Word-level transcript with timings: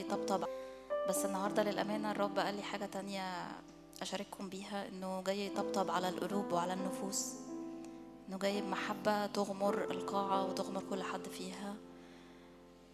يطبطب 0.00 0.48
بس 1.08 1.24
النهارده 1.24 1.62
للأمانة 1.62 2.10
الرب 2.10 2.38
قال 2.38 2.54
لي 2.54 2.62
حاجة 2.62 2.86
تانية 2.86 3.22
أشارككم 4.02 4.48
بيها 4.48 4.88
إنه 4.88 5.22
جاي 5.22 5.46
يطبطب 5.46 5.90
على 5.90 6.08
القلوب 6.08 6.52
وعلى 6.52 6.72
النفوس 6.72 7.32
إنه 8.28 8.38
جاي 8.38 8.60
بمحبة 8.60 9.26
تغمر 9.26 9.84
القاعة 9.90 10.44
وتغمر 10.44 10.82
كل 10.90 11.02
حد 11.02 11.28
فيها. 11.28 11.74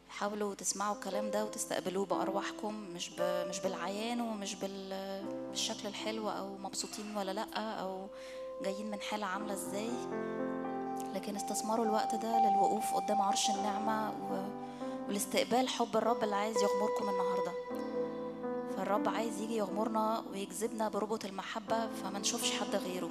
حاولوا 0.09 0.55
تسمعوا 0.55 0.95
الكلام 0.95 1.31
ده 1.31 1.45
وتستقبلوه 1.45 2.07
بأرواحكم 2.07 2.75
مش 2.75 3.11
ب... 3.11 3.23
مش 3.49 3.61
بالعيان 3.61 4.21
ومش 4.21 4.55
بال... 4.55 4.89
بالشكل 5.51 5.89
الحلو 5.89 6.31
أو 6.31 6.57
مبسوطين 6.59 7.17
ولا 7.17 7.33
لأ 7.33 7.59
أو 7.59 8.07
جايين 8.65 8.91
من 8.91 9.01
حالة 9.01 9.27
عاملة 9.27 9.53
إزاي. 9.53 9.91
لكن 11.15 11.37
استثمروا 11.37 11.85
الوقت 11.85 12.15
ده 12.15 12.39
للوقوف 12.51 12.95
قدام 12.95 13.23
عرش 13.23 13.51
النعمة 13.51 14.11
و... 14.11 14.43
والاستقبال 15.09 15.69
حب 15.69 15.97
الرب 15.97 16.25
اللي 16.25 16.37
عايز 16.37 16.57
يغمركم 16.57 17.09
النهارده. 17.09 17.53
فالرب 18.77 19.09
عايز 19.09 19.41
يجي 19.41 19.57
يغمرنا 19.57 20.25
ويجذبنا 20.33 20.89
بربط 20.89 21.25
المحبة 21.25 21.87
فما 21.87 22.19
نشوفش 22.19 22.53
حد 22.53 22.77
غيره. 22.77 23.11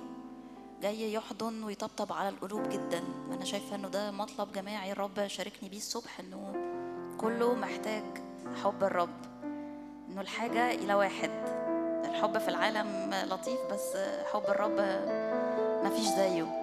جاي 0.81 1.13
يحضن 1.13 1.63
ويطبطب 1.63 2.13
على 2.13 2.29
القلوب 2.29 2.69
جدا. 2.69 3.03
أنا 3.31 3.45
شايفة 3.45 3.75
إنه 3.75 3.87
ده 3.87 4.11
مطلب 4.11 4.51
جماعي 4.51 4.91
الرب 4.91 5.27
شاركني 5.27 5.69
بيه 5.69 5.77
الصبح 5.77 6.19
إنه 6.19 6.53
كله 7.17 7.53
محتاج 7.53 8.03
حب 8.63 8.83
الرب. 8.83 9.25
إنه 10.09 10.21
الحاجة 10.21 10.71
إلى 10.71 10.93
واحد. 10.93 11.31
الحب 12.05 12.37
في 12.37 12.47
العالم 12.47 13.13
لطيف 13.29 13.59
بس 13.71 13.97
حب 14.33 14.43
الرب 14.49 14.79
مفيش 15.85 16.05
زيه. 16.05 16.60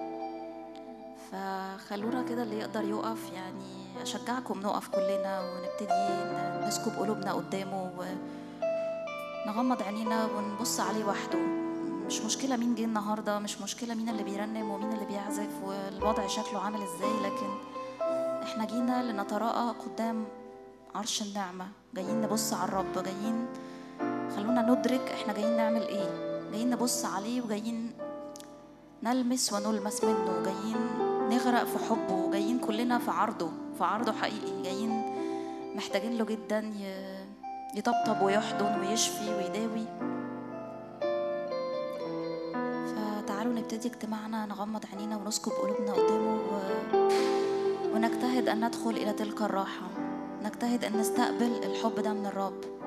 فخلونا 1.31 2.23
كده 2.29 2.43
اللي 2.43 2.59
يقدر 2.59 2.81
يقف 2.83 3.31
يعني 3.33 4.01
أشجعكم 4.01 4.59
نقف 4.59 4.87
كلنا 4.87 5.41
ونبتدي 5.41 6.09
نسكب 6.67 6.91
قلوبنا 6.99 7.33
قدامه 7.33 7.91
ونغمض 9.47 9.81
عينينا 9.83 10.25
ونبص 10.25 10.79
عليه 10.79 11.05
وحده. 11.05 11.39
مش 12.07 12.21
مشكلة 12.21 12.57
مين 12.57 12.75
جه 12.75 12.83
النهارده 12.85 13.39
مش 13.39 13.61
مشكلة 13.61 13.93
مين 13.95 14.09
اللي 14.09 14.23
بيرنم 14.23 14.69
ومين 14.69 14.93
اللي 14.93 15.05
بيعزف 15.05 15.49
والوضع 15.63 16.27
شكله 16.27 16.59
عامل 16.59 16.81
إزاي 16.81 17.19
لكن 17.23 17.49
إحنا 18.43 18.65
جينا 18.65 19.03
لنتراءى 19.11 19.75
قدام 19.85 20.25
عرش 20.95 21.21
النعمة. 21.21 21.67
جايين 21.95 22.21
نبص 22.21 22.53
على 22.53 22.63
الرب 22.69 23.03
جايين 23.03 23.45
خلونا 24.35 24.61
ندرك 24.61 25.01
إحنا 25.11 25.33
جايين 25.33 25.57
نعمل 25.57 25.81
إيه. 25.81 26.09
جايين 26.51 26.69
نبص 26.69 27.05
عليه 27.05 27.41
وجايين 27.41 27.91
نلمس 29.03 29.53
ونلمس 29.53 30.03
منه. 30.03 30.43
جايين 30.45 31.08
نغرق 31.29 31.63
في 31.63 31.77
حبه 31.89 32.31
جايين 32.31 32.59
كلنا 32.59 32.99
في 32.99 33.11
عرضه 33.11 33.51
في 33.77 33.83
عرضه 33.83 34.11
حقيقي 34.11 34.61
جايين 34.63 35.03
محتاجين 35.75 36.17
له 36.17 36.25
جدا 36.25 36.73
يطبطب 37.75 38.21
ويحضن 38.21 38.79
ويشفي 38.79 39.35
ويداوي. 39.35 39.85
فتعالوا 42.87 43.53
نبتدي 43.53 43.87
اجتماعنا 43.87 44.45
نغمض 44.45 44.85
عينينا 44.93 45.17
ونسكب 45.17 45.51
قلوبنا 45.51 45.93
قدامه 45.93 46.35
و... 46.35 46.59
ونجتهد 47.95 48.49
أن 48.49 48.65
ندخل 48.65 48.89
إلى 48.89 49.13
تلك 49.13 49.41
الراحة 49.41 49.87
نجتهد 50.43 50.85
أن 50.85 50.97
نستقبل 50.97 51.51
الحب 51.63 51.95
ده 51.95 52.13
من 52.13 52.25
الرب. 52.25 52.78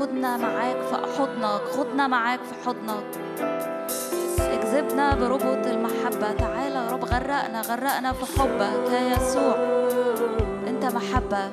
خدنا 0.00 0.36
معاك 0.36 0.76
في 0.76 0.94
حضنك 1.18 1.60
خدنا 1.76 2.06
معاك 2.06 2.40
في 2.42 2.68
حضنك. 2.68 3.04
اكذبنا 4.40 5.14
بربط 5.14 5.66
المحبة. 5.66 6.32
تعالى 6.32 6.74
يا 6.74 6.90
رب 6.90 7.04
غرقنا 7.04 7.60
غرقنا 7.60 8.12
في 8.12 8.40
حبك 8.40 8.92
يا 8.92 9.16
يسوع. 9.16 9.56
انت 10.68 10.84
محبة. 10.84 11.50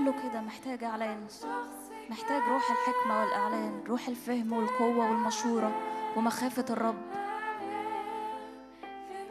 قول 0.00 0.08
له 0.08 0.22
كده 0.22 0.40
محتاج 0.40 0.84
إعلان. 0.84 1.26
محتاج 2.10 2.42
روح 2.42 2.70
الحكمة 2.70 3.20
والإعلان 3.20 3.82
روح 3.88 4.08
الفهم 4.08 4.52
والقوة 4.52 5.10
والمشورة 5.10 5.72
ومخافة 6.16 6.64
الرب. 6.70 7.02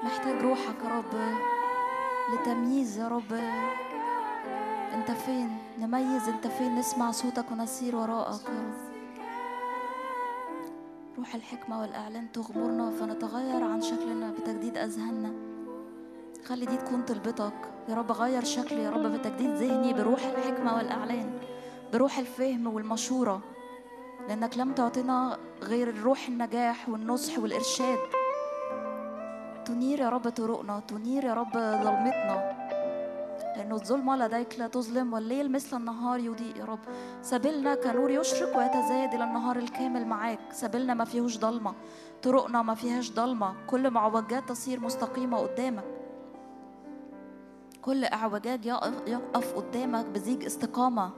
محتاج 0.04 0.42
روحك 0.42 0.76
يا 0.84 0.90
رب 0.90 1.38
لتمييز 2.34 2.98
يا 2.98 3.08
رب. 3.08 3.34
أنت 4.94 5.12
فين؟ 5.12 5.58
نميز. 5.80 6.30
أنت 6.30 6.48
فين؟ 6.48 6.76
نسمع 6.76 7.12
صوتك 7.12 7.52
ونسير 7.52 7.96
وراءك 7.96 8.50
يا 8.50 8.60
رب. 8.60 8.74
روح 11.18 11.36
الحكمة 11.36 11.82
والإعلان 11.82 12.32
تغمرنا 12.32 12.92
فنتغير 12.92 13.64
عن 13.64 13.82
شكلنا 13.82 14.32
بتجديد 14.32 14.78
أذهاننا. 14.78 15.34
خلي 16.46 16.66
دي 16.66 16.78
تكون 16.78 17.02
طلبتك 17.02 17.69
يا 17.90 17.96
رب 17.96 18.12
غير 18.12 18.44
شكلي 18.44 18.84
يا 18.84 18.90
رب 18.90 19.06
بتجديد 19.06 19.50
ذهني 19.50 19.94
بروح 19.94 20.26
الحكمة 20.26 20.76
والإعلان 20.76 21.40
بروح 21.94 22.18
الفهم 22.18 22.68
والمشورة 22.68 23.42
لأنك 24.28 24.58
لم 24.58 24.74
تعطينا 24.74 25.38
غير 25.64 26.02
روح 26.04 26.28
النجاح 26.28 26.90
والنصح 26.90 27.40
والإرشاد. 27.40 27.98
تنير 29.66 30.00
يا 30.00 30.10
رب 30.10 30.30
طرقنا 30.30 30.80
تنير 30.88 31.24
يا 31.24 31.34
رب 31.34 31.54
ظلمتنا 31.54 32.60
لأنه 33.58 33.76
الظلمة 33.76 34.16
لديك 34.16 34.60
لا 34.60 34.68
تظلم 34.68 35.14
والليل 35.14 35.52
مثل 35.52 35.78
النهار 35.78 36.20
يضيء 36.20 36.58
يا 36.58 36.66
رب. 36.66 36.80
سبيلنا 37.22 37.76
كنور 37.76 38.12
يشرق 38.12 38.58
ويتزايد 38.58 39.14
إلى 39.14 39.24
النهار 39.24 39.56
الكامل 39.56 40.06
معاك 40.08 40.40
سبيلنا 40.52 40.94
ما 40.94 41.06
فيهوش 41.06 41.38
ضلمة 41.38 41.74
طرقنا 42.24 42.62
ما 42.62 42.76
فيهاش 42.76 43.12
ضلمة 43.12 43.54
كل 43.68 43.90
معوجات 43.90 44.50
تصير 44.50 44.80
مستقيمة 44.80 45.38
قدامك. 45.38 45.84
كل 47.90 48.06
اعوجاج 48.06 48.66
يقف 49.08 49.54
قدامك 49.56 50.06
بزيج 50.06 50.46
استقامة. 50.46 51.12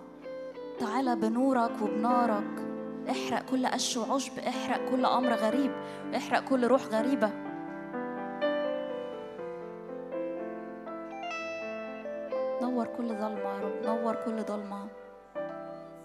تعالى 0.79 1.15
بنورك 1.15 1.71
وبنارك. 1.81 2.53
احرق 3.09 3.45
كل 3.51 3.67
قش 3.67 3.97
وعشب. 3.97 4.39
احرق 4.39 4.89
كل 4.91 5.05
أمر 5.05 5.33
غريب. 5.33 5.71
احرق 6.15 6.39
كل 6.49 6.67
روح 6.67 6.81
غريبة. 6.85 7.29
نور 12.61 12.85
كل 12.97 13.07
ظلمة 13.07 13.49
يا 13.49 13.59
رب. 13.63 13.85
نور 13.85 14.15
كل 14.25 14.43
ظلمة. 14.43 14.87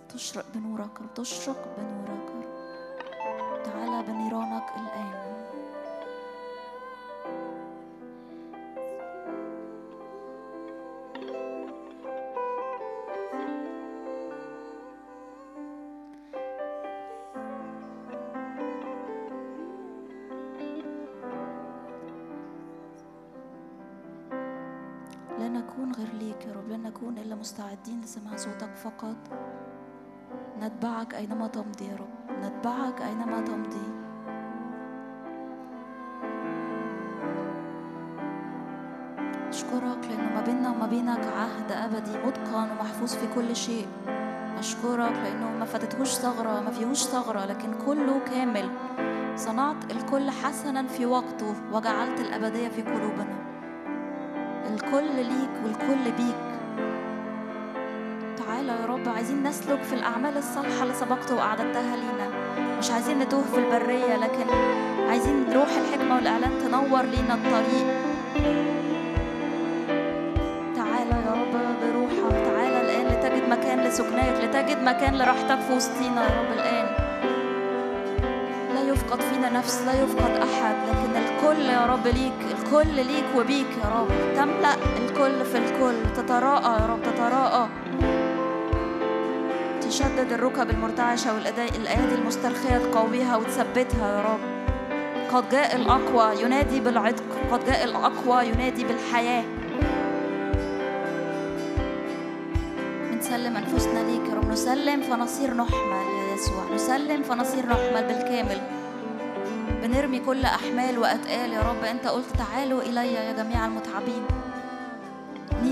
تشرق 0.09 0.45
بنورك. 0.55 1.01
رب 1.01 1.15
تشرق 1.15 1.77
بنورك. 1.79 2.31
رب 3.41 3.63
تعالى 3.65 4.03
بنيرانك 4.03 4.67
الآن. 4.77 5.16
مستعدين 27.57 28.01
لسماع 28.01 28.37
صوتك 28.37 28.77
فقط. 28.85 29.17
نتبعك 30.61 31.15
أينما 31.15 31.47
تمضي 31.47 31.85
يا 31.85 31.97
رب. 31.97 32.45
نتبعك 32.45 33.03
أينما 33.03 33.41
تمضي. 33.41 33.87
أشكرك 39.49 40.09
لأنه 40.09 40.35
ما 40.35 40.43
بيننا 40.47 40.71
وما 40.71 40.87
بينك 40.87 41.25
عهد 41.27 41.73
أبدي 41.73 42.11
متقن 42.27 42.71
ومحفوظ 42.71 43.15
في 43.15 43.35
كل 43.35 43.57
شيء. 43.57 43.87
أشكرك 44.59 45.13
لأنه 45.25 45.51
ما 45.59 45.65
فاتتهوش 45.65 46.09
ثغرة 46.09 46.61
ما 46.61 46.71
فيهوش 46.71 47.03
ثغرة 47.03 47.45
لكن 47.45 47.75
كله 47.87 48.21
كامل. 48.25 48.71
صنعت 49.37 49.93
الكل 49.93 50.31
حسنا 50.31 50.87
في 50.87 51.07
وقته 51.07 51.55
وجعلت 51.73 52.21
الأبدية 52.21 52.69
في 52.69 52.83
قلوبنا. 52.83 53.37
الكل 54.75 55.17
ليك 55.17 55.51
والكل 55.65 56.13
بيك. 56.13 56.56
عايزين 59.27 59.47
نسلك 59.47 59.83
في 59.83 59.95
الأعمال 59.95 60.37
الصالحة 60.37 60.83
اللي 60.83 60.95
سبقت 60.95 61.33
وأعددتها 61.33 61.97
لينا. 61.97 62.29
مش 62.79 62.91
عايزين 62.91 63.19
نتوه 63.19 63.43
في 63.43 63.59
البرية 63.59 64.17
لكن 64.17 64.47
عايزين 65.09 65.53
روح 65.55 65.69
الحكمة 65.69 66.15
والإعلان 66.15 66.51
تنور 66.65 67.03
لينا 67.03 67.35
الطريق. 67.35 67.87
تعالى 70.77 71.11
يا 71.11 71.33
رب 71.33 71.53
بروحك 71.83 72.45
تعالى 72.45 72.81
الآن 72.81 73.07
لتجد 73.07 73.49
مكان 73.49 73.81
لسكناك 73.81 74.45
لتجد 74.45 74.83
مكان 74.83 75.19
لراحتك 75.19 75.61
في 75.61 75.73
وسطينا 75.73 76.23
يا 76.23 76.41
رب 76.41 76.53
الآن. 76.53 76.87
لا 78.75 78.93
يفقد 78.93 79.21
فينا 79.21 79.51
نفس 79.51 79.83
لا 79.87 80.03
يفقد 80.03 80.31
أحد 80.31 80.77
لكن 80.89 81.17
الكل 81.17 81.65
يا 81.65 81.87
رب 81.87 82.07
ليك 82.07 82.57
الكل 82.59 82.95
ليك 82.95 83.27
وبيك 83.37 83.71
يا 83.85 83.89
رب. 84.01 84.09
تملأ 84.37 84.75
الكل 84.75 85.45
في 85.45 85.59
الكل 85.59 85.97
تتراءى 86.17 86.83
يا 86.83 86.87
رب 86.87 87.03
تتراءى. 87.03 87.69
تشدد 89.97 90.33
الركب 90.33 90.71
المرتعشة 90.71 91.35
والأيادي 91.35 92.15
المسترخية 92.15 92.79
تقويها 92.79 93.37
وتثبتها 93.37 94.17
يا 94.17 94.23
رب. 94.23 94.41
قد 95.35 95.49
جاء 95.49 95.77
الأقوى 95.77 96.43
ينادي 96.43 96.81
بالعتق 96.81 97.25
قد 97.51 97.65
جاء 97.65 97.85
الأقوى 97.85 98.47
ينادي 98.47 98.85
بالحياة. 98.85 99.45
نسلم 103.19 103.57
أنفسنا 103.57 103.99
ليك 103.99 104.29
يا 104.31 104.35
رب. 104.35 104.51
نسلم 104.51 105.03
فنصير 105.03 105.55
نحمل 105.55 106.07
يا 106.19 106.35
يسوع. 106.35 106.75
نسلم 106.75 107.23
فنصير 107.23 107.67
نحمل 107.67 108.05
بالكامل. 108.07 108.61
بنرمي 109.83 110.19
كل 110.19 110.45
أحمال 110.45 110.99
وأتقال 110.99 111.53
يا 111.53 111.61
رب. 111.61 111.85
أنت 111.85 112.07
قلت 112.07 112.27
تعالوا 112.39 112.83
إلي 112.83 113.15
يا 113.15 113.33
جميع 113.33 113.67
المتعبين. 113.67 114.23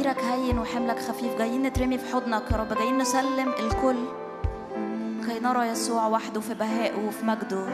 نيرك 0.05 0.25
هين 0.25 0.59
وحملك 0.59 0.99
خفيف. 0.99 1.39
جايين 1.39 1.63
نترمي 1.63 1.99
في 1.99 2.13
حضنك 2.13 2.51
يا 2.51 2.57
رب. 2.57 2.75
جايين 2.75 2.99
نسلم 2.99 3.49
الكل. 3.49 3.97
كي 5.27 5.41
نرى 5.41 5.67
يسوع 5.69 6.07
وحده 6.07 6.41
في 6.41 6.55
بهائه 6.55 7.07
وفي 7.07 7.25
مجده. 7.25 7.67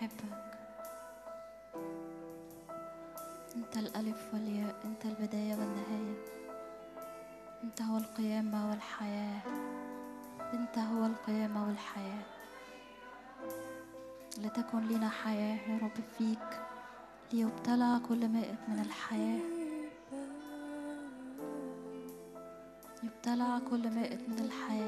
بنحبك 0.00 0.50
أنت 3.56 3.76
الألف 3.76 4.34
والياء 4.34 4.74
أنت 4.84 5.04
البداية 5.04 5.54
والنهاية. 5.54 6.16
أنت 7.64 7.82
هو 7.82 7.96
القيامة 7.96 8.70
والحياة. 8.70 9.40
أنت 10.54 10.78
هو 10.78 11.06
القيامة 11.06 11.66
والحياة. 11.66 12.22
لتكن 14.38 14.88
لنا 14.88 15.08
حياة 15.08 15.58
يا 15.68 15.78
رب 15.82 16.04
فيك. 16.18 16.60
ليبتلع 17.32 17.98
كل 18.08 18.28
مائت 18.28 18.58
من 18.68 18.80
الحياة. 18.80 19.40
يبتلع 23.02 23.58
كل 23.70 23.90
مائت 23.90 24.28
من 24.28 24.38
الحياة. 24.38 24.79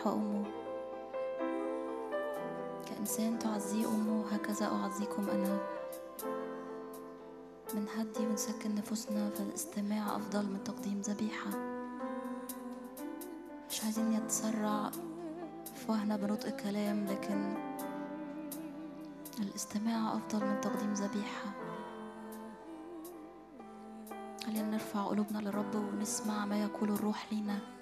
نحو 0.00 0.12
امه 0.12 0.44
كإنسان 2.86 3.38
تعزيه 3.38 3.88
أمه 3.88 4.24
هكذا 4.32 4.66
أعزيكم 4.66 5.28
أنا. 5.28 5.58
بنهدي 7.74 8.26
ونسكن 8.26 8.74
نفوسنا 8.74 9.30
فالاستماع 9.30 10.16
أفضل 10.16 10.46
من 10.46 10.64
تقديم 10.64 11.00
ذبيحة. 11.00 11.50
مش 13.70 13.84
عايزين 13.84 14.10
نتسرع 14.10 14.90
في 15.76 15.92
وهنا 15.92 16.16
بنطق 16.16 16.48
كلام 16.48 17.06
لكن 17.06 17.54
الاستماع 19.38 20.14
أفضل 20.14 20.46
من 20.46 20.60
تقديم 20.60 20.92
ذبيحة. 20.92 21.50
خلينا 24.46 24.70
نرفع 24.70 25.04
قلوبنا 25.04 25.38
للرب 25.38 25.74
ونسمع 25.74 26.44
ما 26.44 26.62
يقول 26.62 26.90
الروح 26.90 27.32
لينا. 27.32 27.79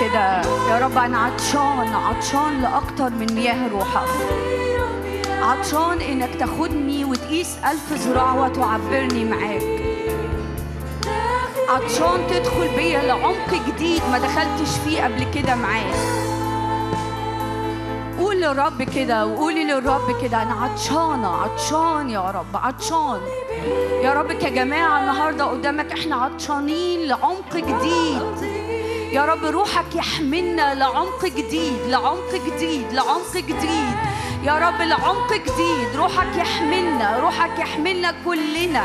كده. 0.00 0.40
يا 0.70 0.78
رب 0.78 0.98
أنا 0.98 1.18
عطشان 1.18 1.94
عطشان 1.94 2.62
لأكتر 2.62 3.10
من 3.10 3.34
مياه 3.34 3.68
روحك. 3.68 4.08
عطشان 5.42 6.00
إنك 6.00 6.34
تاخدني 6.34 7.04
وتقيس 7.04 7.56
ألف 7.70 7.92
ذراع 7.92 8.34
وتعبرني 8.34 9.24
معاك. 9.24 9.80
عطشان 11.68 12.26
تدخل 12.30 12.68
بيا 12.76 13.02
لعمق 13.02 13.54
جديد 13.68 14.02
ما 14.10 14.18
دخلتش 14.18 14.78
فيه 14.84 15.04
قبل 15.04 15.26
كده 15.34 15.54
معاك. 15.54 15.94
قول 18.18 18.36
للرب 18.40 18.82
كده 18.82 19.26
وقولي 19.26 19.64
للرب 19.64 20.22
كده 20.22 20.42
أنا 20.42 20.54
عطشانة 20.54 21.28
عطشان 21.28 22.10
يا 22.10 22.20
رب 22.30 22.56
عطشان. 22.56 23.20
يا 24.02 24.12
رب 24.12 24.32
كجماعة 24.32 25.00
النهارده 25.00 25.44
قدامك 25.44 25.92
إحنا 25.92 26.16
عطشانين 26.16 27.08
لعمق 27.08 27.56
جديد. 27.56 28.49
يا 29.12 29.24
رب 29.24 29.44
روحك 29.44 29.94
يحملنا 29.94 30.74
لعمق 30.74 31.24
جديد 31.24 31.86
لعمق 31.88 32.34
جديد 32.46 32.92
لعمق 32.92 33.36
جديد. 33.36 33.96
يا 34.44 34.58
رب 34.58 34.82
لعمق 34.82 35.32
جديد 35.32 35.96
روحك 35.96 36.36
يحملنا 36.36 37.18
روحك 37.18 37.58
يحملنا 37.58 38.14
كلنا 38.24 38.84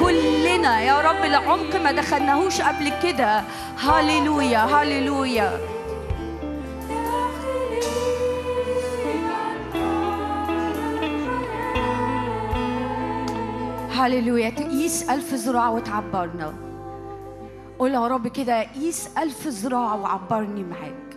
كلنا. 0.00 0.80
يا 0.80 1.00
رب 1.00 1.24
لعمق 1.24 1.76
ما 1.76 1.92
دخلناهوش 1.92 2.60
قبل 2.60 2.92
كده. 3.02 3.44
هاليلويا 3.80 4.64
هاليلويا 4.64 5.60
هاليلويا 13.92 14.50
تقيس 14.50 15.10
ألف 15.10 15.34
ذراع 15.34 15.68
وتعبرنا. 15.68 16.65
قول 17.78 17.94
يا 17.94 18.06
رب 18.06 18.28
كده 18.28 18.62
قيس 18.62 19.08
ألف 19.18 19.46
ذراع 19.46 19.94
وعبرني 19.94 20.64
معاك. 20.64 21.16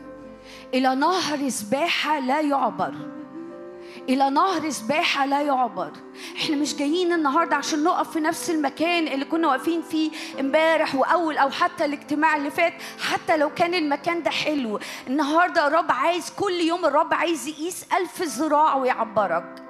إلى 0.73 0.95
نهر 0.95 1.49
سباحة 1.49 2.19
لا 2.19 2.41
يعبر. 2.41 2.93
إلى 4.09 4.29
نهر 4.29 4.69
سباحة 4.69 5.25
لا 5.25 5.41
يعبر. 5.41 5.91
إحنا 6.37 6.55
مش 6.55 6.75
جايين 6.75 7.13
النهاردة 7.13 7.55
عشان 7.55 7.83
نقف 7.83 8.11
في 8.11 8.19
نفس 8.19 8.49
المكان 8.49 9.07
اللي 9.07 9.25
كنا 9.25 9.47
واقفين 9.47 9.81
فيه 9.81 10.11
امبارح 10.39 10.95
وأول 10.95 11.37
أو 11.37 11.49
حتى 11.49 11.85
الاجتماع 11.85 12.35
اللي 12.35 12.51
فات 12.51 12.73
حتى 12.99 13.37
لو 13.37 13.49
كان 13.49 13.73
المكان 13.73 14.23
ده 14.23 14.31
حلو. 14.31 14.79
النهاردة 15.07 15.67
الرب 15.67 15.91
عايز 15.91 16.29
كل 16.29 16.53
يوم 16.53 16.85
الرب 16.85 17.13
عايز 17.13 17.47
يقيس 17.47 17.85
ألف 17.93 18.21
ذراع 18.21 18.75
ويعبرك. 18.75 19.68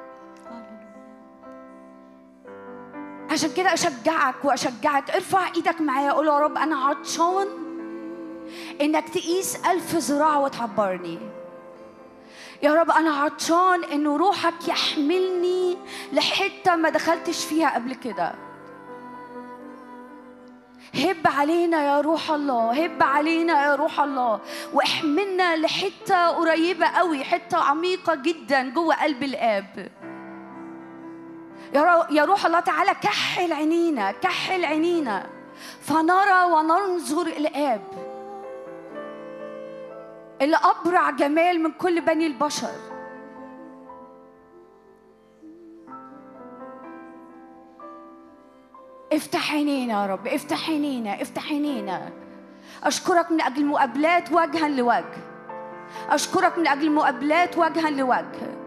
عشان 3.32 3.49
كده 3.57 3.73
أشجعك 3.73 4.36
وأشجعك. 4.43 5.09
ارفع 5.11 5.47
إيدك 5.55 5.82
معايا 5.82 6.11
قول 6.11 6.27
يا 6.27 6.39
رب 6.39 6.57
أنا 6.57 6.75
عطشان 6.75 7.47
إنك 8.82 9.09
تقيس 9.09 9.55
ألف 9.65 9.95
ذراع 9.95 10.38
وتعبرني. 10.38 11.19
يا 12.63 12.73
رب 12.73 12.91
أنا 12.91 13.11
عطشان 13.11 13.84
إن 13.84 14.07
روحك 14.07 14.67
يحملني 14.67 15.77
لحتة 16.13 16.75
ما 16.75 16.89
دخلتش 16.89 17.45
فيها 17.45 17.75
قبل 17.75 17.95
كده. 17.95 18.34
هب 20.95 21.27
علينا 21.27 21.84
يا 21.84 22.01
روح 22.01 22.32
الله 22.32 22.86
هب 22.86 23.03
علينا 23.03 23.63
يا 23.65 23.75
روح 23.75 23.99
الله 23.99 24.39
واحملنا 24.73 25.55
لحتة 25.55 26.27
قريبة 26.27 26.86
قوي 26.88 27.23
حتة 27.23 27.57
عميقة 27.57 28.15
جدا 28.15 28.69
جوه 28.69 29.03
قلب 29.03 29.23
الآب. 29.23 29.91
يا 32.11 32.26
روح 32.26 32.45
الله 32.45 32.59
تعالى 32.59 32.91
كحل 32.91 33.53
عينينا 33.53 34.11
كحل 34.11 34.65
عينينا. 34.65 35.26
فنرى 35.82 36.43
وننظر 36.43 37.28
الآب 37.28 37.82
اللي 40.41 40.57
أبرع 40.57 41.09
جمال 41.09 41.63
من 41.63 41.72
كل 41.72 42.01
بني 42.01 42.28
البشر. 42.28 42.76
افتح 49.13 49.53
عينينا 49.53 50.01
يا 50.01 50.05
رب 50.05 50.28
افتح 50.28 50.70
عينينا 50.70 51.22
افتح 51.22 51.47
عينينا. 51.47 52.11
أشكرك 52.84 53.32
من 53.32 53.41
أجل 53.41 53.65
مقابلات 53.65 54.32
وجها 54.32 54.70
لوجه. 54.70 55.24
أشكرك 56.09 56.57
من 56.57 56.67
أجل 56.67 56.91
مقابلات 56.91 57.57
وجها 57.57 57.89
لوجه. 57.89 58.59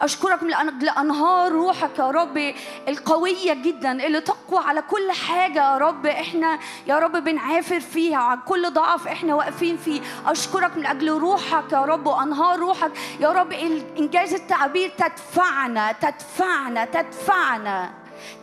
أشكرك 0.00 0.42
من 0.42 0.54
أجل 0.54 0.88
أنهار 0.88 1.52
روحك 1.52 1.98
يا 1.98 2.10
رب 2.10 2.54
القوية 2.88 3.54
جدا 3.54 4.06
اللي 4.06 4.20
تقوى 4.20 4.58
على 4.64 4.82
كل 4.82 5.12
حاجة 5.12 5.72
يا 5.72 5.78
رب. 5.78 6.06
إحنا 6.06 6.58
يا 6.86 6.98
رب 6.98 7.12
بنعافر 7.12 7.80
فيها 7.80 8.18
على 8.18 8.40
كل 8.46 8.70
ضعف 8.70 9.08
إحنا 9.08 9.34
واقفين 9.34 9.76
فيه. 9.76 10.00
أشكرك 10.26 10.76
من 10.76 10.86
أجل 10.86 11.10
روحك 11.10 11.72
يا 11.72 11.84
رب 11.84 12.06
وأنهار 12.06 12.58
روحك. 12.58 12.90
يا 13.20 13.32
رب 13.32 13.52
إنجاز 13.98 14.34
التعبير 14.34 14.92
تدفعنا 14.98 15.92
تدفعنا 15.92 16.84
تدفعنا 16.84 17.90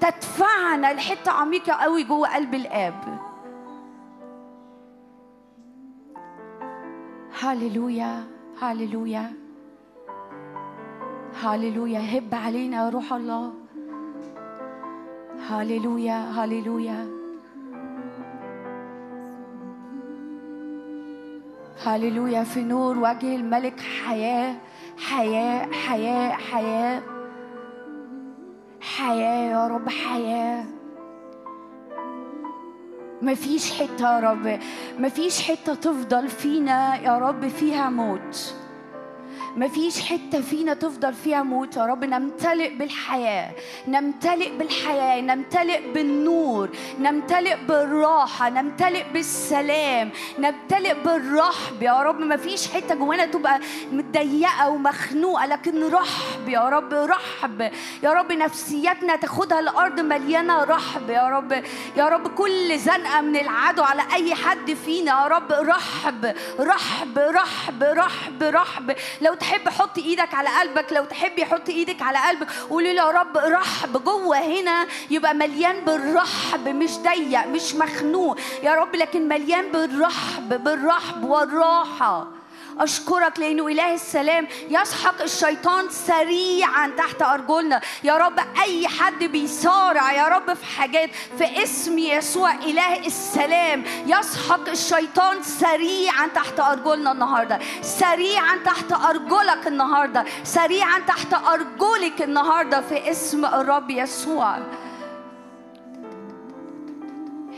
تدفعنا 0.02 0.94
لحتة 0.94 1.32
عميقة 1.32 1.74
قوي 1.74 2.04
جوه 2.04 2.36
قلب 2.36 2.54
الآب. 2.54 3.20
هاليلويا 7.42 8.24
هاليلويا 8.62 9.43
هاليلويا 11.42 12.00
هب 12.00 12.36
علينا 12.36 12.78
يا 12.86 12.90
روح 12.90 13.14
الله 13.14 13.54
هاليلويا 15.50 16.32
هاليلويا 16.32 17.08
هاليلويا 21.84 22.44
في 22.44 22.64
نور 22.64 22.98
وجه 22.98 23.36
الملك 23.36 23.80
حياة 23.80 24.56
حياة 24.98 25.72
حياة 25.72 26.30
حياة 26.32 27.02
حياة 28.82 29.52
يا 29.52 29.68
رب 29.68 29.90
حياة 29.90 30.66
مفيش 33.22 33.72
حتة 33.82 34.16
يا 34.16 34.20
رب. 34.20 34.60
مفيش 35.00 35.42
حتة 35.42 35.74
تفضل 35.76 36.28
فينا 36.28 36.96
يا 36.96 37.18
رب 37.18 37.48
فيها 37.48 37.90
موت. 37.90 38.56
مفيش 39.58 40.02
حتة 40.02 40.42
فينا 40.42 40.74
تفضل 40.74 41.14
فيها 41.14 41.44
موت 41.44 41.76
يا 41.78 41.86
رب. 41.86 42.04
نمتلئ 42.04 42.70
بالحياة 42.76 43.52
نمتلئ 43.88 44.58
بالحياة 44.58 45.22
نمتلئ 45.22 45.92
بالنور 45.94 46.70
نمتلئ 47.00 47.56
بالراحة 47.68 48.50
نمتلئ 48.50 49.04
بالسلام 49.14 50.12
نمتلئ 50.40 50.94
بالرحب 50.94 51.82
يا 51.82 52.02
رب. 52.02 52.20
مفيش 52.20 52.68
حتة 52.68 52.96
جوانا 52.96 53.26
تبقى 53.26 53.60
متضيقة 53.92 54.70
ومخنوقة 54.70 55.46
لكن 55.46 55.92
رحب 55.92 56.50
يا 56.50 56.70
رب 56.70 56.94
رحب 56.94 57.72
يا 58.04 58.14
رب. 58.14 58.32
نفسيتنا 58.32 59.16
تاخدها 59.16 59.60
الأرض 59.60 60.00
مليانة 60.00 60.64
رحب 60.64 61.10
يا 61.10 61.30
رب. 61.30 61.64
يا 61.98 62.10
رب 62.10 62.28
كل 62.28 62.80
زنقة 62.80 63.22
من 63.22 63.36
العدو 63.36 63.84
على 63.84 64.02
أي 64.14 64.36
حد 64.36 64.74
فينا 64.86 65.12
يا 65.22 65.28
رب. 65.28 65.52
رحب 65.52 66.34
رحب 66.60 67.18
رحب 67.18 67.84
رحب 67.84 68.44
رحب. 68.44 68.96
لو 69.22 69.34
تحب 69.44 69.70
حط 69.70 69.98
إيدك 69.98 70.34
على 70.34 70.50
قلبك 70.60 70.94
لو 70.94 71.06
تحبي 71.06 71.46
حط 71.46 71.70
إيدك 71.70 72.02
على 72.02 72.18
قلبك 72.28 72.48
قولي 72.70 72.94
له 72.94 73.04
يا 73.04 73.12
رب 73.12 73.38
رحب 73.38 74.04
جوه 74.04 74.38
هنا 74.38 74.88
يبقى 75.10 75.34
مليان 75.34 75.80
بالرحب 75.86 76.68
مش 76.68 76.98
ضيق 76.98 77.48
مش 77.48 77.76
مخنوق. 77.76 78.38
يا 78.64 78.76
رب 78.76 78.96
لكن 78.96 79.28
مليان 79.28 79.72
بالرحب 79.72 80.64
بالرحب 80.64 81.24
والراحة. 81.24 82.28
أشكرك 82.80 83.40
لأنه 83.40 83.68
إله 83.68 83.94
السلام 83.94 84.48
يسحق 84.70 85.22
الشيطان 85.22 85.90
سريعا 85.90 86.88
تحت 86.88 87.22
أرجلنا. 87.22 87.82
يا 88.04 88.18
رب 88.18 88.40
أي 88.62 88.88
حد 88.88 89.24
بيصارع 89.24 90.12
يا 90.12 90.28
رب 90.28 90.54
في 90.54 90.66
حاجات 90.66 91.10
في 91.38 91.64
اسم 91.64 91.98
يسوع 91.98 92.54
إله 92.54 93.06
السلام 93.06 93.84
يسحق 94.08 94.70
الشيطان 94.70 95.44
سريعا 95.44 96.28
تحت 96.28 96.60
أرجلنا 96.60 97.12
النهاردة. 97.12 97.60
سريعا 97.82 98.58
تحت 98.66 98.92
أرجلك 98.92 99.68
النهاردة. 99.68 100.26
سريعا 100.44 101.00
تحت 101.00 101.34
أرجلك 101.34 102.22
النهاردة 102.22 102.82
في 102.82 103.12
اسم 103.12 103.46
الرب 103.46 103.90
يسوع. 103.90 104.58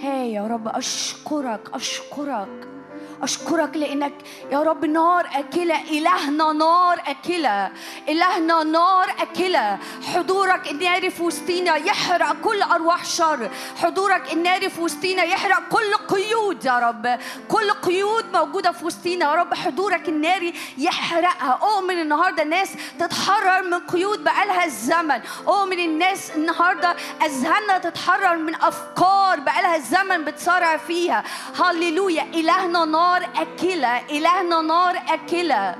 هي 0.01 0.33
يا 0.33 0.47
رب 0.47 0.67
أشكرك 0.67 1.69
أشكرك. 1.73 2.74
أشكرك 3.23 3.77
لأنك 3.77 4.13
يا 4.51 4.59
رب 4.63 4.85
نار 4.85 5.29
أكلة 5.35 5.81
إلهنا 5.81 6.53
نار 6.53 7.01
أكلة 7.07 7.71
إلهنا 8.09 8.63
نار 8.63 9.09
أكلة. 9.19 9.77
حضورك 10.13 10.71
الناري 10.71 11.09
في 11.09 11.23
وسطينا 11.23 11.75
يحرق 11.75 12.35
كل 12.43 12.61
أرواح 12.61 13.05
شر. 13.05 13.49
حضورك 13.83 14.33
الناري 14.33 14.69
في 14.69 14.81
وسطينا 14.81 15.23
يحرق 15.23 15.59
كل 15.69 15.93
قيود 16.15 16.65
يا 16.65 16.79
رب. 16.79 17.19
كل 17.47 17.71
قيود 17.71 18.25
موجودة 18.33 18.71
في 18.71 18.85
وسطينا 18.85 19.25
يا 19.25 19.35
رب. 19.35 19.53
حضورك 19.53 20.09
الناري 20.09 20.53
يحرقها. 20.77 21.59
أؤمن 21.61 21.99
النهاردة 21.99 22.43
الناس 22.43 22.69
تتحرر 22.99 23.63
من 23.63 23.79
قيود 23.79 24.23
بقالها 24.23 24.65
الزمن. 24.65 25.21
أؤمن 25.47 25.79
الناس 25.79 26.31
النهاردة 26.35 26.95
أذهاننا 27.25 27.77
تتحرر 27.77 28.35
من 28.35 28.55
أفكار 28.55 29.39
بقالها 29.39 29.75
الزمن 29.75 30.25
بتصارع 30.25 30.77
فيها. 30.77 31.23
هللويا 31.59 32.23
إلهنا 32.23 32.55
إلهنا 32.55 32.85
نار 33.05 33.29
أكلة 33.35 33.97
إلهنا 33.97 34.61
نار 34.61 34.95
أكلة. 34.97 35.75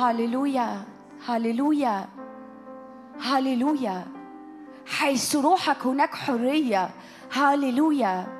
هللويا 0.00 0.82
هللويا 1.28 2.08
هللويا. 3.20 4.06
حيث 4.86 5.36
روحك 5.36 5.86
هناك 5.86 6.14
حرية. 6.14 6.90
هللويا. 7.32 8.37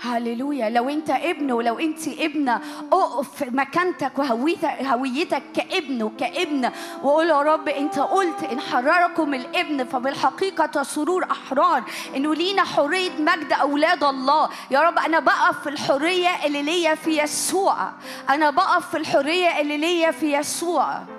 هللويا 0.00 0.70
لو 0.70 0.88
انت 0.88 1.10
ابن 1.10 1.52
ولو 1.52 1.78
انت 1.78 2.08
ابنة 2.08 2.60
اقف 2.92 3.34
في 3.34 3.50
مكانتك 3.50 4.18
وهويتك 4.18 4.82
هويتك 4.82 5.42
كابن 5.54 6.02
وكابنة. 6.02 6.72
وقول 7.02 7.28
يا 7.28 7.42
رب 7.42 7.68
انت 7.68 7.98
قلت 7.98 8.42
ان 8.42 8.60
حرركم 8.60 9.34
الابن 9.34 9.84
فبالحقيقة 9.84 10.82
سرور 10.82 11.24
أحرار. 11.30 11.82
انه 12.16 12.34
لينا 12.34 12.64
حرية 12.64 13.10
مجد 13.18 13.52
أولاد 13.52 14.04
الله. 14.04 14.48
يا 14.70 14.80
رب 14.80 14.98
أنا 14.98 15.20
بقف 15.20 15.62
في 15.62 15.68
الحرية 15.68 16.46
اللي 16.46 16.62
ليا 16.62 16.94
في 16.94 17.22
يسوع. 17.22 17.90
أنا 18.30 18.50
بقف 18.50 18.90
في 18.90 18.96
الحرية 18.96 19.60
اللي 19.60 19.76
ليا 19.76 20.10
في 20.10 20.36
يسوع. 20.36 21.17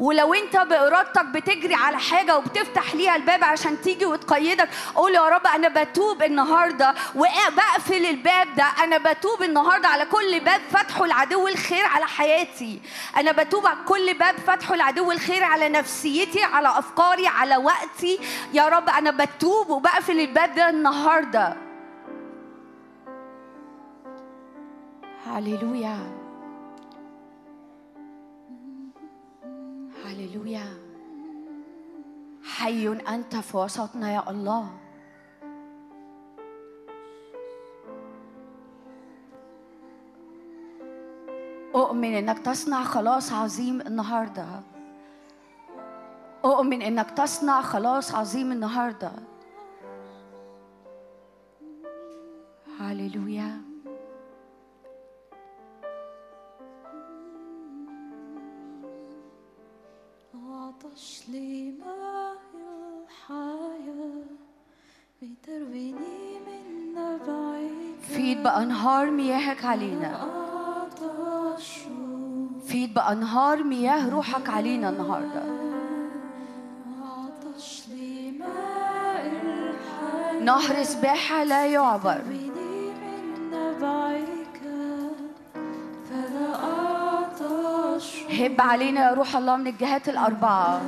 ولو 0.00 0.34
انت 0.34 0.56
بارادتك 0.56 1.24
بتجري 1.24 1.74
على 1.74 1.98
حاجة 1.98 2.38
وبتفتح 2.38 2.94
ليها 2.94 3.16
الباب 3.16 3.44
عشان 3.44 3.80
تيجي 3.80 4.06
وتقيدك 4.06 4.68
قول 4.94 5.14
يا 5.14 5.28
رب 5.28 5.46
أنا 5.46 5.68
بتوب 5.68 6.22
النهارده 6.22 6.94
وبقفل 7.14 8.06
الباب 8.06 8.54
ده. 8.54 8.64
أنا 8.84 8.98
بتوب 8.98 9.42
النهارده 9.42 9.88
على 9.88 10.04
كل 10.06 10.40
باب 10.40 10.60
فتحه 10.70 11.04
العدو 11.04 11.48
الخير 11.48 11.86
على 11.86 12.06
حياتي. 12.06 12.80
أنا 13.16 13.32
بتوب 13.32 13.66
على 13.66 13.78
كل 13.88 14.14
باب 14.18 14.34
فتحه 14.46 14.74
العدو 14.74 15.12
الخير 15.12 15.44
على 15.44 15.68
نفسيتي 15.68 16.42
على 16.42 16.68
أفكاري 16.68 17.26
على 17.26 17.56
وقتي. 17.56 18.18
يا 18.52 18.68
رب 18.68 18.88
أنا 18.88 19.10
بتوب 19.10 19.70
وبقفل 19.70 20.20
الباب 20.20 20.54
ده 20.54 20.68
النهارده. 20.70 21.56
هللويا 25.26 26.21
هللويا. 30.12 30.66
حي 32.44 32.88
أنت 32.88 33.36
في 33.36 33.56
وسطنا 33.56 34.12
يا 34.12 34.30
الله. 34.30 34.70
أؤمن 41.74 42.14
إنك 42.14 42.38
تصنع 42.38 42.84
خلاص 42.84 43.32
عظيم 43.32 43.80
النهارده. 43.80 44.46
أؤمن 46.44 46.82
إنك 46.82 47.10
تصنع 47.10 47.62
خلاص 47.62 48.14
عظيم 48.14 48.52
النهارده. 48.52 49.12
هللويا. 52.80 53.71
عطش 60.84 61.22
لي 61.28 61.74
الحياة 63.04 64.24
بترويني 65.22 66.40
من 66.46 66.94
نبعك. 66.94 68.00
فيض 68.02 68.42
بأنهار 68.42 69.10
مياهك 69.10 69.64
علينا. 69.64 70.16
عطش 70.96 71.78
فيض 72.66 72.94
بأنهار 72.94 73.64
مياه 73.64 74.08
روحك 74.08 74.48
علينا 74.48 74.88
النهارده. 74.90 75.42
عطش 77.02 77.88
لي 77.88 78.30
الحياة 79.20 80.42
نهر 80.42 80.82
سباحة 80.82 81.44
لا 81.44 81.66
يعبر. 81.66 82.22
من 82.24 82.52
نبعك. 83.50 84.11
هب 88.32 88.60
علينا 88.60 89.00
يا 89.08 89.14
روح 89.14 89.36
الله 89.36 89.56
من 89.56 89.66
الجهات 89.66 90.08
الأربعة. 90.08 90.80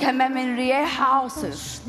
كما 0.00 0.28
من 0.28 0.56
رياح 0.56 1.02
عاصف. 1.02 1.82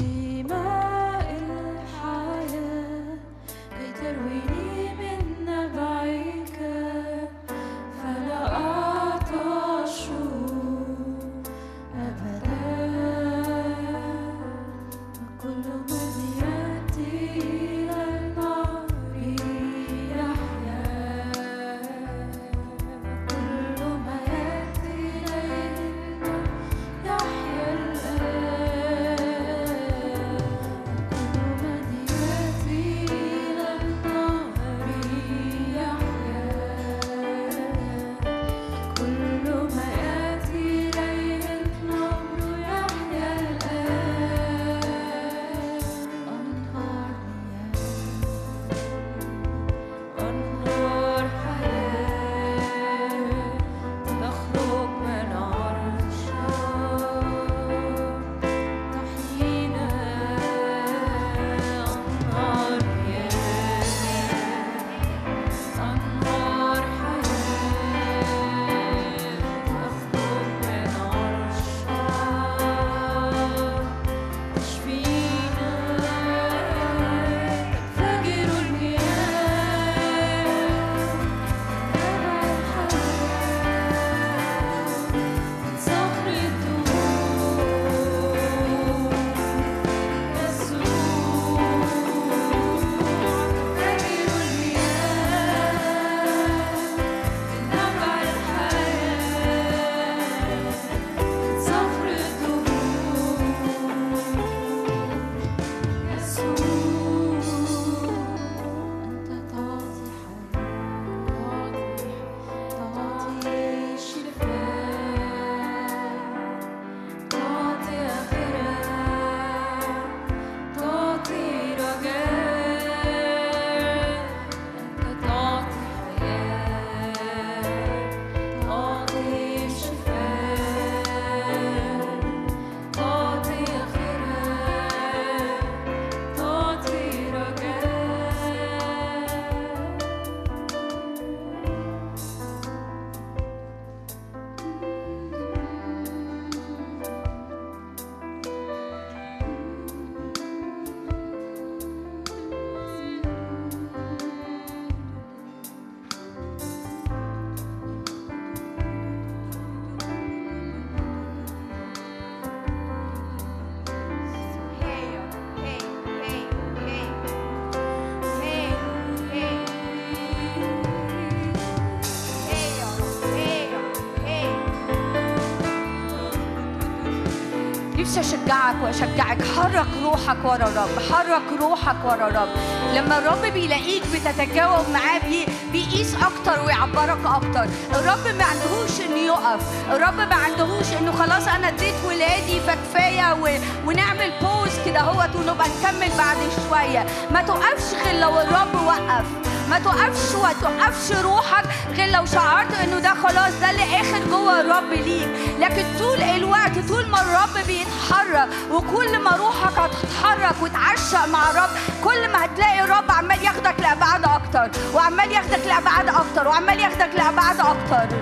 اشجعك 178.74 178.84
وأشجعك. 178.84 179.42
حرك 179.58 179.88
روحك 180.04 180.38
ورا 180.44 180.68
الرب. 180.68 181.00
حرك 181.12 181.60
روحك 181.62 181.96
ورا 182.06 182.28
الرب. 182.28 182.50
لما 182.94 183.18
الرب 183.18 183.54
بيلاقيك 183.54 184.04
بتتجاوب 184.14 184.90
معاه 184.90 185.20
بي 185.30 185.46
بيقيس 185.72 186.16
أكتر 186.16 186.66
ويعبرك 186.66 187.26
أكتر. 187.26 187.68
الرب 187.96 188.28
ما 188.38 188.44
عندهوش 188.46 189.02
إنه 189.10 189.18
يقف. 189.20 189.62
الرب 189.92 190.18
ما 190.18 190.36
عندهوش 190.36 190.86
إنه 191.02 191.12
خلاص 191.12 191.48
أنا 191.48 191.68
اديت 191.68 191.96
ولادي 192.08 192.60
فكفاية 192.60 193.34
و... 193.34 193.50
ونعمل 193.88 194.32
بوز 194.42 194.72
كده 194.86 195.00
أهوت 195.00 195.36
ونبقى 195.36 195.68
نكمل 195.70 196.18
بعد 196.18 196.38
شوية. 196.70 197.06
ما 197.32 197.42
توقفش 197.42 197.94
غير 198.06 198.20
لو 198.20 198.40
الرب 198.40 198.76
وقف. 198.86 199.53
ما 199.70 199.80
توقفش 199.80 200.36
وتوقفش 200.36 201.12
روحك 201.12 201.64
غير 201.96 202.12
لو 202.12 202.26
شعرت 202.26 202.74
إنه 202.74 203.00
ده 203.00 203.14
خلاص 203.14 203.54
ده 203.62 203.70
اللي 203.70 203.84
آخر 204.02 204.20
جوه 204.30 204.62
الرب 204.62 204.94
ليك. 204.94 205.30
لكن 205.60 205.84
طول 206.00 206.22
الوقت 206.22 206.80
طول 206.90 207.10
ما 207.10 207.22
الرب 207.22 207.66
بيتحرك 207.68 208.50
وكل 208.72 209.20
ما 209.20 209.32
روحك 209.36 209.78
هتتحرك 209.80 210.56
وتعشق 210.62 211.26
مع 211.28 211.50
الرب 211.52 211.70
كل 212.04 212.32
ما 212.32 212.46
هتلاقي 212.46 212.84
الرب 212.84 213.12
عمال 213.12 213.44
ياخدك 213.44 213.76
لأبعاد 213.80 214.24
أكتر 214.26 214.80
وعمال 214.94 215.32
ياخدك 215.32 215.68
لأبعاد 215.68 216.08
أكتر 216.10 216.48
وعمال 216.48 216.80
ياخدك 216.80 217.10
لأبعاد 217.16 217.60
أكتر. 217.60 218.16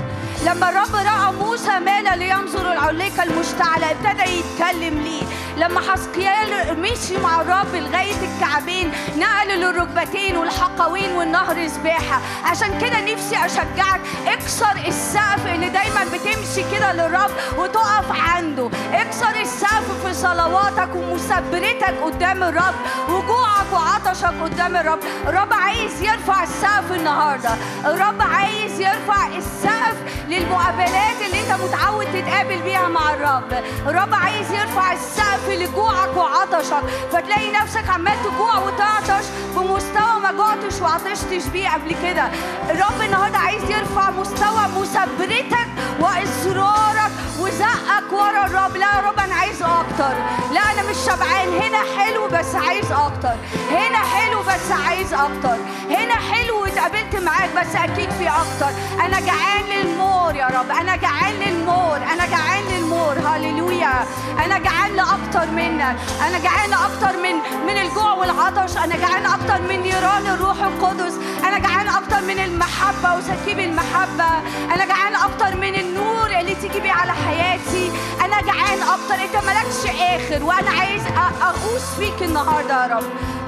لما 0.46 0.70
الرب 0.70 0.96
رأى 0.96 1.34
موسى 1.34 1.80
مال 1.80 2.20
لينظر 2.20 2.72
العليقه 2.74 3.24
المشتعله 3.24 3.92
ابتدى 3.92 4.32
يتكلم 4.32 5.02
ليه. 5.04 5.24
لما 5.62 5.82
حسقيال 5.92 6.80
مشي 6.82 7.18
مع 7.18 7.42
الرب 7.42 7.76
لغاية 7.76 8.16
الكعبين 8.24 8.92
نقل 9.18 9.48
للركبتين 9.48 10.38
والحقوين 10.38 11.12
والنهر 11.12 11.68
سباحة. 11.68 12.22
عشان 12.46 12.80
كده 12.82 13.14
نفسي 13.14 13.46
أشجعك 13.46 14.02
اكسر 14.28 14.76
السقف 14.88 15.46
اللي 15.46 15.70
دايما 15.70 16.04
بتمشي 16.14 16.72
كده 16.72 16.94
للرب 16.94 17.32
وتقف 17.58 18.06
عنده. 18.30 18.70
اكسر 18.94 19.42
السقف 19.42 20.06
في 20.06 20.14
صلواتك 20.14 20.96
ومثابرتك 20.96 21.94
قدام 22.04 22.44
الرب 22.44 22.76
وجوعك 23.10 23.74
وعطشك 23.74 24.34
قدام 24.44 24.76
الرب. 24.76 25.00
الرب 25.28 25.54
عايز 25.54 26.02
يرفع 26.02 26.44
السقف 26.44 26.92
النهارده. 26.92 27.52
الرب 27.86 28.22
عايز 28.22 28.80
يرفع 28.80 29.28
السقف 29.28 29.96
للمقابلات 30.28 31.18
اللي 31.26 31.40
انت 31.42 31.62
متعود 31.62 32.06
تتقابل 32.06 32.62
بيها 32.62 32.88
مع 32.88 33.14
الرب. 33.14 33.64
الرب 33.88 34.14
عايز 34.14 34.52
يرفع 34.52 34.94
السقف 34.94 35.50
لجوعك 35.52 36.18
وعطشك 36.18 36.84
فتلاقي 37.12 37.52
نفسك 37.52 37.90
عمال 37.90 38.14
تجوع 38.24 38.58
وتعطش 38.58 39.26
بمستوى 39.56 40.20
ما 40.24 40.32
جوعتش 40.32 40.82
وعطشتش 40.82 41.46
بيه 41.54 41.70
قبل 41.70 41.96
كده. 42.04 42.30
الرب 42.70 43.02
النهارده 43.02 43.38
عايز 43.38 43.64
يرفع 43.64 44.10
مستوى 44.10 44.82
مثابرتك 44.82 45.68
وإصرارك 46.00 47.12
وزقك 47.40 48.12
ورا 48.12 48.46
الرب. 48.46 48.78
لا 48.78 48.86
يا 48.96 49.00
رب 49.10 49.20
أنا 49.20 49.36
عايز 49.36 49.62
أكتر. 49.62 50.16
لا 50.54 50.62
أنا 50.72 50.90
مش 50.90 50.98
شبعان. 51.06 51.48
هنا 51.62 51.80
حلو 51.98 52.28
بس 52.28 52.56
عايز 52.56 52.92
أكتر. 52.92 53.36
هنا 53.72 53.98
حلو 53.98 54.40
بس 54.40 54.72
عايز 54.88 55.14
أكتر. 55.14 55.58
هنا 55.90 56.16
حلو 56.32 56.62
واتقابلت 56.62 57.16
معاك 57.16 57.50
بس 57.58 57.76
أكيد 57.76 58.10
في 58.12 58.30
أكتر. 58.30 58.72
أنا 59.06 59.20
جعان 59.20 59.64
للمور 59.72 60.36
يا 60.36 60.48
رب. 60.48 60.72
أنا 60.72 60.96
جعان 60.96 61.34
للمور. 61.34 61.98
أنا 61.98 62.26
جعان 62.26 62.64
للمور. 62.64 62.81
هللويا. 63.10 64.06
أنا 64.46 64.58
جعان 64.58 64.92
لأكتر 64.96 65.52
منك 65.52 65.96
أنا 66.28 66.40
جعان 66.40 66.70
لاكتر 66.70 67.18
من 67.24 67.36
من 67.68 67.78
الجوع 67.82 68.14
والعطش. 68.14 68.78
أنا 68.78 68.96
جعان 68.96 69.26
أكتر 69.26 69.62
من 69.62 69.82
نيران 69.82 70.26
الروح 70.28 70.58
القدس. 70.64 71.14
أنا 71.48 71.58
جعان 71.60 71.88
أكتر 71.88 72.22
من 72.22 72.40
المحبة 72.40 73.16
وسكيب 73.18 73.60
المحبة. 73.60 74.30
أنا 74.74 74.86
جعان 74.86 75.16
أكتر 75.16 75.56
من 75.58 75.76
النور 75.76 76.40
اللي 76.40 76.56
تيجي 76.56 76.80
بيه 76.80 76.92
على 76.92 77.12
حياتي. 77.14 77.92
أنا 78.26 78.42
جعان 78.42 78.80
أكتر. 78.82 79.16
أنت 79.24 79.46
مالكش 79.46 80.02
آخر. 80.02 80.44
وأنا 80.44 80.70
عايز 80.80 81.04
أ- 81.04 81.44
أغوص 81.44 81.96
فيك 82.00 82.22
النهارده 82.24 82.84
يا 82.88 82.96
رب. 82.98 83.04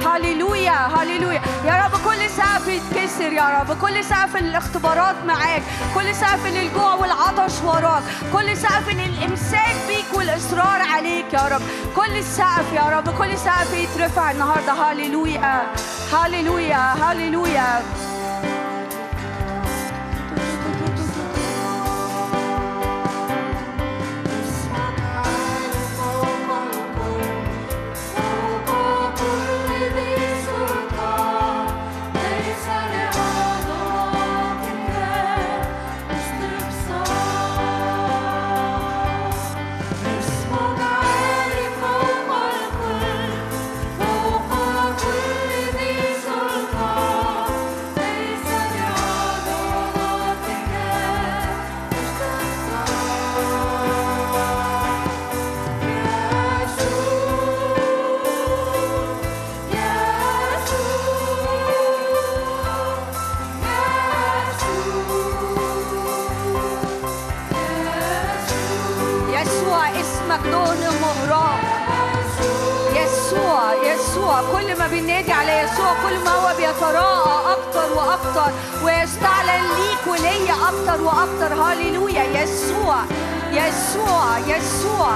هللويا. 0.07 0.87
هللويا. 0.97 1.41
يا 1.65 1.83
رب 1.85 1.91
كل 2.05 2.29
سقف 2.37 2.67
يتكسر 2.67 3.33
يا 3.33 3.59
رب. 3.59 3.77
كل 3.81 4.03
سقف 4.03 4.35
الاختبارات 4.35 5.15
معاك. 5.27 5.63
كل 5.95 6.15
سقف 6.15 6.45
للجوع 6.45 6.93
والعطش 6.93 7.53
وراك. 7.63 8.03
كل 8.33 8.57
سقف 8.57 8.89
للامساك 9.43 9.75
بيك 9.87 10.17
والاصرار 10.17 10.81
عليك 10.81 11.33
يا 11.33 11.47
رب. 11.47 11.61
كل 11.95 12.17
السقف 12.17 12.73
يا 12.73 12.81
رب 12.97 13.17
كل 13.17 13.37
سقف 13.37 13.73
يترفع 13.73 14.31
النهارده 14.31 14.71
هللويا 14.73 15.61
هللويا 16.13 16.93
هللويا 16.93 17.81
بننادي 74.93 75.31
على 75.31 75.59
يسوع 75.59 75.93
كل 76.03 76.17
ما 76.25 76.31
هو 76.31 76.55
بيتراءى 76.57 77.51
أكتر 77.51 77.93
وأكتر 77.93 78.51
ويستعلن 78.83 79.63
ليك 79.79 80.07
وليا 80.07 80.53
أكتر 80.53 81.03
وأكتر. 81.03 81.53
هاليلويا 81.53 82.23
يسوع 82.23 82.97
يسوع 83.51 84.37
يسوع. 84.47 85.13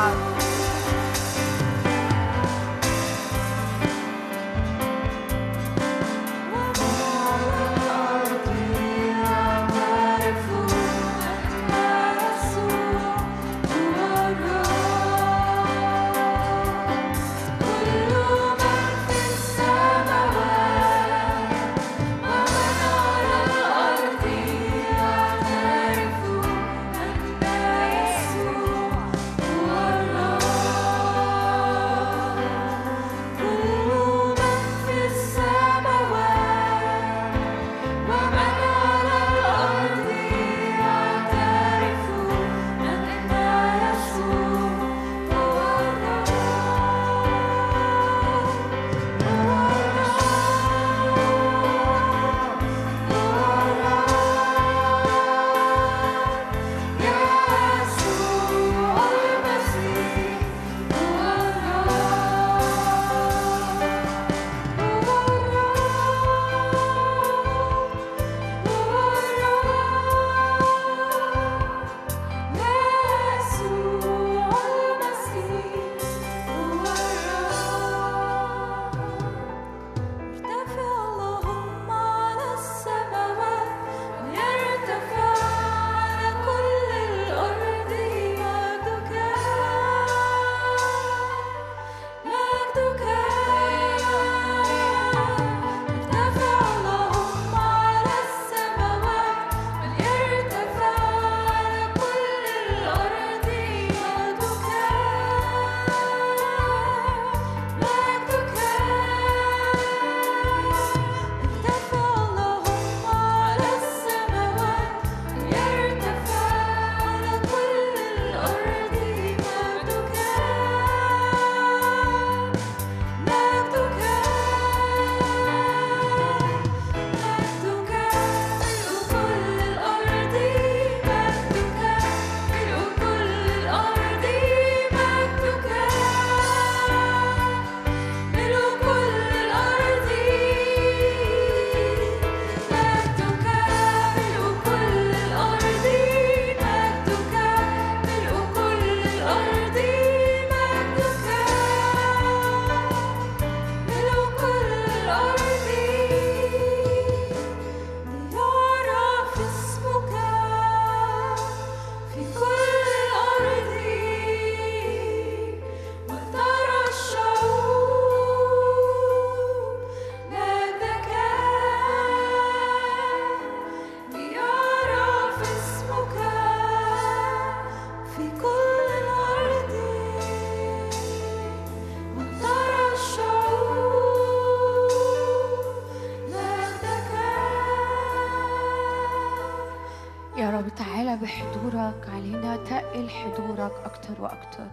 أكتر 194.25 194.63
وأكتر. 194.63 194.67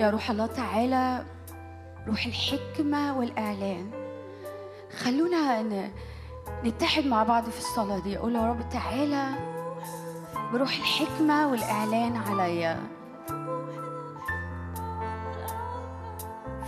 يا 0.00 0.10
روح 0.10 0.30
الله 0.30 0.46
تعالى 0.46 1.24
روح 2.08 2.26
الحكمة 2.26 3.18
والإعلان. 3.18 3.90
خلونا 4.98 5.62
نتحد 6.64 7.06
مع 7.06 7.22
بعض 7.22 7.44
في 7.50 7.58
الصلاة 7.58 7.98
دي. 7.98 8.18
أقول 8.18 8.34
يا 8.36 8.46
رب 8.50 8.68
تعالى 8.68 9.26
بروح 10.52 10.70
الحكمة 10.76 11.50
والإعلان 11.50 12.16
عليا. 12.16 12.80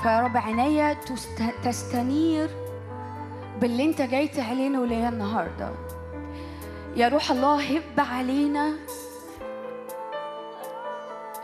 فيا 0.02 0.20
رب 0.20 0.36
عينيا 0.36 0.92
تست- 0.92 1.42
تستنير 1.64 2.50
باللي 3.60 3.84
انت 3.84 4.02
جاي 4.02 4.28
تعلنه 4.28 4.86
ليا 4.86 5.08
النهارده. 5.08 5.70
يا 6.96 7.08
روح 7.08 7.30
الله 7.30 7.76
هب 7.76 8.00
علينا 8.00 8.72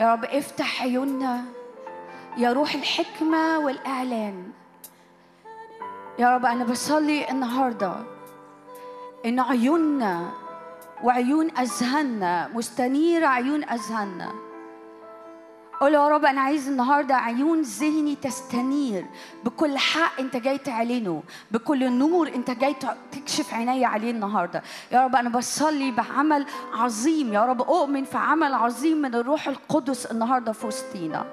يا 0.03 0.13
رب 0.13 0.25
افتح 0.25 0.83
عيوننا. 0.83 1.45
يا 2.37 2.53
روح 2.53 2.75
الحكمة 2.75 3.59
والإعلان. 3.59 4.51
يا 6.19 6.35
رب 6.35 6.47
أنا 6.47 6.65
بصلي 6.65 7.31
النهاردة 7.31 7.95
إن 9.27 9.41
عيوننا 9.41 10.31
وعيون 11.03 11.51
أذهاننا 11.59 12.49
مستنيرة 12.55 13.27
عيون 13.27 13.65
أذهاننا. 13.65 14.33
قول 15.83 15.95
يا 15.95 16.09
رب 16.09 16.25
أنا 16.25 16.41
عايز 16.41 16.69
النهاردة 16.69 17.15
عيون 17.15 17.63
ذهني 17.63 18.17
تستنير 18.17 19.05
بكل 19.45 19.79
حق 19.79 20.21
أنت 20.21 20.37
جاي 20.37 20.59
تعلنه 20.59 21.23
بكل 21.51 21.93
نور 21.93 22.29
أنت 22.29 22.51
جاي 22.51 22.75
تكشف 23.13 23.55
عيني 23.55 23.85
عليه 23.85 24.11
النهاردة. 24.11 24.63
يا 24.93 25.05
رب 25.05 25.17
أنا 25.17 25.29
بصلي 25.29 25.91
بعمل 25.91 26.47
عظيم. 26.73 27.33
يا 27.33 27.45
رب 27.45 27.63
أؤمن 27.63 28.05
في 28.05 28.19
عمل 28.19 28.55
عظيم 28.55 28.97
من 28.97 29.15
الروح 29.15 29.49
القدس 29.49 30.07
النهاردة 30.07 30.53
في 30.53 30.67
وسطينا. 30.67 31.27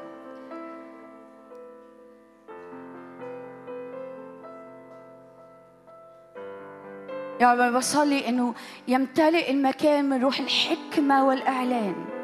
يا 7.41 7.53
رب 7.53 7.59
أنا 7.59 7.77
بصلي 7.77 8.29
إنه 8.29 8.53
يمتلئ 8.87 9.51
المكان 9.51 10.09
من 10.09 10.21
روح 10.21 10.39
الحكمة 10.39 11.27
والإعلان. 11.27 12.18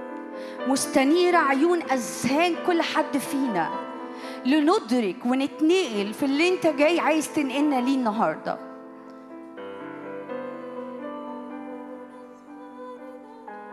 مستنيرة 0.67 1.37
عيون 1.37 1.81
أذهان 1.81 2.55
كل 2.67 2.81
حد 2.81 3.17
فينا. 3.17 3.69
لندرك 4.45 5.25
ونتنقل 5.25 6.13
في 6.13 6.25
اللي 6.25 6.49
انت 6.49 6.67
جاي 6.67 6.99
عايز 6.99 7.33
تنقلنا 7.33 7.75
ليه 7.75 7.95
النهارده. 7.95 8.57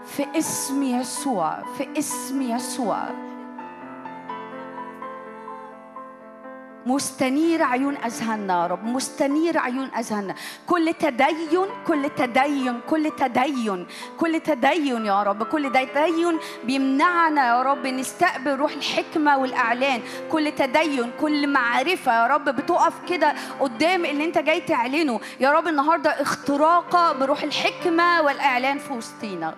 في 0.05 0.27
اسم 0.39 0.83
يسوع 0.83 1.63
في 1.79 1.89
اسم 1.99 2.43
يسوع. 2.43 3.32
مستنير 6.87 7.63
عيون 7.63 7.97
اذهاننا 7.97 8.63
يا 8.63 8.67
رب 8.67 8.85
مستنير 8.85 9.59
عيون 9.59 9.91
اذهاننا 9.99 10.35
كل 10.67 10.95
تدين 10.95 11.67
كل 11.87 12.11
تدين 12.17 12.81
كل 12.89 13.11
تدين 13.19 13.87
كل 14.19 14.41
تدين 14.41 15.07
يا 15.07 15.23
رب. 15.23 15.43
كل 15.43 15.73
تدين 15.73 16.39
بيمنعنا 16.65 17.47
يا 17.49 17.63
رب 17.63 17.87
نستقبل 17.87 18.55
روح 18.55 18.73
الحكمة 18.73 19.39
والأعلان. 19.39 20.01
كل 20.33 20.53
تدين 20.53 21.11
كل 21.21 21.47
معرفة 21.49 22.13
يا 22.23 22.27
رب 22.27 22.45
بتقف 22.45 22.95
كده 23.09 23.35
قدام 23.61 24.05
اللي 24.05 24.25
انت 24.25 24.39
جاي 24.39 24.61
تعلنه. 24.61 25.21
يا 25.41 25.53
رب 25.53 25.69
النهارده 25.69 26.11
اختراقة 26.11 27.13
بروح 27.13 27.43
الحكمة 27.43 28.23
والأعلان 28.23 28.79
في 28.79 28.93
وسطينا. 28.93 29.55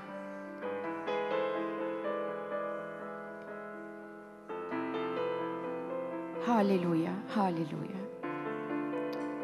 هاليلويا 6.47 7.22
هاليلويا. 7.36 8.05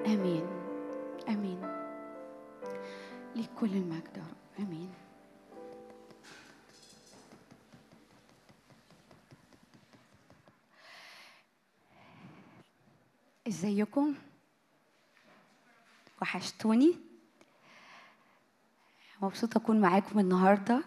آمين. 0.07 0.46
آمين. 1.28 1.61
ليك 3.36 3.51
كل 3.61 3.66
المجد 3.66 4.24
آمين. 4.59 4.92
إزيكم؟ 13.48 14.14
وحشتوني؟ 16.22 16.98
مبسوطة 19.22 19.59
أكون 19.59 19.80
معاكم 19.80 20.18
النهارده 20.18 20.82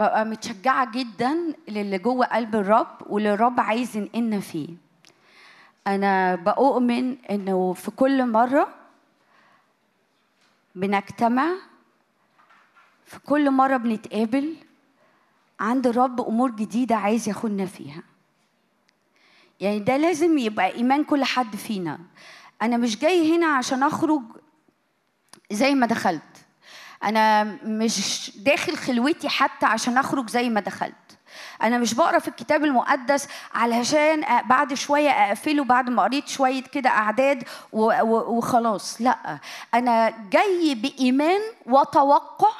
وببقى 0.00 0.24
متشجعة 0.24 0.90
جدا 0.90 1.54
للي 1.68 1.98
جوه 1.98 2.26
قلب 2.26 2.56
الرب 2.56 2.96
واللي 3.06 3.34
الرب 3.34 3.60
عايز 3.60 3.96
ينقلنا 3.96 4.40
فيه. 4.40 4.68
أنا 5.86 6.34
بؤمن 6.34 7.16
إنه 7.30 7.72
في 7.72 7.90
كل 7.90 8.26
مرة 8.26 8.74
بنجتمع 10.74 11.48
في 13.04 13.18
كل 13.18 13.50
مرة 13.50 13.76
بنتقابل 13.76 14.56
عند 15.60 15.86
الرب 15.86 16.20
أمور 16.20 16.50
جديدة 16.50 16.96
عايز 16.96 17.28
ياخدنا 17.28 17.66
فيها. 17.66 18.02
يعني 19.60 19.78
ده 19.78 19.96
لازم 19.96 20.38
يبقى 20.38 20.74
إيمان 20.74 21.04
كل 21.04 21.24
حد 21.24 21.56
فينا. 21.56 21.98
أنا 22.62 22.76
مش 22.76 22.98
جاي 22.98 23.36
هنا 23.36 23.46
عشان 23.46 23.82
أخرج 23.82 24.22
زي 25.50 25.74
ما 25.74 25.86
دخلت. 25.86 26.39
أنا 27.04 27.44
مش 27.64 28.30
داخل 28.36 28.76
خلوتي 28.76 29.28
حتى 29.28 29.66
عشان 29.66 29.98
أخرج 29.98 30.30
زي 30.30 30.48
ما 30.50 30.60
دخلت. 30.60 30.94
أنا 31.62 31.78
مش 31.78 31.94
بقرأ 31.94 32.18
في 32.18 32.28
الكتاب 32.28 32.64
المقدس 32.64 33.28
علشان 33.54 34.24
بعد 34.44 34.74
شوية 34.74 35.10
أقفله 35.10 35.64
بعد 35.64 35.90
ما 35.90 36.02
قريت 36.02 36.28
شوية 36.28 36.62
كده 36.62 36.90
أعداد 36.90 37.44
وخلاص 37.72 39.00
لأ. 39.00 39.38
أنا 39.74 40.14
جاي 40.30 40.74
بإيمان 40.74 41.40
وتوقع 41.66 42.52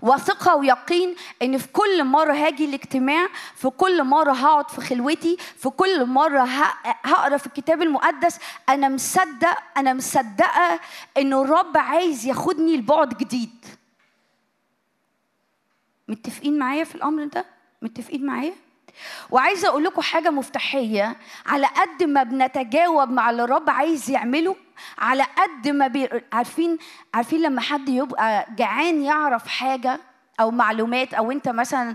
وثقة 0.00 0.56
ويقين 0.56 1.14
إن 1.42 1.58
في 1.58 1.68
كل 1.68 2.04
مرة 2.04 2.32
هاجي 2.32 2.64
الاجتماع 2.64 3.28
في 3.54 3.68
كل 3.70 4.04
مرة 4.04 4.32
هقعد 4.32 4.70
في 4.70 4.80
خلوتي 4.80 5.36
في 5.56 5.68
كل 5.70 6.06
مرة 6.06 6.42
هقرأ 7.04 7.36
في 7.36 7.46
الكتاب 7.46 7.82
المقدس 7.82 8.38
أنا 8.68 8.88
مصدق 8.88 9.58
أنا 9.76 9.94
مصدقة 9.94 10.80
إنه 11.18 11.42
الرب 11.42 11.76
عايز 11.76 12.26
ياخدني 12.26 12.76
لبعد 12.76 13.08
جديد 13.18 13.64
متفقين 16.08 16.58
معايا 16.58 16.84
في 16.84 16.94
الأمر 16.94 17.24
ده؟ 17.24 17.44
متفقين 17.82 18.26
معايا؟ 18.26 18.54
وعايزة 19.30 19.68
أقول 19.68 19.84
لكم 19.84 20.02
حاجة 20.02 20.30
مفتاحية 20.30 21.16
على 21.46 21.66
قد 21.66 22.02
ما 22.02 22.22
بنتجاوب 22.22 23.10
مع 23.10 23.30
اللي 23.30 23.44
الرب 23.44 23.70
عايز 23.70 24.10
يعمله 24.10 24.56
على 24.98 25.22
قد 25.22 25.68
ما 25.68 25.86
بي... 25.86 26.08
عارفين 26.32 26.78
عارفين 27.14 27.42
لما 27.42 27.60
حد 27.60 27.88
يبقى 27.88 28.46
جعان 28.56 29.02
يعرف 29.02 29.46
حاجة 29.48 30.00
أو 30.40 30.50
معلومات 30.50 31.14
أو 31.14 31.30
أنت 31.30 31.48
مثلا. 31.48 31.94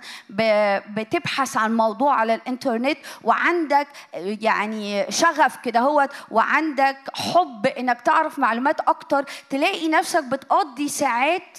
بتبحث 0.90 1.58
عن 1.58 1.78
موضوع 1.78 2.16
على 2.16 2.36
الإنترنت 2.36 2.98
وعندك 3.24 3.88
يعني 4.14 5.12
شغف 5.12 5.58
كده 5.58 5.80
هو 5.80 6.10
وعندك 6.32 6.98
حب 7.14 7.66
إنك 7.68 8.02
تعرف 8.02 8.40
معلومات 8.40 8.80
أكتر 8.80 9.26
تلاقي 9.50 9.88
نفسك 9.88 10.24
بتقضي 10.24 10.88
ساعات 10.90 11.58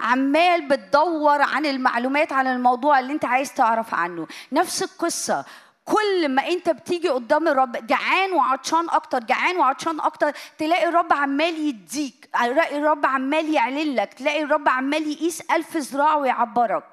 عمال 0.00 0.68
بتدور 0.68 1.42
عن 1.42 1.66
المعلومات 1.66 2.32
عن 2.32 2.46
الموضوع 2.46 2.98
اللي 2.98 3.12
أنت 3.12 3.24
عايز 3.24 3.54
تعرف 3.54 3.94
عنه 3.94 4.26
نفس 4.52 4.82
القصة 4.82 5.44
كل 5.84 6.28
ما 6.28 6.48
انت 6.48 6.70
بتيجي 6.70 7.08
قدام 7.08 7.48
الرب 7.48 7.86
جعان 7.86 8.32
وعطشان 8.32 8.90
أكتر 8.90 9.18
جعان 9.18 9.56
وعطشان 9.56 10.00
أكتر 10.00 10.32
تلاقي 10.58 10.88
الرب 10.88 11.12
عمال 11.12 11.58
يديك 11.68 12.28
تلاقي 12.32 12.78
الرب 12.78 13.06
عمال 13.06 13.54
يعلن 13.54 13.94
لك 13.94 14.14
تلاقي 14.14 14.42
الرب 14.42 14.68
عمال 14.68 15.08
يقيس 15.12 15.40
ألف 15.40 15.76
ذراع 15.76 16.16
ويعبرك. 16.16 16.84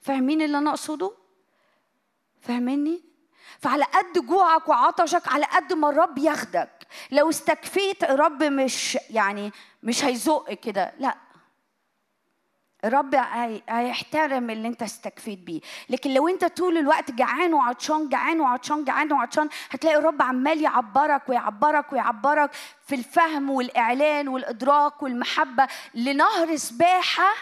فاهمين 0.00 0.42
اللي 0.42 0.58
أنا 0.58 0.70
أقصده؟ 0.70 1.12
فاهميني؟ 2.40 3.02
فعلى 3.58 3.84
قد 3.84 4.26
جوعك 4.26 4.68
وعطشك 4.68 5.28
على 5.28 5.44
قد 5.44 5.72
ما 5.72 5.88
الرب 5.88 6.18
ياخدك. 6.18 6.86
لو 7.10 7.30
استكفيت 7.30 8.04
الرب 8.04 8.42
مش 8.42 8.98
يعني 9.10 9.52
مش 9.82 10.04
هيزق 10.04 10.52
كده. 10.52 10.92
لا 10.98 11.23
الرب 12.84 13.14
هي- 13.14 13.62
هيحترم 13.68 14.50
اللي 14.50 14.68
انت 14.68 14.82
استكفيت 14.82 15.38
بيه. 15.38 15.60
لكن 15.90 16.14
لو 16.14 16.28
انت 16.28 16.44
طول 16.44 16.78
الوقت 16.78 17.10
جعان 17.10 17.54
وعطشان 17.54 18.08
جعان 18.08 18.40
وعطشان 18.40 18.84
جعان 18.84 19.12
وعطشان 19.12 19.48
هتلاقي 19.70 19.96
الرب 19.96 20.22
عمال 20.22 20.62
يعبرك 20.62 21.28
ويعبرك 21.28 21.92
ويعبرك 21.92 22.50
في 22.86 22.94
الفهم 22.94 23.50
والإعلان 23.50 24.28
والإدراك 24.28 25.02
والمحبة 25.02 25.66
لنهر 25.94 26.56
سباحة 26.56 27.32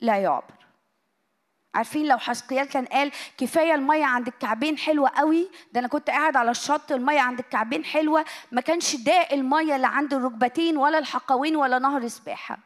لا 0.00 0.16
يعبر. 0.16 0.54
عارفين 1.74 2.06
لو 2.08 2.18
حسقيال 2.18 2.68
كان 2.68 2.84
قال 2.84 3.12
كفاية 3.38 3.74
المية 3.74 4.04
عند 4.04 4.26
الكعبين 4.28 4.78
حلوة 4.78 5.08
قوي؟ 5.08 5.48
ده 5.72 5.80
أنا 5.80 5.88
كنت 5.88 6.10
قاعد 6.10 6.36
على 6.36 6.50
الشط 6.50 6.92
المية 6.92 7.20
عند 7.20 7.38
الكعبين 7.38 7.84
حلوة 7.84 8.24
ما 8.52 8.60
كانش 8.60 8.96
داق 8.96 9.32
المية 9.32 9.76
اللي 9.76 9.86
عند 9.86 10.14
الركبتين 10.14 10.76
ولا 10.76 10.98
الحقوين 10.98 11.56
ولا 11.56 11.78
نهر 11.78 12.08
سباحة. 12.08 12.58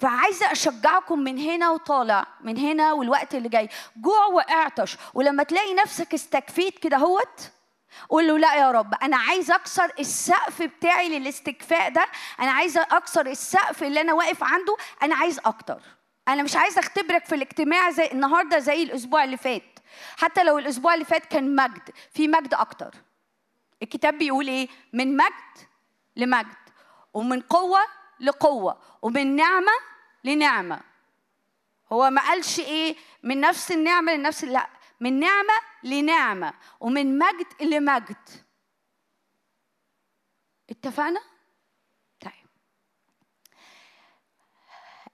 فعايزة 0.00 0.52
أشجعكم 0.52 1.18
من 1.18 1.38
هنا 1.38 1.70
وطالع 1.70 2.26
من 2.40 2.56
هنا 2.58 2.92
والوقت 2.92 3.34
اللي 3.34 3.48
جاي. 3.48 3.68
جوع 3.96 4.26
واعطش. 4.26 4.96
ولما 5.14 5.42
تلاقي 5.42 5.74
نفسك 5.74 6.14
استكفيت 6.14 6.78
كده 6.78 6.96
هوت 6.96 7.40
قول 8.08 8.28
له 8.28 8.38
لا 8.38 8.54
يا 8.54 8.70
رب. 8.70 8.94
أنا 9.02 9.16
عايز 9.16 9.50
أكسر 9.50 9.92
السقف 9.98 10.62
بتاعي 10.62 11.18
للاستكفاء 11.18 11.90
ده. 11.90 12.06
أنا 12.40 12.50
عايزه 12.50 12.86
أكسر 12.90 13.26
السقف 13.26 13.82
اللي 13.82 14.00
أنا 14.00 14.12
واقف 14.12 14.44
عنده. 14.44 14.76
أنا 15.02 15.14
عايز 15.14 15.38
أكتر. 15.38 15.80
أنا 16.28 16.42
مش 16.42 16.56
عايزة 16.56 16.80
أختبرك 16.80 17.24
في 17.26 17.34
الاجتماع 17.34 17.90
زي 17.90 18.06
النهارده 18.06 18.58
زي 18.58 18.82
الأسبوع 18.82 19.24
اللي 19.24 19.36
فات. 19.36 19.78
حتى 20.16 20.44
لو 20.44 20.58
الأسبوع 20.58 20.94
اللي 20.94 21.04
فات 21.04 21.26
كان 21.26 21.56
مجد 21.56 21.90
في 22.14 22.28
مجد 22.28 22.54
أكتر. 22.54 22.94
الكتاب 23.82 24.18
بيقول 24.18 24.48
إيه؟ 24.48 24.68
من 24.92 25.16
مجد 25.16 25.66
لمجد 26.16 26.56
ومن 27.14 27.40
قوة 27.40 27.80
لقوة 28.20 28.78
ومن 29.02 29.36
نعمة 29.36 29.72
لنعمة. 30.24 30.80
هو 31.92 32.10
ما 32.10 32.22
قالش 32.22 32.60
إيه؟ 32.60 32.96
من 33.22 33.40
نفس 33.40 33.72
النعمة 33.72 34.14
لنفس 34.14 34.44
لا 34.44 34.68
من 35.00 35.20
نعمة 35.20 35.54
لنعمة 35.82 36.52
ومن 36.80 37.18
مجد 37.18 37.46
لمجد. 37.62 38.28
اتفقنا؟ 40.70 41.20
طيب. 42.20 42.32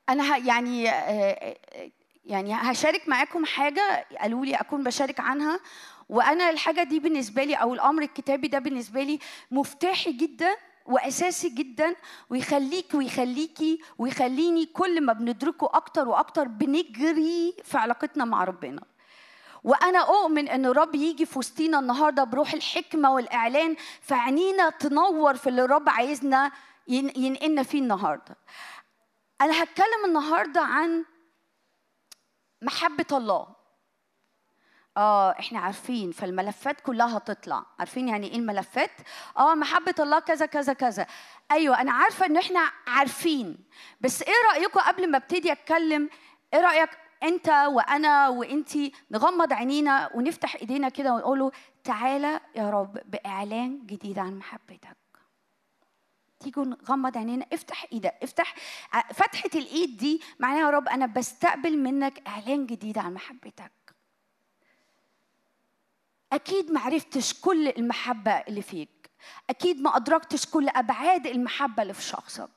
أنا 0.09 0.37
يعني 0.37 0.91
آه، 0.91 0.93
آه، 0.93 1.91
يعني 2.25 2.55
هشارك 2.55 3.09
معاكم 3.09 3.45
حاجة 3.45 4.07
قالوا 4.21 4.45
لي 4.45 4.55
أكون 4.55 4.85
بشارك 4.85 5.21
عنها. 5.21 5.61
وأنا 6.09 6.51
الحاجة 6.51 6.83
دي 6.83 7.01
بالنسبة 7.01 7.45
لي 7.45 7.55
أو 7.55 7.75
الأمر 7.75 8.03
الكتابي 8.03 8.49
ده 8.49 8.59
بالنسبة 8.59 9.03
لي 9.03 9.19
مفتاحي 9.51 10.13
جدا 10.13 10.57
وأساسي 10.87 11.49
جدا 11.49 11.97
ويخليك 12.31 12.95
ويخليكي 12.95 13.81
ويخليني 13.99 14.67
كل 14.67 15.01
ما 15.01 15.13
بندركه 15.13 15.71
أكتر 15.73 16.09
وأكتر 16.09 16.49
بنجري 16.49 17.55
في 17.65 17.79
علاقتنا 17.79 18.25
مع 18.25 18.45
ربنا. 18.45 18.83
وأنا 19.65 19.99
أؤمن 19.99 20.49
إن 20.49 20.67
الرب 20.67 20.95
يجي 20.95 21.27
في 21.27 21.39
وسطينا 21.39 21.79
النهارده 21.79 22.25
بروح 22.25 22.53
الحكمة 22.53 23.11
والإعلان 23.15 23.77
فعينينا 24.01 24.71
تنور 24.71 25.35
في 25.37 25.49
اللي 25.49 25.65
الرب 25.65 25.89
عايزنا 25.89 26.53
ين- 26.89 27.13
ينقلنا 27.17 27.63
فيه 27.63 27.79
النهارده. 27.79 28.37
أنا 29.41 29.63
هتكلم 29.63 30.05
النهارده 30.05 30.61
عن 30.61 31.05
محبة 32.63 33.07
الله. 33.13 33.56
آه 34.97 35.31
إحنا 35.31 35.59
عارفين 35.59 36.11
فالملفات 36.13 36.81
كلها 36.81 37.17
هتطلع 37.17 37.67
عارفين 37.79 38.09
يعني 38.09 38.27
إيه 38.31 38.37
الملفات؟ 38.37 38.91
آه 39.39 39.55
محبة 39.55 39.95
الله 40.01 40.19
كذا 40.19 40.47
كذا 40.47 40.73
كذا. 40.73 41.07
أيوه 41.53 41.81
أنا 41.81 41.93
عارفة 41.93 42.27
إن 42.27 42.37
إحنا 42.37 42.71
عارفين. 42.87 43.59
بس 44.01 44.23
إيه 44.23 44.35
رايكم 44.53 44.81
قبل 44.81 45.11
ما 45.11 45.17
أبتدي 45.19 45.53
أتكلم؟ 45.53 46.11
إيه 46.55 46.61
رأيك 46.61 46.91
أنت 47.23 47.49
وأنا 47.49 48.29
وانتي 48.29 48.93
نغمض 49.11 49.53
عينينا 49.53 50.11
ونفتح 50.15 50.55
إيدينا 50.57 50.89
كده 50.89 51.13
ونقول 51.15 51.39
له 51.39 51.51
تعالى 51.85 52.41
يا 52.57 52.71
رب 52.71 52.99
بإعلان 53.05 53.87
جديد 53.87 54.19
عن 54.19 54.39
محبتك. 54.39 54.97
تيجوا 56.41 56.65
نغمض 56.65 57.19
عينينا. 57.19 57.47
افتح 57.53 57.87
إيدك 57.93 58.15
افتح. 58.23 58.55
ع- 58.93 59.13
فتحة 59.13 59.51
الإيد 59.55 59.97
دي 59.97 60.21
معناها 60.39 60.61
يا 60.61 60.71
رب 60.71 60.89
أنا 60.89 61.07
بستقبل 61.07 61.79
منك 61.79 62.23
إعلان 62.29 62.67
جديد 62.67 62.99
عن 62.99 63.15
محبتك. 63.15 63.73
أكيد 66.33 66.73
ما 66.73 66.81
عرفتش 66.81 67.41
كل 67.41 67.69
المحبة 67.69 68.31
اللي 68.33 68.63
فيك. 68.63 69.11
أكيد 69.51 69.83
ما 69.83 69.97
أدركتش 69.97 70.47
كل 70.47 70.69
أبعاد 70.69 71.27
المحبة 71.27 71.83
اللي 71.83 71.95
في 71.95 72.03
شخصك. 72.03 72.49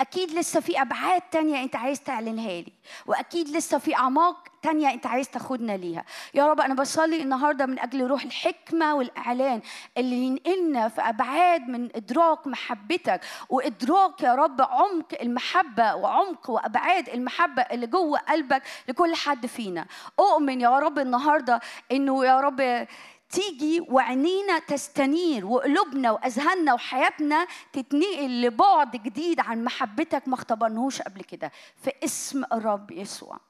أكيد 0.00 0.30
لسه 0.30 0.60
في 0.60 0.80
أبعاد 0.82 1.20
تانية 1.20 1.62
أنت 1.62 1.76
عايز 1.76 2.00
تعلنها 2.00 2.60
لي. 2.60 2.72
وأكيد 3.06 3.48
لسه 3.48 3.78
في 3.78 3.94
أعماق 3.96 4.48
تانية 4.62 4.90
أنت 4.90 5.06
عايز 5.06 5.28
تاخدنا 5.28 5.72
ليها. 5.76 6.04
يا 6.34 6.46
رب 6.46 6.60
أنا 6.60 6.74
بصلي 6.74 7.22
النهاردة 7.22 7.66
من 7.66 7.78
أجل 7.78 8.06
روح 8.06 8.22
الحكمة 8.22 8.94
والإعلان 8.94 9.60
اللي 9.98 10.16
ينقلنا 10.16 10.88
في 10.88 11.00
أبعاد 11.00 11.68
من 11.68 11.96
إدراك 11.96 12.46
محبتك. 12.46 13.20
وإدراك 13.48 14.20
يا 14.22 14.34
رب 14.34 14.60
عمق 14.60 15.08
المحبة 15.22 15.94
وعمق 15.94 16.50
وأبعاد 16.50 17.08
المحبة 17.08 17.62
اللي 17.62 17.86
جوه 17.86 18.18
قلبك 18.18 18.62
لكل 18.88 19.14
حد 19.14 19.46
فينا. 19.46 19.86
أؤمن 20.20 20.60
يا 20.60 20.78
رب 20.78 20.98
النهاردة 20.98 21.60
إنه 21.92 22.24
يا 22.24 22.40
رب 22.40 22.86
تيجي 23.30 23.80
وعينينا 23.88 24.58
تستنير 24.58 25.46
وقلوبنا 25.46 26.10
وأذهاننا 26.10 26.74
وحياتنا 26.74 27.46
تتنقل 27.72 28.42
لبعد 28.42 28.90
جديد 28.90 29.40
عن 29.40 29.64
محبتك 29.64 30.28
ما 30.28 30.34
اختبرناهوش 30.34 31.02
قبل 31.02 31.22
كده. 31.22 31.52
في 31.82 31.92
اسم 32.04 32.44
الرب 32.44 32.90
يسوع. 32.90 33.40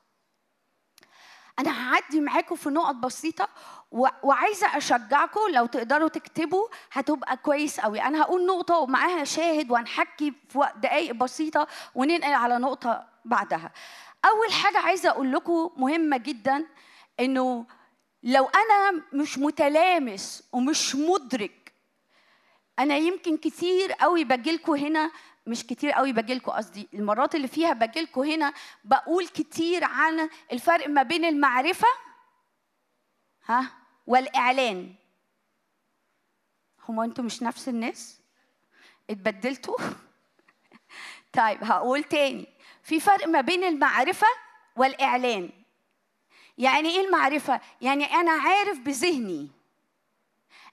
أنا 1.59 1.71
هعدي 1.93 2.21
معاكم 2.21 2.57
في 2.57 2.69
نقط 2.69 2.95
بسيطة 2.95 3.49
وعايزة 4.23 4.77
أشجعكم 4.77 5.41
لو 5.53 5.67
تقدروا 5.67 6.09
تكتبوا 6.09 6.69
هتبقى 6.93 7.37
كويس 7.37 7.81
قوي. 7.81 8.03
أنا 8.03 8.23
هقول 8.23 8.47
نقطة 8.47 8.79
ومعاها 8.79 9.25
شاهد 9.25 9.71
وهنحكي 9.71 10.33
في 10.49 10.69
دقائق 10.77 11.13
بسيطة 11.15 11.67
وننقل 11.95 12.33
على 12.33 12.59
نقطة 12.59 13.07
بعدها. 13.25 13.73
أول 14.25 14.53
حاجة 14.53 14.79
عايزة 14.79 15.09
أقول 15.09 15.33
لكم 15.33 15.71
مهمة 15.77 16.17
جدا 16.17 16.67
إنه 17.21 17.67
لو 18.29 18.45
أنا 18.45 19.03
مش 19.13 19.39
متلامس 19.39 20.49
ومش 20.53 20.95
مدرك 20.95 21.73
أنا 22.79 22.97
يمكن 22.97 23.37
كتير 23.37 23.93
قوي 23.93 24.25
باجيلكوا 24.25 24.77
هنا 24.77 25.11
مش 25.47 25.67
كتير 25.67 25.91
قوي 25.93 26.13
باجيلكوا 26.13 26.57
قصدي 26.57 26.89
المرات 26.95 27.35
اللي 27.35 27.49
فيها 27.49 27.73
باجيلكوا 27.73 28.25
هنا 28.25 28.53
بقول 28.85 29.29
كتير 29.29 29.85
عن 29.85 30.31
الفرق 30.53 30.89
ما 30.89 31.03
بين 31.03 31.25
المعرفة 31.25 31.89
ها 33.47 33.71
والإعلان. 34.07 34.95
هما 36.89 37.05
أنتوا 37.05 37.25
مش 37.25 37.43
نفس 37.43 37.69
الناس؟ 37.69 38.21
اتبدلتوا؟ 39.11 39.77
طيب 41.39 41.65
هقول 41.65 42.05
تاني. 42.05 42.47
في 42.83 43.01
فرق 43.01 43.29
ما 43.29 43.41
بين 43.41 43.65
المعرفة 43.65 44.27
والإعلان. 44.77 45.57
يعني 46.59 46.89
إيه 46.89 47.06
المعرفة؟ 47.06 47.60
يعني 47.80 48.05
أنا 48.05 48.30
عارف 48.32 48.78
بذهني. 48.78 49.48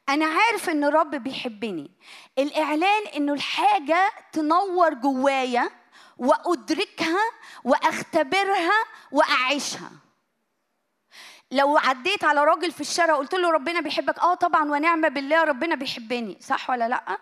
أنا 0.09 0.25
عارف 0.25 0.69
إن 0.69 0.83
الرب 0.83 1.15
بيحبني. 1.15 1.91
الإعلان 2.37 3.07
إنه 3.15 3.33
الحاجة 3.33 4.11
تنور 4.31 4.93
جوايا 4.93 5.69
وأدركها 6.17 7.21
وأختبرها 7.63 8.83
وأعيشها. 9.11 9.91
لو 11.51 11.77
عديت 11.77 12.23
على 12.23 12.43
راجل 12.43 12.71
في 12.71 12.81
الشارع 12.81 13.15
قلت 13.15 13.35
له 13.35 13.51
ربنا 13.51 13.81
بيحبك 13.81 14.19
آه 14.19 14.33
طبعا 14.33 14.71
ونعم 14.71 15.01
بالله 15.09 15.43
ربنا 15.43 15.75
بيحبني. 15.75 16.37
صح 16.41 16.69
ولا 16.69 16.87
لأ؟ 16.89 17.17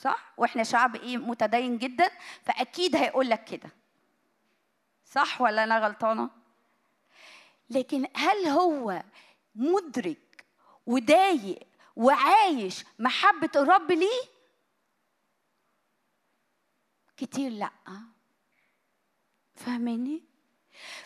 صح. 0.00 0.32
وإحنا 0.36 0.62
شعب 0.64 0.96
إيه؟ 0.96 1.16
متدين 1.16 1.78
جدا 1.78 2.10
فأكيد 2.44 2.96
هيقول 2.96 3.30
لك 3.30 3.44
كده. 3.44 3.70
صح 5.04 5.40
ولا 5.40 5.64
أنا 5.64 5.78
غلطانة؟ 5.78 6.43
لكن 7.70 8.06
هل 8.16 8.46
هو 8.46 9.02
مدرك 9.54 10.44
وضايق 10.86 11.58
وعايش 11.96 12.84
محبة 12.98 13.50
الرب 13.56 13.92
ليه؟ 13.92 14.20
كتير 17.16 17.50
لأ 17.50 17.70
فاهماني؟ 19.54 20.22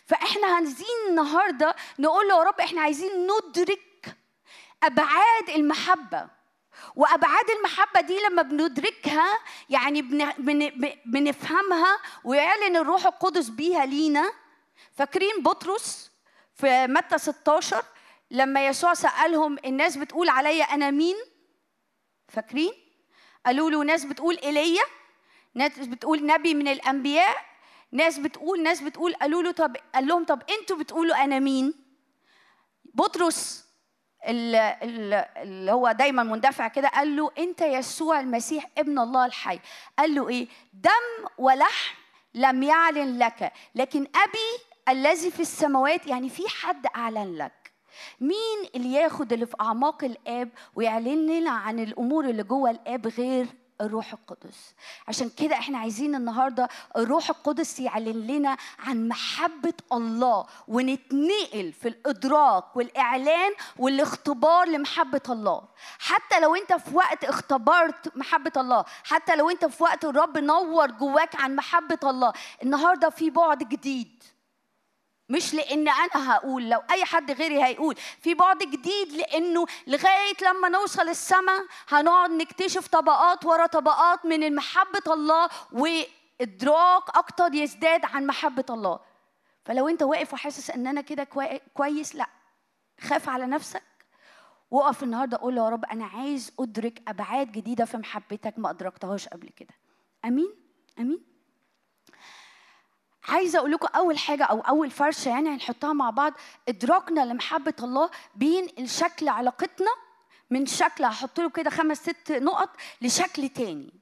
فإحنا 0.06 0.47
عايزين 0.47 0.86
النهارده 1.09 1.76
نقول 1.98 2.28
له 2.28 2.39
يا 2.39 2.43
رب 2.43 2.60
إحنا 2.60 2.80
عايزين 2.80 3.10
ندرك 3.26 4.16
أبعاد 4.82 5.48
المحبة 5.48 6.28
وأبعاد 6.97 7.51
المحبة 7.51 8.01
دي 8.01 8.18
لما 8.20 8.43
بندركها 8.43 9.39
يعني 9.70 10.02
بن- 10.02 10.32
بن- 10.39 10.97
بنفهمها 11.06 11.98
ويعلن 12.24 12.76
الروح 12.76 13.06
القدس 13.06 13.48
بيها 13.48 13.86
لينا 13.86 14.32
فاكرين 14.93 15.43
بطرس 15.43 16.07
في 16.59 16.86
متى 16.86 17.18
16 17.18 17.82
لما 18.30 18.66
يسوع 18.66 18.94
سألهم 18.94 19.56
الناس 19.64 19.97
بتقول 19.97 20.28
عليا 20.28 20.64
أنا 20.64 20.90
مين؟ 20.90 21.16
فاكرين؟ 22.28 22.72
قالوا 23.47 23.70
له 23.70 23.85
ناس 23.85 24.05
بتقول 24.05 24.39
إيليا 24.43 24.82
ناس 25.55 25.78
بتقول 25.78 26.26
نبي 26.26 26.55
من 26.55 26.68
الأنبياء 26.68 27.36
ناس 27.93 28.18
بتقول 28.18 28.62
ناس 28.62 28.80
بتقول 28.80 29.14
قالوا 29.14 29.43
له 29.43 29.51
طب 29.52 29.76
قال 29.94 30.06
لهم 30.06 30.24
طب 30.24 30.43
أنتوا 30.60 30.76
بتقولوا 30.76 31.24
أنا 31.24 31.39
مين؟ 31.39 31.74
بطرس 32.94 33.68
ال- 34.28 34.55
ال- 34.55 35.14
اللي 35.36 35.72
هو 35.72 35.93
دايما 35.93 36.22
مندفع 36.22 36.68
كده 36.68 36.89
قال 36.89 37.16
له 37.16 37.30
أنت 37.39 37.60
يسوع 37.60 38.20
المسيح 38.20 38.66
ابن 38.78 38.98
الله 38.98 39.26
الحي. 39.26 39.60
قال 39.98 40.14
له 40.14 40.28
إيه؟ 40.28 40.48
دم 40.72 41.28
ولحم 41.39 41.94
لم 42.35 42.62
يعلن 42.62 43.18
لك 43.18 43.52
لكن 43.74 44.01
أبي 44.14 44.68
الذي 44.89 45.31
في 45.31 45.40
السماوات 45.40 46.06
يعني 46.06 46.28
في 46.28 46.48
حد 46.48 46.86
أعلن 46.97 47.36
لك. 47.36 47.73
مين 48.20 48.69
اللي 48.74 48.93
ياخد 48.93 49.32
اللي 49.32 49.47
في 49.47 49.55
أعماق 49.60 50.05
الآب 50.05 50.48
ويعلن 50.74 51.27
لنا 51.27 51.51
عن 51.51 51.78
الأمور 51.78 52.24
اللي 52.24 52.43
جوه 52.43 52.70
الآب 52.70 53.06
غير 53.06 53.47
الروح 53.81 54.12
القدس؟ 54.12 54.74
عشان 55.09 55.31
كده 55.31 55.55
إحنا 55.56 55.78
عايزين 55.78 56.15
النهارده 56.15 56.69
الروح 56.97 57.31
القدس 57.31 57.81
يعلن 57.81 58.27
لنا 58.27 58.56
عن 58.78 59.09
محبة 59.09 59.73
الله 59.93 60.47
ونتنقل 60.69 61.73
في 61.73 61.89
الإدراك 61.89 62.77
والإعلان 62.77 63.52
والاختبار 63.78 64.69
لمحبة 64.69 65.20
الله. 65.28 65.62
حتى 65.98 66.40
لو 66.40 66.55
أنت 66.55 66.73
في 66.73 66.97
وقت 66.97 67.24
اختبرت 67.24 68.16
محبة 68.16 68.52
الله 68.56 68.85
حتى 69.05 69.36
لو 69.36 69.51
أنت 69.51 69.65
في 69.65 69.82
وقت 69.82 70.05
الرب 70.05 70.39
نور 70.39 70.90
جواك 70.90 71.36
عن 71.40 71.56
محبة 71.56 71.98
الله 72.05 72.32
النهارده 72.62 73.10
في 73.10 73.31
بعد 73.31 73.59
جديد. 73.59 74.23
مش 75.29 75.55
لأن 75.55 75.89
أنا 75.89 76.33
هقول 76.33 76.71
لو 76.71 76.83
اي 76.91 77.05
حد 77.05 77.31
غيري 77.31 77.65
هيقول. 77.65 77.95
في 78.21 78.35
بعد 78.35 78.59
جديد 78.59 79.13
لأنه 79.13 79.67
لغاية 79.87 80.35
لما 80.43 80.69
نوصل 80.69 81.09
السماء 81.09 81.67
هنقعد 81.89 82.31
نكتشف 82.31 82.87
طبقات 82.87 83.45
ورا 83.47 83.67
طبقات 83.67 84.27
من 84.27 84.55
محبه 84.55 85.13
الله 85.13 85.49
وإدراك 85.73 87.03
أكتر 87.17 87.55
يزداد 87.55 88.05
عن 88.05 88.27
محبة 88.27 88.65
الله. 88.71 89.01
فلو 89.65 89.89
انت 89.89 90.03
واقف 90.03 90.33
وحاسس 90.35 90.71
ان 90.71 90.87
أنا 90.87 91.01
كده 91.01 91.25
كويس 91.75 92.15
لا. 92.15 92.27
خاف 93.01 93.29
على 93.29 93.47
نفسك. 93.47 93.83
وقف 94.71 95.03
النهارده 95.03 95.37
قول 95.37 95.57
يا 95.57 95.69
رب 95.69 95.85
أنا 95.85 96.05
عايز 96.07 96.53
أدرك 96.61 97.03
أبعاد 97.09 97.53
جديدة 97.53 97.85
في 97.85 97.97
محبتك 97.97 98.55
ما 98.59 98.71
أدركتهاش 98.71 99.29
قبل 99.29 99.49
كده. 99.49 99.75
أمين؟ 100.25 100.55
أمين؟ 100.99 101.38
عايزة 103.24 103.59
أقول 103.59 103.73
لكم 103.73 103.89
أول 103.97 104.19
حاجة 104.19 104.45
أو 104.45 104.61
أول 104.61 104.90
فرشة 104.90 105.28
يعني 105.28 105.49
هنحطها 105.49 105.93
مع 105.93 106.11
بعض 106.11 106.32
إدراكنا 106.69 107.20
لمحبة 107.20 107.74
الله 107.82 108.11
بينقل 108.35 108.89
شكل 108.89 109.28
علاقتنا 109.28 109.90
من 110.51 110.66
شكل 110.66 111.05
هحط 111.05 111.40
له 111.40 111.51
كده 111.51 111.70
خمس 111.70 111.97
ست 112.03 112.32
نقط 112.32 112.70
لشكل 113.03 113.49
تاني. 113.49 113.93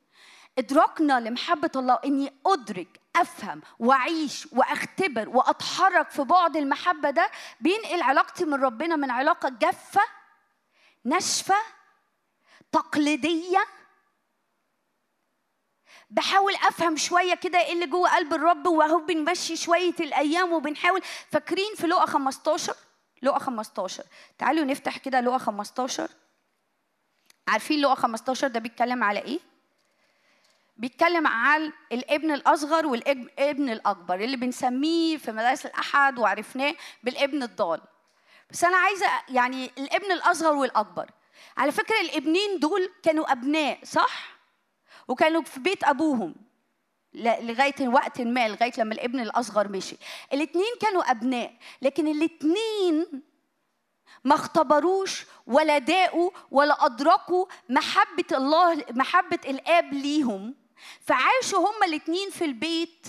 إدراكنا 0.58 1.20
لمحبة 1.20 1.70
الله 1.76 1.98
إني 2.04 2.32
أدرك 2.46 3.00
أفهم 3.16 3.62
وأعيش 3.78 4.48
وأختبر 4.52 5.28
وأتحرك 5.28 6.10
في 6.10 6.22
بعد 6.22 6.56
المحبة 6.56 7.10
ده 7.10 7.30
بينقل 7.60 8.02
علاقتي 8.02 8.44
من 8.44 8.54
ربنا 8.64 8.96
من 8.96 9.10
علاقة 9.10 9.48
جافة 9.48 10.00
ناشفة 11.04 11.54
تقليدية 12.72 13.64
بحاول 16.10 16.54
أفهم 16.54 16.96
شوية 16.96 17.34
كده 17.34 17.60
إيه 17.60 17.72
اللي 17.72 17.86
جوه 17.86 18.16
قلب 18.16 18.34
الرب 18.34 18.66
وهو 18.66 18.98
بنمشي 18.98 19.56
شوية 19.56 19.94
الأيام 20.00 20.52
وبنحاول. 20.52 21.02
فاكرين 21.32 21.74
في 21.76 21.86
لقا 21.86 22.06
15 22.06 22.74
لقا 23.22 23.38
15 23.38 24.04
تعالوا 24.38 24.64
نفتح 24.64 24.98
كده 24.98 25.20
لقا 25.20 25.38
15 25.38 26.08
عارفين 27.48 27.80
لقا 27.80 27.94
15 27.94 28.48
ده 28.48 28.60
بيتكلم 28.60 29.04
على 29.04 29.20
إيه؟ 29.22 29.38
بيتكلم 30.76 31.26
على 31.26 31.72
الابن 31.92 32.30
الأصغر 32.30 32.86
والابن 32.86 33.70
الأكبر 33.70 34.14
اللي 34.14 34.36
بنسميه 34.36 35.16
في 35.16 35.32
مدارس 35.32 35.66
الأحد 35.66 36.18
وعرفناه 36.18 36.74
بالابن 37.02 37.42
الضال. 37.42 37.80
بس 38.50 38.64
أنا 38.64 38.76
عايزة 38.76 39.06
يعني 39.28 39.70
الابن 39.78 40.12
الأصغر 40.12 40.52
والأكبر. 40.52 41.10
على 41.56 41.72
فكرة 41.72 42.00
الابنين 42.00 42.58
دول 42.58 42.90
كانوا 43.02 43.32
أبناء 43.32 43.78
صح؟ 43.84 44.35
وكانوا 45.08 45.42
في 45.42 45.60
بيت 45.60 45.84
أبوهم 45.84 46.34
لغاية 47.14 47.88
وقت 47.88 48.20
ما 48.20 48.48
لغاية 48.48 48.72
لما 48.78 48.94
الابن 48.94 49.20
الأصغر 49.20 49.68
مشي. 49.68 49.96
الاثنين 50.32 50.74
كانوا 50.80 51.10
أبناء 51.10 51.56
لكن 51.82 52.08
الاثنين 52.08 53.22
ما 54.24 54.34
اختبروش 54.34 55.26
ولا 55.46 55.78
داقوا 55.78 56.30
ولا 56.50 56.86
أدركوا 56.86 57.46
محبة 57.68 58.24
الله 58.32 58.84
محبة 58.90 59.38
الآب 59.46 59.92
ليهم. 59.92 60.54
فعاشوا 61.00 61.58
هما 61.58 61.86
الاثنين 61.86 62.30
في 62.30 62.44
البيت 62.44 63.06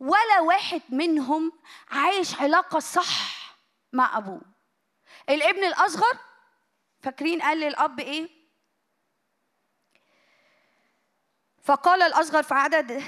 ولا 0.00 0.40
واحد 0.40 0.82
منهم 0.88 1.52
عايش 1.90 2.40
علاقة 2.40 2.78
صح 2.78 3.54
مع 3.92 4.18
أبوه. 4.18 4.40
الابن 5.28 5.64
الأصغر 5.64 6.18
فاكرين 7.00 7.42
قال 7.42 7.58
للأب 7.60 8.00
إيه؟ 8.00 8.43
فقال 11.64 12.02
الأصغر 12.02 12.42
في 12.42 12.54
عدد 12.54 13.02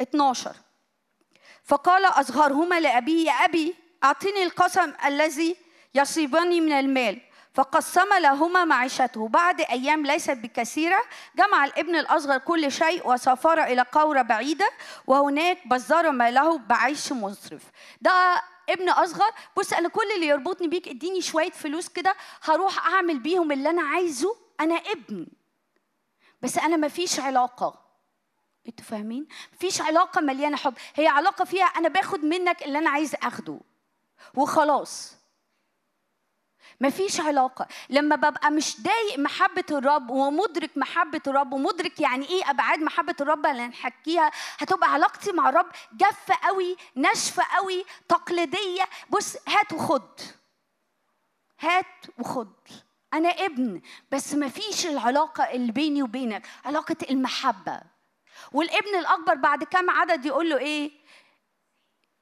12 0.00 0.56
فقال 1.64 2.04
أصغرهما 2.04 2.80
لأبيه 2.80 3.26
يا 3.26 3.32
أبي 3.32 3.74
أعطني 4.04 4.42
القسم 4.42 4.92
الذي 5.06 5.56
يصيبني 5.94 6.60
من 6.60 6.72
المال. 6.72 7.20
فقسم 7.54 8.14
لهما 8.20 8.64
معيشته. 8.64 9.28
بعد 9.28 9.60
أيام 9.60 10.06
ليست 10.06 10.30
بكثيرة 10.30 11.02
جمع 11.36 11.64
الابن 11.64 11.96
الأصغر 11.96 12.38
كل 12.38 12.72
شيء 12.72 13.08
وسافر 13.08 13.64
إلى 13.64 13.82
قورة 13.92 14.22
بعيدة 14.22 14.70
وهناك 15.06 15.66
بزر 15.68 16.10
ماله 16.10 16.58
بعيش 16.58 17.12
مسرف 17.12 17.62
ده 18.00 18.42
ابن 18.68 18.88
أصغر 18.88 19.30
بص 19.56 19.72
أنا 19.72 19.88
كل 19.88 20.10
اللي 20.14 20.26
يربطني 20.26 20.68
بيك 20.68 20.88
اديني 20.88 21.20
شوية 21.22 21.50
فلوس 21.50 21.88
كده 21.88 22.14
هروح 22.42 22.86
أعمل 22.86 23.18
بيهم 23.18 23.52
اللي 23.52 23.70
أنا 23.70 23.82
عايزه 23.82 24.36
أنا 24.60 24.74
ابن. 24.74 25.26
بس 26.42 26.58
أنا 26.58 26.76
مفيش 26.76 27.20
علاقة. 27.20 27.85
أنتوا 28.68 28.84
فاهمين؟ 28.84 29.26
مفيش 29.54 29.80
علاقة 29.80 30.20
مليانة 30.20 30.56
حب. 30.56 30.74
هي 30.94 31.06
علاقة 31.08 31.44
فيها 31.44 31.64
أنا 31.64 31.88
باخد 31.88 32.24
منك 32.24 32.62
اللي 32.62 32.78
أنا 32.78 32.90
عايز 32.90 33.14
أخده. 33.14 33.60
وخلاص. 34.34 35.16
مفيش 36.80 37.20
علاقة. 37.20 37.66
لما 37.90 38.16
ببقى 38.16 38.50
مش 38.50 38.80
ضايق 38.82 39.18
محبة 39.18 39.64
الرب 39.70 40.10
ومدرك 40.10 40.70
محبة 40.76 41.20
الرب 41.26 41.52
ومدرك 41.52 42.00
يعني 42.00 42.28
إيه 42.28 42.50
أبعاد 42.50 42.78
محبة 42.78 43.14
الرب 43.20 43.46
اللي 43.46 43.62
هنحكيها 43.62 44.30
هتبقى 44.58 44.92
علاقتي 44.92 45.32
مع 45.32 45.48
الرب 45.48 45.66
جافة 45.92 46.34
قوي 46.42 46.76
ناشفة 46.94 47.42
قوي 47.56 47.84
تقليدية. 48.08 48.84
بص 49.10 49.36
هات 49.48 49.72
وخد. 49.72 50.20
هات 51.60 51.86
وخد. 52.18 52.52
أنا 53.14 53.28
ابن 53.28 53.80
بس 54.12 54.34
مفيش 54.34 54.86
العلاقة 54.86 55.44
اللي 55.44 55.72
بيني 55.72 56.02
وبينك. 56.02 56.46
علاقة 56.64 56.96
المحبة. 57.10 57.80
والابن 58.52 58.94
الأكبر 58.98 59.34
بعد 59.34 59.64
كام 59.64 59.90
عدد 59.90 60.26
يقول 60.26 60.50
له 60.50 60.58
إيه؟ 60.58 60.90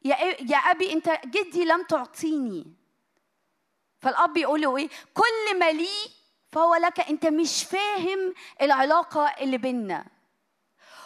يا 0.05 0.17
يا 0.51 0.57
أبي 0.57 0.93
أنت 0.93 1.21
جدي 1.27 1.65
لم 1.65 1.83
تعطيني. 1.83 2.67
فالأب 4.01 4.37
يقول 4.37 4.61
له 4.61 4.77
إيه؟ 4.77 4.89
كل 5.15 5.59
ما 5.59 5.71
لي 5.73 5.89
فهو 6.53 6.75
لك. 6.75 7.01
أنت 7.01 7.27
مش 7.27 7.65
فاهم 7.65 8.35
العلاقة 8.63 9.27
اللي 9.41 9.59
بيننا. 9.59 10.07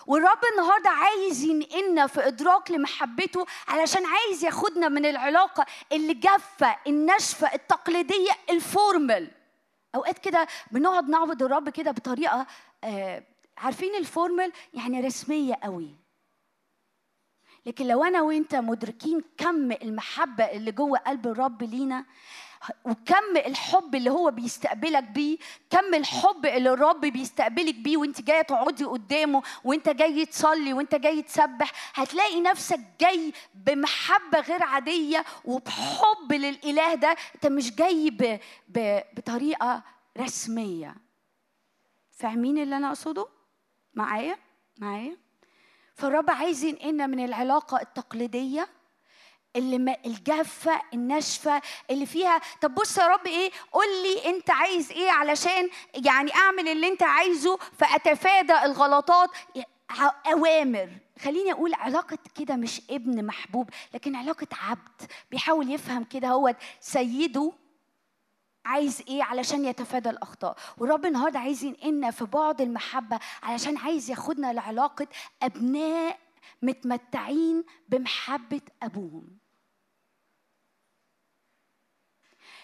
والرب 0.07 0.41
النهارده 0.53 0.91
عايز 0.91 1.45
ينقلنا 1.45 2.07
في 2.07 2.27
إدراك 2.27 2.71
لمحبته 2.71 3.47
علشان 3.69 4.07
عايز 4.07 4.45
ياخدنا 4.45 4.89
من 4.89 5.07
العلاقة 5.07 5.67
اللي 5.93 6.15
جافة 6.15 6.77
الناشفة 6.87 7.55
التقليدية 7.55 8.31
ال 8.51 8.61
formal. 8.61 9.31
أوقات 9.95 10.19
كده 10.19 10.47
بنقعد 10.71 11.09
نعبد 11.09 11.43
الرب 11.43 11.69
كده 11.69 11.91
بطريقة 11.91 12.47
آه 12.85 13.23
عارفين 13.59 13.95
ال 13.95 14.02
formal؟ 14.02 14.53
يعني 14.75 15.01
رسمية 15.01 15.55
قوي. 15.63 15.95
لكن 17.67 17.87
لو 17.87 18.05
أنا 18.05 18.23
وأنت 18.23 18.55
مدركين 18.55 19.23
كم 19.37 19.73
المحبة 19.73 20.45
اللي 20.45 20.73
جوه 20.73 20.99
قلب 20.99 21.27
الرب 21.27 21.63
لينا 21.63 22.05
وكم 22.85 23.37
الحب 23.37 23.95
اللي 23.95 24.11
هو 24.11 24.31
بيستقبلك 24.31 25.03
بيه 25.05 25.39
كم 25.71 25.95
الحب 25.95 26.47
اللي 26.47 26.71
الرب 26.71 27.01
بيستقبلك 27.01 27.75
بيه 27.75 27.97
وأنت 27.97 28.21
جاية 28.21 28.43
تقعدي 28.43 28.85
قدامه 28.85 29.43
وأنت 29.65 29.89
جاي 29.89 30.27
تصلي 30.27 30.73
وأنت 30.73 30.95
جاي 30.95 31.23
تسبح 31.23 31.73
هتلاقي 32.01 32.41
نفسك 32.41 32.81
جاي 33.01 33.33
بمحبة 33.55 34.41
غير 34.41 34.63
عادية 34.63 35.25
وبحب 35.45 36.33
للإله 36.33 36.95
ده. 36.95 37.17
أنت 37.35 37.47
مش 37.47 37.75
جاي 37.75 38.11
ب... 38.11 38.41
ب... 38.69 39.01
بطريقة 39.17 39.83
رسمية. 40.19 40.97
فاهمين 42.11 42.59
اللي 42.59 42.77
أنا 42.77 42.89
أقصده؟ 42.89 43.38
معايا؟ 43.99 44.39
معايا. 44.79 45.17
فالرب 45.95 46.31
عايز 46.31 46.65
ينقلنا 46.65 47.07
من 47.07 47.25
العلاقة 47.25 47.81
التقليدية 47.81 48.69
اللي 49.57 49.97
الجافة 50.07 50.81
الناشفة 50.95 51.63
اللي 51.91 52.07
فيها 52.07 52.41
طب 52.63 52.75
بص 52.75 52.99
يا 52.99 53.07
رب 53.07 53.27
إيه؟ 53.27 53.51
قول 53.73 53.87
لي 54.03 54.27
أنت 54.27 54.51
عايز 54.51 54.93
إيه 54.93 55.11
علشان 55.11 55.71
يعني 55.95 56.35
أعمل 56.35 56.69
اللي 56.69 56.89
أنت 56.89 57.03
عايزه 57.03 57.57
فأتفادى 57.79 58.63
الغلطات. 58.65 59.31
أوامر. 60.33 60.91
خليني 61.23 61.53
أقول 61.53 61.75
علاقة 61.75 62.19
كده 62.35 62.57
مش 62.57 62.83
ابن 62.91 63.27
محبوب 63.27 63.71
لكن 63.95 64.17
علاقة 64.17 64.47
عبد. 64.69 65.11
بيحاول 65.31 65.71
يفهم 65.71 66.05
كده 66.05 66.29
هو 66.29 66.55
سيده 66.81 67.53
عايز 68.69 69.03
إيه؟ 69.09 69.23
علشان 69.23 69.65
يتفادى 69.65 70.11
الأخطاء. 70.11 70.57
والرب 70.79 71.07
النهارده 71.07 71.39
عايز 71.39 71.65
ينقلنا 71.65 72.11
في 72.11 72.25
بعد 72.25 72.61
المحبة 72.61 73.21
علشان 73.43 73.77
عايز 73.77 74.11
ياخدنا 74.11 74.53
لعلاقة 74.53 75.07
أبناء 75.43 76.19
متمتعين 76.63 77.65
بمحبة 77.89 78.61
أبوهم. 78.83 79.39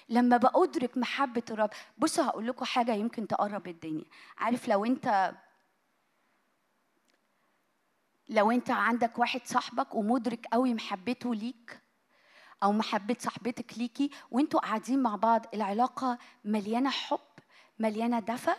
لما 0.09 0.37
بأدرك 0.37 0.97
محبة 0.99 1.43
الرب 1.51 1.71
بصوا 1.99 2.25
هقول 2.25 2.47
لكم 2.47 2.65
حاجة 2.65 2.93
يمكن 2.95 3.27
تقرب 3.27 3.69
الدنيا. 3.69 4.05
عارف 4.39 4.69
لو 4.69 4.85
أنت 4.85 5.35
لو 8.29 8.51
أنت 8.51 8.71
عندك 8.71 9.19
واحد 9.19 9.41
صاحبك 9.45 9.95
ومدرك 9.95 10.47
قوي 10.53 10.75
محبته 10.75 11.35
ليك 11.35 11.84
أو 12.63 12.73
محبة 12.73 13.17
صاحبتك 13.19 13.79
ليكي 13.79 14.11
وأنتوا 14.31 14.61
قاعدين 14.61 15.03
مع 15.03 15.17
بعض 15.17 15.47
العلاقة 15.55 16.19
مليانة 16.45 16.91
حب 16.91 17.19
مليانة 17.79 18.21
دفى 18.21 18.55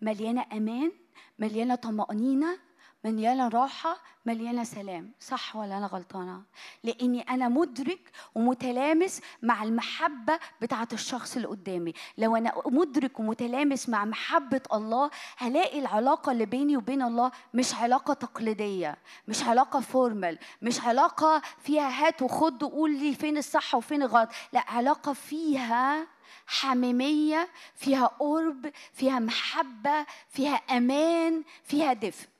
مليانة 0.00 0.46
أمان 0.52 0.92
مليانة 1.38 1.74
طمأنينة. 1.74 2.58
مليانة 3.04 3.48
راحة 3.48 3.98
مليانة 4.26 4.64
سلام. 4.64 5.12
صح 5.20 5.56
ولا 5.56 5.78
أنا 5.78 5.86
غلطانة؟ 5.86 6.42
لأني 6.84 7.20
أنا 7.22 7.48
مدرك 7.48 8.10
ومتلامس 8.34 9.20
مع 9.42 9.62
المحبة 9.62 10.38
بتاعة 10.60 10.88
الشخص 10.92 11.36
اللي 11.36 11.48
قدامي. 11.48 11.92
لو 12.18 12.36
أنا 12.36 12.52
مدرك 12.66 13.20
ومتلامس 13.20 13.88
مع 13.88 14.04
محبة 14.04 14.60
الله 14.72 15.10
هلاقي 15.36 15.78
العلاقة 15.78 16.32
اللي 16.32 16.46
بيني 16.46 16.76
وبين 16.76 17.02
الله 17.02 17.30
مش 17.54 17.74
علاقة 17.74 18.14
تقليدية 18.14 18.98
مش 19.28 19.44
علاقة 19.44 19.80
فورمال 19.80 20.38
مش 20.62 20.80
علاقة 20.80 21.42
فيها 21.58 22.06
هات 22.06 22.22
وخد 22.22 22.62
وقول 22.62 22.98
لي 22.98 23.14
فين 23.14 23.38
الصح 23.38 23.74
وفين 23.74 24.02
الغلط. 24.02 24.28
لا 24.52 24.64
علاقة 24.68 25.12
فيها 25.12 26.06
حميمية 26.46 27.48
فيها 27.74 28.06
قرب 28.06 28.72
فيها 28.92 29.18
محبة 29.18 30.06
فيها 30.28 30.54
أمان 30.54 31.42
فيها 31.64 31.92
دفء. 31.92 32.31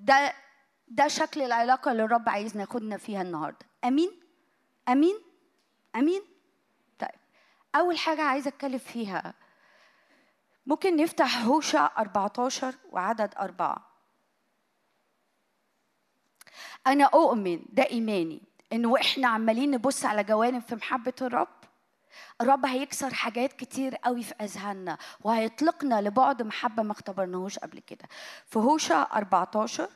ده 0.00 0.34
ده 0.88 1.08
شكل 1.08 1.42
العلاقة 1.42 1.92
اللي 1.92 2.02
الرب 2.04 2.28
عايزنا 2.28 2.60
ياخدنا 2.62 2.96
فيها 2.96 3.22
النهاردة. 3.22 3.66
أمين؟ 3.84 4.10
أمين؟ 4.88 5.14
أمين؟ 5.96 6.22
طيب 6.98 7.10
أول 7.74 7.98
حاجة 7.98 8.22
عايزة 8.22 8.48
أتكلم 8.48 8.78
فيها 8.78 9.34
ممكن 10.66 10.96
نفتح 10.96 11.44
هوشع 11.44 11.90
14 11.98 12.74
وعدد 12.92 13.34
أربعة. 13.38 13.90
أنا 16.86 17.04
أؤمن 17.04 17.64
ده 17.72 17.82
إيماني 17.90 18.42
إنه 18.72 18.88
وإحنا 18.88 19.28
عمالين 19.28 19.70
نبص 19.70 20.04
على 20.04 20.24
جوانب 20.24 20.62
في 20.62 20.74
محبة 20.74 21.12
الرب 21.22 21.48
الرب 22.40 22.66
هيكسر 22.66 23.14
حاجات 23.14 23.52
كتير 23.52 23.96
قوي 23.96 24.22
في 24.22 24.34
أذهاننا 24.40 24.98
وهيطلقنا 25.20 26.00
لبعد 26.00 26.42
محبة 26.42 26.82
ما 26.82 26.92
اختبرناهوش 26.92 27.58
قبل 27.58 27.78
كده. 27.78 28.08
في 28.46 28.58
هوشع 28.58 29.16
14 29.16 29.88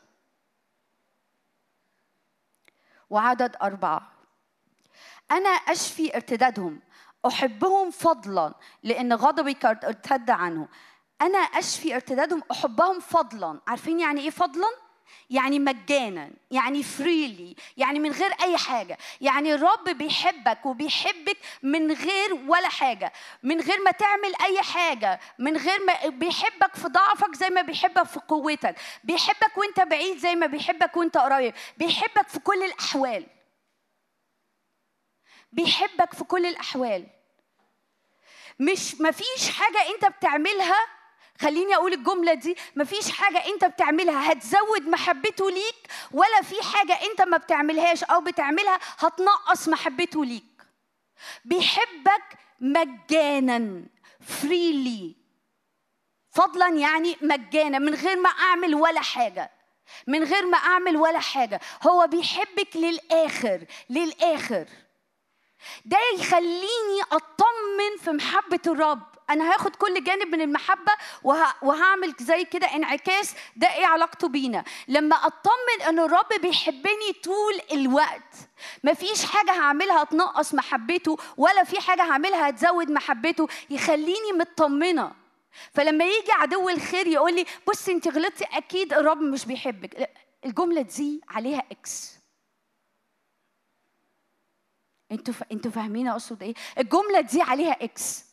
وعدد 3.10 3.56
أربعة. 3.62 4.12
أنا 5.30 5.48
أشفي 5.48 6.16
ارتدادهم 6.16 6.80
أحبهم 7.26 7.90
فضلا 7.90 8.54
لأن 8.82 9.12
غضبي 9.12 9.56
ارتد 9.64 10.30
عنه. 10.30 10.68
أنا 11.22 11.38
أشفي 11.38 11.94
ارتدادهم 11.94 12.42
أحبهم 12.50 13.00
فضلا. 13.00 13.60
عارفين 13.66 14.00
يعني 14.00 14.20
إيه 14.20 14.30
فضلا؟ 14.30 14.83
يعني 15.30 15.58
مجانا 15.58 16.30
يعني 16.50 16.82
فريلي 16.82 17.56
يعني 17.76 17.98
من 17.98 18.12
غير 18.12 18.32
أي 18.42 18.56
حاجة. 18.56 18.98
يعني 19.20 19.54
الرب 19.54 19.84
بيحبك 19.84 20.66
وبيحبك 20.66 21.36
من 21.62 21.92
غير 21.92 22.34
ولا 22.34 22.68
حاجة. 22.68 23.12
من 23.42 23.60
غير 23.60 23.80
ما 23.80 23.90
تعمل 23.90 24.34
أي 24.42 24.62
حاجة 24.62 25.20
من 25.38 25.56
غير 25.56 25.84
ما 25.84 26.08
بيحبك 26.08 26.74
في 26.76 26.88
ضعفك 26.88 27.34
زي 27.34 27.50
ما 27.50 27.62
بيحبك 27.62 28.02
في 28.02 28.20
قوتك. 28.20 28.76
بيحبك 29.04 29.58
وأنت 29.58 29.80
بعيد 29.80 30.18
زي 30.18 30.34
ما 30.34 30.46
بيحبك 30.46 30.96
وأنت 30.96 31.16
قريب. 31.16 31.54
بيحبك 31.78 32.28
في 32.28 32.38
كل 32.38 32.62
الأحوال. 32.62 33.26
بيحبك 35.52 36.14
في 36.14 36.24
كل 36.24 36.46
الأحوال. 36.46 37.06
مش 38.60 39.00
مفيش 39.00 39.50
حاجة 39.50 39.78
أنت 39.94 40.16
بتعملها 40.16 40.93
خليني 41.40 41.74
أقول 41.74 41.92
الجملة 41.92 42.34
دي 42.34 42.56
مفيش 42.76 43.10
حاجة 43.10 43.42
أنت 43.46 43.64
بتعملها 43.64 44.32
هتزود 44.32 44.88
محبته 44.88 45.50
ليك 45.50 45.88
ولا 46.12 46.42
في 46.42 46.62
حاجة 46.62 46.92
أنت 47.10 47.22
ما 47.22 47.36
بتعملهاش 47.36 48.04
أو 48.04 48.20
بتعملها 48.20 48.78
هتنقص 48.98 49.68
محبته 49.68 50.24
ليك. 50.24 50.44
بيحبك 51.44 52.22
مجانا 52.60 53.82
فريلي 54.20 55.14
فضلا 56.30 56.68
يعني 56.68 57.16
مجانا 57.22 57.78
من 57.78 57.94
غير 57.94 58.16
ما 58.20 58.28
أعمل 58.30 58.74
ولا 58.74 59.00
حاجة. 59.00 59.50
من 60.06 60.24
غير 60.24 60.46
ما 60.46 60.58
أعمل 60.58 60.96
ولا 60.96 61.18
حاجة. 61.18 61.60
هو 61.86 62.06
بيحبك 62.06 62.76
للآخر 62.76 63.64
للآخر. 63.90 64.66
ده 65.84 65.98
يخليني 66.18 67.02
أطمن 67.12 67.96
في 68.04 68.10
محبة 68.10 68.60
الرب. 68.66 69.13
أنا 69.30 69.54
هاخد 69.54 69.76
كل 69.76 70.04
جانب 70.04 70.28
من 70.34 70.40
المحبة 70.40 70.92
وه... 71.22 71.46
وهعمل 71.62 72.14
زي 72.20 72.44
كده 72.44 72.74
انعكاس 72.74 73.34
ده 73.56 73.74
إيه 73.74 73.86
علاقته 73.86 74.28
بينا. 74.28 74.64
لما 74.88 75.16
أطمن 75.16 75.82
إن 75.88 75.98
الرب 75.98 76.28
بيحبني 76.42 77.12
طول 77.24 77.60
الوقت 77.72 78.34
مفيش 78.84 79.24
حاجة 79.24 79.50
هعملها 79.50 80.04
تنقص 80.04 80.54
محبته 80.54 81.16
ولا 81.36 81.64
في 81.64 81.80
حاجة 81.80 82.02
هعملها 82.02 82.48
هتزود 82.48 82.90
محبته 82.90 83.48
يخليني 83.70 84.32
مطمنة. 84.38 85.12
فلما 85.74 86.04
يجي 86.04 86.32
عدو 86.32 86.68
الخير 86.68 87.06
يقول 87.06 87.34
لي 87.34 87.46
بصي 87.68 87.92
أنت 87.92 88.08
غلطتي 88.08 88.44
أكيد 88.44 88.92
الرب 88.92 89.20
مش 89.22 89.44
بيحبك. 89.44 90.10
الجملة 90.44 90.80
دي 90.82 91.20
عليها 91.28 91.62
إكس 91.72 92.14
أنتوا 95.12 95.34
ف... 95.34 95.42
أنتوا 95.52 95.70
فاهمين 95.70 96.08
أقصد 96.08 96.42
إيه؟ 96.42 96.54
الجملة 96.78 97.20
دي 97.20 97.42
عليها 97.42 97.84
إكس 97.84 98.24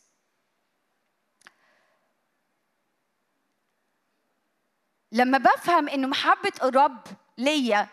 لما 5.12 5.38
بفهم 5.38 5.88
ان 5.88 6.10
محبة 6.10 6.52
الرب 6.62 7.00
ليا 7.38 7.88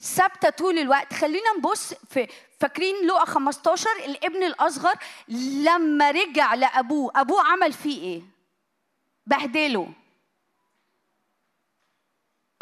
ثابتة 0.00 0.50
طول 0.50 0.78
الوقت 0.78 1.12
خلينا 1.14 1.52
نبص 1.58 1.94
في 1.94 2.28
فاكرين 2.60 3.06
لقا 3.06 3.24
15 3.24 3.90
الابن 4.04 4.42
الأصغر 4.42 4.94
لما 5.28 6.10
رجع 6.10 6.54
لأبوه 6.54 7.12
أبوه 7.16 7.46
عمل 7.46 7.72
فيه 7.72 8.02
إيه؟ 8.02 8.22
بهدله. 9.26 9.92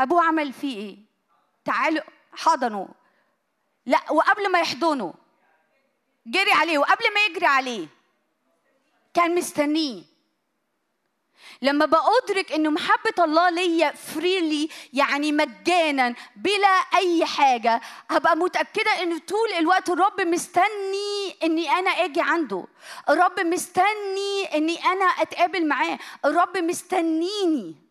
أبوه 0.00 0.24
عمل 0.24 0.52
فيه 0.52 0.76
إيه؟ 0.76 0.96
تعالوا 1.64 2.04
حضنه. 2.32 2.88
لا 3.86 4.12
وقبل 4.12 4.52
ما 4.52 4.60
يحضنه 4.60 5.14
جري 6.26 6.52
عليه 6.52 6.78
وقبل 6.78 7.14
ما 7.14 7.20
يجري 7.30 7.46
عليه 7.46 7.86
كان 9.14 9.34
مستنيه. 9.34 10.11
لما 11.62 11.86
بأدرك 11.86 12.52
إن 12.52 12.70
محبة 12.74 13.24
الله 13.24 13.50
ليا 13.50 13.92
فريلي 13.92 14.68
يعني 14.92 15.32
مجانا 15.32 16.14
بلا 16.36 16.76
أي 16.96 17.24
حاجة 17.26 17.80
هبقى 18.10 18.36
متأكدة 18.36 19.02
إن 19.02 19.18
طول 19.18 19.52
الوقت 19.58 19.90
الرب 19.90 20.20
مستني 20.20 21.36
إني 21.44 21.70
أنا 21.70 21.90
أجي 21.90 22.20
عنده. 22.20 22.64
الرب 23.10 23.40
مستني 23.40 24.44
إني 24.54 24.84
أنا 24.84 25.04
أتقابل 25.04 25.66
معاه. 25.68 25.98
الرب 26.24 26.58
مستنيني. 26.58 27.81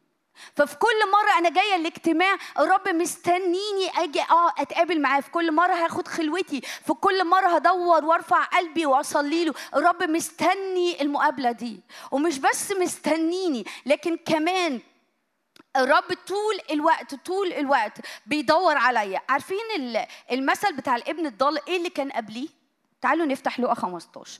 ففي 0.55 0.75
كل 0.75 1.11
مرة 1.11 1.37
أنا 1.37 1.49
جاية 1.49 1.75
الاجتماع 1.75 2.37
الرب 2.59 2.87
مستنيني 2.89 3.89
أجي 3.97 4.21
أه 4.21 4.53
أتقابل 4.57 5.01
معاه. 5.01 5.21
في 5.21 5.31
كل 5.31 5.51
مرة 5.51 5.73
هاخد 5.73 6.07
خلوتي. 6.07 6.61
في 6.61 6.93
كل 6.93 7.27
مرة 7.27 7.47
هدور 7.55 8.05
وأرفع 8.05 8.43
قلبي 8.43 8.85
وأصلي 8.85 9.45
له. 9.45 9.53
الرب 9.75 10.03
مستني 10.03 11.01
المقابلة 11.01 11.51
دي. 11.51 11.79
ومش 12.11 12.39
بس 12.39 12.71
مستنيني 12.71 13.65
لكن 13.85 14.17
كمان 14.17 14.81
الرب 15.77 16.13
طول 16.27 16.59
الوقت 16.71 17.15
طول 17.15 17.53
الوقت 17.53 17.97
بيدور 18.25 18.77
عليا. 18.77 19.21
عارفين 19.29 19.57
المثل 20.31 20.75
بتاع 20.75 20.95
الابن 20.95 21.25
الضال؟ 21.25 21.67
إيه 21.67 21.77
اللي 21.77 21.89
كان 21.89 22.11
قبليه؟ 22.11 22.47
تعالوا 23.01 23.25
نفتح 23.25 23.59
لقا 23.59 23.73
15 23.73 24.39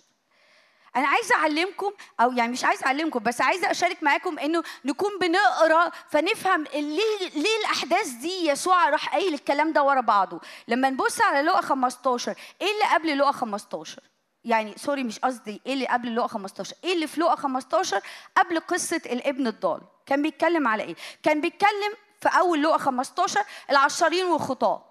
أنا 0.95 1.07
عايزه 1.07 1.35
اعلمكم 1.35 1.91
أو 2.19 2.31
يعني 2.31 2.51
مش 2.51 2.63
عايزه 2.65 2.85
اعلمكم 2.85 3.19
بس 3.19 3.41
عايزه 3.41 3.71
اشارك 3.71 4.03
معاكم 4.03 4.39
انه 4.39 4.63
نكون 4.85 5.11
بنقرا 5.21 5.91
فنفهم 6.09 6.63
ليه 6.63 7.29
ليه 7.35 7.57
الاحداث 7.59 8.07
دي 8.09 8.47
يسوع 8.47 8.89
راح 8.89 9.09
قايل 9.13 9.33
الكلام 9.33 9.73
ده 9.73 9.83
ورا 9.83 10.01
بعضه. 10.01 10.39
لما 10.67 10.89
نبص 10.89 11.21
على 11.21 11.41
لقا 11.41 11.61
15 11.61 12.35
إيه 12.61 12.67
اللي 12.71 12.83
قبل 12.95 13.17
لقا 13.19 13.31
15 13.31 13.99
يعني 14.45 14.73
سوري 14.77 15.03
مش 15.03 15.19
قصدي 15.19 15.61
إيه 15.65 15.73
اللي 15.73 15.87
قبل 15.87 16.15
لقا 16.15 16.27
15 16.27 16.75
إيه 16.83 16.93
اللي 16.93 17.07
في 17.07 17.19
لقا 17.21 17.35
15 17.35 18.01
قبل 18.37 18.59
قصة 18.59 19.01
الابن 19.05 19.47
الضال؟ 19.47 19.81
كان 20.05 20.21
بيتكلم 20.21 20.67
على 20.67 20.83
إيه؟ 20.83 20.95
كان 21.23 21.41
بيتكلم 21.41 21.93
في 22.21 22.29
أول 22.29 22.63
لقا 22.63 22.77
15 22.77 23.41
العشارين 23.69 24.25
والخطاه 24.25 24.85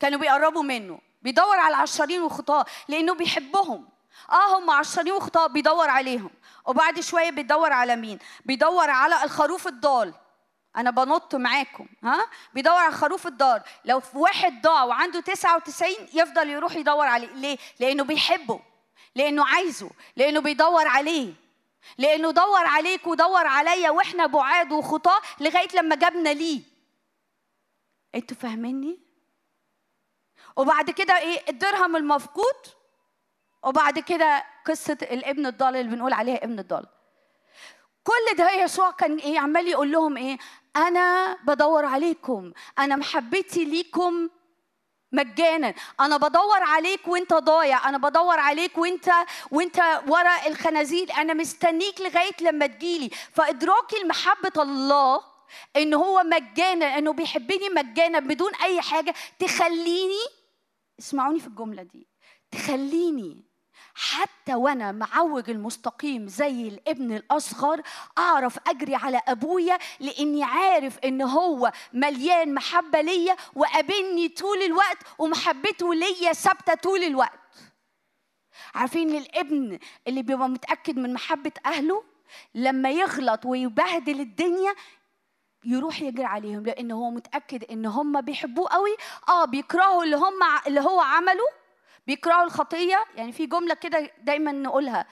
كانوا 0.00 0.18
بيقربوا 0.18 0.62
منه 0.62 0.98
بيدور 1.22 1.56
على 1.56 1.74
العشارين 1.74 2.22
والخطاه 2.22 2.64
لأنه 2.88 3.14
بيحبهم. 3.14 3.88
آه 4.30 4.58
هم 4.58 4.70
عشرين 4.70 5.12
وخطاء 5.12 5.48
بيدور 5.48 5.90
عليهم 5.90 6.30
وبعد 6.66 7.00
شوية 7.00 7.30
بيدور 7.30 7.72
على 7.72 7.96
مين؟ 7.96 8.18
بيدور 8.44 8.90
على 8.90 9.24
الخروف 9.24 9.66
الضال. 9.66 10.14
أنا 10.76 10.90
بنط 10.90 11.34
معاكم 11.34 11.86
ها؟ 12.04 12.26
بيدور 12.54 12.74
على 12.74 12.88
الخروف 12.88 13.26
الضال. 13.26 13.62
لو 13.84 14.00
في 14.00 14.18
واحد 14.18 14.62
ضاع 14.62 14.84
وعنده 14.84 15.20
99 15.20 15.90
يفضل 16.14 16.48
يروح 16.50 16.76
يدور 16.76 17.06
عليه. 17.06 17.26
ليه؟ 17.28 17.58
لأنه 17.80 18.04
بيحبه 18.04 18.60
لأنه 19.14 19.46
عايزه 19.46 19.90
لأنه 20.16 20.40
بيدور 20.40 20.86
عليه. 20.86 21.34
لأنه 21.98 22.30
دور 22.30 22.66
عليك 22.66 23.06
ودور 23.06 23.46
عليا 23.46 23.90
وإحنا 23.90 24.26
بعاد 24.26 24.72
وخطاة 24.72 25.20
لغاية 25.40 25.68
لما 25.74 25.96
جابنا 25.96 26.28
ليه. 26.28 26.62
أنتوا 28.14 28.36
فاهميني؟ 28.36 28.98
وبعد 30.56 30.90
كده 30.90 31.18
إيه؟ 31.18 31.42
الدرهم 31.48 31.96
المفقود 31.96 32.56
وبعد 33.64 33.98
كده 33.98 34.44
قصة 34.66 34.98
الابن 35.02 35.46
الضال 35.46 35.76
اللي 35.76 35.96
بنقول 35.96 36.12
عليها 36.12 36.44
ابن 36.44 36.58
الضال. 36.58 36.86
كل 38.04 38.36
ده 38.36 38.50
يسوع 38.50 38.90
كان 38.90 39.16
إيه 39.16 39.38
عمال 39.38 39.68
يقول 39.68 39.92
لهم 39.92 40.16
إيه 40.16 40.38
أنا 40.76 41.36
بدور 41.44 41.84
عليكم 41.84 42.52
أنا 42.78 42.96
محبتي 42.96 43.64
ليكم 43.64 44.28
مجانا. 45.12 45.74
أنا 46.00 46.16
بدور 46.16 46.62
عليك 46.62 47.08
وأنت 47.08 47.34
ضايع 47.34 47.88
أنا 47.88 47.98
بدور 47.98 48.40
عليك 48.40 48.78
وأنت 48.78 49.10
وأنت 49.50 50.02
ورا 50.08 50.46
الخنازير. 50.46 51.12
أنا 51.16 51.34
مستنيك 51.34 52.00
لغاية 52.00 52.36
لما 52.40 52.66
تجيلي. 52.66 53.10
فادراكي 53.32 53.96
لمحبه 54.04 54.62
الله 54.62 55.20
إن 55.76 55.94
هو 55.94 56.22
مجانا 56.22 56.98
إنه 56.98 57.12
بيحبني 57.12 57.68
مجانا 57.68 58.18
بدون 58.18 58.54
أي 58.54 58.80
حاجة 58.80 59.14
تخليني 59.38 60.22
اسمعوني 60.98 61.40
في 61.40 61.46
الجملة 61.46 61.82
دي 61.82 62.06
تخليني 62.50 63.44
حتى 63.94 64.54
وأنا 64.54 64.92
معوج 64.92 65.50
المستقيم 65.50 66.28
زي 66.28 66.68
الابن 66.68 67.12
الأصغر 67.16 67.82
أعرف 68.18 68.58
أجري 68.66 68.94
على 68.94 69.20
أبويا 69.28 69.78
لأني 70.00 70.44
عارف 70.44 70.98
إن 70.98 71.22
هو 71.22 71.72
مليان 71.92 72.54
محبة 72.54 73.00
ليا 73.00 73.36
وقابلني 73.54 74.28
طول 74.28 74.62
الوقت 74.62 74.98
ومحبته 75.18 75.94
ليا 75.94 76.32
ثابتة 76.32 76.74
طول 76.74 77.02
الوقت. 77.02 77.38
عارفين 78.74 79.16
الابن 79.16 79.78
اللي 80.08 80.22
بيبقى 80.22 80.48
متأكد 80.48 80.96
من 80.96 81.12
محبة 81.14 81.52
أهله 81.66 82.04
لما 82.54 82.90
يغلط 82.90 83.46
ويبهدل 83.46 84.20
الدنيا 84.20 84.74
يروح 85.64 86.00
يجري 86.02 86.24
عليهم 86.24 86.62
لأن 86.62 86.90
هو 86.90 87.10
متأكد 87.10 87.64
إن 87.64 87.86
هم 87.86 88.20
بيحبوه 88.20 88.68
قوي 88.68 88.96
آه 89.28 89.44
بيكرهوا 89.44 90.04
اللي 90.04 90.16
هم 90.16 90.40
اللي 90.66 90.80
هو 90.80 91.00
عمله 91.00 91.44
بيكرهوا 92.06 92.44
الخطية 92.44 93.04
يعني 93.16 93.32
في 93.32 93.46
جملة 93.46 93.74
كده 93.74 94.10
دايما 94.18 94.52
نقولها 94.52 95.06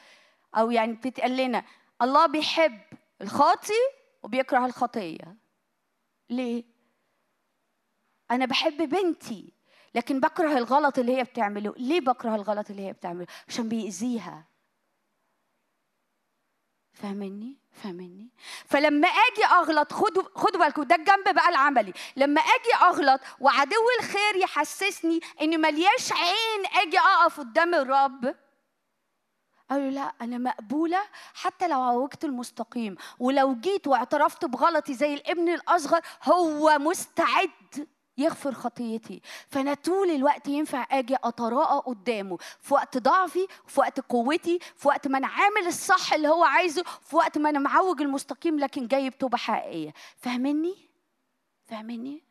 أو 0.55 0.71
يعني 0.71 0.93
بتتقال 0.93 1.37
لنا 1.37 1.65
الله 2.03 2.27
بيحب 2.27 2.81
الخاطي 3.23 3.73
وبيكره 4.23 4.67
الخطية. 4.67 5.37
ليه؟ 6.31 6.65
أنا 8.31 8.47
بحب 8.47 8.77
بنتي 8.89 9.53
لكن 9.95 10.21
بكره 10.21 10.59
الغلط 10.59 10.99
اللي 10.99 11.17
هي 11.17 11.25
بتعمله. 11.25 11.75
ليه 11.77 12.01
بكره 12.01 12.35
الغلط 12.35 12.71
اللي 12.71 12.87
هي 12.87 12.93
بتعمله؟ 12.93 13.27
عشان 13.49 13.69
بيأذيها. 13.69 14.47
فاهمني؟ 16.93 17.60
فاهمني 17.83 18.29
فلما 18.67 19.09
آجي 19.09 19.45
أغلط 19.45 19.93
خدوا 19.93 20.23
خدوا 20.35 20.65
بالكم 20.65 20.83
ده 20.83 20.95
الجنب 20.95 21.35
بقى 21.35 21.49
العملي. 21.49 21.93
لما 22.17 22.41
آجي 22.41 22.85
أغلط 22.85 23.21
وعدو 23.41 23.87
الخير 24.01 24.37
يحسسني 24.37 25.21
إني 25.41 25.57
ملياش 25.57 26.13
عين 26.13 26.67
آجي 26.87 26.99
أقف 26.99 27.41
قدام 27.41 27.75
الرب. 27.75 28.35
قالوا 29.71 29.91
لا 29.91 30.13
أنا 30.23 30.39
مقبولة 30.39 31.03
حتى 31.35 31.69
لو 31.69 31.81
عوجت 31.83 32.25
المستقيم. 32.25 32.97
ولو 33.19 33.55
جيت 33.55 33.87
واعترفت 33.87 34.45
بغلطي 34.45 34.95
زي 34.95 35.15
الابن 35.15 35.49
الأصغر 35.49 36.01
هو 36.23 36.79
مستعد. 36.79 37.89
يغفر 38.19 38.53
خطيتي. 38.53 39.21
فأنا 39.49 39.75
طول 39.75 40.11
الوقت 40.11 40.49
ينفع 40.49 40.87
آجي 40.91 41.17
أتراءى 41.25 41.83
قدامه. 41.87 42.39
في 42.61 42.75
وقت 42.75 42.99
ضعفي 42.99 43.47
في 43.67 43.81
وقت 43.81 44.01
قوتي 44.01 44.59
في 44.77 44.89
وقت 44.89 45.09
ما 45.09 45.19
أنا 45.19 45.27
عامل 45.27 45.67
الصح 45.67 46.13
اللي 46.13 46.29
هو 46.29 46.45
عايزه 46.45 46.83
في 47.03 47.17
وقت 47.17 47.39
ما 47.39 47.51
أنا 47.51 47.59
معوج 47.59 48.01
المستقيم 48.03 48.59
لكن 48.59 48.87
جاي 48.87 49.11
بتوبه 49.11 49.39
حقيقية. 49.39 49.93
فاهمني 50.17 50.89
فاهمني 51.67 52.23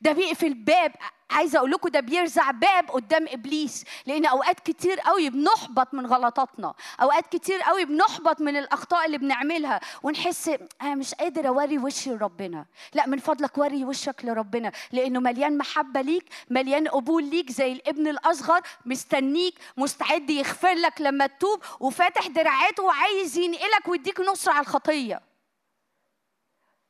ده 0.00 0.12
بيقفل 0.12 0.54
باب 0.54 0.92
عايزة 1.30 1.58
أقول 1.58 1.70
لكم 1.70 1.88
ده 1.88 2.00
بيرزع 2.00 2.50
باب 2.50 2.90
قدام 2.90 3.26
إبليس 3.28 3.84
لأن 4.06 4.26
أوقات 4.26 4.60
كتير 4.60 5.00
قوي 5.00 5.30
بنحبط 5.30 5.94
من 5.94 6.06
غلطاتنا 6.06 6.74
أوقات 7.02 7.26
كتير 7.26 7.62
قوي 7.62 7.84
بنحبط 7.84 8.40
من 8.40 8.56
الأخطاء 8.56 9.06
اللي 9.06 9.18
بنعملها 9.18 9.80
ونحس 10.02 10.48
أنا 10.82 10.94
مش 10.94 11.14
قادر 11.14 11.48
أوري 11.48 11.78
وشي 11.78 12.10
لربنا. 12.10 12.66
لا 12.94 13.06
من 13.06 13.18
فضلك 13.18 13.58
وري 13.58 13.84
وشك 13.84 14.24
لربنا 14.24 14.72
لأنه 14.92 15.20
مليان 15.20 15.58
محبة 15.58 16.00
ليك 16.00 16.24
مليان 16.50 16.88
قبول 16.88 17.24
ليك 17.30 17.50
زي 17.52 17.72
الابن 17.72 18.08
الأصغر 18.08 18.60
مستنيك 18.86 19.54
مستعد 19.76 20.30
يغفر 20.30 20.72
لك 20.74 21.00
لما 21.00 21.26
تتوب 21.26 21.62
وفاتح 21.80 22.26
دراعاته 22.26 22.82
وعايز 22.82 23.38
ينقلك 23.38 23.88
ويديك 23.88 24.20
نصر 24.20 24.50
على 24.50 24.60
الخطية. 24.60 25.20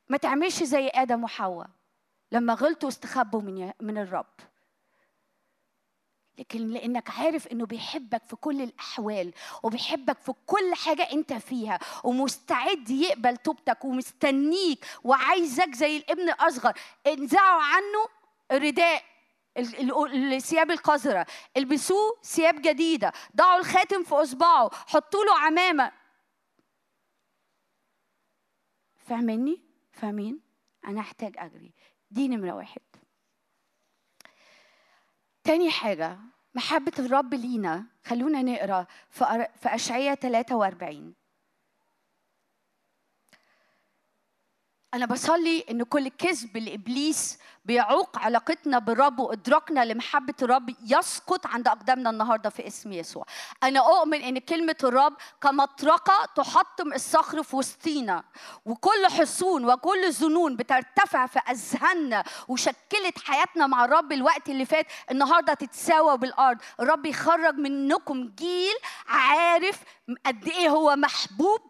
ما 0.09 0.17
تعملش 0.17 0.63
زي 0.63 0.87
آدم 0.87 1.23
وحواء. 1.23 1.67
لما 2.31 2.53
غلطوا 2.53 2.87
واستخبوا 2.87 3.41
من 3.41 3.71
من 3.81 3.97
الرب 3.97 4.33
لكن 6.37 6.67
لأنك 6.67 7.09
عارف 7.09 7.47
إنه 7.47 7.65
بيحبك 7.65 8.23
في 8.25 8.35
كل 8.35 8.61
الأحوال 8.61 9.33
وبيحبك 9.63 10.17
في 10.19 10.33
كل 10.45 10.75
حاجة 10.75 11.11
أنت 11.13 11.33
فيها 11.33 11.79
ومستعد 12.03 12.89
يقبل 12.89 13.37
توبتك 13.37 13.85
ومستنيك 13.85 14.85
وعايزك 15.03 15.75
زي 15.75 15.97
الابن 15.97 16.29
الاصغر 16.29 16.73
انزعوا 17.07 17.61
عنه 17.61 18.07
الرداء 18.51 19.03
الثياب 19.57 20.71
القذرة 20.71 21.25
البسوه 21.57 22.17
ثياب 22.23 22.61
جديدة 22.61 23.13
ضعوا 23.35 23.59
الخاتم 23.59 24.03
في 24.03 24.15
إصبعه 24.15 24.69
حطوا 24.73 25.25
له 25.25 25.39
عمامة 25.39 25.91
فاهميني؟ 28.95 29.61
فاهمين؟ 29.91 30.39
أنا 30.87 30.99
أحتاج 30.99 31.33
أجري 31.37 31.73
دي 32.11 32.27
نمرة 32.27 32.51
واحد. 32.51 32.81
تاني 35.43 35.71
حاجة 35.71 36.17
محبة 36.55 36.91
الرب 36.99 37.33
لينا. 37.33 37.85
خلونا 38.05 38.41
نقرأ 38.41 38.87
في 39.09 39.45
أشعية 39.65 40.13
43 40.13 41.15
أنا 44.97 45.05
بصلي 45.05 45.65
إن 45.71 45.83
كل 45.83 46.07
كذب 46.07 46.57
لإبليس 46.57 47.37
بيعوق 47.65 48.19
علاقتنا 48.19 48.79
بالرب 48.79 49.19
وإدراكنا 49.19 49.85
لمحبة 49.85 50.33
الرب 50.41 50.75
يسقط 50.85 51.47
عند 51.47 51.67
أقدامنا 51.67 52.09
النهاردة 52.09 52.49
في 52.49 52.67
اسم 52.67 52.93
يسوع. 52.93 53.25
أنا 53.63 53.79
أؤمن 53.79 54.21
إن 54.21 54.37
كلمة 54.39 54.75
الرب 54.83 55.13
كمطرقة 55.41 56.25
تحطم 56.35 56.93
الصخر 56.93 57.43
في 57.43 57.55
وسطينا 57.55 58.23
وكل 58.65 59.07
حصون 59.07 59.65
وكل 59.65 60.11
ظنون 60.13 60.55
بترتفع 60.55 61.25
في 61.25 61.39
أذهاننا 61.39 62.23
وشكلت 62.47 63.19
حياتنا 63.25 63.67
مع 63.67 63.85
الرب 63.85 64.11
الوقت 64.11 64.49
اللي 64.49 64.65
فات 64.65 64.85
النهاردة 65.11 65.53
تتساوى 65.53 66.17
بالأرض. 66.17 66.57
الرب 66.79 67.05
يخرج 67.05 67.55
منكم 67.55 68.31
جيل 68.37 68.75
عارف 69.07 69.79
قد 70.25 70.47
إيه 70.47 70.69
هو 70.69 70.95
محبوب 70.95 71.61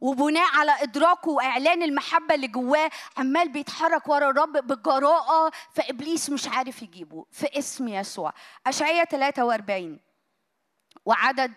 وبناء 0.00 0.56
على 0.56 0.82
ادراكه 0.82 1.30
وإعلان 1.30 1.82
المحبة 1.82 2.34
اللي 2.34 2.48
جواه 2.48 2.90
عمال 3.16 3.48
بيتحرك 3.48 4.08
ورا 4.08 4.30
الرب 4.30 4.52
بجراءة 4.52 5.52
فإبليس 5.74 6.30
مش 6.30 6.48
عارف 6.48 6.82
يجيبه. 6.82 7.26
في 7.30 7.58
اسم 7.58 7.88
يسوع. 7.88 8.32
اشعياء 8.66 9.04
43 9.04 10.00
وعدد 11.04 11.54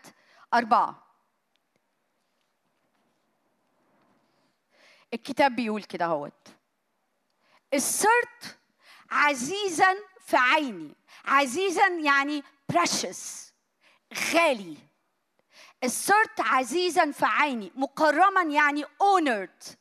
أربعة. 0.54 1.04
الكتاب 5.14 5.56
بيقول 5.56 5.84
كده 5.84 6.06
أهوت. 6.06 6.48
السرت 7.74 8.58
عزيزا 9.12 9.96
في 10.26 10.38
عيني. 10.38 10.96
عزيزا 11.26 11.88
يعني 11.88 12.44
precious 12.74 13.18
غالي. 14.34 14.78
صرت 15.86 16.40
عزيزا 16.40 17.12
في 17.12 17.26
عيني 17.26 17.72
مكرما 17.76 18.42
يعني 18.42 18.86
honored 18.86 19.76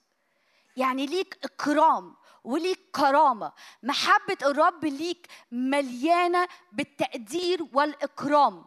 يعني 0.76 1.06
ليك 1.06 1.38
إكرام 1.44 2.16
وليك 2.44 2.80
كرامة. 2.94 3.52
محبة 3.82 4.36
الرب 4.42 4.84
ليك 4.84 5.26
مليانة 5.52 6.48
بالتقدير 6.72 7.66
والإكرام. 7.72 8.64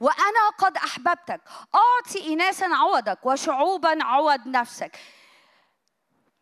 وأنا 0.00 0.48
قد 0.58 0.76
أحببتك 0.76 1.40
أعطي 1.74 2.32
اناسا 2.32 2.64
عوضك 2.64 3.26
وشعوبا 3.26 4.04
عوض 4.04 4.46
نفسك. 4.46 4.98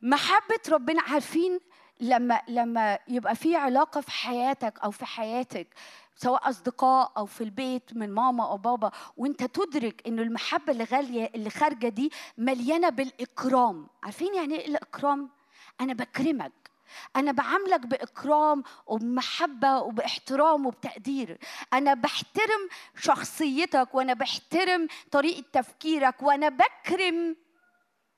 محبة 0.02 0.60
ربنا 0.68 1.02
عارفين 1.02 1.60
لما 2.00 2.42
لما 2.48 2.98
يبقى 3.08 3.34
في 3.34 3.56
علاقة 3.56 4.00
في 4.00 4.10
حياتك 4.10 4.78
أو 4.78 4.90
في 4.90 5.06
حياتك 5.06 5.68
سواء 6.22 6.48
أصدقاء 6.48 7.12
أو 7.16 7.26
في 7.26 7.44
البيت 7.44 7.96
من 7.96 8.12
ماما 8.14 8.50
أو 8.50 8.56
بابا 8.56 8.90
وأنت 9.16 9.44
تدرك 9.44 10.02
انه 10.06 10.22
المحبة 10.22 10.72
اللي 10.72 10.84
غالية 10.84 11.30
اللي 11.34 11.50
خارجة 11.50 11.88
دي 11.88 12.10
مليانة 12.38 12.88
بالإكرام. 12.88 13.86
عارفين 14.02 14.34
يعني 14.34 14.54
إيه 14.60 14.66
الإكرام؟ 14.68 15.30
أنا 15.80 15.92
بكرمك. 15.94 16.52
أنا 17.16 17.32
بعاملك 17.32 17.80
بإكرام 17.80 18.62
وبمحبة 18.86 19.78
وبإحترام 19.80 20.66
وبتقدير. 20.66 21.38
أنا 21.72 21.94
بحترم 21.94 22.68
شخصيتك 23.00 23.94
وأنا 23.94 24.12
بحترم 24.14 24.88
طريقة 25.10 25.44
تفكيرك 25.52 26.22
وأنا 26.22 26.48
بكرم 26.48 27.36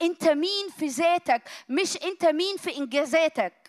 أنت 0.03 0.29
مين 0.29 0.69
في 0.79 0.87
ذاتك 0.87 1.43
مش 1.69 1.97
أنت 1.97 2.25
مين 2.27 2.57
في 2.57 2.77
إنجازاتك. 2.79 3.62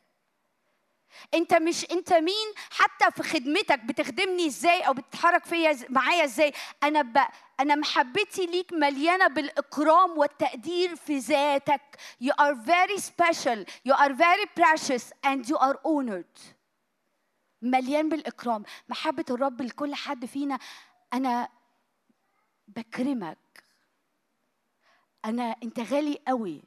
انت 1.34 1.54
مش 1.54 1.92
انت 1.92 2.14
مين؟ 2.14 2.54
حتى 2.70 3.12
في 3.12 3.24
خدمتك 3.24 3.80
بتخدمني 3.80 4.48
إزاي 4.48 4.82
أو 4.82 4.94
بتتحرك 4.94 5.46
فيا 5.46 5.78
معايا 5.90 6.24
إزاي؟ 6.24 6.54
أنا 6.84 7.02
ب... 7.02 7.18
أنا 7.60 7.76
محبتي 7.76 8.46
ليك 8.46 8.74
مليانة 8.74 9.28
بالإكرام 9.28 10.18
والتقدير 10.18 10.96
في 10.96 11.18
ذاتك. 11.18 11.82
You 12.24 12.32
are 12.32 12.56
very 12.56 12.98
special. 12.98 13.66
You 13.88 13.94
are 13.94 14.14
very 14.14 14.46
precious 14.60 15.14
and 15.26 15.50
you 15.50 15.58
are 15.58 15.78
honored. 15.86 16.40
مليان 17.62 18.10
بالإكرام. 18.10 18.64
محبة 18.90 19.26
الرب 19.30 19.62
لكل 19.62 19.96
حد 19.96 20.26
فينا. 20.26 20.60
أنا 21.14 21.50
بكرمك. 22.68 23.64
أنا 25.26 25.56
أنت 25.64 25.80
غالي 25.80 26.20
قوي. 26.28 26.64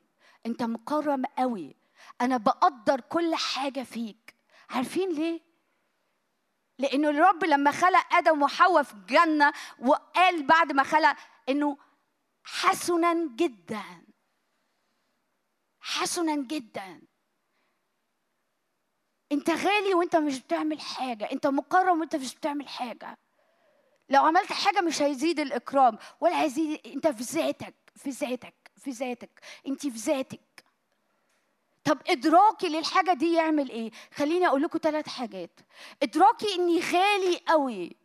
أنت 0.47 0.62
مكرم 0.62 1.24
قوي. 1.39 1.77
أنا 2.20 2.36
بقدر 2.36 3.01
كل 3.01 3.35
حاجة 3.35 3.82
فيك. 3.82 4.35
عارفين 4.70 5.12
ليه؟ 5.12 5.40
لأنه 6.78 7.09
الرب 7.10 7.44
لما 7.44 7.70
خلق 7.70 8.14
آدم 8.14 8.43
وحواء 8.43 8.82
في 8.82 8.94
الجنة 8.94 9.52
وقال 9.78 10.47
بعد 10.47 10.72
ما 10.72 10.82
خلق 10.82 11.16
إنه 11.48 11.78
حسنا 12.44 13.28
جدا. 13.36 14.06
حسنا 15.80 16.36
جدا. 16.36 17.02
أنت 19.32 19.51
غالي 19.51 19.94
وأنت 19.94 20.16
مش 20.16 20.40
بتعمل 20.40 20.80
حاجة. 20.80 21.32
أنت 21.32 21.47
مكرم 21.47 22.01
وأنت 22.01 22.16
مش 22.16 22.34
بتعمل 22.34 22.68
حاجة. 22.68 23.18
لو 24.09 24.24
عملت 24.24 24.52
حاجة 24.52 24.80
مش 24.80 25.02
هيزيد 25.02 25.40
الإكرام 25.40 25.98
ولا 26.20 26.43
هيزيد 26.43 26.86
أنت 26.86 27.09
في 27.09 27.22
ذاتك 27.22 27.74
في 27.97 28.10
ذاتك 28.10 28.55
في 28.76 28.90
ذاتك. 28.90 29.40
أنت 29.66 29.80
في 29.86 29.98
ذاتك. 29.98 30.40
طب 31.86 31.98
إدراكي 32.06 32.68
للحاجة 32.68 33.12
دي 33.12 33.32
يعمل 33.32 33.70
إيه؟ 33.70 33.90
خليني 34.14 34.46
أقول 34.46 34.62
لكم 34.62 34.78
ثلاث 34.82 35.08
حاجات. 35.08 35.60
إدراكي 36.02 36.54
إني 36.54 36.80
غالي 36.80 37.40
قوي 37.48 37.96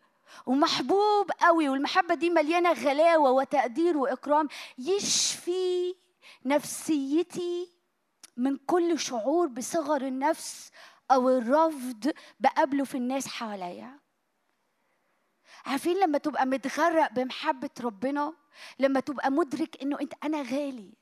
ومحبوب 0.46 1.32
قوي 1.42 1.70
والمحبة 1.70 2.16
دي 2.16 2.30
مليانة 2.30 2.72
غلاوة 2.74 3.32
وتقدير 3.32 3.98
وإكرام 3.98 4.48
يشفي 4.78 5.96
نفسيتي 6.46 7.70
من 8.38 8.58
كل 8.58 9.00
شعور 9.00 9.48
بصغر 9.48 10.02
النفس 10.02 10.72
أو 11.12 11.30
الرفض 11.30 12.12
بقابله 12.40 12.84
في 12.84 12.96
الناس 12.98 13.28
حواليا. 13.28 14.00
عارفين 15.66 15.98
لما 15.98 16.18
تبقى 16.18 16.46
متغرق 16.46 17.12
بمحبة 17.14 17.70
ربنا 17.82 18.34
لما 18.80 19.00
تبقى 19.00 19.32
مدرك 19.32 19.82
إنه 19.82 20.00
أنت 20.02 20.14
أنا 20.24 20.42
غالي. 20.42 21.01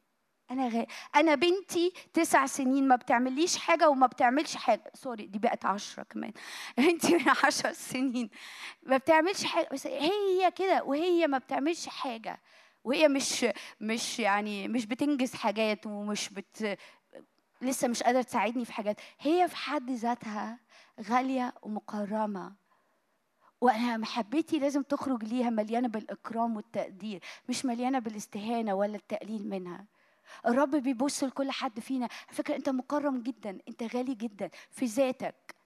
أنا 0.51 0.67
غالي 0.67 0.87
أنا 1.15 1.35
بنتي 1.35 1.93
تسع 2.13 2.45
سنين 2.45 2.87
ما 2.87 2.95
بتعمليش 2.95 3.57
حاجة 3.57 3.89
وما 3.89 4.07
بتعملش 4.07 4.55
حاجة. 4.55 4.91
سوري 4.93 5.25
دي 5.25 5.39
بقت 5.39 5.65
عشرة 5.65 6.03
كمان. 6.03 6.31
بنتي 6.77 7.15
من 7.17 7.29
عشر 7.43 7.73
سنين 7.73 8.29
ما 8.83 8.97
بتعملش 8.97 9.43
حاجة 9.43 9.69
بس 9.73 9.87
هي 9.87 10.51
كده 10.51 10.83
وهي 10.83 11.27
ما 11.27 11.37
بتعملش 11.37 11.87
حاجة. 11.87 12.41
وهي 12.83 13.07
مش 13.07 13.45
مش 13.81 14.19
يعني 14.19 14.67
مش 14.67 14.85
بتنجز 14.85 15.33
حاجات 15.35 15.85
ومش 15.87 16.29
بت 16.29 16.77
لسه 17.61 17.87
مش 17.87 18.03
قادرة 18.03 18.21
تساعدني 18.21 18.65
في 18.65 18.73
حاجات. 18.73 19.01
هي 19.19 19.47
في 19.47 19.55
حد 19.55 19.91
ذاتها 19.91 20.59
غالية 21.09 21.53
ومكرمة. 21.61 22.55
وأنا 23.61 23.97
محبتي 23.97 24.59
لازم 24.59 24.83
تخرج 24.83 25.23
ليها 25.23 25.49
مليانة 25.49 25.87
بالإكرام 25.87 26.55
والتقدير 26.55 27.21
مش 27.49 27.65
مليانة 27.65 27.99
بالاستهانة 27.99 28.73
ولا 28.73 28.95
التقليل 28.95 29.49
منها. 29.49 29.85
الرب 30.45 30.75
بيبص 30.75 31.23
لكل 31.23 31.51
حد 31.51 31.79
فينا. 31.79 32.05
على 32.27 32.37
فكرة 32.37 32.55
أنت 32.55 32.69
مكرم 32.69 33.21
جدا 33.21 33.57
أنت 33.67 33.83
غالي 33.95 34.15
جدا 34.15 34.49
في 34.71 34.85
ذاتك. 34.85 35.58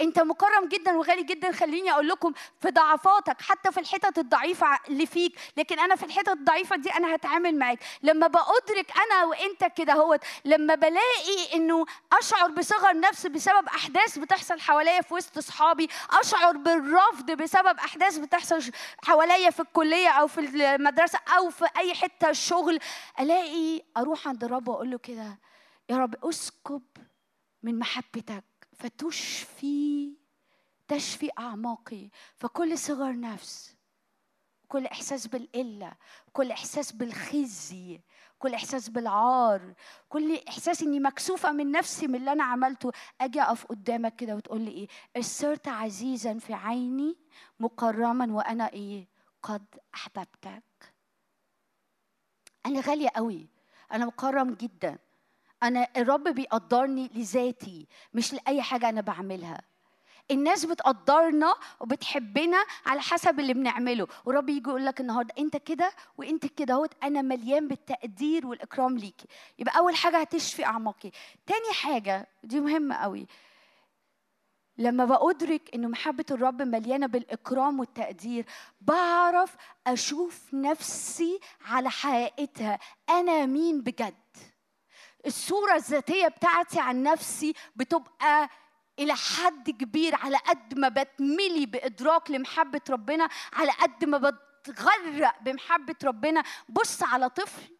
انت 0.00 0.18
مكرم 0.20 0.68
جدا 0.68 0.92
وغالي 0.96 1.22
جدا 1.22 1.52
خليني 1.52 1.92
أقول 1.92 2.08
لكم 2.08 2.32
في 2.60 2.70
ضعفاتك 2.70 3.40
حتى 3.42 3.72
في 3.72 3.80
الحتت 3.80 4.18
الضعيفة 4.18 4.78
اللي 4.88 5.06
فيك 5.06 5.38
لكن 5.56 5.78
أنا 5.78 5.96
في 5.96 6.04
الحتت 6.06 6.28
الضعيفة 6.28 6.76
دي 6.76 6.90
أنا 6.90 7.14
هتعامل 7.14 7.58
معاك. 7.58 7.78
لما 8.02 8.26
بأدرك 8.26 8.92
أنا 8.98 9.24
وإنت 9.24 9.64
كده 9.76 9.92
هو 9.92 10.18
لما 10.44 10.74
بلاقي 10.74 11.54
إنه 11.54 11.84
أشعر 12.12 12.50
بصغر 12.50 13.00
نفس 13.00 13.26
بسبب 13.26 13.66
أحداث 13.68 14.18
بتحصل 14.18 14.60
حواليا 14.60 15.00
في 15.00 15.14
وسط 15.14 15.38
أصحابي 15.38 15.88
أشعر 16.10 16.56
بالرفض 16.56 17.30
بسبب 17.30 17.78
أحداث 17.78 18.18
بتحصل 18.18 18.72
حواليا 19.04 19.50
في 19.50 19.60
الكلية 19.60 20.08
أو 20.08 20.26
في 20.26 20.40
المدرسة 20.40 21.18
أو 21.38 21.50
في 21.50 21.66
أي 21.76 21.94
حتة 21.94 22.30
الشغل 22.30 22.78
ألاقي 23.20 23.82
أروح 23.96 24.28
عند 24.28 24.44
الرب 24.44 24.68
وأقول 24.68 24.90
له 24.90 24.98
كده 24.98 25.38
يا 25.90 25.96
رب 25.96 26.24
اسكب 26.24 26.82
من 27.62 27.78
محبتك. 27.78 28.44
فتشفي 28.74 30.12
تشفي 30.88 31.30
أعماقي. 31.38 32.10
فكل 32.34 32.78
صغر 32.78 33.20
نفس 33.20 33.76
كل 34.68 34.86
إحساس 34.86 35.26
بالقلة 35.26 35.92
كل 36.32 36.50
إحساس 36.50 36.92
بالخزي 36.92 38.00
كل 38.38 38.54
إحساس 38.54 38.88
بالعار 38.88 39.74
كل 40.08 40.40
إحساس 40.48 40.82
إني 40.82 41.00
مكسوفة 41.00 41.52
من 41.52 41.70
نفسي 41.70 42.06
من 42.06 42.14
اللي 42.14 42.32
أنا 42.32 42.44
عملته. 42.44 42.92
أجي 43.20 43.40
أقف 43.42 43.66
قدامك 43.66 44.16
كده 44.16 44.36
وتقول 44.36 44.60
لي 44.60 44.70
إيه؟ 44.70 45.22
صرت 45.22 45.68
عزيزا 45.68 46.38
في 46.38 46.54
عيني 46.54 47.16
مكرما 47.60 48.34
وأنا 48.34 48.72
إيه؟ 48.72 49.08
قد 49.42 49.66
أحببتك. 49.94 50.94
أنا 52.66 52.80
غالية 52.80 53.08
قوي. 53.08 53.48
أنا 53.92 54.06
مكرم 54.06 54.54
جدا. 54.54 54.98
أنا 55.64 55.88
الرب 55.96 56.28
بيقدرني 56.28 57.10
لذاتي 57.14 57.86
مش 58.14 58.32
لأي 58.34 58.62
حاجة 58.62 58.88
أنا 58.88 59.00
بعملها. 59.00 59.60
الناس 60.30 60.64
بتقدرنا 60.64 61.54
وبتحبنا 61.80 62.64
على 62.86 63.00
حسب 63.00 63.40
اللي 63.40 63.54
بنعمله. 63.54 64.06
ورب 64.24 64.48
يجي 64.48 64.68
يقول 64.68 64.86
لك 64.86 65.00
النهارده 65.00 65.34
أنت 65.38 65.56
كده 65.56 65.92
وأنت 66.18 66.46
كده 66.46 66.74
أهوت 66.74 66.90
أنا 67.02 67.22
مليان 67.22 67.68
بالتقدير 67.68 68.46
والإكرام 68.46 68.98
ليكي 68.98 69.26
يبقى 69.58 69.78
أول 69.78 69.94
حاجة 69.96 70.20
هتشفي 70.20 70.64
أعماقي. 70.66 71.10
تاني 71.46 71.72
حاجة 71.72 72.28
دي 72.44 72.60
مهمة 72.60 72.94
قوي 72.94 73.26
لما 74.78 75.04
بأدرك 75.04 75.74
إنه 75.74 75.88
محبة 75.88 76.24
الرب 76.30 76.62
مليانة 76.62 77.06
بالإكرام 77.06 77.80
والتقدير 77.80 78.46
بعرف 78.80 79.56
أشوف 79.86 80.54
نفسي 80.54 81.40
على 81.66 81.90
حقيقتها. 81.90 82.78
أنا 83.10 83.46
مين 83.46 83.80
بجد؟ 83.80 84.14
الصورة 85.26 85.74
الذاتية 85.74 86.28
بتاعتي 86.28 86.80
عن 86.80 87.02
نفسي 87.02 87.54
بتبقى 87.76 88.48
إلى 88.98 89.14
حد 89.14 89.70
كبير 89.70 90.14
على 90.14 90.36
قد 90.36 90.78
ما 90.78 90.88
بتملي 90.88 91.66
بإدراك 91.66 92.30
لمحبة 92.30 92.80
ربنا 92.90 93.28
على 93.52 93.72
قد 93.72 94.04
ما 94.04 94.18
بتغرق 94.18 95.42
بمحبة 95.42 95.94
ربنا. 96.04 96.42
بص 96.68 97.02
على 97.02 97.28
طفل 97.28 97.76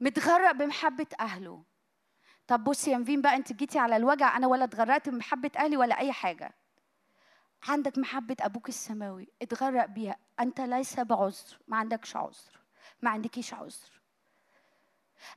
متغرق 0.00 0.50
بمحبة 0.52 1.06
أهله. 1.20 1.64
طب 2.46 2.64
بصي 2.64 2.90
يا 2.90 2.98
نفين 2.98 3.22
بقى 3.22 3.36
انت 3.36 3.52
جيتي 3.52 3.78
على 3.78 3.96
الوجع 3.96 4.36
أنا 4.36 4.46
ولا 4.46 4.64
اتغرقت 4.64 5.08
بمحبة 5.08 5.50
أهلي 5.56 5.76
ولا 5.76 5.98
أي 5.98 6.12
حاجة. 6.12 6.54
عندك 7.68 7.98
محبة 7.98 8.36
أبوك 8.40 8.68
السماوي 8.68 9.28
اتغرق 9.42 9.86
بيها. 9.86 10.16
أنت 10.40 10.60
ليس 10.60 11.00
بعذر 11.00 11.58
ما 11.68 11.76
عندكش 11.76 12.16
عذر 12.16 12.60
ما 13.02 13.10
عندكيش 13.10 13.54
عذر. 13.54 13.99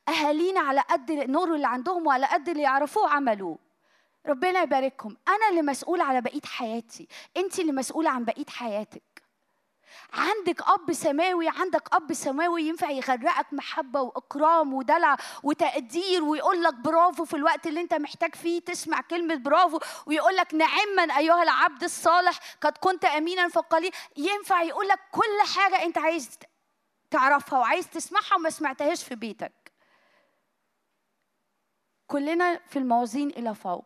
أهالينا 0.09 0.59
على 0.59 0.81
قد 0.81 1.11
النور 1.11 1.55
اللي 1.55 1.67
عندهم 1.67 2.07
وعلى 2.07 2.25
قد 2.25 2.49
اللي 2.49 2.63
يعرفوه 2.63 3.09
عملوه. 3.09 3.57
ربنا 4.25 4.61
يباركهم 4.61 5.17
أنا 5.27 5.49
اللي 5.49 5.61
مسؤوله 5.61 6.03
على 6.03 6.21
بقية 6.21 6.41
حياتي. 6.45 7.07
انت 7.37 7.59
اللي 7.59 7.71
مسؤولة 7.71 8.09
عن 8.09 8.25
بقية 8.25 8.45
حياتك. 8.49 9.23
عندك 10.13 10.61
أب 10.69 10.93
سماوي 10.93 11.49
عندك 11.49 11.95
أب 11.95 12.13
سماوي 12.13 12.63
ينفع 12.63 12.89
يغرقك 12.89 13.53
محبة 13.53 14.01
وإكرام 14.01 14.73
ودلع 14.73 15.17
وتقدير 15.43 16.23
ويقول 16.23 16.63
لك 16.63 16.73
برافو 16.73 17.25
في 17.25 17.33
الوقت 17.33 17.67
اللي 17.67 17.81
أنت 17.81 17.93
محتاج 17.93 18.35
فيه 18.35 18.61
تسمع 18.61 19.01
كلمة 19.01 19.35
برافو 19.35 19.79
ويقول 20.05 20.35
لك 20.35 20.53
نعما 20.53 21.17
أيها 21.17 21.43
العبد 21.43 21.83
الصالح 21.83 22.39
قد 22.61 22.77
كنت 22.77 23.05
امينا 23.05 23.47
في 23.47 23.57
القليل 23.57 23.91
ينفع 24.17 24.61
يقول 24.61 24.87
لك 24.87 24.99
كل 25.11 25.47
حاجة 25.55 25.83
أنت 25.83 25.97
عايز 25.97 26.29
تعرفها 27.11 27.59
وعايز 27.59 27.87
تسمعها 27.89 28.35
وما 28.35 28.49
سمعتهاش 28.49 29.03
في 29.03 29.15
بيتك. 29.15 29.62
كلنا 32.07 32.59
في 32.67 32.79
الموازين 32.79 33.29
إلى 33.29 33.55
فوق. 33.55 33.85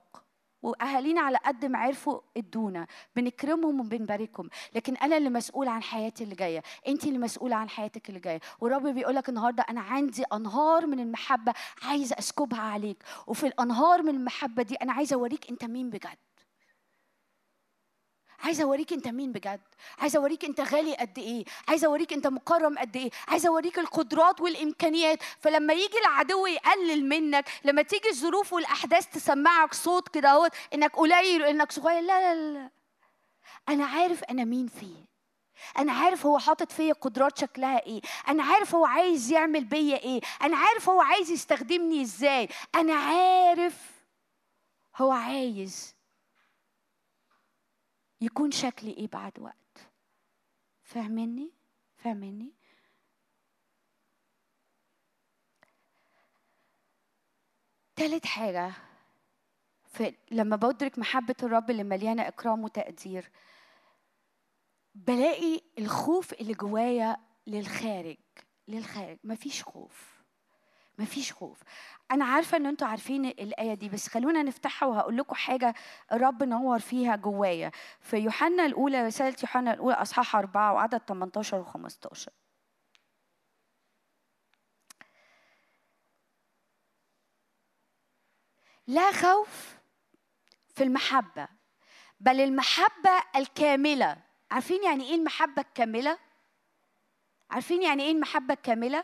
وأهالينا 0.62 1.22
على 1.22 1.38
قد 1.38 1.66
ما 1.66 1.80
عرفوا 1.80 2.20
ادونا 2.38 2.88
بنكرمهم 3.16 3.80
وبنباركهم. 3.80 4.50
لكن 4.76 4.96
أنا 4.98 5.18
اللي 5.18 5.30
مسؤول 5.30 5.68
عن 5.68 5.84
حياتي 5.84 6.24
اللي 6.24 6.36
جاية. 6.36 6.64
انت 6.88 7.04
اللي 7.04 7.18
مسؤولة 7.18 7.56
عن 7.56 7.70
حياتك 7.70 8.10
اللي 8.10 8.20
جاية. 8.20 8.40
والرب 8.60 8.88
بيقول 8.88 9.16
لك 9.16 9.30
النهارده 9.30 9.66
أنا 9.70 9.82
عندي 9.82 10.24
أنهار 10.34 10.86
من 10.88 11.00
المحبة 11.00 11.54
عايزة 11.84 12.16
أسكبها 12.20 12.62
عليك. 12.62 13.04
وفي 13.28 13.48
الأنهار 13.48 14.04
من 14.04 14.16
المحبة 14.16 14.64
دي 14.64 14.76
أنا 14.76 14.94
عايزة 14.94 15.14
أوريك 15.16 15.50
أنت 15.50 15.66
مين 15.66 15.90
بجد. 15.90 16.18
عايزة 18.44 18.64
أوريك 18.64 18.94
أنت 18.94 19.08
مين 19.08 19.32
بجد. 19.32 19.62
عايزة 20.00 20.20
أوريك 20.20 20.46
أنت 20.46 20.62
غالي 20.62 20.96
قد 20.96 21.20
إيه. 21.20 21.46
عايزة 21.68 21.88
أوريك 21.88 22.14
أنت 22.14 22.28
مكرم 22.28 22.78
قد 22.78 22.96
إيه. 22.96 23.10
عايزة 23.28 23.50
أوريك 23.50 23.80
القدرات 23.80 24.42
والإمكانيات. 24.42 25.20
فلما 25.40 25.74
يجي 25.74 25.98
العدو 26.00 26.46
يقلل 26.46 27.10
منك 27.10 27.46
لما 27.66 27.82
تيجي 27.82 28.10
الظروف 28.10 28.54
والأحداث 28.54 29.08
تسمعك 29.08 29.74
صوت 29.74 30.10
كده 30.10 30.30
أهوت 30.30 30.52
إنك 30.74 30.96
قليل 30.96 31.42
وإنك 31.42 31.72
صغير 31.72 32.02
لا 32.02 32.34
لا 32.36 32.54
لا. 32.54 32.70
أنا 33.70 33.86
عارف 33.86 34.24
أنا 34.24 34.44
مين 34.44 34.68
فيه. 34.68 35.08
أنا 35.78 35.92
عارف 35.94 36.26
هو 36.26 36.40
حاطط 36.40 36.72
فيا 36.72 36.94
قدرات 36.94 37.38
شكلها 37.38 37.86
إيه. 37.86 38.02
أنا 38.28 38.44
عارف 38.44 38.76
هو 38.76 38.86
عايز 38.86 39.32
يعمل 39.32 39.66
بيا 39.66 39.98
إيه. 39.98 40.22
أنا 40.42 40.58
عارف 40.58 40.90
هو 40.90 41.02
عايز 41.02 41.32
يستخدمني 41.32 42.02
إزاي. 42.02 42.50
أنا 42.76 42.94
عارف 42.96 43.78
هو 44.98 45.12
عايز 45.12 45.97
يكون 48.22 48.52
شكلي 48.52 48.92
إيه 48.92 49.08
بعد 49.08 49.40
وقت. 49.40 49.92
فاهمني 50.84 51.52
فاهمني 51.98 52.54
تالت 57.96 58.26
حاجة 58.26 58.72
في 59.86 60.14
لما 60.32 60.56
بدرك 60.56 61.00
محبة 61.00 61.36
الرب 61.44 61.70
اللي 61.70 61.84
مليانة 61.84 62.28
إكرام 62.28 62.64
وتقدير 62.64 63.32
بلاقي 64.96 65.62
الخوف 65.80 66.34
اللي 66.34 66.54
جوايا 66.54 67.18
للخارج 67.48 68.18
للخارج 68.68 69.18
مفيش 69.24 69.64
خوف. 69.64 70.17
مفيش 70.98 71.34
خوف. 71.34 71.60
أنا 72.12 72.26
عارفة 72.26 72.58
إن 72.58 72.66
أنتوا 72.66 72.88
عارفين 72.88 73.26
الآية 73.26 73.74
دي 73.74 73.90
بس 73.90 74.08
خلونا 74.10 74.44
نفتحها 74.44 74.88
وهقول 74.90 75.18
لكم 75.18 75.36
حاجة 75.36 75.74
الرب 76.12 76.44
نور 76.44 76.80
فيها 76.80 77.16
جوايا. 77.16 77.72
في 78.02 78.18
يوحنا 78.18 78.66
الأولى 78.66 79.06
رسالة 79.06 79.36
يوحنا 79.44 79.74
الأولى 79.74 79.96
أصحاح 79.96 80.36
أربعة 80.36 80.74
وعدد 80.74 80.98
18 81.08 81.66
و15 81.66 82.30
لا 88.88 89.12
خوف 89.12 89.78
في 90.76 90.84
المحبة 90.84 91.48
بل 92.20 92.42
المحبة 92.42 93.24
الكاملة. 93.36 94.18
عارفين 94.52 94.84
يعني 94.84 95.04
إيه 95.04 95.16
المحبة 95.16 95.62
الكاملة؟ 95.62 96.18
عارفين 97.50 97.84
يعني 97.84 98.04
إيه 98.04 98.12
المحبة 98.12 98.54
الكاملة؟ 98.54 99.04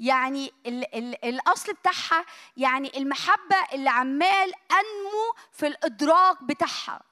يعني 0.00 0.52
ال 0.66 0.94
ال 0.94 1.24
الأصل 1.24 1.72
بتاعها 1.72 2.24
يعني 2.56 2.98
المحبة 2.98 3.56
اللي 3.72 3.90
عمال 3.90 4.52
أنمو 4.72 5.34
في 5.52 5.66
الإدراك 5.66 6.44
بتاعها. 6.44 7.02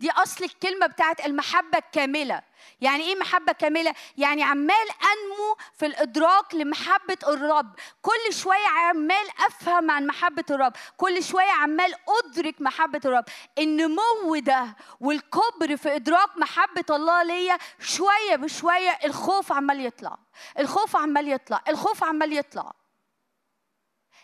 دي 0.00 0.10
أصل 0.10 0.44
الكلمة 0.44 0.86
بتاعت 0.86 1.26
المحبة 1.26 1.78
الكاملة. 1.78 2.42
يعني 2.80 3.04
إيه 3.04 3.16
محبة 3.16 3.52
كاملة؟ 3.52 3.94
يعني 4.16 4.42
عمال 4.42 4.88
أنمو 5.02 5.56
في 5.78 5.86
الإدراك 5.86 6.54
لمحبة 6.54 7.16
الرب. 7.28 7.74
كل 8.02 8.34
شوية 8.34 8.66
عمال 8.68 9.28
أفهم 9.46 9.90
عن 9.90 10.06
محبة 10.06 10.44
الرب. 10.50 10.72
كل 10.96 11.24
شوية 11.24 11.50
عمال 11.50 11.94
أدرك 12.08 12.60
محبة 12.60 13.00
الرب. 13.04 13.24
النمو 13.58 14.36
ده 14.36 14.76
والكبر 15.00 15.76
في 15.76 15.94
إدراك 15.96 16.36
محبة 16.36 16.84
الله 16.90 17.22
ليا 17.22 17.58
شوية 17.80 18.36
بشوية 18.36 18.98
الخوف 19.04 19.52
عمال 19.52 19.86
يطلع. 19.86 20.18
الخوف 20.58 20.96
عمال 20.96 21.28
يطلع. 21.28 21.62
الخوف 21.68 22.04
عمال 22.04 22.32
يطلع. 22.32 22.72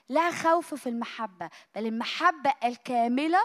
لا 0.09 0.31
خوف 0.31 0.74
في 0.74 0.89
المحبة 0.89 1.51
بل 1.74 1.86
المحبة 1.86 2.55
الكاملة 2.65 3.43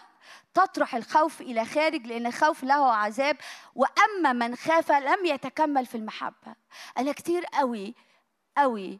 تطرح 0.54 0.95
الخوف 0.95 1.41
إلى 1.41 1.66
خارج 1.66 2.08
لأن 2.08 2.26
الخوف 2.26 2.64
له 2.64 2.94
عذاب. 2.94 3.38
وأما 3.76 4.34
من 4.34 4.56
خاف 4.56 4.91
لم 4.91 5.26
يتكمل 5.26 5.86
في 5.86 5.95
المحبة. 5.95 6.56
أنا 6.98 7.12
كتير 7.12 7.45
قوي 7.45 7.95
قوي 8.58 8.99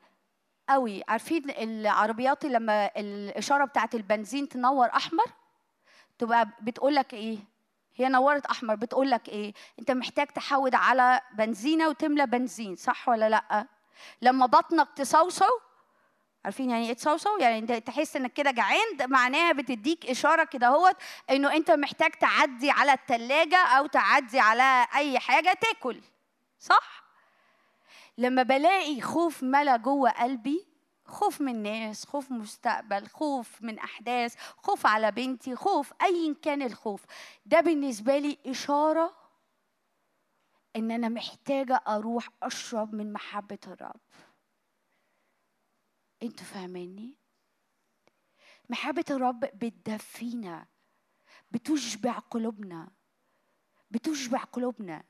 قوي. 0.70 1.04
عارفين 1.08 1.49
العربيات 1.49 2.45
لما 2.45 2.91
الإشارة 2.98 3.66
بتاعت 3.66 3.95
البنزين 3.95 4.49
تنور 4.49 4.88
أحمر؟ 4.88 5.26
تبقى 6.18 6.49
بتقول 6.62 6.95
لك 6.95 7.14
إيه؟ 7.14 7.38
هي 7.95 8.10
نورت 8.10 8.45
أحمر. 8.45 8.76
بتقول 8.76 9.10
لك 9.12 9.30
إيه؟ 9.30 9.54
أنت 9.80 9.91
محتاج 9.91 10.28
تحود 10.28 10.76
على 10.76 11.22
بنزينة 11.34 11.90
وتملى 11.90 12.26
بنزين 12.26 12.76
صح 12.76 13.10
ولا 13.10 13.30
لأ؟ 13.30 13.68
لما 14.22 14.45
بطنك 14.45 14.88
تصوصو 14.95 15.45
عارفين 16.45 16.69
يعني 16.69 16.88
إيه 16.88 16.93
تصوصو 16.93 17.38
يعني 17.38 17.59
انت 17.59 17.72
تحس 17.72 18.15
انك 18.15 18.34
كده 18.34 18.51
جعان 18.51 18.97
معناها 19.09 19.51
بتديك 19.51 20.05
إشارة 20.09 20.43
كده 20.43 20.68
اهوت 20.68 20.95
انه 21.30 21.53
انت 21.53 21.72
محتاج 21.72 22.11
تعدي 22.11 22.72
على 22.72 22.93
التلاجة 22.93 23.57
أو 23.57 23.85
تعدي 23.88 24.39
على 24.39 24.88
أي 24.95 25.19
حاجة 25.19 25.53
تاكل 25.61 26.01
صح؟ 26.59 27.03
لما 28.18 28.43
بلاقي 28.43 29.01
خوف 29.01 29.43
ملا 29.43 29.77
جوه 29.77 30.09
قلبي 30.09 30.68
خوف 31.05 31.41
من 31.41 31.64
ناس 31.64 32.05
خوف 32.05 32.31
مستقبل 32.31 33.07
خوف 33.07 33.61
من 33.61 33.80
أحداث 33.80 34.35
خوف 34.57 34.85
على 34.85 35.11
بنتي 35.11 35.55
خوف 35.55 35.93
ايا 36.01 36.35
كان 36.41 36.61
الخوف 36.61 37.05
ده 37.45 37.59
بالنسبة 37.59 38.18
لي 38.18 38.38
إشارة 38.45 39.14
إن 40.76 40.91
أنا 40.91 41.09
محتاجة 41.09 41.81
أروح 41.88 42.30
أشرب 42.43 42.93
من 42.95 43.14
محبة 43.14 43.57
الرب. 43.68 43.99
أنتوا 46.28 46.45
فاهميني 46.45 47.16
محبة 48.70 49.06
الرب 49.10 49.40
بتدفينا 49.40 50.66
بتشبع 51.52 52.20
قلوبنا 52.20 52.90
بتشبع 53.91 54.38
قلوبنا. 54.44 55.04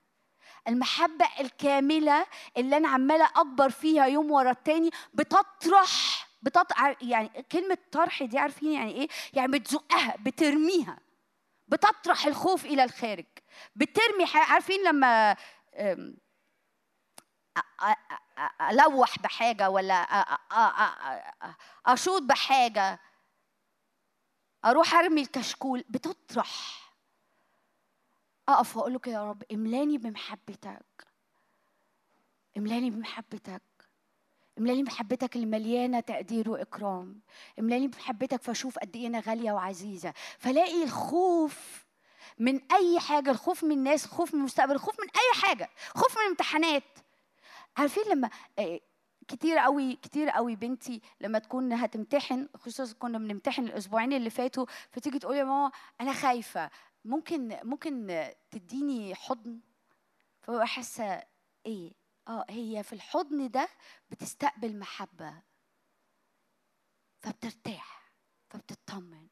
المحبة 0.68 1.26
الكاملة 1.40 2.26
اللي 2.58 2.78
أنا 2.78 2.88
عمالة 2.88 3.26
أكبر 3.26 3.70
فيها 3.70 4.06
يوم 4.06 4.32
ورا 4.32 4.52
التاني 4.52 4.90
بتطرح 5.14 6.28
بتطرح 6.42 6.96
يعني 7.04 7.30
كلمة 7.52 7.78
طرح 7.92 8.24
دي 8.24 8.38
عارفين 8.40 8.72
يعني 8.72 8.92
إيه؟ 8.92 9.08
يعني 9.34 9.52
بتزقها 9.52 10.16
بترميها. 10.16 11.00
بتطرح 11.68 12.26
الخوف 12.26 12.66
إلى 12.66 12.84
الخارج. 12.84 13.26
بترمي 13.76 14.26
عارفين 14.34 14.84
لما 14.84 15.36
ألوح 18.72 19.20
بحاجة 19.20 19.70
ولا 19.70 19.96
أشوط 21.86 22.22
بحاجة 22.22 23.00
أروح 24.66 24.94
أرمي 24.94 25.22
الكشكول 25.22 25.84
بتطرح. 25.90 26.88
أقف 28.50 28.78
وأقول 28.78 28.94
له 28.94 29.00
يا 29.08 29.30
رب 29.30 29.44
املاني 29.52 29.98
بمحبتك. 29.98 31.08
املاني 32.58 32.90
بمحبتك. 32.90 33.62
املاني 34.58 34.84
بمحبتك 34.84 35.36
اللي 35.36 35.46
مليانه 35.46 36.00
تقدير 36.00 36.50
وإكرام. 36.50 37.22
املاني 37.60 37.88
بمحبتك 37.88 38.42
فأشوف 38.42 38.80
قد 38.80 38.96
إيه 38.96 39.08
أنا 39.08 39.20
غالية 39.20 39.52
وعزيزة. 39.52 40.14
فلاقي 40.40 40.84
الخوف 40.84 41.86
من 42.40 42.72
أي 42.72 43.00
حاجة 43.00 43.32
الخوف 43.32 43.64
من 43.64 43.72
الناس 43.72 44.06
الخوف 44.06 44.34
من 44.34 44.40
المستقبل 44.40 44.72
الخوف 44.72 45.00
من 45.00 45.08
أي 45.10 45.42
حاجة 45.42 45.70
خوف 45.96 46.18
من 46.18 46.24
الامتحانات. 46.24 46.84
عارفين 47.78 48.04
لما 48.12 48.30
آه، 48.60 48.80
كتير 49.28 49.58
قوي 49.58 49.96
كتير 49.96 50.30
قوي 50.30 50.56
بنتي 50.56 51.02
لما 51.22 51.40
تكون 51.40 51.74
هتمتحن 51.74 52.50
خصوصا 52.56 52.96
كنا 53.00 53.18
بنمتحن 53.18 53.64
الأسبوعين 53.64 54.14
اللي 54.14 54.30
فاتوا 54.30 54.66
فتيجي 54.92 55.20
تقول 55.20 55.36
يا 55.36 55.44
ماما 55.44 55.72
أنا 56.02 56.14
خايفة. 56.14 56.70
ممكن 57.06 57.58
ممكن 57.64 58.24
تديني 58.52 59.16
حضن؟ 59.16 59.60
فببقى 60.42 60.68
حاسة 60.68 61.24
إيه؟ 61.66 61.92
آه 62.28 62.46
هي 62.50 62.84
في 62.84 62.94
الحضن 62.94 63.52
ده 63.52 63.70
بتستقبل 64.10 64.80
محبة. 64.80 65.42
فبترتاح 67.22 68.12
فبتطمن. 68.50 69.28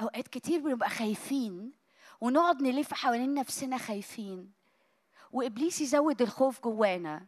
أوقات 0.00 0.28
كتير 0.28 0.60
بنبقى 0.60 0.90
خايفين 0.90 1.72
ونقعد 2.20 2.62
نلف 2.62 2.94
حوالين 2.94 3.34
نفسنا 3.34 3.78
خايفين. 3.78 4.52
وإبليس 5.32 5.80
يزود 5.80 6.22
الخوف 6.22 6.60
جوانا. 6.60 7.26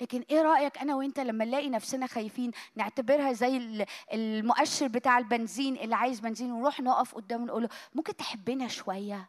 لكن 0.00 0.24
إيه 0.30 0.42
رأيك 0.42 0.78
أنا 0.78 0.94
وأنت 0.94 1.20
لما 1.20 1.44
نلاقي 1.44 1.70
نفسنا 1.70 2.06
خايفين 2.06 2.50
نعتبرها 2.74 3.32
زي 3.32 3.86
المؤشر 4.12 4.88
بتاع 4.88 5.18
البنزين 5.18 5.76
اللي 5.76 5.94
عايز 5.94 6.20
بنزين 6.20 6.52
ونروح 6.52 6.80
نقف 6.80 7.14
قدامه 7.14 7.44
نقول 7.44 7.62
له 7.62 7.68
ممكن 7.94 8.16
تحبنا 8.16 8.68
شوية؟ 8.68 9.28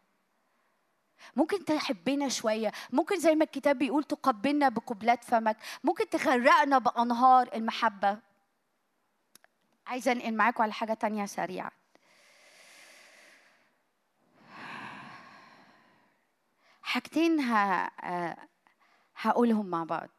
ممكن 1.36 1.66
تحبنا 1.66 2.30
شوية؟ 2.30 2.72
ممكن 2.92 3.20
زي 3.20 3.36
ما 3.36 3.44
الكتاب 3.44 3.78
بيقول 3.78 4.04
تقبلنا 4.04 4.70
بقبلات 4.70 5.24
فمك؟ 5.24 5.58
ممكن 5.84 6.10
تغرقنا 6.10 6.78
بأنهار 6.78 7.50
المحبة؟ 7.56 8.20
عايزة 9.88 10.12
أنقل 10.12 10.34
معاكم 10.34 10.64
على 10.64 10.74
حاجة 10.74 10.94
تانية 10.94 11.26
سريعة. 11.26 11.72
حاجتين 16.88 17.40
ه... 17.40 17.90
هقولهم 19.16 19.66
مع 19.66 19.84
بعض. 19.84 20.10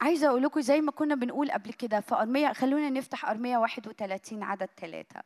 عايزة 0.00 0.28
أقول 0.28 0.42
لكم 0.42 0.60
زي 0.60 0.80
ما 0.80 0.92
كنا 0.92 1.14
بنقول 1.14 1.50
قبل 1.50 1.72
كده 1.72 2.00
في 2.00 2.14
أرمية 2.14 2.52
خلونا 2.52 2.90
نفتح 2.90 3.24
أرمية 3.24 3.58
31 3.58 4.42
عدد 4.42 4.68
ثلاثة 4.76 5.22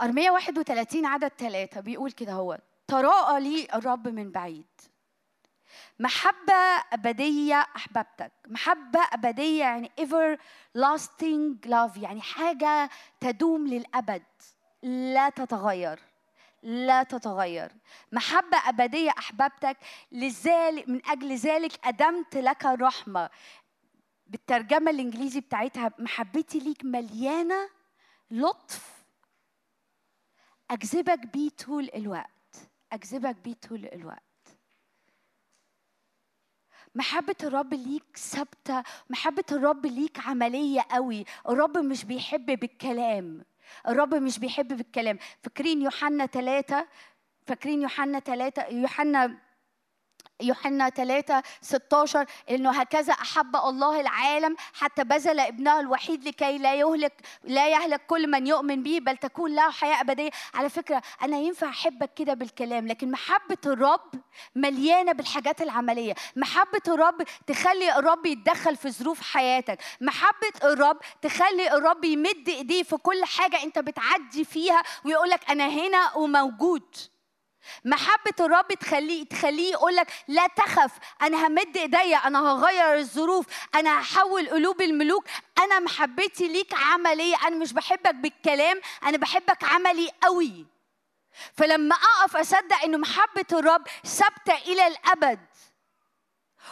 أرمية 0.00 0.30
31 0.30 1.06
عدد 1.06 1.28
ثلاثة 1.28 1.80
بيقول 1.80 2.12
كده 2.12 2.32
هو 2.32 2.58
تراءى 2.88 3.40
لي 3.40 3.68
الرب 3.74 4.08
من 4.08 4.30
بعيد. 4.30 4.80
محبة 5.98 6.82
أبدية 6.92 7.66
أحببتك. 7.76 8.32
محبة 8.46 9.00
أبدية 9.12 9.64
يعني 9.64 9.90
ever 10.00 10.38
lasting 10.78 11.68
love 11.68 11.98
يعني 12.02 12.20
حاجة 12.20 12.90
تدوم 13.20 13.66
للأبد 13.66 14.22
لا 14.82 15.28
تتغير. 15.28 16.15
لا 16.66 17.02
تتغير. 17.02 17.72
محبة 18.12 18.58
أبدية 18.68 19.10
أحببتك 19.18 19.76
لذلك 20.12 20.88
من 20.88 21.06
أجل 21.06 21.36
ذلك 21.36 21.86
أدمت 21.86 22.36
لك 22.36 22.66
الرحمة. 22.66 23.30
بالترجمة 24.26 24.90
الإنجليزي 24.90 25.40
بتاعتها 25.40 25.92
محبتي 25.98 26.58
ليك 26.58 26.84
مليانة 26.84 27.68
لطف. 28.30 29.04
أجذبك 30.70 31.18
بيه 31.18 31.50
طول 31.50 31.90
الوقت. 31.94 32.70
أجذبك 32.92 33.36
بيه 33.36 33.54
طول 33.54 33.86
الوقت. 33.92 34.22
محبة 36.94 37.36
الرب 37.42 37.74
ليك 37.74 38.16
ثابتة. 38.16 38.82
محبة 39.10 39.44
الرب 39.52 39.86
ليك 39.86 40.18
عملية 40.26 40.80
قوي. 40.90 41.24
الرب 41.48 41.78
مش 41.78 42.04
بيحب 42.04 42.46
بالكلام. 42.46 43.44
الرب 43.88 44.14
مش 44.14 44.38
بيحب 44.38 44.76
بالكلام. 44.76 45.18
فاكرين 45.42 45.82
يوحنا 45.82 46.26
ثلاثة 46.26 46.86
فاكرين 47.46 47.82
يوحنا 47.82 48.20
ثلاثة 48.20 48.66
يوحنا 48.66 49.38
يوحنا 50.40 50.90
3 50.90 51.42
16 51.62 52.26
إنه 52.50 52.70
هكذا 52.70 53.12
أحب 53.12 53.56
الله 53.56 54.00
العالم 54.00 54.56
حتى 54.74 55.04
بذل 55.04 55.40
ابنه 55.40 55.80
الوحيد 55.80 56.24
لكي 56.28 56.58
لا 56.58 56.74
يهلك 56.74 57.12
لا 57.44 57.68
يهلك 57.68 58.06
كل 58.06 58.30
من 58.30 58.46
يؤمن 58.46 58.82
به 58.82 58.98
بل 59.02 59.16
تكون 59.16 59.54
له 59.54 59.70
حياة 59.70 60.00
أبدية. 60.00 60.30
على 60.54 60.68
فكرة 60.68 61.02
أنا 61.22 61.36
ينفع 61.36 61.68
أحبك 61.68 62.14
كده 62.14 62.34
بالكلام 62.34 62.88
لكن 62.88 63.10
محبة 63.10 63.58
الرب 63.66 64.10
مليانة 64.54 65.12
بالحاجات 65.12 65.62
العملية. 65.62 66.14
محبة 66.36 66.82
الرب 66.88 67.22
تخلي 67.46 67.98
الرب 67.98 68.26
يتدخل 68.26 68.76
في 68.76 68.90
ظروف 68.90 69.20
حياتك. 69.20 69.78
محبة 70.00 70.52
الرب 70.64 70.98
تخلي 71.22 71.72
الرب 71.72 72.04
يمد 72.04 72.48
إيديه 72.48 72.82
في 72.82 72.96
كل 72.96 73.24
حاجة 73.24 73.62
أنت 73.62 73.78
بتعدي 73.78 74.44
فيها 74.44 74.82
ويقولك 75.04 75.50
أنا 75.50 75.68
هنا 75.68 76.16
وموجود. 76.16 76.96
محبة 77.84 78.34
الرب 78.40 78.68
تخليه 78.80 79.24
تخليه 79.24 79.72
يقول 79.72 79.96
لك 79.96 80.06
لا 80.28 80.46
تخف 80.46 80.92
أنا 81.22 81.46
همد 81.46 81.76
إيديا 81.76 82.16
أنا 82.16 82.52
هغير 82.52 82.98
الظروف 82.98 83.46
أنا 83.74 84.00
هحول 84.00 84.48
قلوب 84.48 84.82
الملوك 84.82 85.24
أنا 85.58 85.78
محبتي 85.80 86.48
ليك 86.48 86.74
عملية 86.74 87.36
أنا 87.46 87.56
مش 87.56 87.72
بحبك 87.72 88.14
بالكلام 88.14 88.80
أنا 89.04 89.16
بحبك 89.16 89.64
عملي 89.64 90.10
قوي. 90.22 90.66
فلما 91.56 91.94
أقف 91.94 92.36
أصدق 92.36 92.82
إنه 92.84 92.98
محبة 92.98 93.46
الرب 93.52 93.82
ثابتة 94.04 94.54
إلى 94.72 94.86
الأبد. 94.86 95.38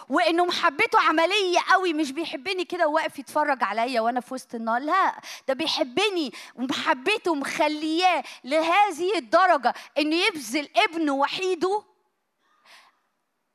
وانه 0.08 0.44
محبته 0.44 1.00
عملية 1.00 1.58
قوي 1.72 1.92
مش 1.92 2.12
بيحبني 2.12 2.64
كده 2.64 2.88
وواقف 2.88 3.18
يتفرج 3.18 3.64
عليا 3.64 4.00
وأنا 4.00 4.20
في 4.20 4.34
وسط 4.34 4.54
النار. 4.54 4.80
لا 4.80 5.20
ده 5.48 5.54
بيحبني 5.54 6.32
ومحبته 6.54 7.34
مخلياه 7.34 8.24
لهذه 8.44 9.18
الدرجة 9.18 9.74
انه 9.98 10.16
يبذل 10.16 10.68
ابنه 10.76 11.12
وحيده. 11.12 11.84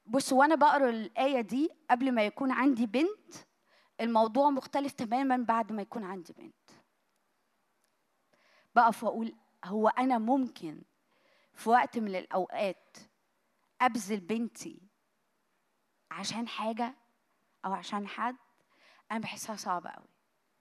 بص 0.06 0.34
وأنا 0.34 0.56
بقرأ 0.56 0.90
الآية 0.90 1.42
دي 1.42 1.70
قبل 1.92 2.12
ما 2.12 2.26
يكون 2.26 2.52
عندي 2.52 2.86
بنت 2.86 3.36
الموضوع 4.02 4.50
مختلف 4.50 4.92
تماما 4.92 5.38
بعد 5.38 5.72
ما 5.72 5.82
يكون 5.82 6.04
عندي 6.04 6.34
بنت. 6.34 6.56
بقف 8.76 9.04
واقول 9.04 9.36
هو 9.66 9.88
أنا 9.88 10.18
ممكن 10.18 10.82
في 11.54 11.70
وقت 11.70 11.98
من 11.98 12.16
الأوقات 12.16 12.98
أبذل 13.82 14.20
بنتي 14.20 14.89
عشان 16.12 16.48
حاجة 16.48 16.96
أو 17.66 17.74
عشان 17.74 18.08
حد 18.08 18.36
أنا 19.12 19.20
بحسها 19.20 19.56
صعبة 19.56 19.90
قوي 19.90 20.08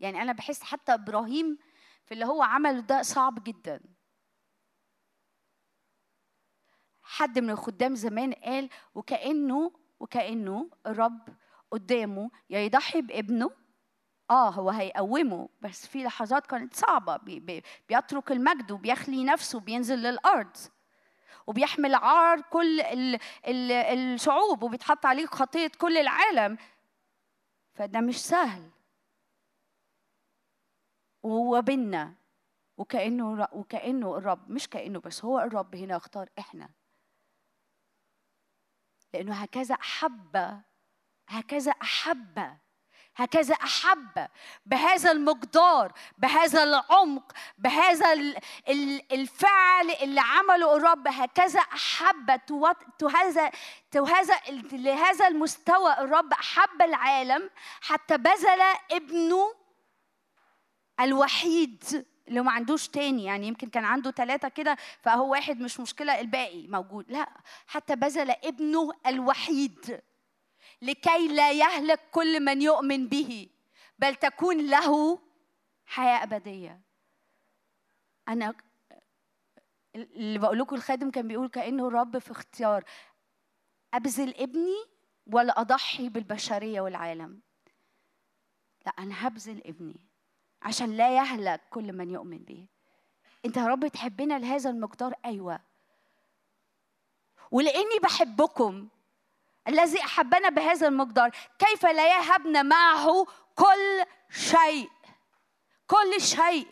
يعني 0.00 0.22
أنا 0.22 0.32
بحس 0.32 0.62
حتى 0.62 0.94
إبراهيم 0.94 1.58
في 2.06 2.14
اللي 2.14 2.24
هو 2.24 2.42
عمله 2.42 2.80
ده 2.80 3.02
صعب 3.02 3.44
جدا. 3.44 3.80
حد 7.02 7.38
من 7.38 7.50
الخدام 7.50 7.94
زمان 7.94 8.32
قال 8.32 8.70
وكأنه 8.94 9.72
وكأنه 10.00 10.70
الرب 10.86 11.28
قدامه 11.70 12.30
يا 12.50 12.58
يضحي 12.60 13.02
بابنه. 13.02 13.50
آه 14.30 14.50
هو 14.50 14.70
هيقومه 14.70 15.48
بس 15.60 15.86
في 15.86 16.04
لحظات 16.04 16.46
كانت 16.46 16.74
صعبة. 16.74 17.16
بي 17.16 17.40
بي 17.40 17.62
بيترك 17.88 18.32
المجد 18.32 18.70
وبيخلي 18.72 19.24
نفسه 19.24 19.60
بينزل 19.60 19.98
للأرض. 19.98 20.56
وبيحمل 21.48 21.94
عار 21.94 22.40
كل 22.40 22.80
ال 22.80 23.18
ال 23.46 23.72
الشعوب 23.72 24.62
وبيتحط 24.62 25.06
عليه 25.06 25.26
خطية 25.26 25.70
كل 25.80 25.96
العالم. 25.96 26.58
فده 27.74 28.00
مش 28.00 28.24
سهل. 28.24 28.70
وهو 31.22 31.62
بينا 31.62 32.14
وكأنه 32.78 33.48
وكأنه 33.52 34.16
الرب 34.16 34.50
مش 34.50 34.68
كأنه 34.68 35.00
بس 35.00 35.24
هو 35.24 35.38
الرب 35.38 35.74
هنا 35.74 35.96
اختار 35.96 36.28
إحنا. 36.38 36.70
لأنه 39.14 39.34
هكذا 39.34 39.74
أحب 39.74 40.62
هكذا 41.28 41.72
أحب 41.72 42.58
هكذا 43.18 43.54
أحب 43.54 44.28
بهذا 44.66 45.12
المقدار 45.12 45.92
بهذا 46.18 46.62
العمق 46.62 47.32
بهذا 47.58 48.12
الفعل 49.12 49.90
اللي 49.90 50.20
عمله 50.20 50.76
الرب 50.76 51.08
هكذا 51.08 51.60
أحب 51.60 52.30
هذا 53.14 53.50
هذا 53.96 54.40
لهذا 54.72 55.28
المستوى 55.28 55.92
الرب 55.92 56.32
أحب 56.32 56.82
العالم 56.82 57.50
حتى 57.80 58.16
بذل 58.16 58.60
ابنه 58.90 59.54
الوحيد 61.00 62.06
اللي 62.28 62.40
ما 62.40 62.52
عندوش 62.52 62.88
تاني. 62.88 63.24
يعني 63.24 63.46
يمكن 63.46 63.68
كان 63.68 63.84
عنده 63.84 64.10
ثلاثة 64.10 64.48
كده 64.48 64.76
فهو 65.02 65.30
واحد 65.30 65.60
مش 65.60 65.80
مشكلة 65.80 66.20
الباقي 66.20 66.66
موجود. 66.66 67.04
لا 67.08 67.28
حتى 67.66 67.96
بذل 67.96 68.30
ابنه 68.30 68.92
الوحيد. 69.06 70.00
لكي 70.82 71.28
لا 71.28 71.52
يهلك 71.52 72.00
كل 72.10 72.40
من 72.44 72.62
يؤمن 72.62 73.08
به 73.08 73.48
بل 73.98 74.14
تكون 74.14 74.66
له 74.66 75.18
حياة 75.86 76.22
أبدية. 76.22 76.80
أنا 78.28 78.54
اللي 79.94 80.38
بقول 80.38 80.58
لكم 80.58 80.76
الخادم 80.76 81.10
كان 81.10 81.28
بيقول 81.28 81.48
كأنه 81.48 81.88
الرب 81.88 82.18
في 82.18 82.30
اختيار 82.30 82.84
أبذل 83.94 84.34
ابني 84.34 84.76
ولا 85.26 85.60
أضحي 85.60 86.08
بالبشرية 86.08 86.80
والعالم؟ 86.80 87.40
لا 88.86 88.92
أنا 88.98 89.26
هبذل 89.26 89.62
ابني 89.66 90.00
عشان 90.62 90.96
لا 90.96 91.16
يهلك 91.16 91.60
كل 91.70 91.92
من 91.92 92.10
يؤمن 92.10 92.38
به. 92.38 92.66
أنت 93.44 93.56
يا 93.56 93.66
رب 93.66 93.86
تحبنا 93.86 94.38
لهذا 94.38 94.70
المقدار؟ 94.70 95.14
أيوه. 95.24 95.60
ولأني 97.50 97.98
بحبكم 98.02 98.88
الذي 99.68 100.00
أحبنا 100.00 100.48
بهذا 100.48 100.88
المقدار. 100.88 101.30
كيف 101.58 101.86
لا 101.86 102.18
يهبنا 102.18 102.62
معه 102.62 103.26
كل 103.54 104.04
شيء؟ 104.30 104.90
كل 105.86 106.20
شيء. 106.20 106.66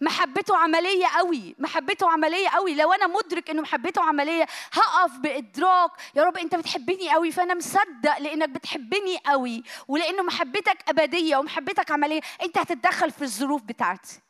محبته 0.00 0.56
عملية 0.56 1.06
قوي. 1.06 1.54
محبته 1.58 2.10
عملية 2.10 2.48
قوي. 2.48 2.74
لو 2.74 2.92
أنا 2.92 3.06
مدرك 3.06 3.50
إنه 3.50 3.62
محبته 3.62 4.02
عملية 4.02 4.46
هقف 4.72 5.16
بإدراك 5.16 5.90
يا 6.14 6.24
رب 6.24 6.36
أنت 6.36 6.54
بتحبني 6.54 7.10
قوي. 7.10 7.32
فأنا 7.32 7.54
مصدق 7.54 8.18
لأنك 8.18 8.48
بتحبني 8.48 9.18
قوي. 9.26 9.62
ولأنه 9.88 10.22
محبتك 10.22 10.88
أبدية 10.88 11.36
ومحبتك 11.36 11.90
عملية. 11.90 12.20
أنت 12.42 12.58
هتتدخل 12.58 13.10
في 13.10 13.22
الظروف 13.22 13.62
بتاعتي. 13.62 14.20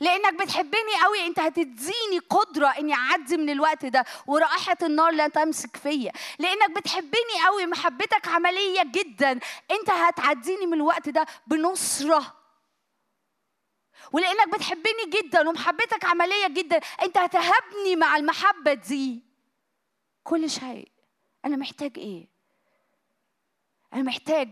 لأنك 0.00 0.34
بتحبني 0.42 1.02
قوي 1.04 1.26
أنت 1.26 1.40
هتديني 1.40 2.18
قدرة 2.30 2.68
إني 2.68 2.94
أعدي 2.94 3.36
من 3.36 3.50
الوقت 3.50 3.86
ده 3.86 4.04
ورائحة 4.26 4.76
النار 4.82 5.10
لا 5.10 5.28
تمسك 5.28 5.76
فيا. 5.76 6.12
لأنك 6.38 6.70
بتحبني 6.70 7.44
قوي 7.46 7.66
محبتك 7.66 8.28
عملية 8.28 8.82
جدا 8.82 9.30
أنت 9.70 9.90
هتعديني 9.90 10.66
من 10.66 10.74
الوقت 10.74 11.08
ده 11.08 11.26
بنصرة. 11.46 12.34
ولأنك 14.12 14.48
بتحبني 14.54 15.04
جدا 15.08 15.48
ومحبتك 15.48 16.04
عملية 16.04 16.48
جدا 16.48 16.76
أنت 17.02 17.18
هتهبني 17.18 17.96
مع 17.96 18.16
المحبة 18.16 18.74
دي. 18.74 19.22
كل 20.24 20.50
شيء. 20.50 20.88
أنا 21.44 21.56
محتاج 21.56 21.98
إيه؟ 21.98 22.28
أنا 23.94 24.02
محتاج 24.02 24.50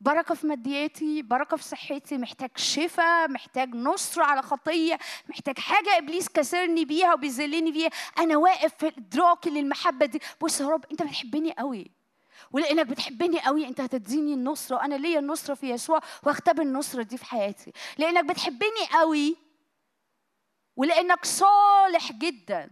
بركة 0.00 0.34
في 0.34 0.46
مادياتي 0.46 1.22
بركة 1.22 1.56
في 1.56 1.62
صحتي 1.62 2.18
محتاج 2.18 2.50
شفاء 2.56 3.28
محتاج 3.30 3.74
نصر 3.74 4.22
على 4.22 4.42
خطية 4.42 4.98
محتاج 5.28 5.58
حاجة 5.58 5.98
إبليس 5.98 6.28
كسرني 6.28 6.84
بيها 6.84 7.14
وبيذلني 7.14 7.72
بيها. 7.72 7.90
أنا 8.18 8.36
واقف 8.36 8.74
في 8.78 8.86
إدراك 8.98 9.46
للمحبة 9.46 10.06
دي. 10.06 10.20
بص 10.40 10.60
يا 10.60 10.66
رب 10.68 10.84
أنت 10.92 11.02
بتحبني 11.02 11.52
قوي 11.52 11.90
ولأنك 12.52 12.86
بتحبني 12.86 13.40
قوي 13.40 13.66
أنت 13.68 13.80
هتديني 13.80 14.34
النصره 14.34 14.76
وأنا 14.76 14.94
ليا 14.94 15.18
النصره 15.18 15.54
في 15.54 15.70
يسوع 15.70 16.00
واختبر 16.22 16.62
النصره 16.62 17.02
دي 17.02 17.16
في 17.16 17.24
حياتي. 17.24 17.72
لأنك 17.98 18.24
بتحبني 18.24 18.86
قوي 18.92 19.36
ولأنك 20.76 21.24
صالح 21.24 22.12
جدا. 22.12 22.70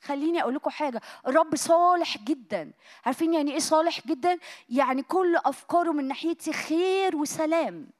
خليني 0.00 0.42
أقول 0.42 0.54
لكم 0.54 0.70
حاجة 0.70 1.00
الرب 1.26 1.56
صالح 1.56 2.18
جدا. 2.18 2.72
عارفين 3.04 3.34
يعني 3.34 3.52
إيه 3.52 3.58
صالح 3.58 4.06
جدا؟ 4.06 4.38
يعني 4.68 5.02
كل 5.02 5.36
أفكاره 5.36 5.90
من 5.92 6.08
ناحيتي 6.08 6.52
خير 6.52 7.16
وسلام. 7.16 7.90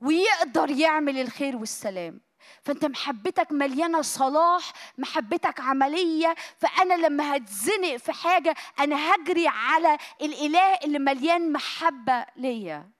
ويقدر 0.00 0.70
يعمل 0.70 1.18
الخير 1.18 1.56
والسلام. 1.56 2.20
فأنت 2.62 2.84
محبتك 2.84 3.52
مليانة 3.52 4.02
صلاح 4.02 4.72
محبتك 4.98 5.60
عملية 5.60 6.34
فأنا 6.58 6.94
لما 7.06 7.36
هتزنق 7.36 7.96
في 7.96 8.12
حاجة 8.12 8.54
أنا 8.78 9.14
هجري 9.14 9.48
على 9.48 9.98
الإله 10.22 10.74
اللي 10.74 10.98
مليان 10.98 11.52
محبة 11.52 12.26
ليا. 12.36 12.90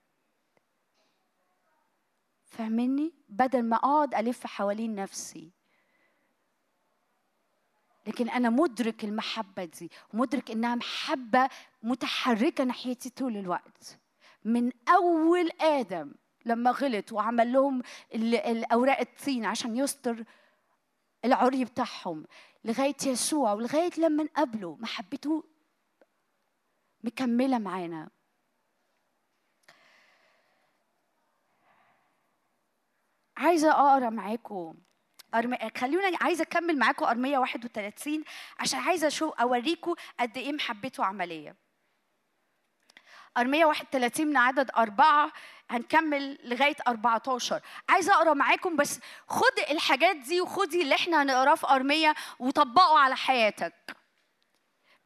فاهمني؟ 2.44 3.12
بدل 3.28 3.62
ما 3.62 3.76
أقعد 3.76 4.14
ألف 4.14 4.46
حوالين 4.46 4.94
نفسي. 4.94 5.53
لكن 8.06 8.28
أنا 8.28 8.50
مدرك 8.50 9.04
المحبة 9.04 9.64
دي 9.64 9.90
مدرك 10.12 10.50
إنها 10.50 10.74
محبة 10.74 11.48
متحركة 11.82 12.64
ناحيتي 12.64 13.10
طول 13.10 13.36
الوقت. 13.36 13.98
من 14.44 14.72
أول 14.88 15.50
آدم 15.60 16.14
لما 16.44 16.70
غلط 16.70 17.12
وعمل 17.12 17.52
لهم 17.52 17.82
الأوراق 18.14 19.00
الطين 19.00 19.44
عشان 19.44 19.76
يستر 19.76 20.24
العري 21.24 21.64
بتاعهم 21.64 22.26
لغاية 22.64 22.96
يسوع 23.06 23.52
ولغاية 23.52 23.90
لما 23.98 24.22
نقابله 24.24 24.76
محبته 24.76 25.44
مكملة 27.04 27.58
معانا. 27.58 28.10
عايزة 33.36 33.70
أقرأ 33.70 34.10
معاكم 34.10 34.74
أرمي... 35.34 35.58
خلونا 35.78 36.18
عايزة 36.20 36.42
أكمل 36.42 36.78
معاكم 36.78 37.04
أرمية 37.04 37.38
31 37.38 38.24
عشان 38.58 38.78
عايزة 38.80 39.06
أشوف 39.06 39.34
اوريكم 39.40 39.94
قد 40.20 40.36
إيه 40.38 40.52
محبته 40.52 41.04
عملية. 41.04 41.56
أرمية 43.38 43.64
31 43.64 44.26
من 44.26 44.36
عدد 44.36 44.70
أربعة 44.76 45.32
هنكمل 45.70 46.38
لغاية 46.44 46.76
14 46.88 47.60
عايزة 47.88 48.14
أقرأ 48.14 48.34
معاكم 48.34 48.76
بس 48.76 49.00
خد 49.28 49.58
الحاجات 49.70 50.16
دي 50.16 50.40
وخدي 50.40 50.82
اللي 50.82 50.94
إحنا 50.94 51.22
هنقراه 51.22 51.54
في 51.54 51.66
أرمية 51.66 52.14
وطبقه 52.38 52.98
على 52.98 53.16
حياتك. 53.16 53.96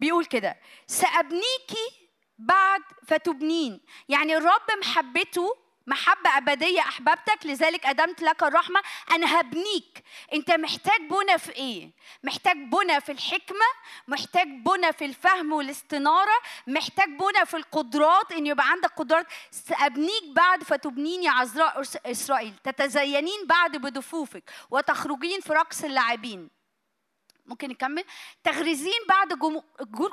بيقول 0.01 0.25
كده 0.25 0.57
سأبنيكي 0.87 2.09
بعد 2.39 2.83
فتبنين. 3.07 3.81
يعني 4.09 4.37
الرب 4.37 4.71
محبته 4.81 5.57
محبة 5.89 6.37
أبدية 6.37 6.81
أحببتك 6.81 7.39
لذلك 7.45 7.87
أدمت 7.87 8.23
لك 8.23 8.43
الرحمة. 8.43 8.81
أنا 9.11 9.41
هبنيك. 9.41 10.05
أنت 10.33 10.51
محتاج 10.51 11.01
بنى 11.01 11.39
في 11.39 11.53
إيه؟ 11.53 11.91
محتاج 12.23 12.57
بنى 12.57 13.01
في 13.01 13.13
الحكمة 13.13 13.67
محتاج 14.09 14.47
بنى 14.49 14.93
في 14.93 15.05
الفهم 15.05 15.53
والاستنارة 15.53 16.39
محتاج 16.67 17.09
بنى 17.09 17.47
في 17.47 17.57
القدرات 17.57 18.33
إن 18.33 18.47
يبقى 18.47 18.71
عندك 18.71 18.93
قدرات. 18.97 19.27
سأبنيك 19.51 20.25
بعد 20.37 20.63
فتبنين 20.63 21.23
يا 21.23 21.31
عذراء 21.31 21.83
إسرائيل. 22.07 22.55
تتزينين 22.65 23.47
بعد 23.47 23.77
بدفوفك 23.77 24.51
وتخرجين 24.71 25.41
في 25.41 25.53
رقص 25.53 25.85
اللاعبين. 25.85 26.58
ممكن 27.49 27.69
نكمل 27.69 28.05
تغرزين 28.45 29.01
بعد 29.09 29.33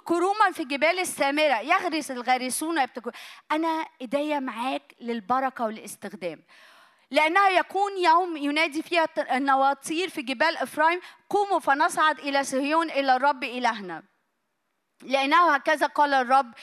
كروما 0.05 0.51
في 0.53 0.63
جبال 0.63 0.99
السامرة. 0.99 1.61
يغرس 1.61 2.11
الغارسون 2.11 2.79
يبتكون 2.79 3.13
أنا 3.51 3.85
إيديا 4.01 4.39
معاك 4.39 4.95
للبركة 5.01 5.65
والاستخدام. 5.65 6.43
لأنها 7.11 7.49
يكون 7.49 7.97
يوم 7.97 8.37
ينادي 8.37 8.81
فيها 8.81 9.07
النواطير 9.37 10.09
في 10.09 10.21
جبال 10.21 10.57
إفرايم 10.57 10.99
قوموا 11.29 11.59
فنصعد 11.59 12.19
إلى 12.19 12.43
صهيون 12.43 12.91
إلى 12.91 13.15
الرب 13.15 13.43
إلهنا. 13.43 14.03
لأنه 15.01 15.55
هكذا 15.55 15.87
قال 15.87 16.13
الرب 16.13 16.53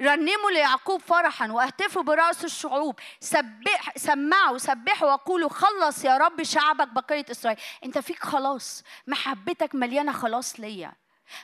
رنموا 0.00 0.50
ليعقوب 0.50 1.00
فرحا 1.00 1.52
واهتفوا 1.52 2.02
برأس 2.02 2.44
الشعوب. 2.44 3.00
سبح 3.20 3.96
سمعوا 3.96 4.58
سبحوا 4.58 5.12
وقولوا 5.12 5.48
خلص 5.48 6.04
يا 6.04 6.16
رب 6.16 6.42
شعبك 6.42 6.88
بقية 6.88 7.24
إسرائيل. 7.30 7.60
انت 7.84 7.98
فيك 7.98 8.24
خلاص. 8.24 8.82
محبتك 9.06 9.74
مليانة 9.74 10.12
خلاص 10.12 10.60
ليا. 10.60 10.92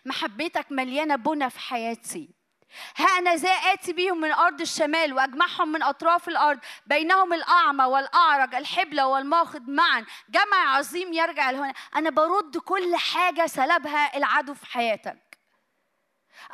محبتك 0.05 0.67
مليانة 0.71 1.17
بنى 1.17 1.51
في 1.51 1.61
حياتي. 1.61 2.31
ها 2.97 3.07
أنا 3.19 3.37
ذا 3.37 3.51
آتي 3.51 3.93
بهم 3.93 4.21
من 4.21 4.33
أرض 4.33 4.61
الشمال 4.61 5.15
وأجمعهم 5.15 5.73
من 5.73 5.83
أطراف 5.83 6.29
الأرض. 6.29 6.59
بينهم 6.87 7.33
الأعمى 7.33 7.85
والأعرج 7.85 8.55
الحبلة 8.55 9.07
والماخذ 9.07 9.71
معا. 9.71 10.07
جمع 10.29 10.77
عظيم 10.77 11.13
يرجع 11.13 11.51
لهنا. 11.51 11.75
أنا 11.97 12.11
برد 12.11 12.57
كل 12.57 12.97
حاجة 12.97 13.47
سلبها 13.47 14.17
العدو 14.17 14.55
في 14.55 14.67
حياتك. 14.67 15.30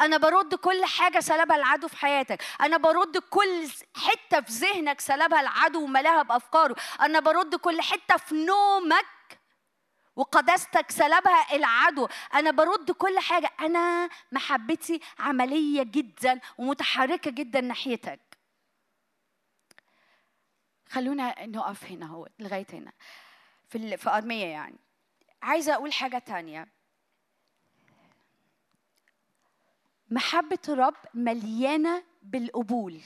أنا 0.01 0.17
برد 0.17 0.55
كل 0.55 0.85
حاجة 0.85 1.21
سلبها 1.21 1.57
العدو 1.57 1.89
في 1.89 1.97
حياتك. 1.97 2.43
أنا 2.61 2.77
برد 2.77 3.19
كل 3.19 3.69
حتة 3.97 4.41
في 4.41 4.53
ذهنك 4.53 5.01
سلبها 5.01 5.41
العدو 5.41 5.85
وملاها 5.85 6.23
بأفكاره. 6.23 6.77
أنا 7.01 7.21
برد 7.21 7.55
كل 7.55 7.81
حتة 7.81 8.17
في 8.17 8.35
نومك 8.35 9.07
وقداستك 10.17 10.91
سلبها 10.91 11.55
العدو. 11.57 12.09
أنا 12.35 12.51
برد 12.51 12.91
كل 12.91 13.19
حاجة. 13.19 13.51
أنا 13.61 14.09
محبتي 14.33 15.01
عملية 15.19 15.83
جدا 15.83 16.41
ومتحركة 16.59 17.31
جدا 17.31 17.61
ناحيتك. 17.61 18.21
خلونا 20.89 21.47
نقف 21.47 21.85
هنا 21.85 22.07
هو 22.07 22.29
لغاية 22.39 22.67
هنا. 22.73 22.93
في 23.69 23.97
في 23.97 24.11
أرمية 24.11 24.47
يعني. 24.47 24.79
عايزة 25.43 25.75
أقول 25.75 25.93
حاجة 25.93 26.19
تانية. 26.19 26.76
محبة 30.11 30.59
الرب 30.69 30.95
مليانة 31.15 32.03
بالقبول. 32.23 33.01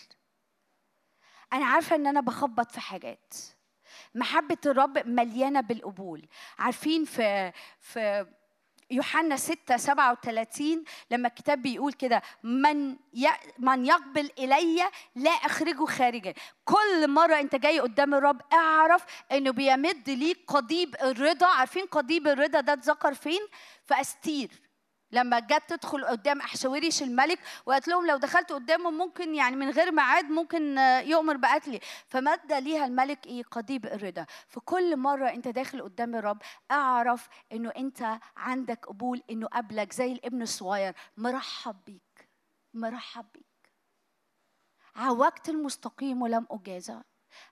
أنا 1.53 1.65
عارفة 1.67 1.97
إن 1.97 2.07
أنا 2.07 2.21
بخبط 2.21 2.71
في 2.73 2.81
حاجات. 2.81 3.35
محبة 4.15 4.59
الرب 4.67 5.07
مليانة 5.07 5.61
بالقبول. 5.61 6.29
عارفين 6.59 7.05
في 7.05 7.53
في 7.81 8.27
يوحنا 8.91 9.37
6 9.37 9.77
37 9.77 10.85
لما 11.11 11.29
الكتاب 11.29 11.63
بيقول 11.63 11.93
كده 11.93 12.23
من 12.43 12.97
من 13.59 13.87
يقبل 13.87 14.31
إلي 14.39 14.91
لا 15.15 15.31
أخرجه 15.31 15.85
خارجا. 15.85 16.35
كل 16.65 17.09
مرة 17.09 17.41
أنت 17.41 17.57
جاي 17.57 17.81
قدام 17.81 18.15
الرب 18.15 18.41
أعرف 18.53 19.05
إنه 19.33 19.51
بيمد 19.51 20.11
ليك 20.11 20.39
قضيب 20.47 20.97
الرضا. 21.03 21.47
عارفين 21.47 21.87
قضيب 21.87 22.29
الرضا 22.29 22.61
ده 22.61 22.73
اتذكر 22.73 23.15
فين؟ 23.15 23.41
في 23.85 24.01
أستير. 24.01 24.51
لما 25.13 25.39
جت 25.39 25.63
تدخل 25.69 26.05
قدام 26.05 26.41
احشاوريش 26.41 27.03
الملك 27.03 27.39
وقالت 27.67 27.89
لهم 27.89 28.07
لو 28.07 28.17
دخلت 28.17 28.53
قدامه 28.53 28.91
ممكن 28.91 29.35
يعني 29.35 29.57
من 29.57 29.71
غير 29.71 29.93
ميعاد 29.93 30.25
ممكن 30.25 30.79
يؤمر 31.05 31.37
بقتلي 31.37 31.81
فمد 32.07 32.53
ليها 32.53 32.85
الملك 32.85 33.27
إيه 33.27 33.43
قضيب 33.43 33.87
الرضا. 33.87 34.27
فكل 34.49 34.97
مرة 34.97 35.29
أنت 35.29 35.49
داخل 35.49 35.83
قدام 35.83 36.15
الرب 36.15 36.43
أعرف 36.71 37.29
إنه 37.53 37.71
أنت 37.77 38.19
عندك 38.37 38.87
قبول 38.87 39.23
إنه 39.31 39.47
قبلك 39.47 39.93
زي 39.93 40.13
الابن 40.13 40.43
الصغير. 40.43 40.95
مرحب 41.17 41.77
بيك 41.87 42.29
مرحب 42.75 43.27
بيك. 43.35 43.45
عوجت 44.97 45.49
المستقيم 45.49 46.23
ولم 46.23 46.47
اجازى 46.51 47.01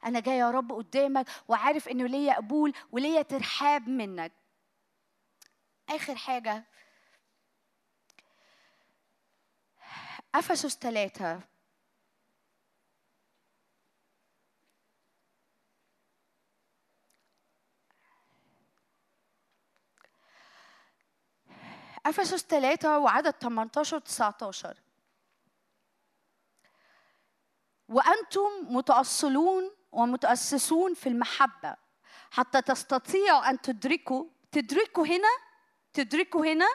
أنا 0.04 0.20
جاي 0.20 0.38
يا 0.38 0.50
رب 0.50 0.72
قدامك 0.72 1.26
وعارف 1.48 1.88
إنه 1.88 2.06
ليا 2.06 2.34
قبول 2.34 2.72
وليا 2.92 3.22
ترحاب 3.22 3.88
منك. 3.88 4.32
آخر 5.88 6.14
حاجة 6.14 6.64
أفسس 10.38 10.78
ثلاثة. 10.78 11.40
أفسس 22.06 22.46
ثلاثة 22.46 22.98
وعدد 22.98 23.30
18 23.30 23.98
19 23.98 24.76
وأنتم 27.88 28.48
متأصلون 28.62 29.70
ومتأسسون 29.92 30.94
في 30.94 31.08
المحبة 31.08 31.76
حتى 32.30 32.62
تستطيعوا 32.62 33.50
أن 33.50 33.60
تدركوا 33.60 34.24
تدركوا 34.52 35.06
هنا 35.06 35.28
تدركوا 35.92 36.46
هنا 36.46 36.68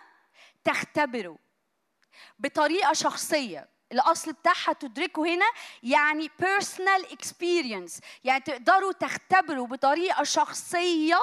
تختبروا. 0.63 1.42
بطريقة 2.39 2.93
شخصية. 2.93 3.73
الأصل 3.91 4.33
بتاعها 4.33 4.73
تدركوا 4.73 5.27
هنا 5.27 5.45
يعني 5.83 6.29
personal 6.41 7.05
experience. 7.05 7.99
يعني 8.23 8.43
تقدروا 8.43 8.91
تختبروا 8.91 9.67
بطريقة 9.67 10.23
شخصية 10.23 11.19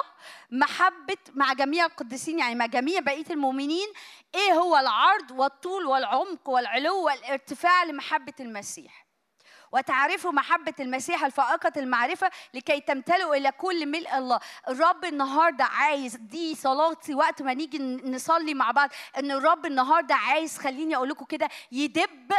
محبة 0.51 1.17
مع 1.33 1.53
جميع 1.53 1.85
القديسين. 1.85 2.39
يعني 2.39 2.55
مع 2.55 2.65
جميع 2.65 2.99
بقية 2.99 3.25
المؤمنين. 3.29 3.87
إيه 4.35 4.53
هو 4.53 4.77
العرض 4.77 5.31
والطول 5.31 5.85
والعمق 5.85 6.49
والعلو 6.49 7.05
والارتفاع 7.05 7.83
لمحبة 7.83 8.33
المسيح؟ 8.39 9.00
وتعرفوا 9.71 10.31
محبة 10.31 10.73
المسيح 10.79 11.25
الفائقة 11.25 11.71
المعرفة 11.77 12.31
لكي 12.53 12.81
تمتلئوا 12.81 13.35
إلى 13.35 13.51
كل 13.51 13.85
ملء 13.85 14.17
الله. 14.17 14.39
الرب 14.69 15.05
النهاردة 15.05 15.63
عايز 15.63 16.15
دي 16.15 16.55
صلاتي 16.55 17.15
وقت 17.15 17.41
ما 17.41 17.53
نيجي 17.53 17.79
نصلي 18.03 18.53
مع 18.53 18.71
بعض 18.71 18.89
إن 19.17 19.31
الرب 19.31 19.65
النهاردة 19.65 20.15
عايز 20.15 20.57
خليني 20.57 20.95
أقول 20.95 21.09
لكم 21.09 21.25
كده 21.25 21.49
يدب 21.71 22.31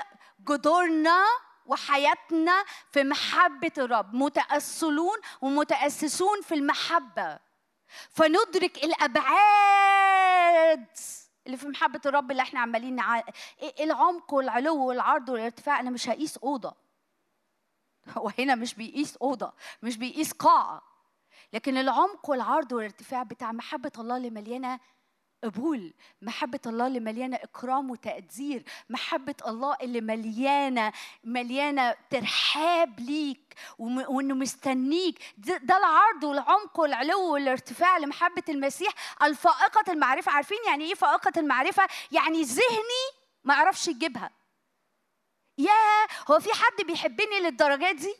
جذورنا 0.48 1.24
وحياتنا 1.66 2.64
في 2.92 3.04
محبة 3.04 3.72
الرب. 3.78 4.14
متأصلون 4.14 5.18
ومتأسسون 5.40 6.40
في 6.42 6.54
المحبة. 6.54 7.38
فندرك 8.10 8.84
الأبعاد 8.84 10.86
اللي 11.46 11.56
في 11.56 11.66
محبة 11.68 12.00
الرب 12.06 12.30
اللي 12.30 12.42
إحنا 12.42 12.60
عمالين 12.60 12.94
نع... 12.94 13.22
العمق 13.80 14.34
والعلو 14.34 14.86
والعرض 14.86 15.28
والارتفاع. 15.28 15.80
أنا 15.80 15.90
مش 15.90 16.08
هقيس 16.08 16.38
أوضة. 16.38 16.81
هو 18.18 18.30
هنا 18.38 18.54
مش 18.54 18.74
بيقيس 18.74 19.16
أوضة 19.16 19.52
مش 19.82 19.96
بيقيس 19.96 20.32
قاعة. 20.32 20.82
لكن 21.52 21.76
العمق 21.76 22.30
والعرض 22.30 22.72
والارتفاع 22.72 23.22
بتاع 23.22 23.52
محبة 23.52 23.92
الله 23.98 24.16
اللي 24.16 24.30
مليانه 24.30 24.80
قبول 25.44 25.94
محبة 26.22 26.60
الله 26.66 26.86
اللي 26.86 27.00
مليانة 27.00 27.36
إكرام 27.36 27.90
وتقدير 27.90 28.64
محبة 28.90 29.34
الله 29.46 29.76
اللي 29.82 30.00
مليانة 30.00 30.92
مليانة 31.24 31.94
ترحاب 32.10 33.00
ليك 33.00 33.54
وإنه 33.78 34.34
مستنيك. 34.34 35.18
ده 35.38 35.76
العرض 35.76 36.24
والعمق 36.24 36.80
والعلو 36.80 37.32
والارتفاع 37.32 37.98
لمحبة 37.98 38.42
المسيح. 38.48 38.92
الفائقة 39.22 39.92
المعرفة 39.92 40.32
عارفين 40.32 40.58
يعني 40.66 40.84
إيه 40.84 40.94
فائقة 40.94 41.32
المعرفة؟ 41.36 41.88
يعني 42.12 42.42
ذهني 42.42 43.04
ما 43.44 43.54
يعرفش 43.54 43.88
يجيبها. 43.88 44.30
يا 45.64 46.06
هو 46.30 46.40
في 46.40 46.48
حد 46.54 46.86
بيحبني 46.86 47.40
للدرجات 47.40 47.94
دي؟ 47.96 48.14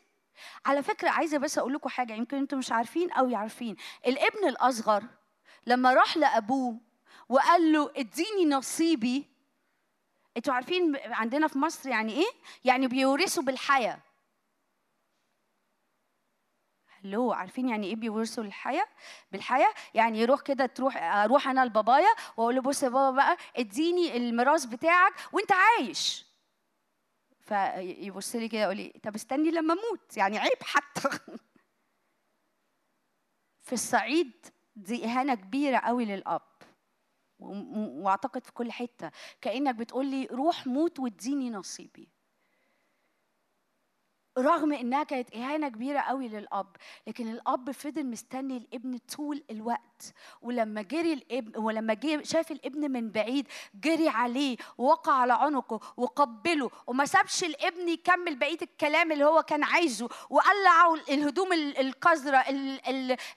على 0.66 0.82
فكرة 0.82 1.10
عايزة 1.10 1.39
بس 1.39 1.59
أقول 1.59 1.73
لكم 1.74 1.89
حاجة 1.89 2.12
يمكن 2.12 2.36
أنتم 2.36 2.59
مش 2.59 2.73
عارفين 2.73 3.10
أو 3.12 3.28
يعرفين. 3.28 3.77
الابن 4.06 4.48
الأصغر 4.48 5.05
لما 5.66 5.94
راح 5.94 6.16
لأبوه 6.16 6.77
وقال 7.28 7.73
له 7.73 7.93
اديني 7.97 8.44
نصيبي 8.47 9.27
أنتوا 10.36 10.55
عارفين 10.55 10.97
عندنا 11.05 11.48
في 11.48 11.59
مصر 11.59 11.89
يعني 11.89 12.12
إيه؟ 12.12 12.31
يعني 12.64 12.86
بيورثوا 12.89 13.43
بالحياة. 13.43 13.98
هلو 17.05 17.32
عارفين 17.32 17.69
يعني 17.69 17.86
إيه 17.86 17.97
بيورثوا 17.97 18.44
الحياة؟ 18.44 18.86
بالحياة؟ 19.32 19.74
يعني 19.94 20.20
يروح 20.20 20.40
كده 20.40 20.66
تروح 20.66 20.97
أروح 20.97 21.48
أنا 21.48 21.64
لبابايا 21.64 22.14
وأقول 22.36 22.55
له 22.55 22.62
بص 22.62 22.82
يا 22.82 22.89
بابا 22.89 23.16
بقى 23.16 23.36
اديني 23.56 24.16
الميراث 24.16 24.64
بتاعك 24.64 25.12
وأنت 25.32 25.52
عايش. 25.52 26.31
فيبص 27.52 28.36
لي 28.36 28.48
كده 28.48 28.60
يقول 28.62 28.76
لي 28.76 28.92
طب 29.02 29.14
استني 29.14 29.50
لما 29.50 29.74
أموت. 29.74 30.16
يعني 30.16 30.38
عيب 30.38 30.62
حتى. 30.62 31.08
في 33.66 33.72
الصعيد 33.72 34.46
دي 34.76 35.04
إهانة 35.04 35.34
كبيرة 35.34 35.78
قوي 35.78 36.04
للأب. 36.04 36.42
وأعتقد 37.38 38.44
في 38.46 38.52
كل 38.52 38.72
حتة. 38.72 39.10
كأنك 39.40 39.74
بتقول 39.74 40.06
لي 40.06 40.26
روح 40.26 40.66
موت 40.66 41.00
واديني 41.00 41.50
نصيبي. 41.50 42.08
رغم 44.38 44.72
إنها 44.72 45.02
كانت 45.02 45.34
إهانة 45.34 45.68
كبيرة 45.68 46.00
قوي 46.00 46.28
للأب 46.28 46.76
لكن 47.06 47.28
الأب 47.28 47.70
فضل 47.70 48.06
مستني 48.06 48.56
الإبن 48.56 48.98
طول 49.16 49.44
الوقت. 49.50 50.12
ولما 50.42 50.82
جري 50.82 51.12
الابن 51.12 51.59
ولما 51.60 51.94
جه 51.94 52.22
شاف 52.22 52.50
الإبن 52.52 52.92
من 52.92 53.10
بعيد 53.10 53.48
جري 53.74 54.09
عليه 54.09 54.56
ووقع 54.78 55.12
على 55.12 55.32
عنقه 55.32 55.80
وقبله 55.96 56.70
وما 56.86 57.06
سابش 57.06 57.44
الإبن 57.44 57.88
يكمل 57.88 58.36
بقية 58.36 58.59
الكلام 58.62 59.12
اللي 59.12 59.24
هو 59.24 59.42
كان 59.42 59.64
عايزه 59.64 60.09
وقلعه 60.30 60.94
الهدوم 60.94 61.52
القذرة 61.52 62.44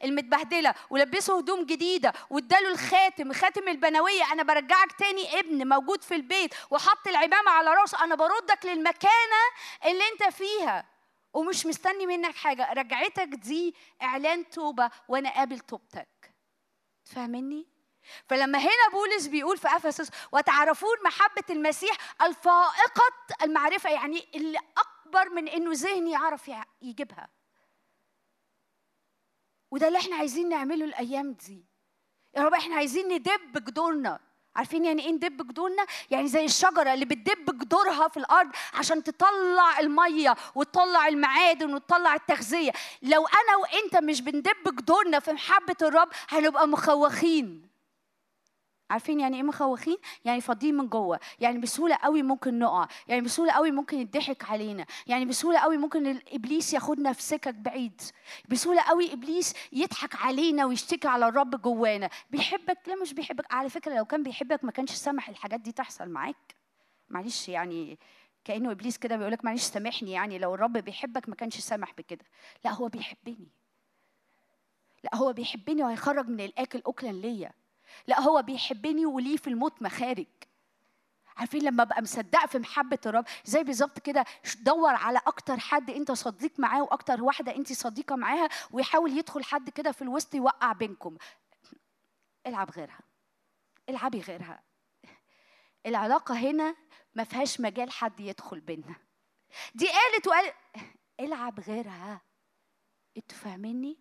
المتبهدلة 0.03 0.73
ولبسه 0.89 1.37
هدوم 1.37 1.65
جديدة 1.65 2.13
واداله 2.29 2.71
الخاتم 2.71 3.33
خاتم 3.33 3.67
البنوية. 3.67 4.31
أنا 4.33 4.43
برجعك 4.43 4.91
تاني 4.91 5.39
إبن 5.39 5.67
موجود 5.67 6.03
في 6.03 6.15
البيت 6.15 6.53
وحط 6.71 7.07
العمامة 7.07 7.51
على 7.51 7.69
رأسه. 7.69 8.03
أنا 8.03 8.15
بردك 8.15 8.65
للمكانة 8.65 9.41
اللي 9.85 10.03
أنت 10.13 10.33
فيها. 10.33 10.84
ومش 11.35 11.65
مستني 11.65 12.05
منك 12.05 12.35
حاجة. 12.35 12.73
رجعتك 12.73 13.27
دي 13.27 13.75
إعلان 14.01 14.49
توبة 14.49 14.89
وأنا 15.07 15.29
قابل 15.29 15.59
توبتك. 15.59 16.33
فاهمني؟ 17.03 17.67
فلما 18.29 18.59
هنا 18.59 18.89
بولس 18.91 19.27
بيقول 19.27 19.57
في 19.57 19.67
أفسس 19.67 20.11
وتعرفون 20.31 20.97
محبة 21.05 21.43
المسيح 21.49 21.97
الفائقة 22.21 23.03
المعرفة. 23.41 23.89
يعني 23.89 24.27
اللي 24.35 24.59
أكبر 24.77 25.29
من 25.29 25.47
إنه 25.47 25.71
ذهني 25.73 26.11
يعرف 26.11 26.51
يجيبها. 26.81 27.29
وده 29.71 29.87
اللي 29.87 29.99
إحنا 29.99 30.15
عايزين 30.15 30.49
نعمله 30.49 30.85
الأيام 30.85 31.33
دي. 31.33 31.65
يا 32.35 32.41
رب 32.41 32.53
إحنا 32.53 32.75
عايزين 32.75 33.07
ندب 33.13 33.63
جدورنا 33.65 34.19
عارفين 34.55 34.85
يعني 34.85 35.05
إيه 35.05 35.11
ندب 35.11 35.47
جذورنا؟ 35.47 35.85
يعني 36.11 36.27
زي 36.27 36.45
الشجرة 36.45 36.93
اللي 36.93 37.05
بتدب 37.05 37.57
جذورها 37.59 38.07
في 38.07 38.17
الأرض 38.17 38.49
عشان 38.73 39.03
تطلع 39.03 39.79
المية 39.79 40.35
وتطلع 40.55 41.07
المعادن 41.07 41.73
وتطلع 41.73 42.15
التغذية، 42.15 42.71
لو 43.01 43.25
أنا 43.27 43.57
وإنت 43.61 44.03
مش 44.03 44.21
بندب 44.21 44.75
جذورنا 44.75 45.19
في 45.19 45.31
محبة 45.33 45.75
الرب 45.81 46.09
هنبقى 46.29 46.67
مخوخين. 46.67 47.64
عارفين 48.89 49.19
يعني 49.19 49.37
إيه 49.37 49.43
مخوخين؟ 49.43 49.97
يعني 50.25 50.41
فاضيين 50.41 50.75
من 50.77 50.87
جوه. 50.87 51.19
يعني 51.39 51.57
بسهولة 51.57 51.95
قوي 51.95 52.23
ممكن 52.23 52.59
نقع. 52.59 52.87
يعني 53.07 53.21
بسهولة 53.21 53.51
قوي 53.51 53.71
ممكن 53.71 53.97
يضحك 53.99 54.51
علينا. 54.51 54.85
يعني 55.07 55.25
بسهولة 55.25 55.59
قوي 55.59 55.77
ممكن 55.77 56.19
ابليس 56.33 56.73
ياخدنا 56.73 57.13
في 57.13 57.21
سكك 57.21 57.55
بعيد. 57.55 58.01
بسهولة 58.49 58.81
قوي 58.81 59.13
إبليس 59.13 59.53
يضحك 59.71 60.15
علينا 60.15 60.65
ويشتكي 60.65 61.07
على 61.07 61.27
الرب 61.27 61.61
جوانا. 61.61 62.09
بيحبك؟ 62.29 62.77
لا 62.87 62.95
مش 62.95 63.13
بيحبك. 63.13 63.53
على 63.53 63.69
فكرة 63.69 63.95
لو 63.95 64.05
كان 64.05 64.23
بيحبك 64.23 64.63
ما 64.63 64.71
كانش 64.71 64.91
سمح 64.91 65.29
الحاجات 65.29 65.59
دي 65.59 65.71
تحصل 65.71 66.09
معاك. 66.09 66.55
معلش 67.09 67.49
يعني 67.49 67.99
كأنه 68.43 68.71
إبليس 68.71 68.97
كده 68.97 69.15
بيقول 69.15 69.31
لك 69.31 69.45
معلش 69.45 69.63
سامحني. 69.63 70.11
يعني 70.11 70.37
لو 70.37 70.55
الرب 70.55 70.73
بيحبك 70.77 71.29
ما 71.29 71.35
كانش 71.35 71.57
سامح 71.57 71.93
بكده. 71.97 72.25
لا 72.65 72.71
هو 72.73 72.87
بيحبني. 72.87 73.47
لا 75.03 75.15
هو 75.15 75.33
بيحبني 75.33 75.83
وهيخرج 75.83 76.27
من 76.27 76.41
الأكل 76.41 76.81
اكلا 76.85 77.11
ليا. 77.11 77.51
لا 78.07 78.19
هو 78.21 78.41
بيحبني 78.41 79.05
وليه 79.05 79.37
في 79.37 79.47
الموت 79.49 79.81
مخارج. 79.81 80.27
عارفين 81.37 81.63
لما 81.63 81.83
أبقى 81.83 82.01
مصدقه 82.01 82.47
في 82.47 82.59
محبة 82.59 82.99
الرب 83.05 83.25
زي 83.45 83.63
بالظبط 83.63 83.99
كده 83.99 84.25
دور 84.59 84.95
على 84.95 85.21
أكتر 85.27 85.59
حد 85.59 85.89
أنت 85.89 86.11
صديق 86.11 86.59
معاه 86.59 86.81
وأكتر 86.83 87.23
واحدة 87.23 87.55
أنت 87.55 87.73
صديقة 87.73 88.15
معاها 88.15 88.49
ويحاول 88.71 89.17
يدخل 89.17 89.43
حد 89.43 89.69
كده 89.69 89.91
في 89.91 90.01
الوسط 90.01 90.35
يوقع 90.35 90.71
بينكم. 90.73 91.17
العب 92.47 92.69
غيرها. 92.71 92.99
العبي 93.89 94.19
غيرها. 94.19 94.63
العلاقة 95.85 96.35
هنا 96.35 96.75
ما 97.15 97.23
فيهاش 97.23 97.59
مجال 97.61 97.91
حد 97.91 98.19
يدخل 98.19 98.59
بينا 98.59 98.95
دي 99.75 99.87
قالت 99.87 100.27
وقال 100.27 100.53
العب 101.19 101.59
غيرها. 101.59 102.21
أنتوا 103.17 103.37
فاهميني؟ 103.37 103.97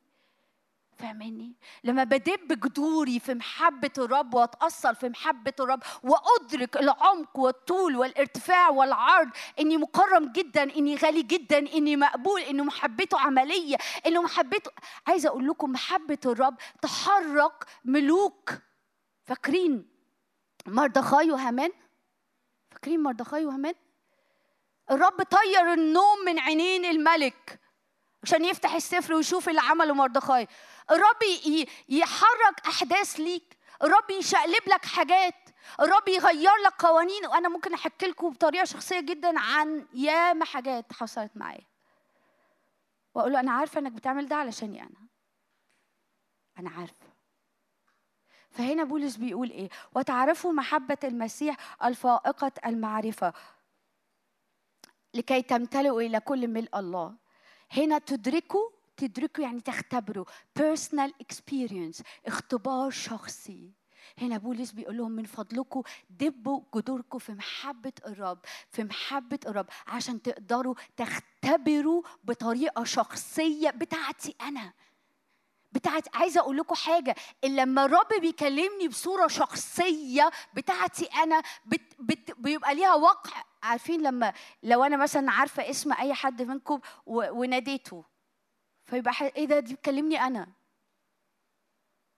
فاهماني؟ 0.98 1.52
لما 1.84 2.04
بدب 2.04 2.60
جذوري 2.60 3.20
في 3.20 3.34
محبة 3.34 3.90
الرب 3.98 4.34
واتأصل 4.34 4.96
في 4.96 5.08
محبة 5.08 5.52
الرب 5.60 5.82
وأدرك 6.02 6.76
العمق 6.76 7.38
والطول 7.38 7.96
والارتفاع 7.96 8.68
والعرض 8.68 9.28
إني 9.60 9.76
مكرم 9.76 10.32
جدا 10.32 10.62
إني 10.62 10.96
غالي 10.96 11.22
جدا 11.22 11.58
إني 11.58 11.96
مقبول 11.96 12.40
إنه 12.40 12.64
محبته 12.64 13.20
عملية 13.20 13.76
إنه 14.06 14.22
محبته 14.22 14.70
عايزة 15.06 15.28
أقول 15.28 15.48
لكم 15.48 15.72
محبة 15.72 16.18
الرب 16.26 16.56
تحرك 16.82 17.64
ملوك 17.84 18.50
فاكرين 19.24 19.88
مردخاي 20.66 21.30
وهامان؟ 21.30 21.70
فاكرين 22.70 23.02
مردخاي 23.02 23.46
وهامان؟ 23.46 23.74
الرب 24.90 25.22
طير 25.22 25.72
النوم 25.72 26.18
من 26.26 26.38
عينين 26.38 26.84
الملك 26.84 27.60
عشان 28.26 28.44
يفتح 28.44 28.74
السفر 28.74 29.14
ويشوف 29.14 29.48
اللي 29.48 29.60
عمله 29.60 29.94
مردخاي. 29.94 30.48
الرب 30.90 31.22
يحرك 31.88 32.66
أحداث 32.66 33.20
ليك. 33.20 33.56
الرب 33.82 34.10
يشقلب 34.10 34.68
لك 34.68 34.84
حاجات. 34.84 35.34
الرب 35.80 36.08
يغير 36.08 36.56
لك 36.64 36.72
قوانين. 36.84 37.26
وأنا 37.26 37.48
ممكن 37.48 37.74
أحكي 37.74 38.06
لكم 38.06 38.30
بطريقة 38.30 38.64
شخصية 38.64 39.00
جدا 39.00 39.40
عن 39.40 39.86
ياما 39.94 40.44
حاجات 40.44 40.92
حصلت 40.92 41.30
معايا. 41.34 41.66
وأقول 43.14 43.32
له 43.32 43.40
أنا 43.40 43.52
عارفة 43.52 43.80
إنك 43.80 43.92
بتعمل 43.92 44.28
ده 44.28 44.36
علشاني 44.36 44.82
أنا 44.82 45.08
أنا 46.58 46.70
عارفة. 46.70 47.06
فهنا 48.50 48.84
بولس 48.84 49.16
بيقول 49.16 49.50
إيه؟ 49.50 49.68
وتعرفوا 49.94 50.52
محبة 50.52 50.98
المسيح 51.04 51.56
الفائقة 51.84 52.52
المعرفة 52.66 53.32
لكي 55.14 55.42
تمتلئوا 55.42 56.00
إلى 56.00 56.20
كل 56.20 56.48
ملء 56.48 56.78
الله. 56.78 57.23
هنا 57.76 57.98
تدركوا 57.98 58.68
تدركوا 58.96 59.44
يعني 59.44 59.60
تختبروا 59.60 60.24
personal 60.58 61.10
experience 61.22 62.02
اختبار 62.26 62.90
شخصي. 62.90 63.70
هنا 64.18 64.38
بولس 64.38 64.70
بيقول 64.70 64.96
لهم 64.96 65.10
من 65.12 65.24
فضلكم 65.24 65.82
دبوا 66.10 66.60
جذوركم 66.74 67.18
في 67.18 67.32
محبة 67.32 67.92
الرب 68.06 68.38
في 68.70 68.84
محبة 68.84 69.38
الرب 69.46 69.66
عشان 69.86 70.22
تقدروا 70.22 70.74
تختبروا 70.96 72.02
بطريقة 72.24 72.84
شخصية 72.84 73.70
بتاعتي 73.70 74.34
أنا. 74.40 74.72
بتاعت 75.72 76.16
عايزة 76.16 76.40
أقول 76.40 76.56
لكم 76.56 76.74
حاجة 76.74 77.14
إن 77.44 77.56
لما 77.56 77.84
الرب 77.84 78.08
بيكلمني 78.20 78.88
بصورة 78.88 79.26
شخصية 79.26 80.30
بتاعتي 80.54 81.04
أنا 81.04 81.42
بت 81.66 81.94
بت 81.98 82.30
بيبقى 82.38 82.74
ليها 82.74 82.94
وقع 82.94 83.44
عارفين 83.64 84.02
لما 84.02 84.32
لو 84.62 84.84
أنا 84.84 84.96
مثلا 84.96 85.30
عارفة 85.30 85.70
اسم 85.70 85.92
أي 85.92 86.14
حد 86.14 86.42
منكم 86.42 86.80
وناديته 87.06 88.04
فيبقى 88.84 89.14
إيه 89.36 89.46
ده؟ 89.46 89.60
دي 89.60 89.74
بتكلمني 89.74 90.20
أنا. 90.20 90.48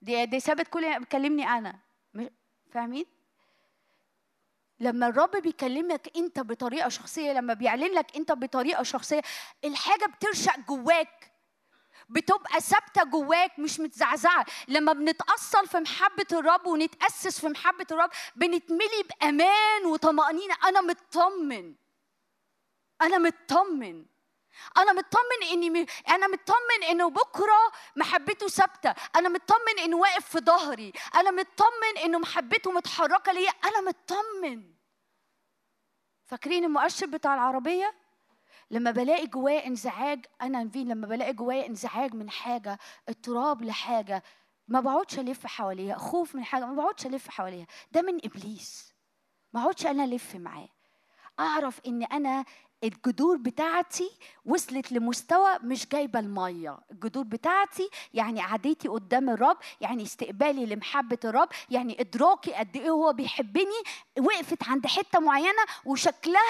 دي 0.02 0.26
دي 0.26 0.40
سابت 0.40 0.68
كل 0.68 1.00
بتكلمني 1.00 1.48
أنا. 1.48 1.78
فاهمين؟ 2.70 3.06
لما 4.80 5.06
الرب 5.06 5.30
بيكلمك 5.30 6.16
أنت 6.16 6.40
بطريقة 6.40 6.88
شخصية 6.88 7.32
لما 7.32 7.54
بيعلن 7.54 7.94
لك 7.94 8.16
أنت 8.16 8.32
بطريقة 8.32 8.82
شخصية 8.82 9.22
الحاجة 9.64 10.04
بترشق 10.06 10.58
جواك. 10.58 11.32
بتبقى 12.08 12.60
ثابتة 12.60 13.04
جواك 13.04 13.58
مش 13.58 13.80
متزعزعة. 13.80 14.46
لما 14.68 14.92
بنتاصل 14.92 15.68
في 15.68 15.78
محبة 15.78 16.26
الرب 16.32 16.66
ونتأسس 16.66 17.40
في 17.40 17.48
محبة 17.48 17.86
الرب 17.90 18.10
بنتملي 18.36 19.02
بأمان 19.10 19.86
وطمأنينة. 19.86 20.54
أنا 20.64 20.80
مطمن. 20.80 21.74
أنا 23.02 23.18
مطمن. 23.18 24.06
أنا 24.76 24.92
مطمن 24.92 25.42
إني. 25.52 25.86
أنا 26.08 26.26
مطمن 26.26 26.84
إنه 26.90 27.10
بكرة 27.10 27.72
محبته 27.96 28.48
ثابتة. 28.48 28.94
أنا 29.16 29.28
مطمن 29.28 29.78
إنه 29.78 29.96
واقف 29.96 30.28
في 30.28 30.38
ظهري. 30.38 30.92
أنا 31.14 31.30
مطمن 31.30 31.98
إنه 32.04 32.18
محبته 32.18 32.72
متحركة 32.72 33.32
ليا. 33.32 33.50
أنا 33.50 33.80
مطمن. 33.80 34.74
فاكرين 36.26 36.64
المؤشر 36.64 37.06
بتاع 37.06 37.34
العربية؟ 37.34 38.05
لما 38.70 38.90
بلاقي 38.90 39.26
جوايا 39.26 39.66
انزعاج 39.66 40.26
أنا 40.42 40.64
نفين 40.64 40.88
لما 40.88 41.06
بلاقي 41.06 41.32
جوايا 41.32 41.66
انزعاج 41.66 42.14
من 42.14 42.30
حاجة 42.30 42.78
اضطراب 43.08 43.62
لحاجة 43.62 44.22
ما 44.68 44.80
بقعدش 44.80 45.18
ألف 45.18 45.46
حواليها 45.46 45.98
خوف 45.98 46.34
من 46.34 46.44
حاجة 46.44 46.66
ما 46.66 46.74
بقعدش 46.74 47.06
ألف 47.06 47.28
حواليها. 47.28 47.66
ده 47.92 48.02
من 48.02 48.18
إبليس. 48.24 48.94
ما 49.52 49.60
اقعدش 49.62 49.86
أنا 49.86 50.04
ألف 50.04 50.36
معاه. 50.36 50.68
أعرف 51.40 51.80
إن 51.86 52.02
أنا 52.02 52.44
الجذور 52.84 53.36
بتاعتي 53.36 54.10
وصلت 54.46 54.92
لمستوى 54.92 55.58
مش 55.62 55.88
جايبة 55.88 56.18
المية. 56.18 56.78
الجذور 56.90 57.24
بتاعتي 57.24 57.90
يعني 58.14 58.40
قعدتي 58.40 58.88
قدام 58.88 59.30
الرب 59.30 59.56
يعني 59.80 60.02
استقبالي 60.02 60.66
لمحبة 60.66 61.18
الرب 61.24 61.48
يعني 61.70 62.00
إدراكي 62.00 62.52
قد 62.54 62.76
إيه 62.76 62.90
هو 62.90 63.12
بيحبني 63.12 63.82
وقفت 64.18 64.68
عند 64.68 64.86
حتة 64.86 65.18
معينة 65.18 65.62
وشكلها 65.84 66.40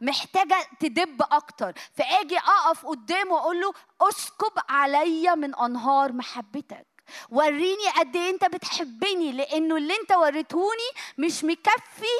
محتاجة 0.00 0.56
تدب 0.80 1.22
أكتر. 1.22 1.72
فآجي 1.92 2.38
أقف 2.38 2.86
قدامه 2.86 3.32
وأقول 3.34 3.60
له 3.60 3.72
أسكب 4.00 4.52
عليا 4.68 5.34
من 5.34 5.54
أنهار 5.54 6.12
محبتك. 6.12 6.86
وريني 7.30 7.88
قد 7.98 8.16
إيه 8.16 8.30
أنت 8.30 8.44
بتحبني 8.44 9.32
لأنه 9.32 9.76
اللي 9.76 9.94
أنت 10.00 10.12
وريتهوني 10.12 10.90
مش 11.18 11.44
مكفي 11.44 12.14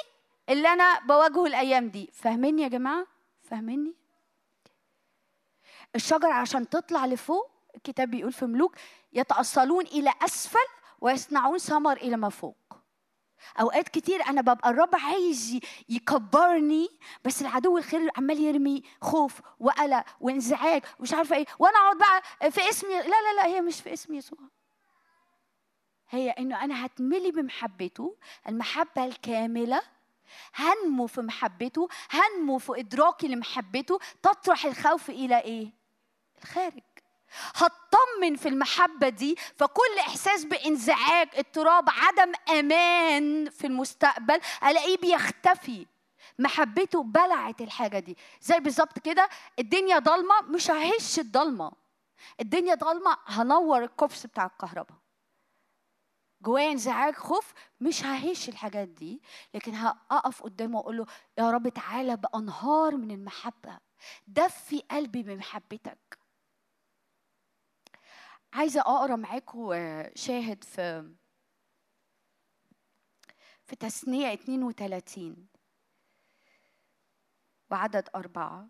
اللي 0.49 0.69
أنا 0.69 1.01
بواجهه 1.01 1.47
الأيام 1.47 1.89
دي. 1.89 2.11
فاهميني 2.15 2.63
يا 2.63 2.69
جماعة؟ 2.69 3.14
فاهميني 3.45 3.95
الشجرة 5.95 6.33
عشان 6.33 6.69
تطلع 6.69 7.07
لفوق 7.07 7.51
الكتاب 7.77 8.11
بيقول 8.11 8.33
في 8.33 8.47
ملوك 8.47 8.77
يتأصلون 9.13 9.87
إلى 9.87 10.13
أسفل 10.23 10.59
ويصنعون 11.01 11.59
ثمر 11.59 11.97
إلى 11.97 12.17
ما 12.17 12.29
فوق. 12.29 12.57
أوقات 13.61 13.89
كتير 13.89 14.27
أنا 14.27 14.41
ببقى 14.41 14.71
الرب 14.71 14.95
عايز 14.95 15.61
يكبرني 15.89 16.89
بس 17.25 17.43
العدو 17.43 17.79
الخير 17.79 18.11
عمال 18.17 18.41
يرمي 18.41 18.83
خوف 19.01 19.41
وقلق 19.61 20.05
وانزعاج 20.21 20.83
ومش 21.01 21.15
عارفة 21.15 21.37
إيه. 21.37 21.47
وأنا 21.59 21.77
أقعد 21.79 21.97
بقى 21.99 22.51
في 22.51 22.69
اسم 22.69 22.89
لا 22.89 23.03
لا 23.03 23.35
لا 23.37 23.47
هي 23.47 23.61
مش 23.61 23.81
في 23.81 23.93
اسم 23.93 24.15
يسوع 24.15 24.39
هي 26.11 26.31
إنه 26.31 26.65
أنا 26.65 26.87
هتملي 26.87 27.31
بمحبته 27.31 28.17
المحبة 28.49 29.05
الكاملة 29.05 29.83
هنمو 30.55 31.07
في 31.07 31.21
محبته 31.21 31.89
هنمو 32.11 32.59
في 32.59 32.73
إدراكي 32.81 33.29
لمحبته 33.29 33.99
تطرح 34.23 34.65
الخوف 34.65 35.11
إلى 35.11 35.39
إيه؟ 35.41 35.69
الخارج. 36.43 36.83
هطمن 37.55 38.37
في 38.37 38.49
المحبة 38.49 39.09
دي 39.09 39.37
فكل 39.57 39.99
إحساس 40.01 40.45
بإنزعاج 40.45 41.29
اضطراب 41.35 41.85
عدم 41.89 42.33
أمان 42.51 43.51
في 43.51 43.67
المستقبل 43.67 44.41
ألاقيه 44.67 44.97
بيختفي. 44.97 45.87
محبته 46.39 47.03
بلعت 47.03 47.61
الحاجة 47.61 47.99
دي. 47.99 48.17
زي 48.41 48.61
بالظبط 48.61 48.99
كده 48.99 49.29
الدنيا 49.59 49.99
ضلمة 49.99 50.41
مش 50.43 50.71
ههش 50.71 51.19
الضلمة. 51.19 51.73
الدنيا 52.41 52.75
ضلمة 52.75 53.17
هنور 53.27 53.85
الكوبس 53.85 54.27
بتاع 54.27 54.47
الكهرباء. 54.47 54.97
جوايا 56.45 56.73
انزعاج 56.73 57.15
خوف 57.15 57.55
مش 57.81 58.05
ههش 58.05 58.49
الحاجات 58.49 58.89
دي 58.89 59.23
لكن 59.55 59.75
هقف 59.75 60.43
قدامه 60.43 60.79
وأقول 60.79 60.97
له 60.97 61.07
يا 61.39 61.51
رب 61.51 61.69
تعالى 61.69 62.17
بأنهار 62.17 62.97
من 62.97 63.11
المحبة 63.11 63.79
دفي 64.27 64.81
قلبي 64.91 65.23
بمحبتك. 65.23 66.19
عايزة 68.53 68.81
أقرأ 68.81 69.17
معاكم 69.17 69.71
شاهد 70.15 70.65
في 70.65 71.15
في 73.67 73.77
تثنية 73.77 74.33
32 74.33 75.47
وعدد 77.71 78.09
أربعة. 78.15 78.69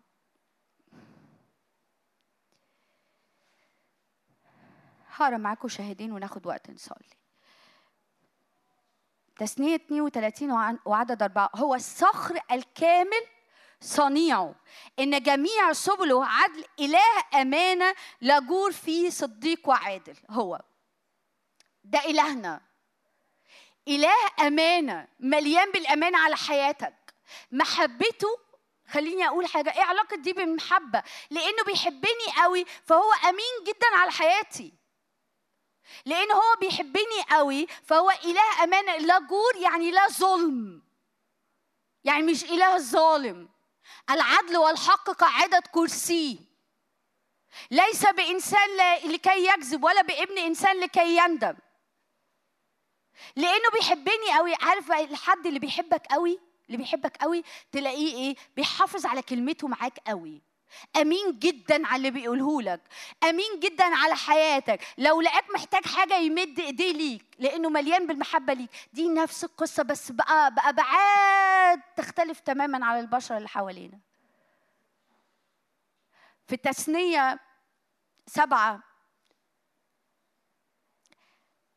هقرأ 5.07 5.37
معاكم 5.37 5.67
شاهدين 5.67 6.11
وناخد 6.11 6.47
وقت 6.47 6.71
نصلي. 6.71 7.24
تثنية 9.39 9.75
32 9.75 10.51
وعن- 10.51 10.79
وعدد 10.85 11.21
أربعة. 11.23 11.49
هو 11.55 11.75
الصخر 11.75 12.39
الكامل 12.51 13.21
صنيعه. 13.81 14.55
إن 14.99 15.23
جميع 15.23 15.73
سبله 15.73 16.25
عدل 16.25 16.65
إله 16.79 17.41
أمانة 17.41 17.95
لا 18.21 18.39
جور 18.39 18.71
فيه 18.71 19.09
صديق 19.09 19.69
وعادل. 19.69 20.15
هو. 20.29 20.61
ده 21.83 21.99
إلهنا. 22.05 22.61
إله 23.87 24.15
أمانة. 24.39 25.07
مليان 25.19 25.71
بالأمانة 25.71 26.17
على 26.17 26.35
حياتك. 26.37 26.93
محبته 27.51 28.27
خليني 28.89 29.27
أقول 29.27 29.45
حاجة 29.45 29.73
إيه 29.73 29.81
علاقة 29.83 30.15
دي 30.17 30.33
بالمحبة؟ 30.33 31.03
لأنه 31.29 31.63
بيحبني 31.65 32.27
قوي 32.43 32.65
فهو 32.85 33.11
أمين 33.29 33.63
جدا 33.67 33.87
على 33.97 34.11
حياتي. 34.11 34.73
لأن 36.05 36.31
هو 36.31 36.55
بيحبني 36.59 37.21
قوي 37.29 37.67
فهو 37.83 38.09
إله 38.11 38.63
امانه 38.63 38.97
لا 38.97 39.19
جور 39.19 39.55
يعني 39.55 39.91
لا 39.91 40.07
ظلم. 40.07 40.81
يعني 42.03 42.23
مش 42.23 42.43
إله 42.43 42.77
ظالم. 42.77 43.49
العدل 44.09 44.57
والحق 44.57 45.09
قاعدة 45.09 45.63
كرسيه 45.71 46.37
ليس 47.71 48.05
بإنسان 48.05 48.77
لكي 49.05 49.45
يكذب 49.47 49.83
ولا 49.83 50.01
بابن 50.01 50.37
إنسان 50.37 50.79
لكي 50.79 51.17
يندم. 51.17 51.55
لأنه 53.35 53.69
بيحبني 53.73 54.37
قوي. 54.37 54.55
عارف 54.61 54.91
الحد 54.91 55.45
اللي 55.47 55.59
بيحبك 55.59 56.05
قوي؟ 56.07 56.39
اللي 56.67 56.77
بيحبك 56.77 57.17
قوي 57.17 57.43
تلاقيه 57.71 58.15
إيه؟ 58.15 58.35
بيحافظ 58.55 59.05
على 59.05 59.21
كلمته 59.21 59.67
معاك 59.67 59.99
قوي. 60.07 60.41
آمين 61.01 61.39
جدا 61.39 61.87
على 61.87 61.95
اللي 61.97 62.11
بيقوله 62.11 62.61
لك. 62.61 62.81
آمين 63.23 63.59
جدا 63.59 63.83
على 63.95 64.15
حياتك. 64.15 64.79
لو 64.97 65.21
لقاك 65.21 65.49
محتاج 65.53 65.85
حاجة 65.85 66.17
يمد 66.17 66.59
إيديه 66.59 66.93
ليك 66.93 67.25
لأنه 67.39 67.69
مليان 67.69 68.07
بالمحبة 68.07 68.53
ليك. 68.53 68.69
دي 68.93 69.07
نفس 69.09 69.43
القصة 69.43 69.83
بس 69.83 70.11
بقى 70.11 70.53
بقى 70.55 70.73
بعاد 70.73 71.81
تختلف 71.97 72.39
تماما 72.39 72.85
على 72.85 72.99
البشر 72.99 73.37
اللي 73.37 73.47
حوالينا. 73.47 73.99
في 76.47 76.55
التثنية 76.55 77.39
سبعة 78.27 78.79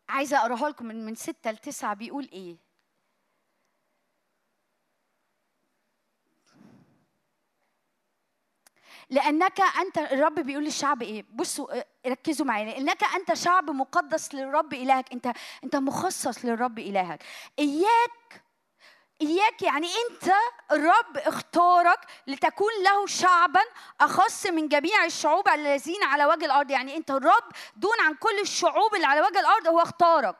عايزة 0.09 0.39
أقراها 0.39 0.69
لكم 0.69 0.87
من 0.87 1.07
من 1.07 1.15
ستة 1.15 1.51
لتسعة 1.51 1.95
بيقول 1.95 2.29
إيه؟ 2.33 2.57
لأنك 9.11 9.61
أنت 9.61 9.99
الرب 9.99 10.35
بيقول 10.35 10.65
للشعب 10.65 11.03
إيه؟ 11.03 11.25
بصوا 11.35 11.79
آه، 11.79 11.87
ركزوا 12.07 12.47
معايا 12.47 12.65
لأنك 12.65 13.05
أنت 13.05 13.35
شعب 13.35 13.71
مقدس 13.71 14.35
للرب 14.35 14.75
إلهك 14.75 15.13
أنت 15.13 15.33
أنت 15.65 15.77
مخصص 15.77 16.45
للرب 16.45 16.79
إلهك. 16.79 17.23
إياك 17.59 18.43
إياك 19.21 19.63
يعني 19.63 19.87
أنت 19.87 20.33
الرب 20.73 21.17
اختارك 21.17 22.01
لتكون 22.27 22.73
له 22.85 23.07
شعبا 23.07 23.61
أخص 24.01 24.47
من 24.47 24.69
جميع 24.69 25.05
الشعوب 25.05 25.49
الذين 25.49 26.03
على 26.03 26.27
وجه 26.27 26.45
الأرض. 26.45 26.71
يعني 26.71 26.97
أنت 26.97 27.11
الرب 27.11 27.45
دون 27.77 28.01
عن 28.07 28.15
كل 28.15 28.39
الشعوب 28.41 28.95
اللي 28.95 29.07
على 29.07 29.21
وجه 29.21 29.41
الأرض 29.41 29.67
هو 29.67 29.81
اختارك. 29.81 30.37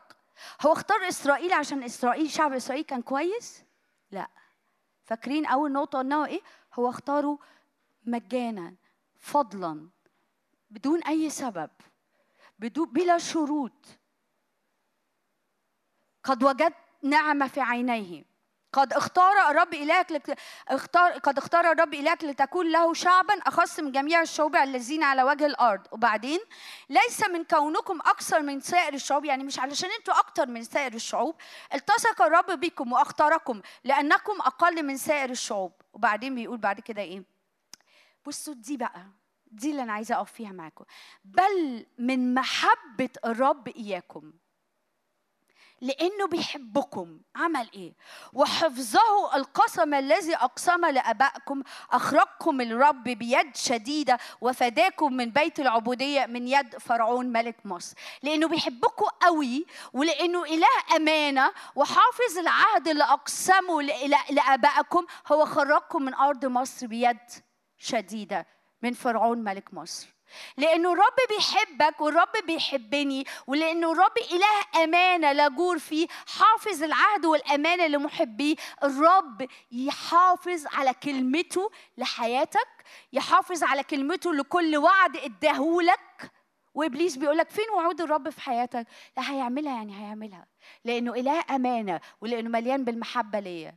هو 0.61 0.73
اختار 0.73 1.07
إسرائيل 1.07 1.53
عشان 1.53 1.83
إسرائيل 1.83 2.31
شعب 2.31 2.53
إسرائيل 2.53 2.83
كان 2.83 3.01
كويس؟ 3.01 3.63
لا. 4.11 4.27
فاكرين 5.05 5.45
أول 5.45 5.71
نقطة 5.71 5.99
قلناها 5.99 6.25
إيه؟ 6.25 6.41
هو 6.73 6.89
اختاره 6.89 7.39
مجانا 8.03 8.75
فضلا 9.19 9.89
بدون 10.69 11.03
أي 11.03 11.29
سبب 11.29 11.69
بدون 12.59 12.85
بلا 12.85 13.17
شروط. 13.17 13.85
قد 16.23 16.43
وجدت 16.43 16.75
نعمة 17.03 17.47
في 17.47 17.61
عينيه. 17.61 18.29
قد 18.73 18.93
اختار 18.93 19.51
الرب 19.51 19.73
إلهك 19.73 20.11
لك 20.11 20.39
اختار 20.67 21.11
قد 21.11 21.37
اختار 21.37 21.71
الرب 21.71 21.93
إلهك 21.93 22.23
لتكون 22.23 22.71
له 22.71 22.93
شعبا 22.93 23.33
أخص 23.33 23.79
من 23.79 23.91
جميع 23.91 24.21
الشعوب 24.21 24.55
الذين 24.55 25.03
على 25.03 25.23
وجه 25.23 25.45
الأرض. 25.45 25.87
وبعدين 25.91 26.39
ليس 26.89 27.29
من 27.29 27.43
كونكم 27.43 27.99
أكثر 27.99 28.41
من 28.41 28.59
سائر 28.59 28.93
الشعوب 28.93 29.25
يعني 29.25 29.43
مش 29.43 29.59
علشان 29.59 29.89
أنتوا 29.91 30.19
أكثر 30.19 30.45
من 30.45 30.63
سائر 30.63 30.93
الشعوب 30.93 31.35
التصق 31.73 32.21
الرب 32.21 32.59
بكم 32.59 32.93
واختاركم 32.93 33.61
لأنكم 33.83 34.41
أقل 34.41 34.83
من 34.85 34.97
سائر 34.97 35.29
الشعوب. 35.29 35.71
وبعدين 35.93 36.35
بيقول 36.35 36.57
بعد 36.57 36.79
كده 36.79 37.01
إيه؟ 37.01 37.23
بصوا 38.29 38.53
دي 38.53 38.77
بقى 38.77 39.05
دي 39.51 39.71
اللي 39.71 39.83
أنا 39.83 39.93
عايزة 39.93 40.15
أقف 40.15 40.31
فيها 40.31 40.51
معاكم. 40.51 40.85
بل 41.25 41.85
من 41.97 42.33
محبة 42.33 43.09
الرب 43.25 43.67
إياكم 43.67 44.33
لأنه 45.81 46.27
بيحبكم. 46.27 47.19
عمل 47.35 47.69
إيه؟ 47.73 47.93
وحفظه 48.33 49.35
القسم 49.35 49.93
الذي 49.93 50.35
أقسم 50.35 50.85
لأبائكم 50.85 51.63
أخرجكم 51.91 52.61
الرب 52.61 53.03
بيد 53.03 53.55
شديدة 53.55 54.17
وفداكم 54.41 55.13
من 55.13 55.29
بيت 55.29 55.59
العبودية 55.59 56.25
من 56.25 56.47
يد 56.47 56.77
فرعون 56.77 57.25
ملك 57.25 57.65
مصر. 57.65 57.95
لأنه 58.23 58.47
بيحبكم 58.47 59.05
قوي 59.05 59.65
ولأنه 59.93 60.43
إله 60.43 60.95
أمانة 60.95 61.51
وحافظ 61.75 62.37
العهد 62.37 62.87
اللي 62.87 63.03
أقسمه 63.03 63.81
لأبائكم. 64.29 65.05
هو 65.31 65.45
خرجكم 65.45 66.01
من 66.03 66.13
أرض 66.13 66.45
مصر 66.45 66.87
بيد 66.87 67.17
شديدة 67.79 68.47
من 68.81 68.93
فرعون 68.93 69.37
ملك 69.37 69.73
مصر. 69.73 70.07
لأنه 70.57 70.93
الرب 70.93 71.15
بيحبك 71.29 72.01
والرب 72.01 72.31
بيحبني 72.47 73.25
ولأنه 73.47 73.91
الرب 73.91 74.17
إله 74.31 74.83
أمانة 74.83 75.31
لا 75.31 75.47
جور 75.47 75.79
فيه 75.79 76.07
حافظ 76.27 76.83
العهد 76.83 77.25
والأمانة 77.25 77.87
لمحبيه 77.87 78.55
الرب 78.83 79.47
يحافظ 79.71 80.65
على 80.67 80.93
كلمته 80.93 81.71
لحياتك 81.97 82.67
يحافظ 83.13 83.63
على 83.63 83.83
كلمته 83.83 84.33
لكل 84.33 84.77
وعد 84.77 85.17
اداهولك. 85.17 86.31
وإبليس 86.73 87.15
بيقول 87.17 87.37
لك 87.37 87.49
فين 87.49 87.69
وعود 87.69 88.01
الرب 88.01 88.29
في 88.29 88.41
حياتك؟ 88.41 88.87
لا 89.17 89.31
هيعملها 89.31 89.73
يعني 89.73 90.01
هيعملها. 90.01 90.47
لأنه 90.85 91.13
إله 91.13 91.43
أمانة 91.49 92.01
ولأنه 92.21 92.49
مليان 92.49 92.83
بالمحبة 92.85 93.39
ليا. 93.39 93.75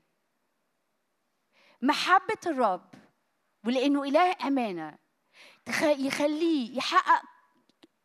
محبة 1.82 2.38
الرب 2.46 2.91
ولأنه 3.66 4.02
إله 4.02 4.36
أمانة. 4.46 4.98
يخليه 5.82 6.76
يحقق 6.76 7.22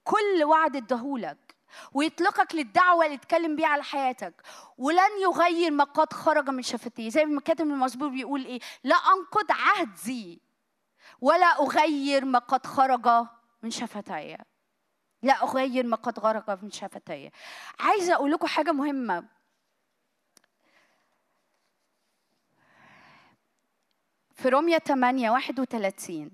كل 0.03 0.43
وعد 0.43 0.75
اداهولك 0.75 1.55
ويطلقك 1.93 2.55
للدعوة 2.55 3.05
اللي 3.05 3.15
اتكلم 3.15 3.55
بيها 3.55 3.67
على 3.67 3.83
حياتك. 3.83 4.41
ولن 4.77 5.21
يغير 5.21 5.71
ما 5.71 5.83
قد 5.83 6.13
خرج 6.13 6.49
من 6.49 6.61
شفتيه. 6.61 7.09
زي 7.09 7.25
ما 7.25 7.41
كاتب 7.41 7.65
المزبور 7.65 8.09
بيقول 8.09 8.45
إيه؟ 8.45 8.59
لا 8.83 8.95
أنقض 8.95 9.51
عهدي 9.51 10.41
ولا 11.21 11.45
أغير 11.45 12.25
ما 12.25 12.39
قد 12.39 12.65
خرج 12.65 13.07
من 13.63 13.71
شفتي. 13.71 14.37
لا 15.23 15.43
أغير 15.43 15.85
ما 15.85 15.95
قد 15.95 16.19
خرج 16.19 16.63
من 16.63 16.71
شفتي. 16.71 17.31
عايزة 17.79 18.13
أقول 18.13 18.31
لكم 18.31 18.47
حاجة 18.47 18.71
مهمة. 18.71 19.36
في 24.37 24.49
رومية 24.49 24.77
8 24.77 25.29
31 25.29 26.31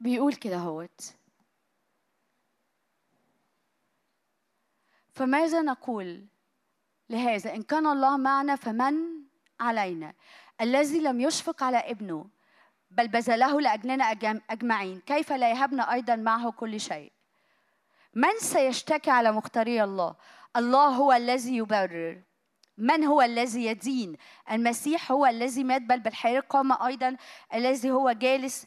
بيقول 0.00 0.34
كده 0.34 0.56
هوت 0.56 1.14
فماذا 5.12 5.62
نقول 5.62 6.26
لهذا؟ 7.10 7.54
إن 7.54 7.62
كان 7.62 7.86
الله 7.86 8.16
معنا 8.16 8.56
فمن 8.56 8.94
علينا؟ 9.60 10.14
الذي 10.60 11.00
لم 11.00 11.20
يشفق 11.20 11.62
على 11.62 11.78
ابنه. 11.78 12.30
بل 12.92 13.08
بذله 13.08 13.60
لأجلنا 13.60 14.04
أجمعين. 14.50 15.00
كيف 15.00 15.32
لا 15.32 15.50
يهبنا 15.50 15.92
أيضا 15.92 16.16
معه 16.16 16.50
كل 16.52 16.80
شيء. 16.80 17.12
من 18.14 18.38
سيشتكي 18.38 19.10
على 19.10 19.32
مختاري 19.32 19.84
الله؟ 19.84 20.16
الله 20.56 20.88
هو 20.88 21.12
الذي 21.12 21.56
يبرر. 21.56 22.22
من 22.78 23.04
هو 23.04 23.22
الذي 23.22 23.64
يدين؟ 23.64 24.16
المسيح 24.50 25.12
هو 25.12 25.26
الذي 25.26 25.64
مات 25.64 25.82
بل 25.82 26.00
بالحياة 26.00 26.40
قام 26.40 26.72
أيضا 26.72 27.16
الذي 27.54 27.90
هو 27.90 28.12
جالس. 28.12 28.66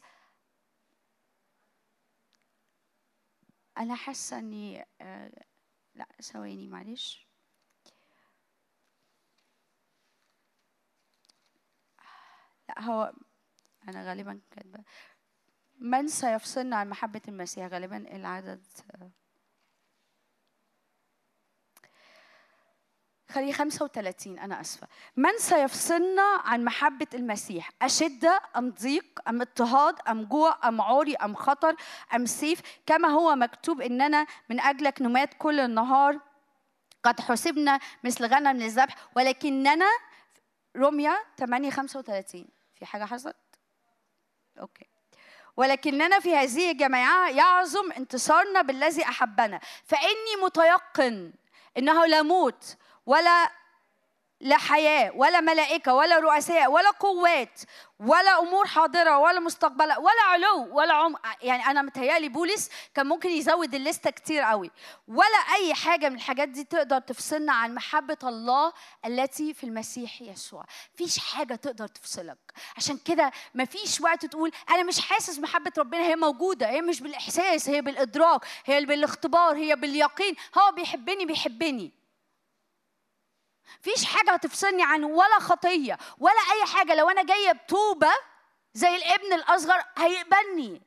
أنا 3.77 3.95
حاسة 3.95 4.39
إني 4.39 4.87
آه 5.01 5.31
لا 5.95 6.07
ثواني 6.21 6.67
معلش. 6.67 7.27
لا 12.69 12.81
هو 12.81 13.13
أنا 13.87 14.09
غالبا 14.09 14.39
كاتبة. 14.51 14.83
من 15.79 16.07
سيفصلنا 16.07 16.75
عن 16.75 16.89
محبة 16.89 17.21
المسيح؟ 17.27 17.65
غالبا 17.67 17.97
العدد. 17.97 18.63
خليه 23.29 23.53
35 23.53 24.39
أنا 24.39 24.61
أسفة. 24.61 24.87
من 25.15 25.37
سيفصلنا 25.37 26.41
عن 26.45 26.63
محبة 26.63 27.07
المسيح؟ 27.13 27.69
أشدة 27.81 28.41
أم 28.57 28.69
ضيق؟ 28.69 29.19
أم 29.27 29.41
اضطهاد؟ 29.41 29.95
أم 30.09 30.23
جوع؟ 30.23 30.67
أم 30.67 30.81
عوري؟ 30.81 31.15
أم 31.15 31.35
خطر؟ 31.35 31.75
أم 32.15 32.25
سيف؟ 32.25 32.61
كما 32.85 33.07
هو 33.07 33.35
مكتوب 33.35 33.81
إننا 33.81 34.27
من 34.49 34.59
أجلك 34.59 35.01
نمات 35.01 35.33
كل 35.33 35.59
النهار. 35.59 36.19
قد 37.03 37.21
حسبنا 37.21 37.79
مثل 38.03 38.25
غنم 38.25 38.57
للذبح 38.57 38.95
ولكننا 39.15 39.89
رمية 40.77 41.25
8 41.37 41.69
35 41.69 42.47
في 42.75 42.85
حاجة 42.85 43.05
حصلت؟ 43.05 43.35
أوكي. 44.59 44.85
ولكننا 45.57 46.19
في 46.19 46.35
هذه 46.35 46.71
الجماعة 46.71 47.29
يعظم 47.29 47.91
انتصارنا 47.91 48.61
بالذي 48.61 49.03
أحبنا 49.03 49.59
فإني 49.85 50.43
متيقن 50.43 51.33
إنه 51.77 52.05
لا 52.05 52.21
موت 52.21 52.77
ولا 53.05 53.51
لا 54.39 54.57
حياة 54.57 55.11
ولا 55.15 55.41
ملائكة 55.41 55.93
ولا 55.93 56.19
رؤساء 56.19 56.71
ولا 56.71 56.89
قوات 56.91 57.59
ولا 57.99 58.39
أمور 58.39 58.65
حاضرة 58.67 59.17
ولا 59.17 59.39
مستقبلة 59.39 59.99
ولا 59.99 60.21
علو 60.25 60.67
ولا 60.77 60.93
عم 60.93 61.15
يعني 61.41 61.65
أنا 61.65 61.81
متهيألي 61.81 62.29
بولس 62.29 62.69
كان 62.95 63.07
ممكن 63.07 63.29
يزود 63.29 63.75
الليستة 63.75 64.09
كتير 64.09 64.41
قوي. 64.41 64.71
ولا 65.07 65.37
أي 65.55 65.73
حاجة 65.73 66.09
من 66.09 66.15
الحاجات 66.15 66.47
دي 66.49 66.63
تقدر 66.63 66.99
تفصلنا 66.99 67.53
عن 67.53 67.75
محبة 67.75 68.17
الله 68.23 68.73
التي 69.05 69.53
في 69.53 69.63
المسيح 69.63 70.21
يسوع. 70.21 70.65
فيش 70.95 71.19
حاجة 71.19 71.55
تقدر 71.55 71.87
تفصلك. 71.87 72.37
عشان 72.77 72.97
كده 72.97 73.31
مفيش 73.55 74.01
وقت 74.01 74.25
تقول 74.25 74.51
أنا 74.69 74.83
مش 74.83 74.99
حاسس 74.99 75.39
محبة 75.39 75.71
ربنا 75.77 76.01
هي 76.01 76.15
موجودة 76.15 76.69
هي 76.69 76.81
مش 76.81 77.01
بالإحساس 77.01 77.69
هي 77.69 77.81
بالإدراك 77.81 78.45
هي 78.65 78.85
بالإختبار 78.85 79.55
هي 79.55 79.75
باليقين. 79.75 80.35
هو 80.57 80.71
بيحبني 80.71 81.25
بيحبني. 81.25 82.04
فيش 83.81 84.05
حاجة 84.05 84.31
هتفصلني 84.31 84.83
عنه 84.83 85.07
ولا 85.07 85.39
خطية 85.39 85.97
ولا 86.17 86.39
أي 86.53 86.65
حاجة. 86.73 86.95
لو 86.95 87.09
أنا 87.09 87.23
جاية 87.23 87.51
بتوبة 87.51 88.11
زي 88.73 88.95
الابن 88.95 89.33
الأصغر 89.33 89.83
هيقبلني. 89.97 90.81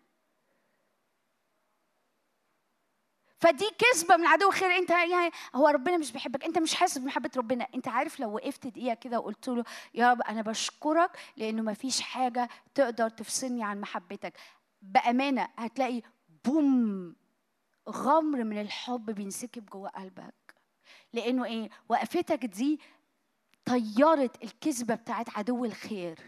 فدي 3.40 3.70
كذبة 3.78 4.16
من 4.16 4.26
عدو 4.26 4.48
الخير 4.48 4.76
أنت 4.76 4.90
يعني 4.90 5.30
هو 5.54 5.68
ربنا 5.68 5.96
مش 5.96 6.12
بيحبك. 6.12 6.44
أنت 6.44 6.58
مش 6.58 6.74
حاسس 6.74 6.98
بمحبة 6.98 7.30
ربنا. 7.36 7.66
أنت 7.74 7.88
عارف 7.88 8.20
لو 8.20 8.34
وقفت 8.34 8.66
دقيقة 8.66 8.94
كده 8.94 9.18
وقلت 9.20 9.48
له 9.48 9.64
يا 9.94 10.10
رب 10.10 10.22
أنا 10.22 10.42
بشكرك 10.42 11.18
لأنه 11.36 11.62
ما 11.62 11.74
فيش 11.74 12.00
حاجة 12.00 12.48
تقدر 12.74 13.08
تفصلني 13.08 13.64
عن 13.64 13.80
محبتك. 13.80 14.32
بأمانة 14.82 15.48
هتلاقي 15.56 16.02
بوم 16.44 17.16
غمر 17.88 18.44
من 18.44 18.60
الحب 18.60 19.10
بينسكب 19.10 19.66
جوه 19.66 19.88
قلبك. 19.88 20.47
لأنه 21.12 21.44
إيه؟ 21.44 21.70
وقفتك 21.88 22.46
دي 22.46 22.80
طيرت 23.64 24.44
الكذبة 24.44 24.94
بتاعت 24.94 25.38
عدو 25.38 25.64
الخير. 25.64 26.18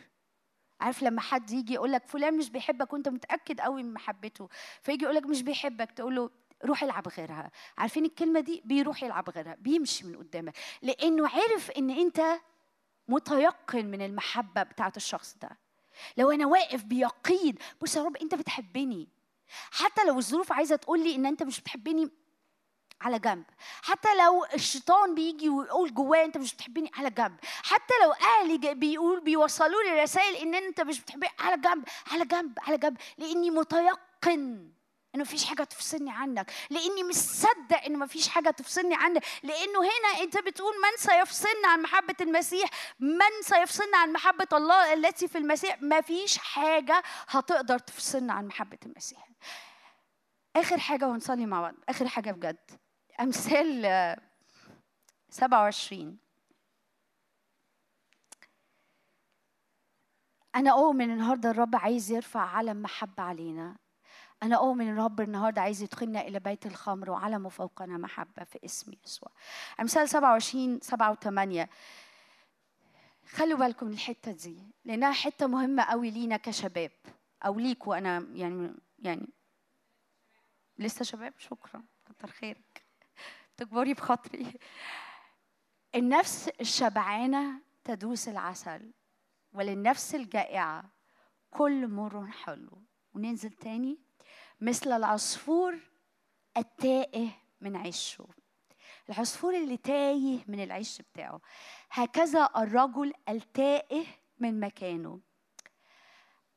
عارف 0.80 1.02
لما 1.02 1.20
حد 1.20 1.50
يجي 1.50 1.74
يقول 1.74 1.92
لك 1.92 2.06
فلان 2.06 2.36
مش 2.36 2.50
بيحبك 2.50 2.92
وانت 2.92 3.08
متأكد 3.08 3.60
قوي 3.60 3.82
من 3.82 3.92
محبته 3.92 4.48
فيجي 4.82 5.04
يقول 5.04 5.16
لك 5.16 5.26
مش 5.26 5.42
بيحبك 5.42 5.92
تقول 5.92 6.16
له 6.16 6.30
روح 6.64 6.82
العب 6.82 7.08
غيرها. 7.08 7.50
عارفين 7.78 8.04
الكلمة 8.04 8.40
دي؟ 8.40 8.62
بيروح 8.64 9.02
يلعب 9.02 9.30
غيرها 9.30 9.56
بيمشي 9.58 10.06
من 10.06 10.16
قدامك 10.16 10.54
لأنه 10.82 11.28
عرف 11.28 11.70
إن 11.70 11.90
أنت 11.90 12.22
متيقن 13.08 13.86
من 13.86 14.02
المحبة 14.02 14.62
بتاعت 14.62 14.96
الشخص 14.96 15.36
ده. 15.42 15.58
لو 16.16 16.30
أنا 16.30 16.46
واقف 16.46 16.84
بيقين 16.84 17.54
بص 17.82 17.96
يا 17.96 18.02
رب 18.02 18.16
أنت 18.16 18.34
بتحبني. 18.34 19.08
حتى 19.70 20.04
لو 20.04 20.18
الظروف 20.18 20.52
عايزة 20.52 20.76
تقول 20.76 21.04
لي 21.04 21.14
إن 21.14 21.26
أنت 21.26 21.42
مش 21.42 21.60
بتحبني 21.60 22.10
على 23.00 23.18
جنب. 23.18 23.44
حتى 23.82 24.08
لو 24.14 24.44
الشيطان 24.54 25.14
بيجي 25.14 25.48
ويقول 25.48 25.94
جوايا 25.94 26.24
انت 26.24 26.38
مش 26.38 26.54
بتحبني 26.54 26.90
على 26.94 27.10
جنب. 27.10 27.36
حتى 27.62 27.94
لو 28.02 28.12
أهلي 28.12 28.74
بيقول 28.74 29.20
بيوصلوا 29.20 29.82
لي 29.82 30.02
رسائل 30.02 30.36
إن 30.36 30.54
أنت 30.54 30.80
مش 30.80 31.00
بتحبني 31.00 31.30
على 31.38 31.56
جنب 31.56 31.88
على 32.12 32.24
جنب 32.24 32.58
على 32.58 32.78
جنب. 32.78 32.96
لأني 33.18 33.50
متيقن 33.50 34.70
إنه 35.14 35.22
مفيش 35.22 35.44
حاجة 35.44 35.64
تفصلني 35.64 36.10
عنك. 36.10 36.52
لأني 36.70 37.04
مصدق 37.04 37.84
إنه 37.86 37.98
مفيش 37.98 38.28
حاجة 38.28 38.50
تفصلني 38.50 38.94
عنك. 38.94 39.24
لأنه 39.42 39.80
هنا 39.80 40.22
أنت 40.22 40.38
بتقول 40.38 40.74
من 40.74 40.96
سيفصلنا 40.96 41.68
عن 41.68 41.82
محبة 41.82 42.14
المسيح؟ 42.20 42.70
من 43.00 43.42
سيفصلنا 43.42 43.98
عن 43.98 44.12
محبة 44.12 44.48
الله 44.52 44.92
التي 44.92 45.28
في 45.28 45.38
المسيح؟ 45.38 45.82
مفيش 45.82 46.38
حاجة 46.38 47.02
هتقدر 47.28 47.78
تفصلنا 47.78 48.32
عن 48.32 48.46
محبة 48.46 48.78
المسيح. 48.86 49.28
آخر 50.56 50.78
حاجة 50.78 51.08
ونصلي 51.08 51.46
مع 51.46 51.60
بعض. 51.60 51.74
آخر 51.88 52.08
حاجة 52.08 52.30
بجد. 52.30 52.70
أمثال 53.20 53.84
آه، 53.84 54.18
27 55.30 56.18
أنا 60.54 60.70
أؤمن 60.70 61.10
النهارده 61.10 61.50
الرب 61.50 61.76
عايز 61.76 62.10
يرفع 62.10 62.40
علم 62.40 62.82
محبه 62.82 63.22
علينا. 63.22 63.76
أنا 64.42 64.56
أؤمن 64.56 64.88
إن 64.88 64.98
الرب 64.98 65.20
النهارده 65.20 65.62
عايز 65.62 65.82
يدخلنا 65.82 66.20
إلى 66.20 66.40
بيت 66.40 66.66
الخمر 66.66 67.10
وعلمه 67.10 67.48
فوقنا 67.48 67.98
محبة 67.98 68.44
في 68.44 68.58
اسم 68.64 68.92
يسوع. 69.04 69.32
أمثال 69.80 70.08
27 70.08 70.80
7 70.80 71.14
و8 71.14 71.68
خلوا 73.26 73.58
بالكم 73.58 73.86
من 73.86 73.92
الحتة 73.92 74.32
دي 74.32 74.62
لأنها 74.84 75.12
حتة 75.12 75.46
مهمة 75.46 75.82
قوي 75.82 76.10
لينا 76.10 76.36
كشباب 76.36 76.92
أو 77.46 77.58
ليكوا. 77.58 77.98
أنا 77.98 78.26
يعني 78.32 78.74
يعني 78.98 79.28
لسه 80.78 81.04
شباب؟ 81.04 81.34
شكرا. 81.38 81.82
كتر 82.06 82.28
خيرك. 82.30 82.79
تكبري 83.60 83.94
بخاطري. 83.94 84.52
النفس 85.94 86.48
الشبعانة 86.48 87.62
تدوس 87.84 88.28
العسل 88.28 88.92
وللنفس 89.52 90.14
الجائعة 90.14 90.84
كل 91.50 91.88
مر 91.88 92.26
حلو. 92.26 92.82
وننزل 93.14 93.50
تاني. 93.50 93.98
مثل 94.60 94.92
العصفور 94.92 95.78
التائه 96.56 97.28
من 97.60 97.76
عشه 97.76 98.26
العصفور 99.10 99.56
اللي 99.56 99.76
تايه 99.76 100.44
من 100.46 100.62
العش 100.62 101.02
بتاعه. 101.02 101.40
هكذا 101.90 102.50
الرجل 102.56 103.12
التائه 103.28 104.06
من 104.38 104.60
مكانه. 104.60 105.20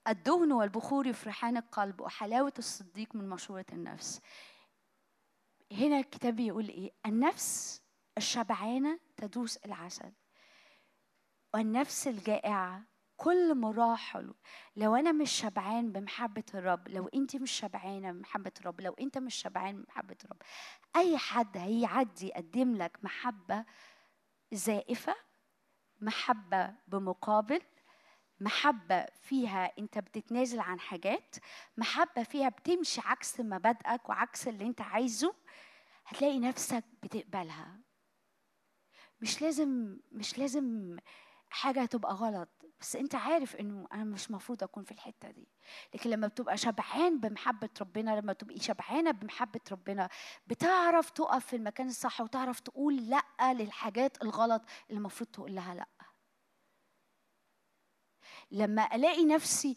الدهن 0.07 0.51
والبخور 0.51 1.07
يفرحان 1.07 1.57
القلب 1.57 2.01
وحلاوة 2.01 2.53
الصديق 2.59 3.15
من 3.15 3.29
مشورة 3.29 3.65
النفس. 3.73 4.21
هنا 5.73 5.99
الكتاب 5.99 6.35
بيقول 6.35 6.69
إيه؟ 6.69 6.91
النفس 7.05 7.81
الشبعانة 8.17 8.99
تدوس 9.17 9.57
العسل. 9.57 10.11
والنفس 11.53 12.07
الجائعة 12.07 12.83
كل 13.17 13.55
مراه 13.55 13.95
حلو 13.95 14.35
لو 14.75 14.95
أنا 14.95 15.11
مش 15.11 15.31
شبعان 15.31 15.91
بمحبة 15.91 16.43
الرب 16.53 16.87
لو 16.87 17.07
أنت 17.07 17.35
مش 17.35 17.51
شبعانة 17.51 18.11
بمحبة 18.11 18.51
الرب 18.59 18.81
لو 18.81 18.93
أنت 18.93 19.17
مش 19.17 19.35
شبعان 19.35 19.81
بمحبة 19.81 20.15
الرب 20.25 20.41
أي 20.95 21.17
حد 21.17 21.57
هيعدي 21.57 22.27
يقدم 22.27 22.75
لك 22.75 22.97
محبة 23.03 23.65
زائفة 24.51 25.15
محبة 26.01 26.73
بمقابل 26.87 27.61
محبة 28.39 29.05
فيها 29.21 29.71
أنت 29.79 29.97
بتتنازل 29.97 30.59
عن 30.59 30.79
حاجات 30.79 31.35
محبة 31.77 32.23
فيها 32.23 32.49
بتمشي 32.49 33.01
عكس 33.05 33.39
مبادئك 33.39 34.09
وعكس 34.09 34.47
اللي 34.47 34.65
أنت 34.65 34.81
عايزه 34.81 35.35
هتلاقي 36.05 36.39
نفسك 36.39 36.83
بتقبلها. 37.03 37.79
مش 39.21 39.41
لازم 39.41 39.97
مش 40.11 40.37
لازم 40.37 40.97
حاجة 41.49 41.85
تبقى 41.85 42.13
غلط 42.13 42.49
بس 42.79 42.95
انت 42.95 43.15
عارف 43.15 43.55
انه 43.55 43.87
أنا 43.93 44.03
مش 44.03 44.31
مفروض 44.31 44.63
اكون 44.63 44.83
في 44.83 44.91
الحتة 44.91 45.31
دي. 45.31 45.47
لكن 45.93 46.09
لما 46.09 46.27
بتبقى 46.27 46.57
شبعان 46.57 47.19
بمحبة 47.19 47.69
ربنا 47.81 48.19
لما 48.21 48.33
تبقي 48.33 48.59
شبعانة 48.59 49.11
بمحبة 49.11 49.59
ربنا 49.71 50.09
بتعرف 50.47 51.09
تقف 51.09 51.45
في 51.45 51.55
المكان 51.55 51.87
الصح 51.87 52.21
وتعرف 52.21 52.59
تقول 52.59 53.09
لأ 53.09 53.53
للحاجات 53.53 54.21
الغلط 54.23 54.61
اللي 54.89 54.97
المفروض 54.97 55.29
تقول 55.29 55.55
لها 55.55 55.75
لأ. 55.75 55.87
لما 58.51 58.95
ألاقي 58.95 59.25
نفسي 59.25 59.75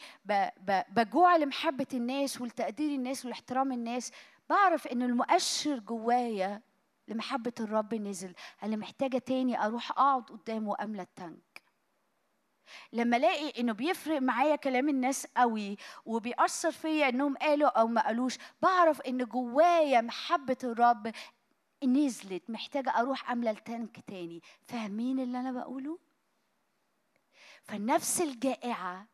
بجوع 0.88 1.36
لمحبة 1.36 1.86
الناس 1.94 2.40
ولتقدير 2.40 2.94
الناس 2.94 3.24
ولاحترام 3.24 3.72
الناس 3.72 4.12
بعرف 4.48 4.86
إن 4.86 5.02
المؤشر 5.02 5.78
جوايا 5.78 6.62
لمحبة 7.08 7.52
الرب 7.60 7.94
نزل. 7.94 8.34
أنا 8.62 8.76
محتاجة 8.76 9.18
تاني 9.18 9.64
أروح 9.64 9.90
أقعد 9.90 10.22
قدامه 10.22 10.70
وأملى 10.70 11.02
التانك. 11.02 11.62
لما 12.92 13.16
ألاقي 13.16 13.60
إنه 13.60 13.72
بيفرق 13.72 14.22
معايا 14.22 14.56
كلام 14.56 14.88
الناس 14.88 15.26
قوي 15.36 15.76
وبيأثر 16.04 16.70
فيا 16.70 17.08
إنهم 17.08 17.36
قالوا 17.36 17.68
أو 17.68 17.86
ما 17.86 18.06
قالوش 18.06 18.38
بعرف 18.62 19.00
إن 19.00 19.24
جوايا 19.24 20.00
محبة 20.00 20.56
الرب 20.64 21.12
نزلت. 21.84 22.50
محتاجة 22.50 22.90
أروح 22.90 23.30
أملى 23.30 23.50
التانك 23.50 24.00
تاني. 24.06 24.42
فاهمين 24.68 25.20
اللي 25.20 25.40
أنا 25.40 25.52
بقوله؟ 25.52 25.98
فالنفس 27.62 28.20
الجائعة 28.20 29.06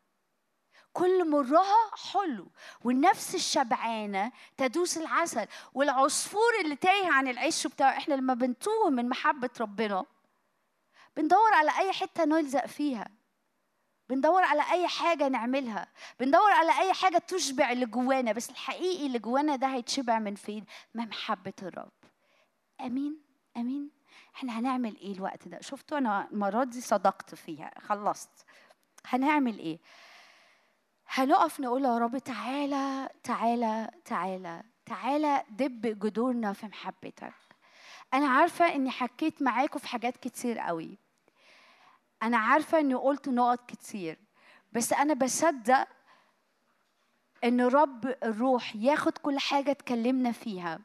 كل 0.93 1.31
مرها 1.31 1.91
حلو. 2.13 2.47
والنفس 2.85 3.35
الشبعانة 3.35 4.33
تدوس 4.57 4.99
العسل. 4.99 5.47
والعصفور 5.75 6.61
اللي 6.65 6.77
تايه 6.77 7.13
عن 7.13 7.29
العش 7.29 7.67
بتاعه. 7.67 7.97
إحنا 7.97 8.15
لما 8.15 8.35
بنتوه 8.35 8.91
من 8.91 9.09
محبة 9.09 9.51
ربنا 9.61 10.05
بندور 11.17 11.55
على 11.55 11.71
أي 11.79 11.93
حتة 11.93 12.25
نلزق 12.25 12.67
فيها. 12.67 13.09
بندور 14.09 14.43
على 14.43 14.63
أي 14.73 14.89
حاجة 14.89 15.29
نعملها. 15.29 15.87
بندور 16.21 16.51
على 16.53 16.79
أي 16.81 16.93
حاجة 16.93 17.19
تشبع 17.19 17.73
اللي 17.73 17.87
جوانا. 17.87 18.33
بس 18.33 18.51
الحقيقي 18.51 19.07
اللي 19.07 19.19
جوانا 19.19 19.57
ده 19.57 19.67
هيتشبع 19.67 20.19
من 20.19 20.35
فين؟ 20.35 20.65
من 20.95 21.09
محبة 21.09 21.53
الرب. 21.63 21.93
أمين. 22.81 23.23
أمين. 23.57 23.91
إحنا 24.35 24.59
هنعمل 24.59 24.97
إيه 24.97 25.13
الوقت 25.13 25.49
ده؟ 25.49 25.61
شفتوا 25.61 25.99
أنا 25.99 26.29
المرة 26.33 26.65
دي 26.65 26.81
صدقت 26.81 27.35
فيها. 27.35 27.71
خلصت. 27.81 28.31
هنعمل 29.07 29.59
إيه؟ 29.59 29.79
هنقف 31.15 31.61
نقول 31.61 31.85
يا 31.85 31.99
رب 31.99 32.19
تعالى 32.19 33.09
تعالى 33.23 33.91
تعالى 34.05 34.63
تعالى 34.87 35.45
دب 35.51 35.99
جذورنا 35.99 36.53
في 36.53 36.67
محبتك. 36.67 37.35
أنا 38.15 38.27
عارفة 38.29 38.75
إني 38.75 38.91
حكيت 38.91 39.43
معاكم 39.43 39.79
في 39.79 39.89
حاجات 39.89 40.17
كتير 40.17 40.59
قوي. 40.59 40.99
أنا 42.23 42.37
عارفة 42.37 42.79
إني 42.79 42.95
قلت 42.95 43.29
نقط 43.29 43.71
كتير 43.71 44.19
بس 44.73 44.93
أنا 44.93 45.15
بصدق 45.15 45.89
إن 47.45 47.61
رب 47.61 48.07
الروح 48.23 48.77
ياخد 48.77 49.19
كل 49.19 49.39
حاجة 49.39 49.71
اتكلمنا 49.71 50.33
فيها 50.33 50.79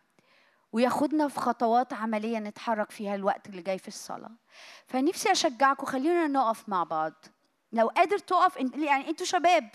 وياخدنا 0.72 1.28
في 1.28 1.40
خطوات 1.40 1.94
عملية 1.94 2.40
نتحرك 2.40 2.92
فيها 2.92 3.16
الوقت 3.16 3.50
اللي 3.50 3.62
جاي 3.62 3.78
في 3.78 3.88
الصلاة. 3.88 4.32
فنفسي 4.88 5.32
أشجعكم 5.32 5.86
خلينا 5.86 6.28
نقف 6.28 6.70
مع 6.70 6.84
بعض. 6.84 7.14
لو 7.72 7.88
قادر 7.88 8.18
تقف 8.18 8.58
يعني 8.58 9.10
أنتوا 9.10 9.26
شباب. 9.26 9.70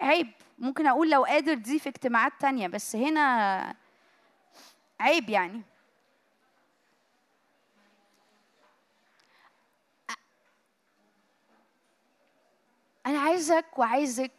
عيب. 0.00 0.32
ممكن 0.58 0.86
أقول 0.86 1.10
لو 1.10 1.24
قادر 1.24 1.54
دي 1.54 1.78
في 1.78 1.88
اجتماعات 1.88 2.32
تانية 2.40 2.68
بس 2.68 2.96
هنا 2.96 3.74
عيب 5.00 5.30
يعني. 5.30 5.62
أنا 13.06 13.18
عايزك 13.18 13.78
وعايزك 13.78 14.32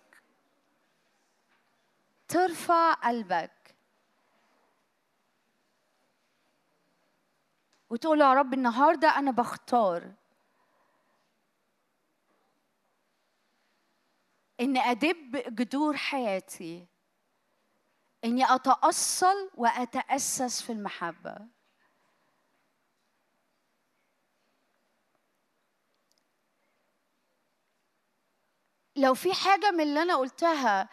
ترفع 2.27 2.93
قلبك 2.93 3.75
وتقول 7.89 8.21
يا 8.21 8.33
رب 8.33 8.53
النهارده 8.53 9.07
أنا 9.19 9.31
بختار 9.31 10.11
ان 14.61 14.77
أدب 14.77 15.55
جذور 15.55 15.97
حياتي. 15.97 16.87
إني 18.25 18.55
أتأصل 18.55 19.51
وأتأسس 19.55 20.61
في 20.61 20.71
المحبة. 20.71 21.35
لو 28.95 29.13
في 29.13 29.33
حاجة 29.33 29.71
من 29.71 29.81
اللي 29.81 30.01
أنا 30.01 30.15
قلتها 30.15 30.89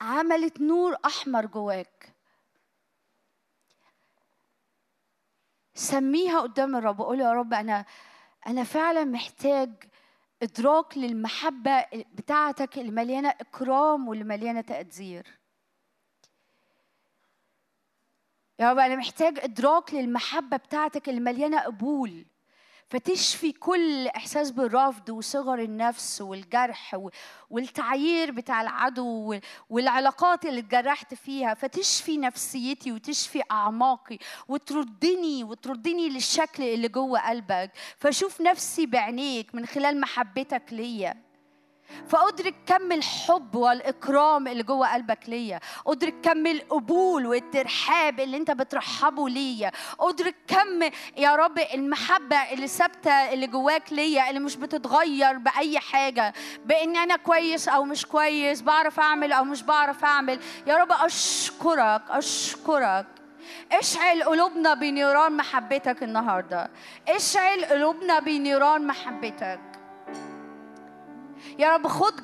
عملت 0.00 0.60
نور 0.60 0.96
أحمر 1.04 1.46
جواك 1.46 2.14
سميها 5.74 6.40
قدام 6.40 6.76
الرب. 6.76 7.00
قول 7.02 7.20
يا 7.20 7.32
رب 7.32 7.54
أنا 7.54 7.84
أنا 8.46 8.64
فعلا 8.64 9.04
محتاج 9.04 9.89
إدراك 10.42 10.98
للمحبة 10.98 11.84
بتاعتك 12.14 12.78
اللي 12.78 12.90
مليانة 12.90 13.28
إكرام 13.28 14.08
واللي 14.08 14.24
مليانة 14.24 14.60
تقدير. 14.60 15.26
يا 18.58 18.70
رب 18.70 18.78
أنا 18.78 18.96
محتاج 18.96 19.38
إدراك 19.38 19.94
للمحبة 19.94 20.56
بتاعتك 20.56 21.08
اللي 21.08 21.20
مليانة 21.20 21.60
قبول. 21.60 22.24
فتشفي 22.90 23.52
كل 23.52 24.06
إحساس 24.08 24.50
بالرفض 24.50 25.10
وصغر 25.10 25.58
النفس 25.58 26.20
والجرح 26.20 27.00
والتعيير 27.50 28.30
بتاع 28.30 28.60
العدو 28.62 29.06
وال- 29.06 29.40
والعلاقات 29.70 30.46
اللي 30.46 30.60
اتجرحت 30.60 31.14
فيها. 31.14 31.54
فتشفي 31.54 32.18
نفسيتي 32.18 32.92
وتشفي 32.92 33.42
أعماقي 33.50 34.18
وتردني 34.48 35.44
وتردني 35.44 36.08
للشكل 36.08 36.62
اللي 36.62 36.88
جوه 36.88 37.28
قلبك. 37.28 37.70
فاشوف 37.98 38.40
نفسي 38.40 38.86
بعينيك 38.86 39.54
من 39.54 39.66
خلال 39.66 40.00
محبتك 40.00 40.62
ليا. 40.72 41.29
فأدرك 42.08 42.54
كم 42.66 42.92
الحب 42.92 43.54
والإكرام 43.54 44.48
اللي 44.48 44.62
جوه 44.62 44.94
قلبك 44.94 45.28
ليا. 45.28 45.60
أدرك 45.86 46.14
كم 46.22 46.46
القبول 46.46 47.26
والترحاب 47.26 48.20
اللي 48.20 48.36
أنت 48.36 48.50
بترحبه 48.50 49.28
ليا. 49.28 49.72
أدرك 50.00 50.34
كم 50.48 50.82
يا 51.16 51.36
رب 51.36 51.58
المحبة 51.74 52.36
اللي 52.36 52.68
ثابتة 52.68 53.32
اللي 53.32 53.46
جواك 53.46 53.92
ليا 53.92 54.28
اللي 54.28 54.40
مش 54.40 54.56
بتتغير 54.56 55.38
بأي 55.38 55.78
حاجة. 55.78 56.32
بإن 56.64 56.96
أنا 56.96 57.16
كويس 57.16 57.68
أو 57.68 57.84
مش 57.84 58.06
كويس 58.06 58.62
بعرف 58.62 59.00
أعمل 59.00 59.32
أو 59.32 59.44
مش 59.44 59.62
بعرف 59.62 60.04
أعمل. 60.04 60.40
يا 60.66 60.76
رب 60.76 60.92
أشكرك 60.92 62.02
أشكرك. 62.10 63.06
اشعل 63.72 64.22
قلوبنا 64.22 64.74
بنيران 64.74 65.36
محبتك 65.36 66.02
النهارده. 66.02 66.70
اشعل 67.08 67.64
قلوبنا 67.64 68.18
بنيران 68.18 68.86
محبتك. 68.86 69.69
يا 71.58 71.68
رب 71.74 71.86
خد 71.86 72.14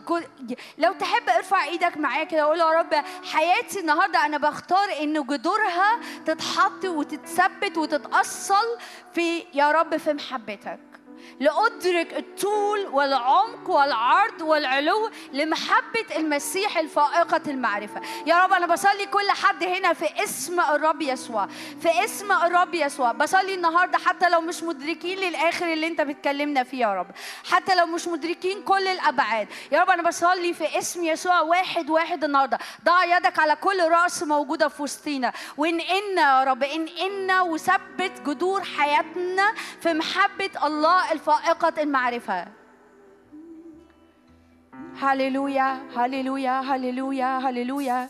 جد... 0.40 0.59
لو 0.78 0.93
تحب 0.93 1.28
ارفع 1.28 1.64
إيدك 1.64 1.97
معايا 1.97 2.24
كده 2.24 2.43
قول 2.43 2.59
يا 2.59 2.70
رب 2.70 2.94
حياتي 3.32 3.80
النهارده 3.80 4.26
أنا 4.26 4.38
بختار 4.38 4.88
إن 5.02 5.26
جذورها 5.26 6.01
تتحط 6.26 6.84
وتتثبت 6.84 7.78
وتتأصل 7.78 8.78
في 9.14 9.44
يا 9.55 9.70
رب 9.72 9.97
في 9.97 10.12
محبتك. 10.12 10.95
لأدرك 11.40 12.16
الطول 12.16 12.86
والعمق 12.86 13.70
والعرض 13.70 14.43
والعلو 14.43 15.10
لمحبة 15.32 16.16
المسيح 16.16 16.78
الفائقة 16.78 17.40
المعرفة. 17.47 18.01
يا 18.26 18.44
رب 18.44 18.52
أنا 18.52 18.66
بصلي 18.66 19.06
كل 19.06 19.30
حد 19.30 19.64
هنا 19.64 19.93
في 19.93 20.24
اسم 20.24 20.60
الرب 20.60 21.02
يسوع 21.02 21.47
في 21.82 22.05
اسم 22.05 22.32
الرب 22.32 22.74
يسوع. 22.74 23.12
بصلي 23.12 23.55
النهاردة 23.55 23.98
حتى 23.98 24.28
لو 24.28 24.40
مش 24.40 24.62
مدركين 24.62 25.18
للآخر 25.18 25.72
اللي 25.72 25.86
أنت 25.86 26.01
بتكلمنا 26.01 26.62
فيه 26.62 26.80
يا 26.80 26.94
رب. 26.94 27.06
حتى 27.51 27.74
لو 27.74 27.86
مش 27.86 28.09
مدركين 28.09 28.62
كل 28.62 28.88
الأبعاد. 28.88 29.48
يا 29.72 29.80
رب 29.80 29.90
أنا 29.90 30.02
بصلي 30.02 30.55
في 30.55 30.78
اسم 30.78 31.05
يسوع 31.05 31.40
واحد 31.40 31.90
واحد 31.90 32.24
النهاردة. 32.24 32.59
ضع 32.84 33.05
يدك 33.16 33.38
على 33.38 33.56
كل 33.56 33.88
رأس 33.88 34.22
موجودة 34.22 34.68
في 34.68 34.82
وسطينا. 34.82 35.32
إن 35.59 36.18
يا 36.18 36.44
رب 36.44 36.62
إن 36.62 37.30
وثبت 37.40 38.12
جذور 38.26 38.64
حياتنا 38.64 39.55
في 39.80 39.94
محبة 39.94 40.51
الله 40.64 41.12
الفائقة 41.16 41.82
المعرفة 41.82 42.47
هللويا 45.01 45.80
هللويا 45.97 46.60
هللويا 46.60 47.38
هللويا. 47.38 48.09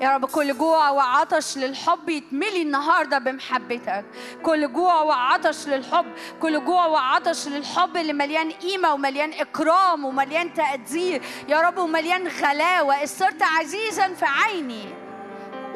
يا 0.00 0.14
رب 0.14 0.24
كل 0.24 0.58
جوع 0.58 0.90
وعطش 0.90 1.58
للحب 1.58 2.08
يتملي 2.08 2.62
النهارده 2.62 3.18
بمحبتك. 3.18 4.04
كل 4.42 4.72
جوع 4.72 5.02
وعطش 5.02 5.68
للحب 5.68 6.06
كل 6.42 6.64
جوع 6.64 6.86
وعطش 6.86 7.48
للحب 7.48 7.96
اللي 7.96 8.12
مليان 8.12 8.50
قيمة 8.50 8.94
ومليان 8.94 9.32
إكرام 9.32 10.04
ومليان 10.04 10.54
تقدير. 10.54 11.22
يا 11.48 11.60
رب 11.60 11.78
ومليان 11.78 12.28
غلاوه 12.28 13.04
صرت 13.04 13.42
عزيزا 13.42 14.08
في 14.08 14.24
عيني. 14.24 14.94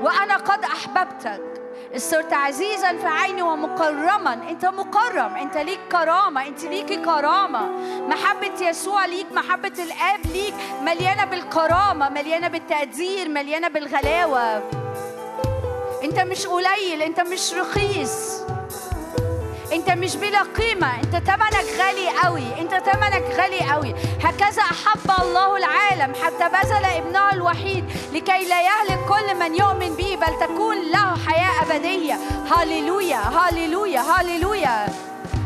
وأنا 0.00 0.36
قد 0.36 0.64
أحببتك. 0.64 1.57
صرت 1.96 2.32
عزيزا 2.32 2.96
في 2.96 3.06
عيني 3.06 3.42
ومكرما. 3.42 4.32
أنت 4.50 4.64
مكرم. 4.66 5.34
أنت 5.36 5.56
ليك 5.56 5.80
كرامة. 5.92 6.46
أنت 6.46 6.64
ليكي 6.64 6.96
كرامة. 6.96 7.70
محبة 8.08 8.68
يسوع 8.68 9.04
ليك. 9.04 9.26
محبة 9.32 9.72
الآب 9.78 10.20
ليك. 10.32 10.54
مليانة 10.82 11.24
بالكرامة. 11.24 12.08
مليانة 12.08 12.48
بالتقدير. 12.48 13.28
مليانة 13.28 13.68
بالغلاوة. 13.68 14.62
أنت 16.04 16.20
مش 16.20 16.46
قليل. 16.46 17.02
أنت 17.02 17.20
مش 17.20 17.54
رخيص. 17.54 18.40
انت 19.72 19.90
مش 19.90 20.16
بلا 20.16 20.42
قيمة 20.42 20.94
انت 21.00 21.16
تمنك 21.16 21.66
غالي 21.78 22.08
قوي 22.24 22.60
انت 22.60 22.70
تمنك 22.74 23.24
غالي 23.38 23.60
قوي. 23.72 23.94
هكذا 24.24 24.62
أحب 24.62 25.22
الله 25.22 25.56
العالم 25.56 26.12
حتى 26.24 26.48
بذل 26.48 26.84
ابنه 26.84 27.32
الوحيد 27.32 27.84
لكي 28.12 28.44
لا 28.48 28.62
يهلك 28.62 28.98
كل 29.08 29.34
من 29.40 29.54
يؤمن 29.54 29.94
به 29.96 30.16
بل 30.16 30.46
تكون 30.46 30.76
له 30.92 31.16
حياة 31.26 31.62
أبدية. 31.62 32.18
هاليلويا 32.50 33.18
هاليلويا 33.18 34.00
هاليلويا 34.00 34.86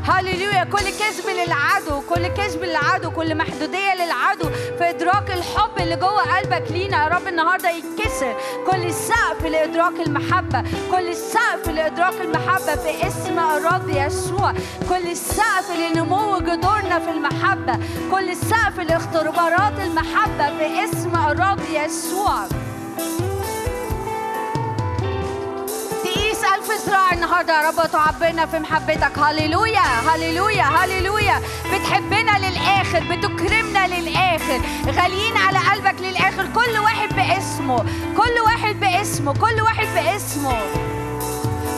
هاليلويا 0.04 0.64
كل 0.64 0.84
كذب 0.84 1.26
للعدو 1.28 2.00
كل 2.00 2.26
كذب 2.28 2.64
للعدو 2.64 3.10
كل 3.10 3.34
محدودية 3.34 3.94
للعدو. 3.94 4.48
في 4.78 4.90
إدراك 4.90 5.30
الحب 5.30 5.78
اللي 5.80 5.96
جوه 5.96 6.36
قلبك 6.36 6.70
لينا 6.70 7.04
يا 7.04 7.08
رب 7.08 7.28
النهاردة 7.28 7.70
يتكسر. 7.70 8.36
كل 8.66 8.94
سقف 8.94 9.46
لإدراك 9.46 10.06
المحبة 10.06 10.64
كل 10.90 11.14
سقف 11.14 11.68
لإدراك 11.68 12.20
المحبة 12.20 12.76
في 12.76 13.06
اسم 13.06 13.38
الرب 13.38 13.88
يسوع. 13.88 14.52
كل 14.88 15.16
سقف 15.16 15.70
لنمو 15.78 16.38
جذورنا 16.38 16.98
في 16.98 17.10
المحبة 17.10 17.78
كل 18.10 18.36
سقف 18.36 18.80
لاختبارات 18.80 19.72
المحبة 19.78 20.58
في 20.58 20.84
اسم 20.84 21.16
الرب 21.16 21.60
يسوع. 21.70 22.61
تقيس 26.62 26.70
ألف 26.70 26.88
ذراع 26.88 27.12
النهاردة. 27.12 27.62
يا 27.62 27.68
رب 27.68 27.90
تعبرنا 27.92 28.46
في 28.46 28.58
محبتك. 28.58 29.18
هللويا 29.18 29.80
هللويا 29.80 30.64
هللويا. 30.64 31.40
بتحبنا 31.72 32.38
للآخر 32.38 33.00
بتكرمنا 33.10 33.86
للآخر. 33.86 34.60
غاليين 34.86 35.36
على 35.36 35.58
قلبك 35.58 36.00
للآخر. 36.00 36.46
كل 36.54 36.78
واحد 36.78 37.08
باسمه. 37.16 37.78
كل 38.16 38.40
واحد 38.46 38.80
باسمه. 38.80 39.32
كل 39.32 39.62
واحد 39.62 39.86
باسمه. 39.94 40.56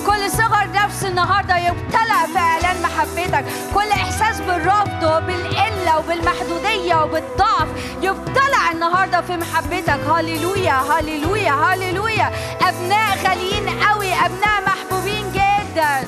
كل 0.07 0.31
صغر 0.31 0.69
نفس 0.75 1.05
النهارده 1.05 1.57
يبتلع 1.57 2.27
في 2.33 2.39
اعلان 2.39 2.83
محبتك. 2.83 3.45
كل 3.75 3.91
إحساس 3.91 4.41
بالرفض 4.41 5.03
وبالقلة 5.03 5.99
وبالمحدودية 5.99 7.03
وبالضعف 7.03 7.69
يبتلع 8.03 8.71
النهارده 8.73 9.21
في 9.21 9.37
محبتك. 9.37 10.01
هللويا 10.11 10.73
هللويا 10.73 11.53
هللويا. 11.53 12.33
أبناء 12.63 13.19
غاليين 13.25 13.69
قوي. 13.69 14.13
أبناء 14.15 14.74
جدا 15.85 16.07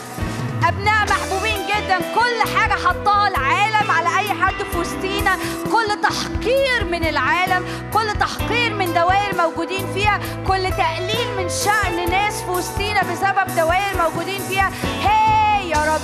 أبناء 0.68 1.04
محبوبين 1.10 1.66
جدا. 1.66 1.98
كل 1.98 2.56
حاجة 2.56 2.72
حطها 2.72 3.28
العالم 3.28 3.90
على 3.90 4.08
أي 4.18 4.42
حد 4.42 4.62
في 4.72 4.78
وسطينا. 4.78 5.36
كل 5.72 6.00
تحقير 6.02 6.84
من 6.84 7.04
العالم 7.08 7.64
كل 7.92 8.12
تحقير 8.20 8.74
من 8.74 8.94
دوائر 8.94 9.36
موجودين 9.36 9.86
فيها. 9.94 10.20
كل 10.46 10.70
تقليل 10.70 11.28
من 11.36 11.48
شأن 11.48 12.10
ناس 12.10 12.42
في 12.42 12.50
وسطينا 12.50 13.00
بسبب 13.02 13.56
دوائر 13.56 13.96
موجودين 14.02 14.40
فيها. 14.48 14.70
هي 15.02 15.68
يا 15.70 15.78
رب. 15.94 16.00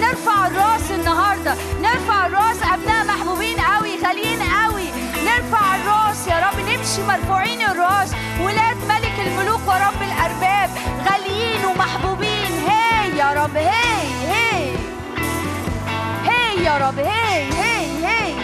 نرفع 0.00 0.46
الرأس 0.46 0.90
النهارده. 0.90 1.54
نرفع 1.82 2.26
الرأس. 2.26 2.56
أبناء 2.72 3.04
محبوبين 3.04 3.60
قوي 3.60 4.02
غاليين 4.04 4.42
قوي. 4.42 4.88
نرفع 5.24 5.76
الرأس 5.76 6.26
يا 6.26 6.38
رب. 6.46 6.60
نمشي 6.60 7.02
مرفوعين 7.08 7.62
الرأس. 7.62 8.10
ولاد 8.40 8.76
ملك 8.88 9.16
الملوك 9.26 9.60
ورب 9.66 10.02
الأرباب. 10.02 10.70
غاليين 11.08 11.64
ومحبوبين. 11.64 12.31
هي 12.68 13.18
يا 13.18 13.32
رب 13.32 13.56
هي 13.56 14.02
هي 14.28 14.74
هي 16.24 16.64
يا 16.64 16.78
رب 16.78 16.98
هي 16.98 17.52
هي 17.52 18.06
هي 18.06 18.34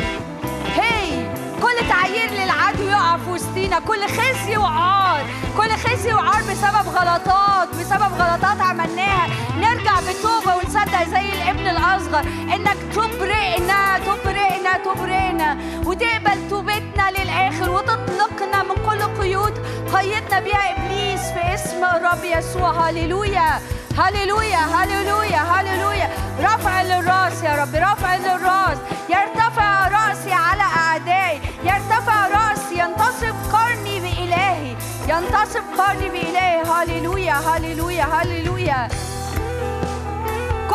هي 0.76 1.26
كل 1.62 1.88
تعيير 1.88 2.30
للعدو 2.30 2.82
يقع 2.82 3.16
في 3.16 3.30
وسطينا. 3.30 3.78
كل 3.80 4.06
خزي 4.06 4.56
وعار 4.56 5.24
كل 5.56 5.70
خزي 5.70 6.12
وعار 6.12 6.42
بسبب 6.42 6.88
غلطات 6.88 7.68
بسبب 7.68 8.12
غلطات 8.18 8.60
عملناها. 8.60 9.26
نرجع 9.56 10.00
بتوبة 10.00 10.56
ونصدق 10.56 11.04
زي 11.04 11.32
الابن 11.32 11.66
الأصغر. 11.68 12.24
إنك 12.54 12.76
تبرئنا 12.94 13.98
تبرئنا 13.98 14.78
تبرئنا. 14.84 15.58
وتقبل 15.86 16.48
توبتنا 16.50 17.10
للآخر. 17.10 17.70
وتطلقنا 17.70 18.62
من 18.62 18.76
كل 18.86 19.22
قيود. 19.22 19.58
قيدنا 19.94 20.40
بيها 20.40 20.76
إبليس 20.76 21.20
في 21.20 21.54
اسم 21.54 21.84
الرب 21.84 22.24
يسوع. 22.24 22.88
هللويا. 22.88 23.60
هللويا 23.98 24.58
هللويا 24.58 25.38
هللويا. 25.38 26.08
رفع 26.40 26.82
للراس 26.82 27.42
يا 27.42 27.54
رب 27.62 27.74
رفع 27.74 28.16
للراس. 28.16 28.78
يرتفع 29.08 29.88
رأسي 29.88 30.32
على 30.32 30.62
أعدائي. 30.62 31.40
يرتفع 31.64 32.28
رأسي 32.28 32.78
ينتصب 32.78 33.34
قرني 33.52 34.00
بإلهي. 34.00 34.76
ينتصب 35.08 35.62
قرني 35.78 36.08
بإلهي. 36.08 36.62
هللويا 36.62 37.32
هللويا 37.32 38.04
هللويا. 38.04 38.88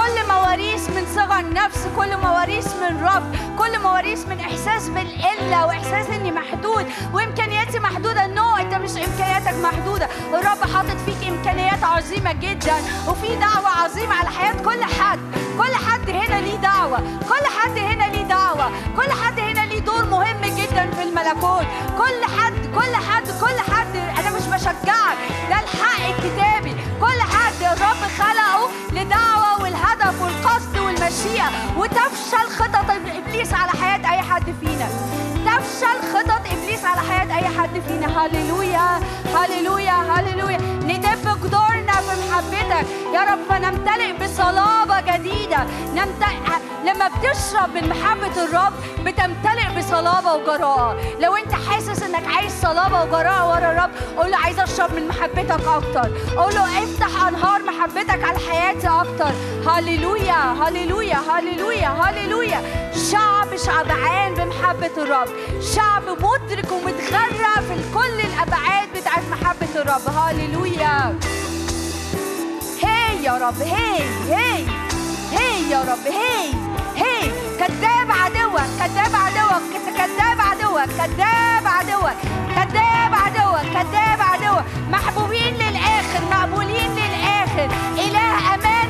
كل 0.03 0.27
مواريث 0.27 0.89
من 0.89 1.05
صغر 1.15 1.53
نفس 1.53 1.87
كل 1.95 2.17
مواريث 2.17 2.67
من 2.67 3.03
رب 3.03 3.35
كل 3.59 3.79
مواريث 3.79 4.27
من 4.27 4.39
إحساس 4.39 4.89
بالقله 4.89 5.65
وإحساس 5.65 6.09
إني 6.09 6.31
محدود. 6.31 6.85
وإمكانياتي 7.13 7.79
محدودة. 7.79 8.27
نو 8.27 8.55
أنت 8.55 8.73
مش 8.73 8.89
إمكانياتك 8.89 9.53
محدودة. 9.63 10.09
الرب 10.33 10.73
حاطط 10.73 10.97
فيك 11.05 11.27
إمكانيات 11.27 11.83
عظيمة 11.83 12.31
جدا. 12.33 12.75
وفي 13.07 13.35
دعوة 13.35 13.69
عظيمة 13.69 14.15
على 14.15 14.29
حياة 14.29 14.53
كل 14.53 14.83
حد. 14.83 15.19
كل 15.57 15.75
حد 15.75 16.09
هنا 16.09 16.41
ليه 16.41 16.55
دعوة. 16.55 16.99
كل 16.99 17.45
حد 17.59 17.77
هنا 17.77 18.03
ليه 18.03 18.23
دعوة. 18.23 18.71
كل 18.97 19.11
حد 19.23 19.39
هنا 19.39 19.65
ليه 19.65 19.79
دور 19.79 20.05
مهم 20.05 20.41
جدا 20.41 20.91
في 20.91 21.03
الملكوت. 21.03 21.65
كل 21.97 22.23
حد 22.37 22.53
كل 22.75 22.95
حد 22.95 23.27
كل 23.41 23.73
حد 23.73 23.95
أنا 23.95 24.29
مش 24.37 24.43
بشجعك. 24.43 25.17
ده 25.49 25.59
الحق 25.59 26.05
الكتابي. 26.07 26.75
كل 27.01 27.21
حد 27.21 27.61
الرب 27.61 28.01
خلقه 28.19 28.69
لدعوة 28.91 29.52
والهدف 29.83 30.21
والقصد 30.21 30.77
والمشيئة 30.77 31.77
وتفشل 31.77 32.49
خطط 32.57 32.91
إبليس 32.91 33.53
على 33.53 33.71
حياة 33.71 34.11
أي 34.11 34.21
حد 34.21 34.43
فينا. 34.61 34.87
تفشل 35.53 36.13
خطط 36.13 36.41
إبليس 36.51 36.85
على 36.85 37.01
حياة 37.01 37.37
أي 37.37 37.45
حد 37.57 37.81
فينا. 37.87 38.25
هللويا 38.25 38.99
هللويا 39.35 39.91
هللويا. 39.91 40.57
ندب 40.57 41.45
جدورنا 41.45 41.93
في 41.93 42.13
محبتك. 42.21 42.87
يا 43.13 43.21
رب 43.21 43.39
فنمتلئ 43.49 44.13
بصلابة 44.23 45.01
جديدة. 45.01 45.63
نمتلئ 45.95 46.33
لما 46.83 47.07
بتشرب 47.07 47.69
من 47.75 47.89
محبة 47.89 48.43
الرب 48.43 48.73
بتمتلئ 49.05 49.77
بصلابة 49.77 50.33
وجراءه 50.33 50.97
لو 51.19 51.35
أنت 51.35 51.53
حاسس 51.53 52.03
إنك 52.03 52.27
عايز 52.35 52.61
صلابة 52.61 53.03
وجراءه 53.03 53.49
ورا 53.49 53.71
الرب 53.71 53.91
قول 54.17 54.31
له 54.31 54.37
عايز 54.37 54.59
أشرب 54.59 54.93
من 54.93 55.07
محبتك 55.07 55.67
أكتر. 55.67 56.11
قول 56.37 56.55
له 56.55 56.83
افتح 56.83 57.27
أنهار 57.27 57.61
محبتك 57.63 58.23
على 58.23 58.39
حياتي 58.49 58.87
أكتر. 58.87 59.31
هللويا 59.67 60.53
هللويا 60.61 61.17
هللويا 61.29 61.87
هللويا. 61.87 62.61
شعب 62.95 63.55
شبعان 63.55 64.33
بمحبه 64.33 64.91
الرب. 64.97 65.27
شعب 65.75 66.03
مدرك 66.09 66.71
ومتغرق 66.71 67.59
في 67.67 67.93
كل 67.93 68.19
الأبعاد 68.19 68.87
بتاعت 68.95 69.23
محبة 69.31 69.73
الرب. 69.75 70.07
هللويا. 70.17 71.19
هي 72.83 73.23
يا 73.23 73.37
رب 73.37 73.61
هي 73.61 73.99
هي 74.29 74.65
هي 75.31 75.69
يا 75.71 75.81
رب 75.81 76.05
هي 76.05 76.53
هي. 76.95 77.31
كذاب 77.59 78.11
عدوك 78.11 78.61
كذاب 78.79 79.15
عدوك 79.15 79.63
كذاب 79.97 80.41
عدوك 80.41 80.89
كذاب 80.97 81.67
عدوك 81.67 82.17
كذاب 82.55 83.13
عدوك 83.13 83.61
كذاب 83.73 84.21
عدوك. 84.21 84.63
محبوبين 84.91 85.53
للآخر 85.53 86.21
مقبولين 86.31 86.91
للآخر. 86.95 87.69
إله 87.97 88.53
أمان. 88.55 88.82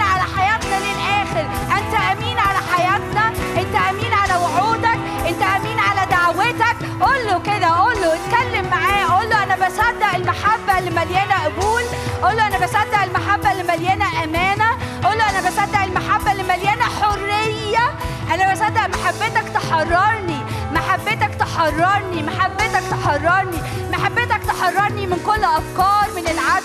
انت 3.73 3.81
امين 3.89 4.13
على 4.13 4.35
وعودك 4.35 4.99
انت 5.27 5.41
امين 5.41 5.79
على 5.79 6.05
دعوتك. 6.11 6.77
قول 7.01 7.25
له 7.27 7.39
كده 7.39 7.67
قول 7.67 7.95
له 8.01 8.13
اتكلم 8.13 8.69
معاه 8.69 9.19
قول 9.19 9.29
له 9.29 9.43
أنا 9.43 9.55
بصدق 9.55 10.15
المحبة 10.15 10.79
اللي 10.79 10.89
مليانة 10.89 11.43
قبول. 11.45 11.83
قول 12.23 12.37
له 12.37 12.47
أنا 12.47 12.57
بصدق 12.65 13.01
المحبة 13.03 13.51
اللي 13.51 13.63
مليانة 13.63 14.23
أمانة. 14.23 14.69
قول 15.03 15.17
له 15.17 15.29
أنا 15.29 15.49
بصدق 15.49 15.81
المحبة 15.83 16.31
اللي 16.31 16.43
مليانة 16.43 16.83
حرية. 17.01 17.85
أنا 18.33 18.53
بصدق 18.53 18.87
محبتك 18.87 19.49
تحررني 19.53 20.39
محبتك 20.71 21.35
تحررني 21.39 22.23
محبتك 22.23 22.83
تحررني 22.91 23.61
محبتك 23.91 24.41
تحررني 24.47 25.05
من 25.07 25.19
كل 25.25 25.43
أفكار 25.43 26.07
من 26.15 26.27
العدو 26.27 26.62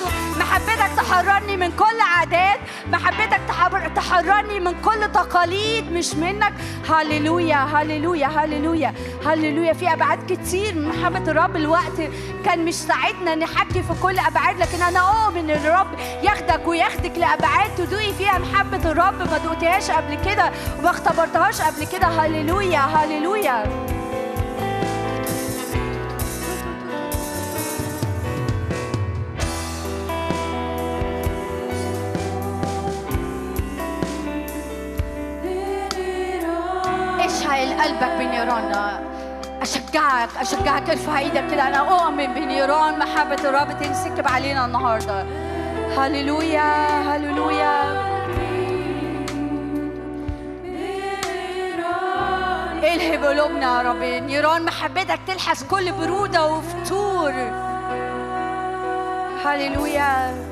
محبتك 0.48 0.90
تحررني 0.96 1.56
من 1.56 1.72
كل 1.72 2.00
عادات 2.16 2.58
محبتك 2.92 3.40
تحر- 3.48 3.88
تحررني 3.96 4.60
من 4.60 4.72
كل 4.84 5.12
تقاليد 5.12 5.92
مش 5.92 6.14
منك. 6.14 6.52
هللويا 6.90 7.56
هللويا 7.56 8.26
هللويا 8.26 8.94
هللويا. 9.26 9.72
في 9.72 9.92
أبعاد 9.92 10.32
كتير 10.32 10.74
من 10.74 10.88
محبة 10.88 11.30
الرب 11.30 11.56
الوقت 11.56 11.98
كان 12.44 12.64
مش 12.64 12.74
ساعدنا 12.74 13.34
نحكي 13.34 13.82
في 13.82 13.94
كل 14.02 14.18
أبعاد 14.18 14.58
لكن 14.58 14.82
أنا 14.82 15.00
اؤمن 15.00 15.38
إن 15.38 15.50
الرب 15.50 15.86
ياخدك 16.22 16.68
وياخدك 16.68 17.12
لأبعاد 17.18 17.70
تدوقي 17.78 18.12
فيها 18.12 18.38
محبة 18.38 18.90
الرب. 18.90 19.18
ما 19.18 19.38
دقتهاش 19.38 19.90
قبل 19.90 20.14
كده 20.14 20.51
وما 20.78 20.90
اختبرتهاش 20.90 21.60
قبل 21.60 21.86
كده. 21.86 22.06
هللويا 22.06 22.78
هللويا. 22.80 23.64
قلبك 37.88 38.12
بنيران 38.18 38.72
أشجعك 39.62 40.28
أشجعك 40.40 40.90
ارفع 40.90 41.18
إيدك 41.18 41.44
كده. 41.50 41.68
أنا 41.68 41.78
اؤمن 41.78 42.34
بنيران 42.34 42.98
محبة 42.98 43.48
الرب 43.48 43.80
تنسكب 43.80 44.28
علينا 44.28 44.64
النهارده. 44.64 45.26
هللويا 45.96 47.00
هللويا. 47.00 48.08
الهب 52.82 53.24
قلوبنا 53.24 53.76
يا 53.76 53.82
رب. 53.82 54.02
نيران 54.02 54.64
محبتك 54.64 55.20
تلحس 55.26 55.64
كل 55.64 55.92
برودة 55.92 56.46
وفتور. 56.46 57.32
هللويا. 59.44 60.47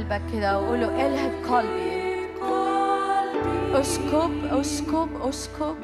قلبك 0.00 0.22
كده 0.32 0.60
وقول 0.60 0.80
له 0.80 1.06
الهب 1.06 1.32
قلبي 1.50 2.00
أسكب 3.80 4.30
أسكب 4.60 5.08
أسكب. 5.28 5.76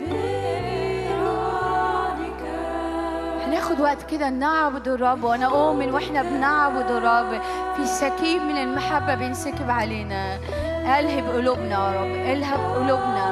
هناخد 3.46 3.80
وقت 3.80 4.10
كده 4.10 4.30
نعبد 4.30 4.88
الرب 4.88 5.24
وأنا 5.24 5.46
اؤمن 5.46 5.94
وإحنا 5.94 6.22
بنعبد 6.22 6.90
الرب. 6.90 7.40
في 7.76 7.86
سكيب 7.86 8.42
من 8.42 8.56
المحبة 8.56 9.14
بينسكب 9.14 9.70
علينا. 9.70 10.38
الهب 10.98 11.24
قلوبنا 11.34 11.94
يا 11.94 12.00
رب. 12.00 12.36
الهب 12.36 12.60
قلوبنا. 12.74 13.25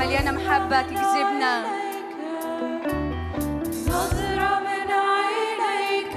مليانة 0.00 0.30
محبة 0.30 0.82
تجذبنا. 0.82 1.62
نظرة 3.88 4.52
من 4.66 4.88
عينيك. 5.10 6.14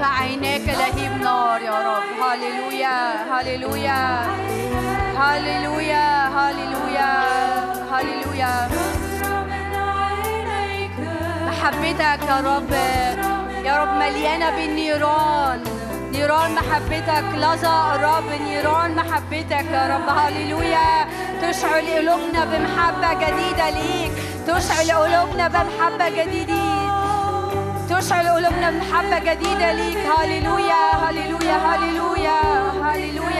فعيناك 0.00 0.66
لهيب 0.80 1.22
نار 1.22 1.60
يا 1.62 1.78
رب. 1.88 2.20
هللويا 2.22 2.98
هللويا 3.32 4.22
هللويا 5.18 6.28
هللويا 6.38 7.12
هللويا 7.92 8.68
نظرة 8.70 9.44
من 9.50 9.74
عينيك. 9.98 10.98
محبتك 11.48 12.22
يا 12.28 12.40
رب. 12.40 12.72
يا 13.64 13.82
رب 13.82 13.92
مليانة 13.98 14.50
بالنيران. 14.50 15.64
نيران 16.12 16.54
محبتك. 16.54 17.24
لظى 17.34 17.76
الرب 17.94 18.30
نيران 18.40 18.94
محبتك 18.94 19.66
يا 19.72 19.84
رب. 19.92 20.08
هللويا 20.18 21.05
تشعل 21.42 21.86
قلوبنا 21.86 22.44
بمحبة 22.44 23.10
جديدة 23.14 23.70
ليك. 23.70 24.12
تشعل 24.46 24.90
قلوبنا 24.90 25.48
بمحبة 25.48 26.08
جديدة. 26.08 26.54
تشعل 27.90 28.28
قلوبنا 28.28 28.70
بمحبة 28.70 29.18
جديدة 29.18 29.72
ليك. 29.72 29.98
هللويا 30.18 30.82
هللويا 31.02 31.56
هللويا 31.66 32.38
هللويا. 32.84 33.35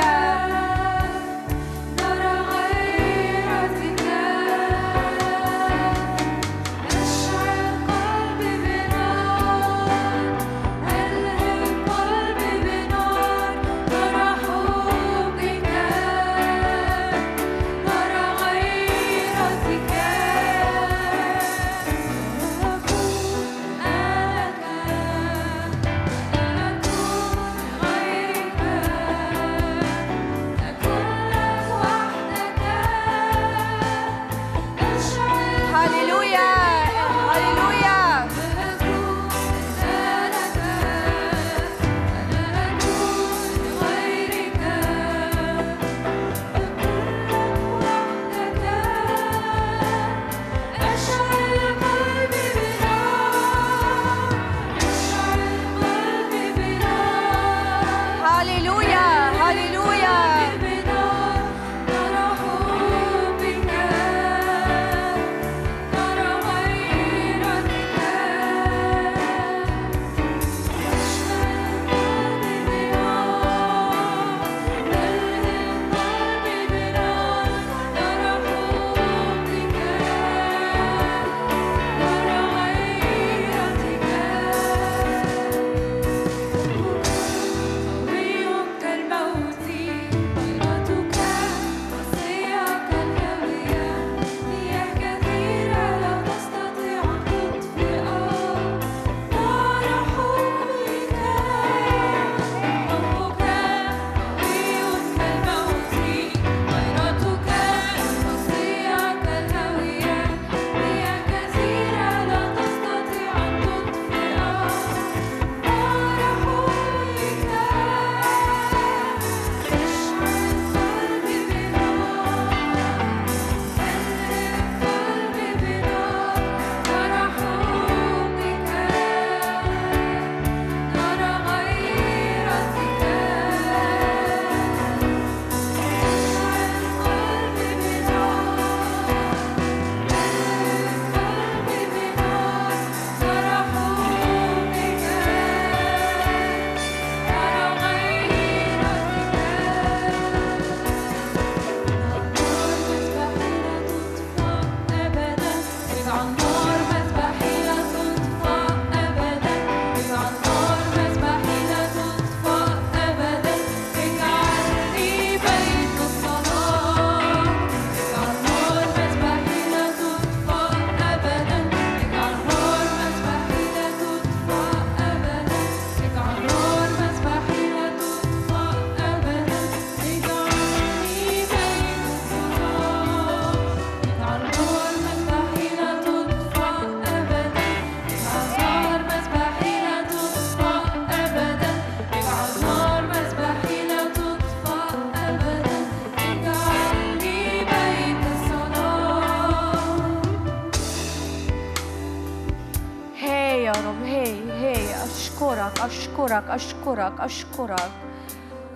أشكرك 206.27 206.51
أشكرك 206.51 207.21
أشكرك. 207.21 207.91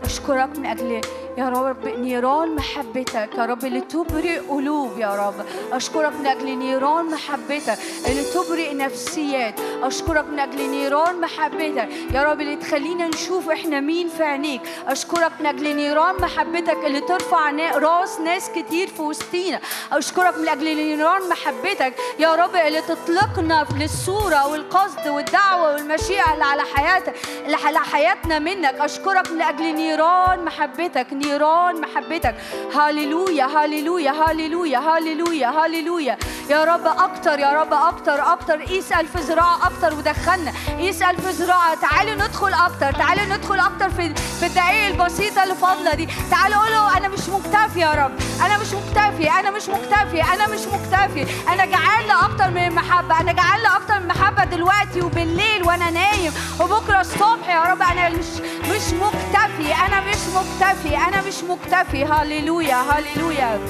أشكرك 0.05 0.59
من 0.59 0.67
أجل 0.67 1.01
يا 1.39 1.49
رب 1.49 1.89
نيران 1.89 2.55
محبتك. 2.55 3.31
يا 3.39 3.45
رب 3.47 3.65
اللي 3.65 3.80
تبرئ 3.93 4.39
قلوب 4.39 4.99
يا 4.99 5.15
رب. 5.15 5.47
أشكرك 5.73 6.13
من 6.21 6.27
أجل 6.27 6.59
نيران 6.59 7.05
محبتك. 7.05 7.79
اللي 8.07 8.25
تبرئ 8.35 8.75
نفسيات. 8.75 9.55
أشكرك 9.83 10.25
من 10.25 10.39
أجل 10.39 10.71
نيران 10.71 11.21
محبتك. 11.21 11.89
يا 12.15 12.23
رب 12.23 12.41
اللي 12.41 12.57
تخلينا 12.57 13.09
نشوف 13.09 13.51
إحنا 13.51 13.81
مين 13.81 14.09
في 14.09 14.23
عينيك 14.23 14.61
أشكرك 14.87 15.33
من 15.41 15.47
أجل 15.47 15.77
نيران 15.77 16.15
محبتك 16.15 16.79
اللي 16.85 17.01
ترفع 17.01 17.51
راس 17.75 18.21
ناس 18.21 18.51
كتير 18.51 18.87
في 18.89 19.03
وسطينا. 19.03 19.61
أشكرك 19.93 20.39
من 20.39 20.49
أجل 20.49 20.65
نيران 20.77 21.29
محبتك 21.29 21.95
يا 22.19 22.35
رب 22.35 22.57
اللي 22.57 22.81
تطلقنا 22.83 23.67
للصورة 23.79 24.49
والقصد 24.49 25.09
والدعوة 25.09 25.73
والمشيئة 25.75 26.33
اللي 26.33 26.45
على 26.45 26.63
حياتك 26.63 27.15
اللي 27.47 27.57
على 27.57 27.79
حياتنا 27.79 28.39
منك. 28.39 28.75
أشكرك 28.75 29.31
من 29.31 29.43
أجل 29.43 29.75
نيران 29.75 30.45
محبتك. 30.45 31.07
نيران 31.13 31.81
محبتك. 31.81 32.35
هاليلويا 32.75 33.45
هاليلويا 33.45 33.80
هاليلويا 33.81 34.79
هاليلويا 34.79 35.49
هاليلويا 35.49 36.19
يا 36.51 36.65
رب 36.65 36.87
أكتر 36.87 37.39
يا 37.39 37.53
رب 37.53 37.73
أكتر 37.73 38.33
أكتر. 38.33 38.63
قيس 38.63 38.93
ألف 38.93 39.17
ذراع 39.17 39.55
أكتر 39.57 39.95
ودخلنا. 39.99 40.53
قيس 40.79 41.03
ألف 41.03 41.27
ذراع. 41.27 41.75
تعالوا 41.75 42.15
ندخل 42.15 42.53
أكتر 42.55 42.93
تعالوا 42.93 43.37
ندخل 43.37 43.61
أكتر 43.61 43.91
في 43.91 44.15
في 44.15 44.47
الدقايق 44.47 44.87
البسيطة 44.87 45.43
اللي 45.43 45.55
فاضلة 45.55 45.95
دي. 45.95 46.09
تعالوا 46.31 46.59
قولوا 46.59 46.97
أنا 46.97 47.09
مش 47.09 47.29
ممكن 47.29 47.49
مكتفي 47.49 47.81
يا 47.81 47.91
رب. 47.91 48.13
أنا 48.47 48.59
مش 48.59 48.73
مكتفي 48.73 49.31
أنا 49.31 49.51
مش 49.51 49.69
مكتفي 49.69 50.23
أنا 50.23 50.47
مش 50.47 50.61
مكتفي. 50.67 51.27
أنا 51.53 51.65
جعان 51.65 52.07
لأكتر 52.09 52.51
من 52.51 52.67
المحبة 52.67 53.21
أنا 53.21 53.33
جعان 53.33 53.61
لأكتر 53.61 53.95
من 54.01 54.11
المحبة 54.11 54.45
دلوقتي 54.45 55.01
وبالليل 55.03 55.63
وأنا 55.65 55.91
نايم. 55.91 56.33
وبكرة 56.61 57.01
الصبح 57.01 57.49
يا 57.49 57.63
رب 57.63 57.83
أنا 57.83 58.09
مش 58.09 58.27
مش 58.71 58.93
مكتفي 58.93 59.75
أنا 59.87 60.01
مش 60.01 60.23
مكتفي 60.35 60.97
أنا 60.97 61.23
مش 61.29 61.35
مكتفي. 61.49 62.05
هللويا 62.05 62.77
هللويا. 62.77 63.61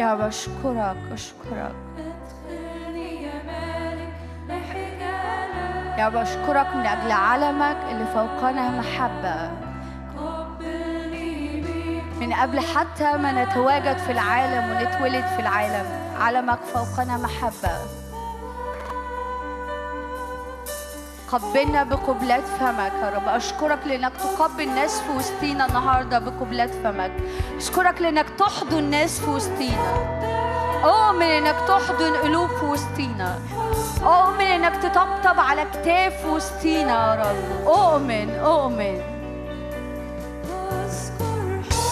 يا 0.00 0.14
بشكرك 0.14 0.96
اشكرك 1.12 1.89
يا 6.00 6.08
بشكرك 6.08 6.66
من 6.74 6.86
أجل 6.86 7.12
علمك 7.12 7.76
اللي 7.90 8.06
فوقنا 8.14 8.70
محبة. 8.70 9.50
من 12.20 12.32
قبل 12.32 12.60
حتى 12.60 13.12
ما 13.16 13.44
نتواجد 13.44 13.98
في 13.98 14.12
العالم 14.12 14.70
ونتولد 14.70 15.24
في 15.36 15.40
العالم 15.40 15.86
علمك 16.20 16.58
فوقنا 16.74 17.16
محبة. 17.16 17.76
قبلنا 21.32 21.82
بقبلات 21.82 22.44
فمك. 22.44 22.92
يا 23.02 23.10
رب 23.16 23.28
أشكرك 23.28 23.78
لأنك 23.86 24.12
تقبل 24.16 24.62
الناس 24.62 25.00
في 25.00 25.16
وسطينا 25.16 25.66
النهاردة 25.66 26.18
بقبلات 26.18 26.70
فمك. 26.70 27.12
أشكرك 27.56 28.00
لأنك 28.00 28.26
تحضن 28.38 28.78
الناس 28.78 29.20
في 29.20 29.30
وسطينا. 29.30 29.92
أؤمن 30.84 31.22
إنك 31.22 31.56
تحضن 31.68 32.16
قلوب 32.22 32.48
في 32.48 32.64
وسطينا. 32.64 33.38
أؤمن 34.02 34.40
إنك 34.40 34.82
تطبطب 34.82 35.40
على 35.40 35.64
كتاف 35.64 36.26
وسطينا 36.26 37.14
يا 37.14 37.14
رب. 37.20 37.66
أؤمن 37.66 38.30
أؤمن. 38.30 39.00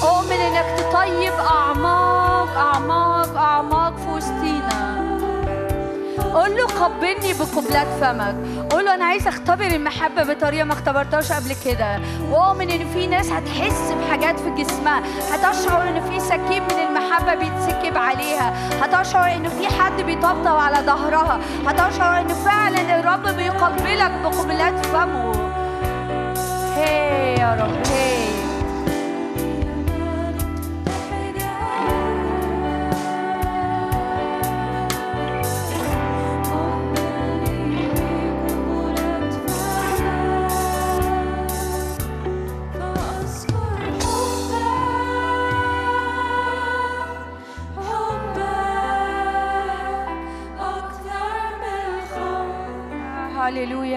أؤمن 0.02 0.32
إنك 0.32 0.80
تطيب 0.80 1.32
أعماق 1.32 2.48
أعماق 2.56 3.36
أعماق 3.36 3.96
في 3.96 4.08
وسطينا. 4.10 4.87
قول 6.34 6.56
له 6.56 6.66
قبلني 6.66 7.32
بقبلات 7.32 7.86
فمك. 8.00 8.34
قول 8.70 8.84
له 8.84 8.94
أنا 8.94 9.04
عايز 9.04 9.26
أختبر 9.26 9.66
المحبة 9.66 10.22
بطريقة 10.22 10.64
ما 10.64 10.72
اختبرتهاش 10.72 11.32
قبل 11.32 11.54
كده. 11.64 12.00
وأؤمن 12.30 12.70
إن 12.70 12.88
في 12.92 13.06
ناس 13.06 13.30
هتحس 13.30 13.92
بحاجات 13.92 14.40
في 14.40 14.50
جسمها. 14.50 15.02
هتشعر 15.32 15.88
إن 15.88 16.10
في 16.10 16.20
سكيب 16.20 16.62
من 16.62 16.78
المحبة 16.88 17.34
بيتسكب 17.34 17.96
عليها. 17.96 18.54
هتشعر 18.82 19.34
إن 19.34 19.48
في 19.48 19.66
حد 19.80 20.02
بيطبطب 20.02 20.56
على 20.56 20.76
ظهرها. 20.76 21.40
هتشعر 21.66 22.20
إن 22.20 22.28
فعلا 22.28 23.00
الرب 23.00 23.36
بيقبلك 23.36 24.10
بقبلات 24.24 24.86
فمه. 24.86 25.32
هي 26.76 27.34
يا 27.40 27.54
رب 27.60 27.86
هي. 27.86 28.47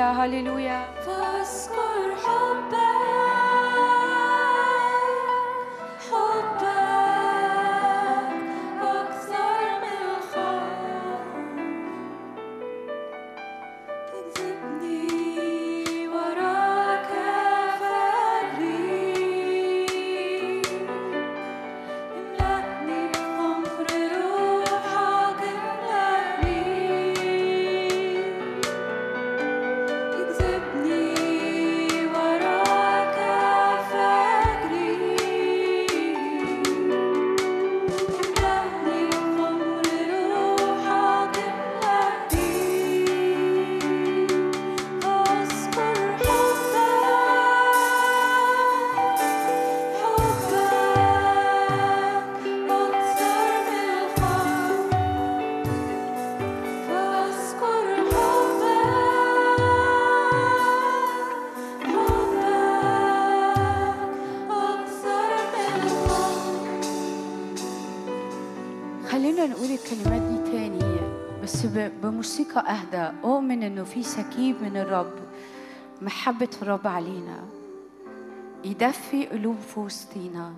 هللويا 0.02 0.86
إنه 73.82 73.90
في 73.90 74.04
سكيب 74.04 74.56
من 74.62 74.78
الرب 74.78 75.12
محبة 76.02 76.50
الرب 76.62 76.88
علينا. 76.88 77.44
يدفي 78.64 79.26
قلوب 79.26 79.56
في 79.56 79.80
وسطينا 79.80 80.54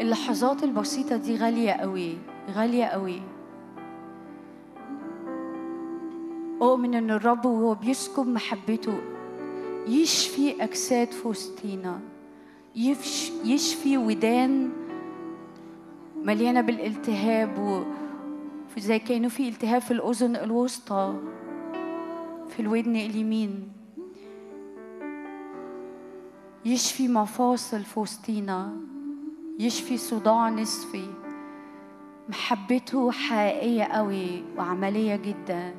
اللحظات 0.00 0.64
البسيطة 0.64 1.16
دي 1.16 1.36
غالية 1.36 1.72
قوي 1.72 2.16
غالية 2.54 2.84
قوي. 2.84 3.22
أؤمن 6.62 6.94
إن 6.94 7.10
الرب 7.10 7.44
وهو 7.44 7.74
بيسكب 7.74 8.26
محبته 8.26 8.98
يشفي 9.88 10.62
أجساد 10.64 11.10
في 11.10 11.28
وسطينا 11.28 12.00
يشفي 13.44 13.98
ودان 13.98 14.70
مليانة 16.22 16.60
بالالتهاب 16.60 17.58
و 17.58 18.05
زي 18.78 18.98
كأنه 18.98 19.28
في 19.28 19.48
التهاب 19.48 19.80
في 19.80 19.90
الأذن 19.90 20.36
الوسطى 20.36 21.14
في 22.48 22.60
الودن 22.60 22.96
اليمين. 22.96 23.72
يشفي 26.64 27.08
مفاصل 27.08 27.82
في 27.82 28.00
وسطينا 28.00 28.72
يشفي 29.58 29.96
صداع 29.96 30.48
نصفي. 30.48 31.10
محبته 32.28 33.10
حقيقية 33.10 33.84
قوي 33.84 34.44
وعملية 34.58 35.16
جدا. 35.16 35.74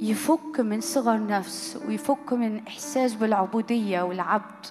يفك 0.00 0.60
من 0.60 0.80
صغر 0.80 1.26
نفس 1.26 1.82
ويفك 1.88 2.32
من 2.32 2.66
إحساس 2.66 3.14
بالعبودية 3.14 4.02
والعبد. 4.02 4.66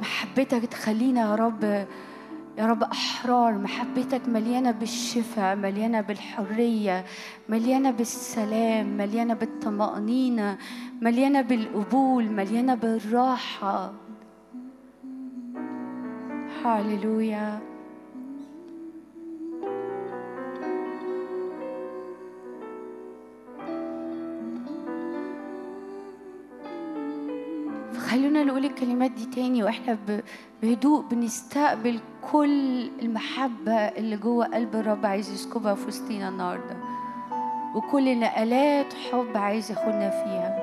محبتك 0.00 0.64
تخلينا 0.64 1.20
يا 1.20 1.34
رب 1.34 1.86
يا 2.58 2.66
رب 2.66 2.82
أحرار 2.82 3.58
محبتك 3.58 4.28
مليانة 4.28 4.70
بالشفاء 4.70 5.56
مليانة 5.56 6.00
بالحرية 6.00 7.04
مليانة 7.48 7.90
بالسلام 7.90 8.96
مليانة 8.96 9.34
بالطمأنينة 9.34 10.58
مليانة 11.02 11.40
بالقبول 11.40 12.30
مليانة 12.30 12.74
بالراحة. 12.74 13.92
هاليلويا 16.64 17.73
خلونا 28.14 28.44
نقول 28.44 28.64
الكلمات 28.64 29.10
دي 29.10 29.26
تاني 29.26 29.62
وإحنا 29.62 29.98
بهدوء 30.62 31.02
بنستقبل 31.02 32.00
كل 32.32 32.88
المحبة 33.02 33.72
اللي 33.72 34.16
جوه 34.16 34.46
قلب 34.46 34.74
الرب 34.76 35.06
عايز 35.06 35.30
يسكبها 35.32 35.74
في 35.74 35.88
وسطينا 35.88 36.28
النهاردة. 36.28 36.76
وكل 37.74 38.20
نقلات 38.20 38.94
حب 38.94 39.36
عايز 39.36 39.70
ياخدنا 39.70 40.10
فيها. 40.10 40.58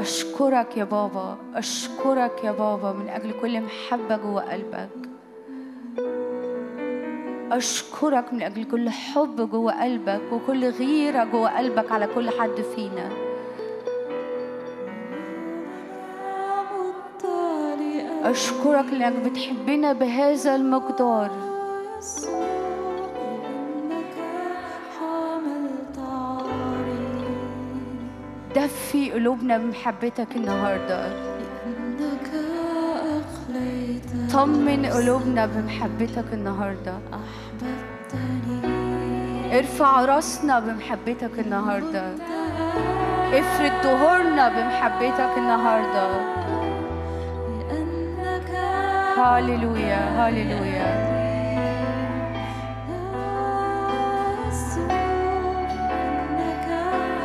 أشكرك 0.00 0.76
يا 0.76 0.84
بابا 0.84 1.36
أشكرك 1.54 2.44
يا 2.44 2.52
بابا 2.52 2.92
من 2.92 3.08
أجل 3.08 3.34
كل 3.40 3.60
محبة 3.60 4.16
جوه 4.16 4.52
قلبك. 4.52 5.08
أشكرك 7.52 8.32
من 8.32 8.42
أجل 8.42 8.64
كل 8.64 8.90
حب 8.90 9.50
جوه 9.50 9.82
قلبك 9.82 10.32
وكل 10.32 10.64
غيرة 10.70 11.24
جوه 11.24 11.58
قلبك 11.58 11.92
على 11.92 12.06
كل 12.06 12.30
حد 12.30 12.60
فينا. 12.76 13.23
أشكرك 18.24 18.84
لأنك 18.92 19.30
بتحبنا 19.30 19.92
بهذا 19.92 20.56
المقدار. 20.56 21.30
دفي 28.56 29.12
قلوبنا 29.12 29.58
بمحبتك 29.58 30.36
النهارده. 30.36 31.12
طمن 34.32 34.86
قلوبنا 34.86 35.46
بمحبتك 35.46 36.24
النهارده. 36.32 36.94
ارفع 39.52 40.04
رأسنا 40.04 40.60
بمحبتك 40.60 41.38
النهارده. 41.38 42.14
افرد 43.32 43.72
ظهورنا 43.82 44.48
بمحبتك 44.48 45.32
النهارده. 45.36 46.33
هاليلويا 49.24 50.26
هاليلويا 50.26 51.14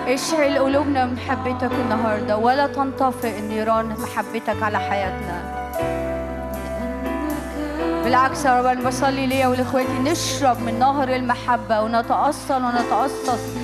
اشعل 0.07 0.57
قلوبنا 0.57 1.05
بمحبتك 1.05 1.71
النهارده 1.71 2.37
ولا 2.37 2.67
تنطفئ 2.67 3.41
نيران 3.41 3.85
محبتك 3.85 4.63
على 4.63 4.79
حياتنا. 4.79 5.59
بالعكس 8.03 8.45
يا 8.45 8.59
رب 8.59 8.65
أنا 8.65 8.87
بصلي 8.87 9.27
ليا 9.27 9.47
ولإخواتي 9.47 9.99
نشرب 9.99 10.61
من 10.61 10.79
نهر 10.79 11.15
المحبة 11.15 11.81
ونتأصل 11.81 12.63
ونتاصل 12.63 13.58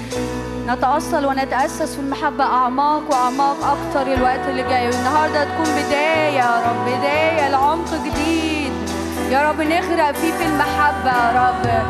نتأصل 0.67 1.25
ونتأسس 1.25 1.95
في 1.95 1.99
المحبة. 1.99 2.43
أعماق 2.43 3.01
وأعماق 3.11 3.57
أكتر 3.63 4.13
الوقت 4.13 4.39
اللي 4.49 4.63
جاي. 4.63 4.87
والنهاردة 4.89 5.43
تكون 5.43 5.65
بداية. 5.65 6.37
يا 6.37 6.61
رب 6.67 6.85
بداية 6.85 7.49
لعمق 7.49 7.93
جديد. 8.05 8.71
يا 9.31 9.49
رب 9.49 9.61
نغرق 9.61 10.11
فيه 10.11 10.31
في 10.31 10.45
المحبة. 10.45 11.11
يا 11.11 11.49
رب 11.49 11.85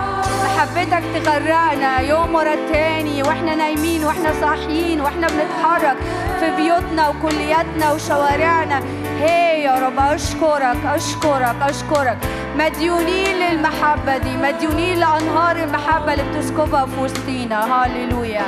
محبتك 0.46 1.04
تغرقنا 1.26 2.00
يوم 2.00 2.36
ورا 2.36 2.54
التاني. 2.54 3.24
وإحنا 3.24 3.56
نايمين 3.56 4.06
وإحنا 4.06 4.34
صاحيين 4.42 5.02
وإحنا 5.02 5.28
بنتحرك 5.28 5.98
في 6.40 6.56
بيوتنا 6.56 7.08
وكلياتنا 7.08 7.92
وشوارعنا. 7.92 8.82
هي 9.20 9.64
يا 9.64 9.76
رب 9.76 10.00
أشكرك 10.00 10.78
أشكرك 10.86 11.56
أشكرك. 11.62 12.18
مديونين 12.58 13.36
للمحبة 13.36 14.18
دي 14.18 14.38
مديونين 14.38 14.98
لأنهار 15.00 15.56
المحبة 15.64 16.14
اللي 16.14 16.24
بتسكبها 16.32 16.86
في 16.86 17.02
وسطينا. 17.02 17.84
هاليلويا 17.84 18.46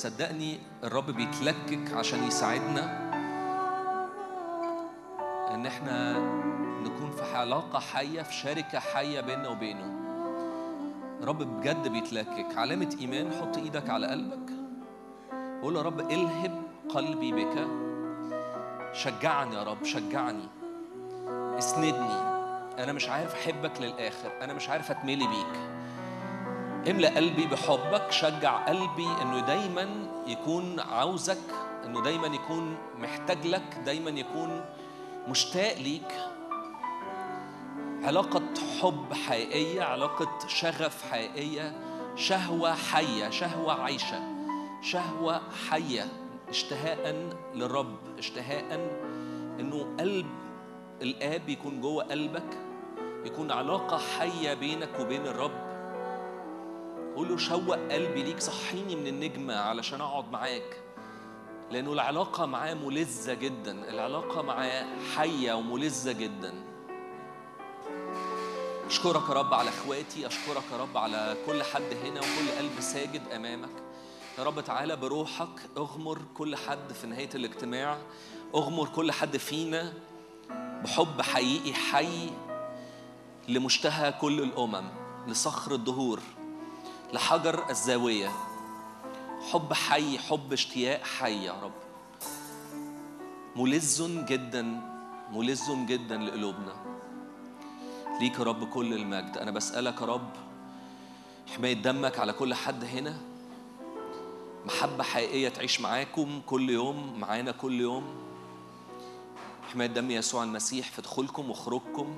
صدقني 0.00 0.58
الرب 0.84 1.10
بيتلكك 1.10 1.92
عشان 1.94 2.24
يساعدنا 2.24 3.10
ان 5.54 5.66
إحنا 5.66 6.18
نكون 6.82 7.10
في 7.10 7.36
علاقة 7.36 7.78
حية 7.78 8.22
في 8.22 8.34
شركة 8.34 8.78
حية 8.78 9.20
بيننا 9.20 9.48
وبينه. 9.48 10.00
رب 11.22 11.42
بجد 11.42 11.88
بيتلكك. 11.88 12.58
علامة 12.58 12.96
إيمان 13.00 13.32
حط 13.32 13.56
إيدك 13.56 13.90
على 13.90 14.06
قلبك. 14.06 14.52
قول 15.62 15.76
يا 15.76 15.82
رب 15.82 16.00
الهب 16.00 16.62
قلبي 16.88 17.32
بك. 17.32 17.68
شجعني 18.92 19.54
يا 19.54 19.62
رب 19.62 19.84
شجعني. 19.84 20.48
اسندني. 21.58 22.20
أنا 22.78 22.92
مش 22.92 23.08
عارف 23.08 23.34
أحبك 23.34 23.80
للآخر. 23.80 24.32
أنا 24.42 24.52
مش 24.52 24.68
عارف 24.68 24.90
أتملي 24.90 25.26
بيك. 25.26 25.79
املأ 26.88 27.16
قلبي 27.16 27.46
بحبك 27.46 28.10
شجع 28.10 28.56
قلبي 28.64 29.06
إنه 29.22 29.40
دايما 29.46 29.88
يكون 30.26 30.80
عاوزك 30.80 31.38
إنه 31.84 32.02
دايما 32.02 32.26
يكون 32.26 32.76
محتاج 32.98 33.46
لك 33.46 33.80
دايما 33.84 34.10
يكون 34.10 34.64
مشتاق 35.28 35.78
ليك. 35.78 36.12
علاقة 38.02 38.42
حب 38.82 39.12
حقيقية 39.14 39.82
علاقة 39.82 40.38
شغف 40.46 41.10
حقيقية 41.10 41.80
شهوة 42.16 42.74
حية 42.74 43.30
شهوة 43.30 43.82
عايشة 43.82 44.20
شهوة 44.82 45.40
حية 45.70 46.08
اشتهاء 46.48 47.30
للرب 47.54 48.18
اشتهاء 48.18 48.74
إنه 49.60 49.96
قلب 50.00 50.26
الآب 51.02 51.48
يكون 51.48 51.80
جوه 51.80 52.04
قلبك 52.04 52.58
يكون 53.24 53.50
علاقة 53.52 53.98
حية 53.98 54.54
بينك 54.54 55.00
وبين 55.00 55.26
الرب. 55.26 55.69
قول 57.16 57.28
له 57.28 57.36
شوق 57.36 57.74
قلبي 57.74 58.22
ليك 58.22 58.40
صحيني 58.40 58.96
من 58.96 59.06
النجمة 59.06 59.56
علشان 59.56 60.00
أقعد 60.00 60.30
معاك. 60.30 60.82
لأنه 61.70 61.92
العلاقة 61.92 62.46
معاه 62.46 62.74
ملذة 62.74 63.34
جدا 63.34 63.88
العلاقة 63.88 64.42
معاه 64.42 64.86
حية 65.16 65.52
وملذة 65.52 66.12
جدا. 66.12 66.54
أشكرك 68.86 69.28
يا 69.28 69.34
رب 69.34 69.54
على 69.54 69.68
إخواتي 69.68 70.26
أشكرك 70.26 70.64
يا 70.72 70.76
رب 70.76 70.96
على 70.96 71.36
كل 71.46 71.62
حد 71.62 71.94
هنا 72.04 72.20
وكل 72.20 72.58
قلب 72.58 72.80
ساجد 72.80 73.22
أمامك. 73.34 73.82
يا 74.38 74.44
رب 74.44 74.60
تعالى 74.60 74.96
بروحك 74.96 75.60
أغمر 75.76 76.18
كل 76.34 76.56
حد 76.56 76.92
في 76.92 77.06
نهاية 77.06 77.30
الاجتماع 77.34 77.98
أغمر 78.54 78.88
كل 78.88 79.12
حد 79.12 79.36
فينا 79.36 79.92
بحب 80.84 81.22
حقيقي 81.22 81.72
حي 81.72 82.30
لمشتهى 83.48 84.12
كل 84.12 84.40
الأمم 84.42 84.88
لصخر 85.28 85.74
الدهور. 85.74 86.20
لحجر 87.12 87.70
الزاوية. 87.70 88.30
حب 89.52 89.72
حي 89.72 90.18
حب 90.18 90.52
اشتياق 90.52 91.02
حي 91.02 91.44
يا 91.44 91.52
رب. 91.62 91.72
ملذ 93.56 94.24
جدا 94.26 94.62
ملذ 95.32 95.86
جدا 95.86 96.16
لقلوبنا. 96.16 96.72
ليك 98.20 98.38
يا 98.38 98.44
رب 98.44 98.68
كل 98.68 98.94
المجد. 98.94 99.38
أنا 99.38 99.50
بسألك 99.50 100.00
يا 100.00 100.06
رب 100.06 100.30
حماية 101.56 101.82
دمك 101.82 102.18
على 102.18 102.32
كل 102.32 102.54
حد 102.54 102.84
هنا. 102.84 103.18
محبة 104.66 105.02
حقيقية 105.04 105.48
تعيش 105.48 105.80
معاكم 105.80 106.40
كل 106.46 106.70
يوم 106.70 107.20
معانا 107.20 107.52
كل 107.52 107.80
يوم. 107.80 108.04
حماية 109.72 109.88
دم 109.88 110.10
يسوع 110.10 110.44
المسيح 110.44 110.90
في 110.90 111.02
دخولكم 111.02 111.50
وخروجكم. 111.50 112.16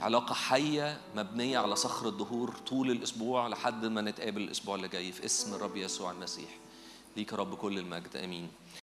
علاقة 0.00 0.34
حية 0.34 1.00
مبنية 1.16 1.58
على 1.58 1.76
صخر 1.76 2.08
الدهور 2.08 2.54
طول 2.66 2.90
الأسبوع 2.90 3.48
لحد 3.48 3.86
ما 3.86 4.00
نتقابل 4.00 4.42
الأسبوع 4.42 4.74
اللي 4.74 4.88
جاي 4.88 5.12
في 5.12 5.24
اسم 5.24 5.54
الرب 5.54 5.76
يسوع 5.76 6.10
المسيح. 6.10 6.50
ليك 7.16 7.32
رب 7.32 7.54
كل 7.54 7.78
المجد. 7.78 8.16
آمين. 8.16 8.48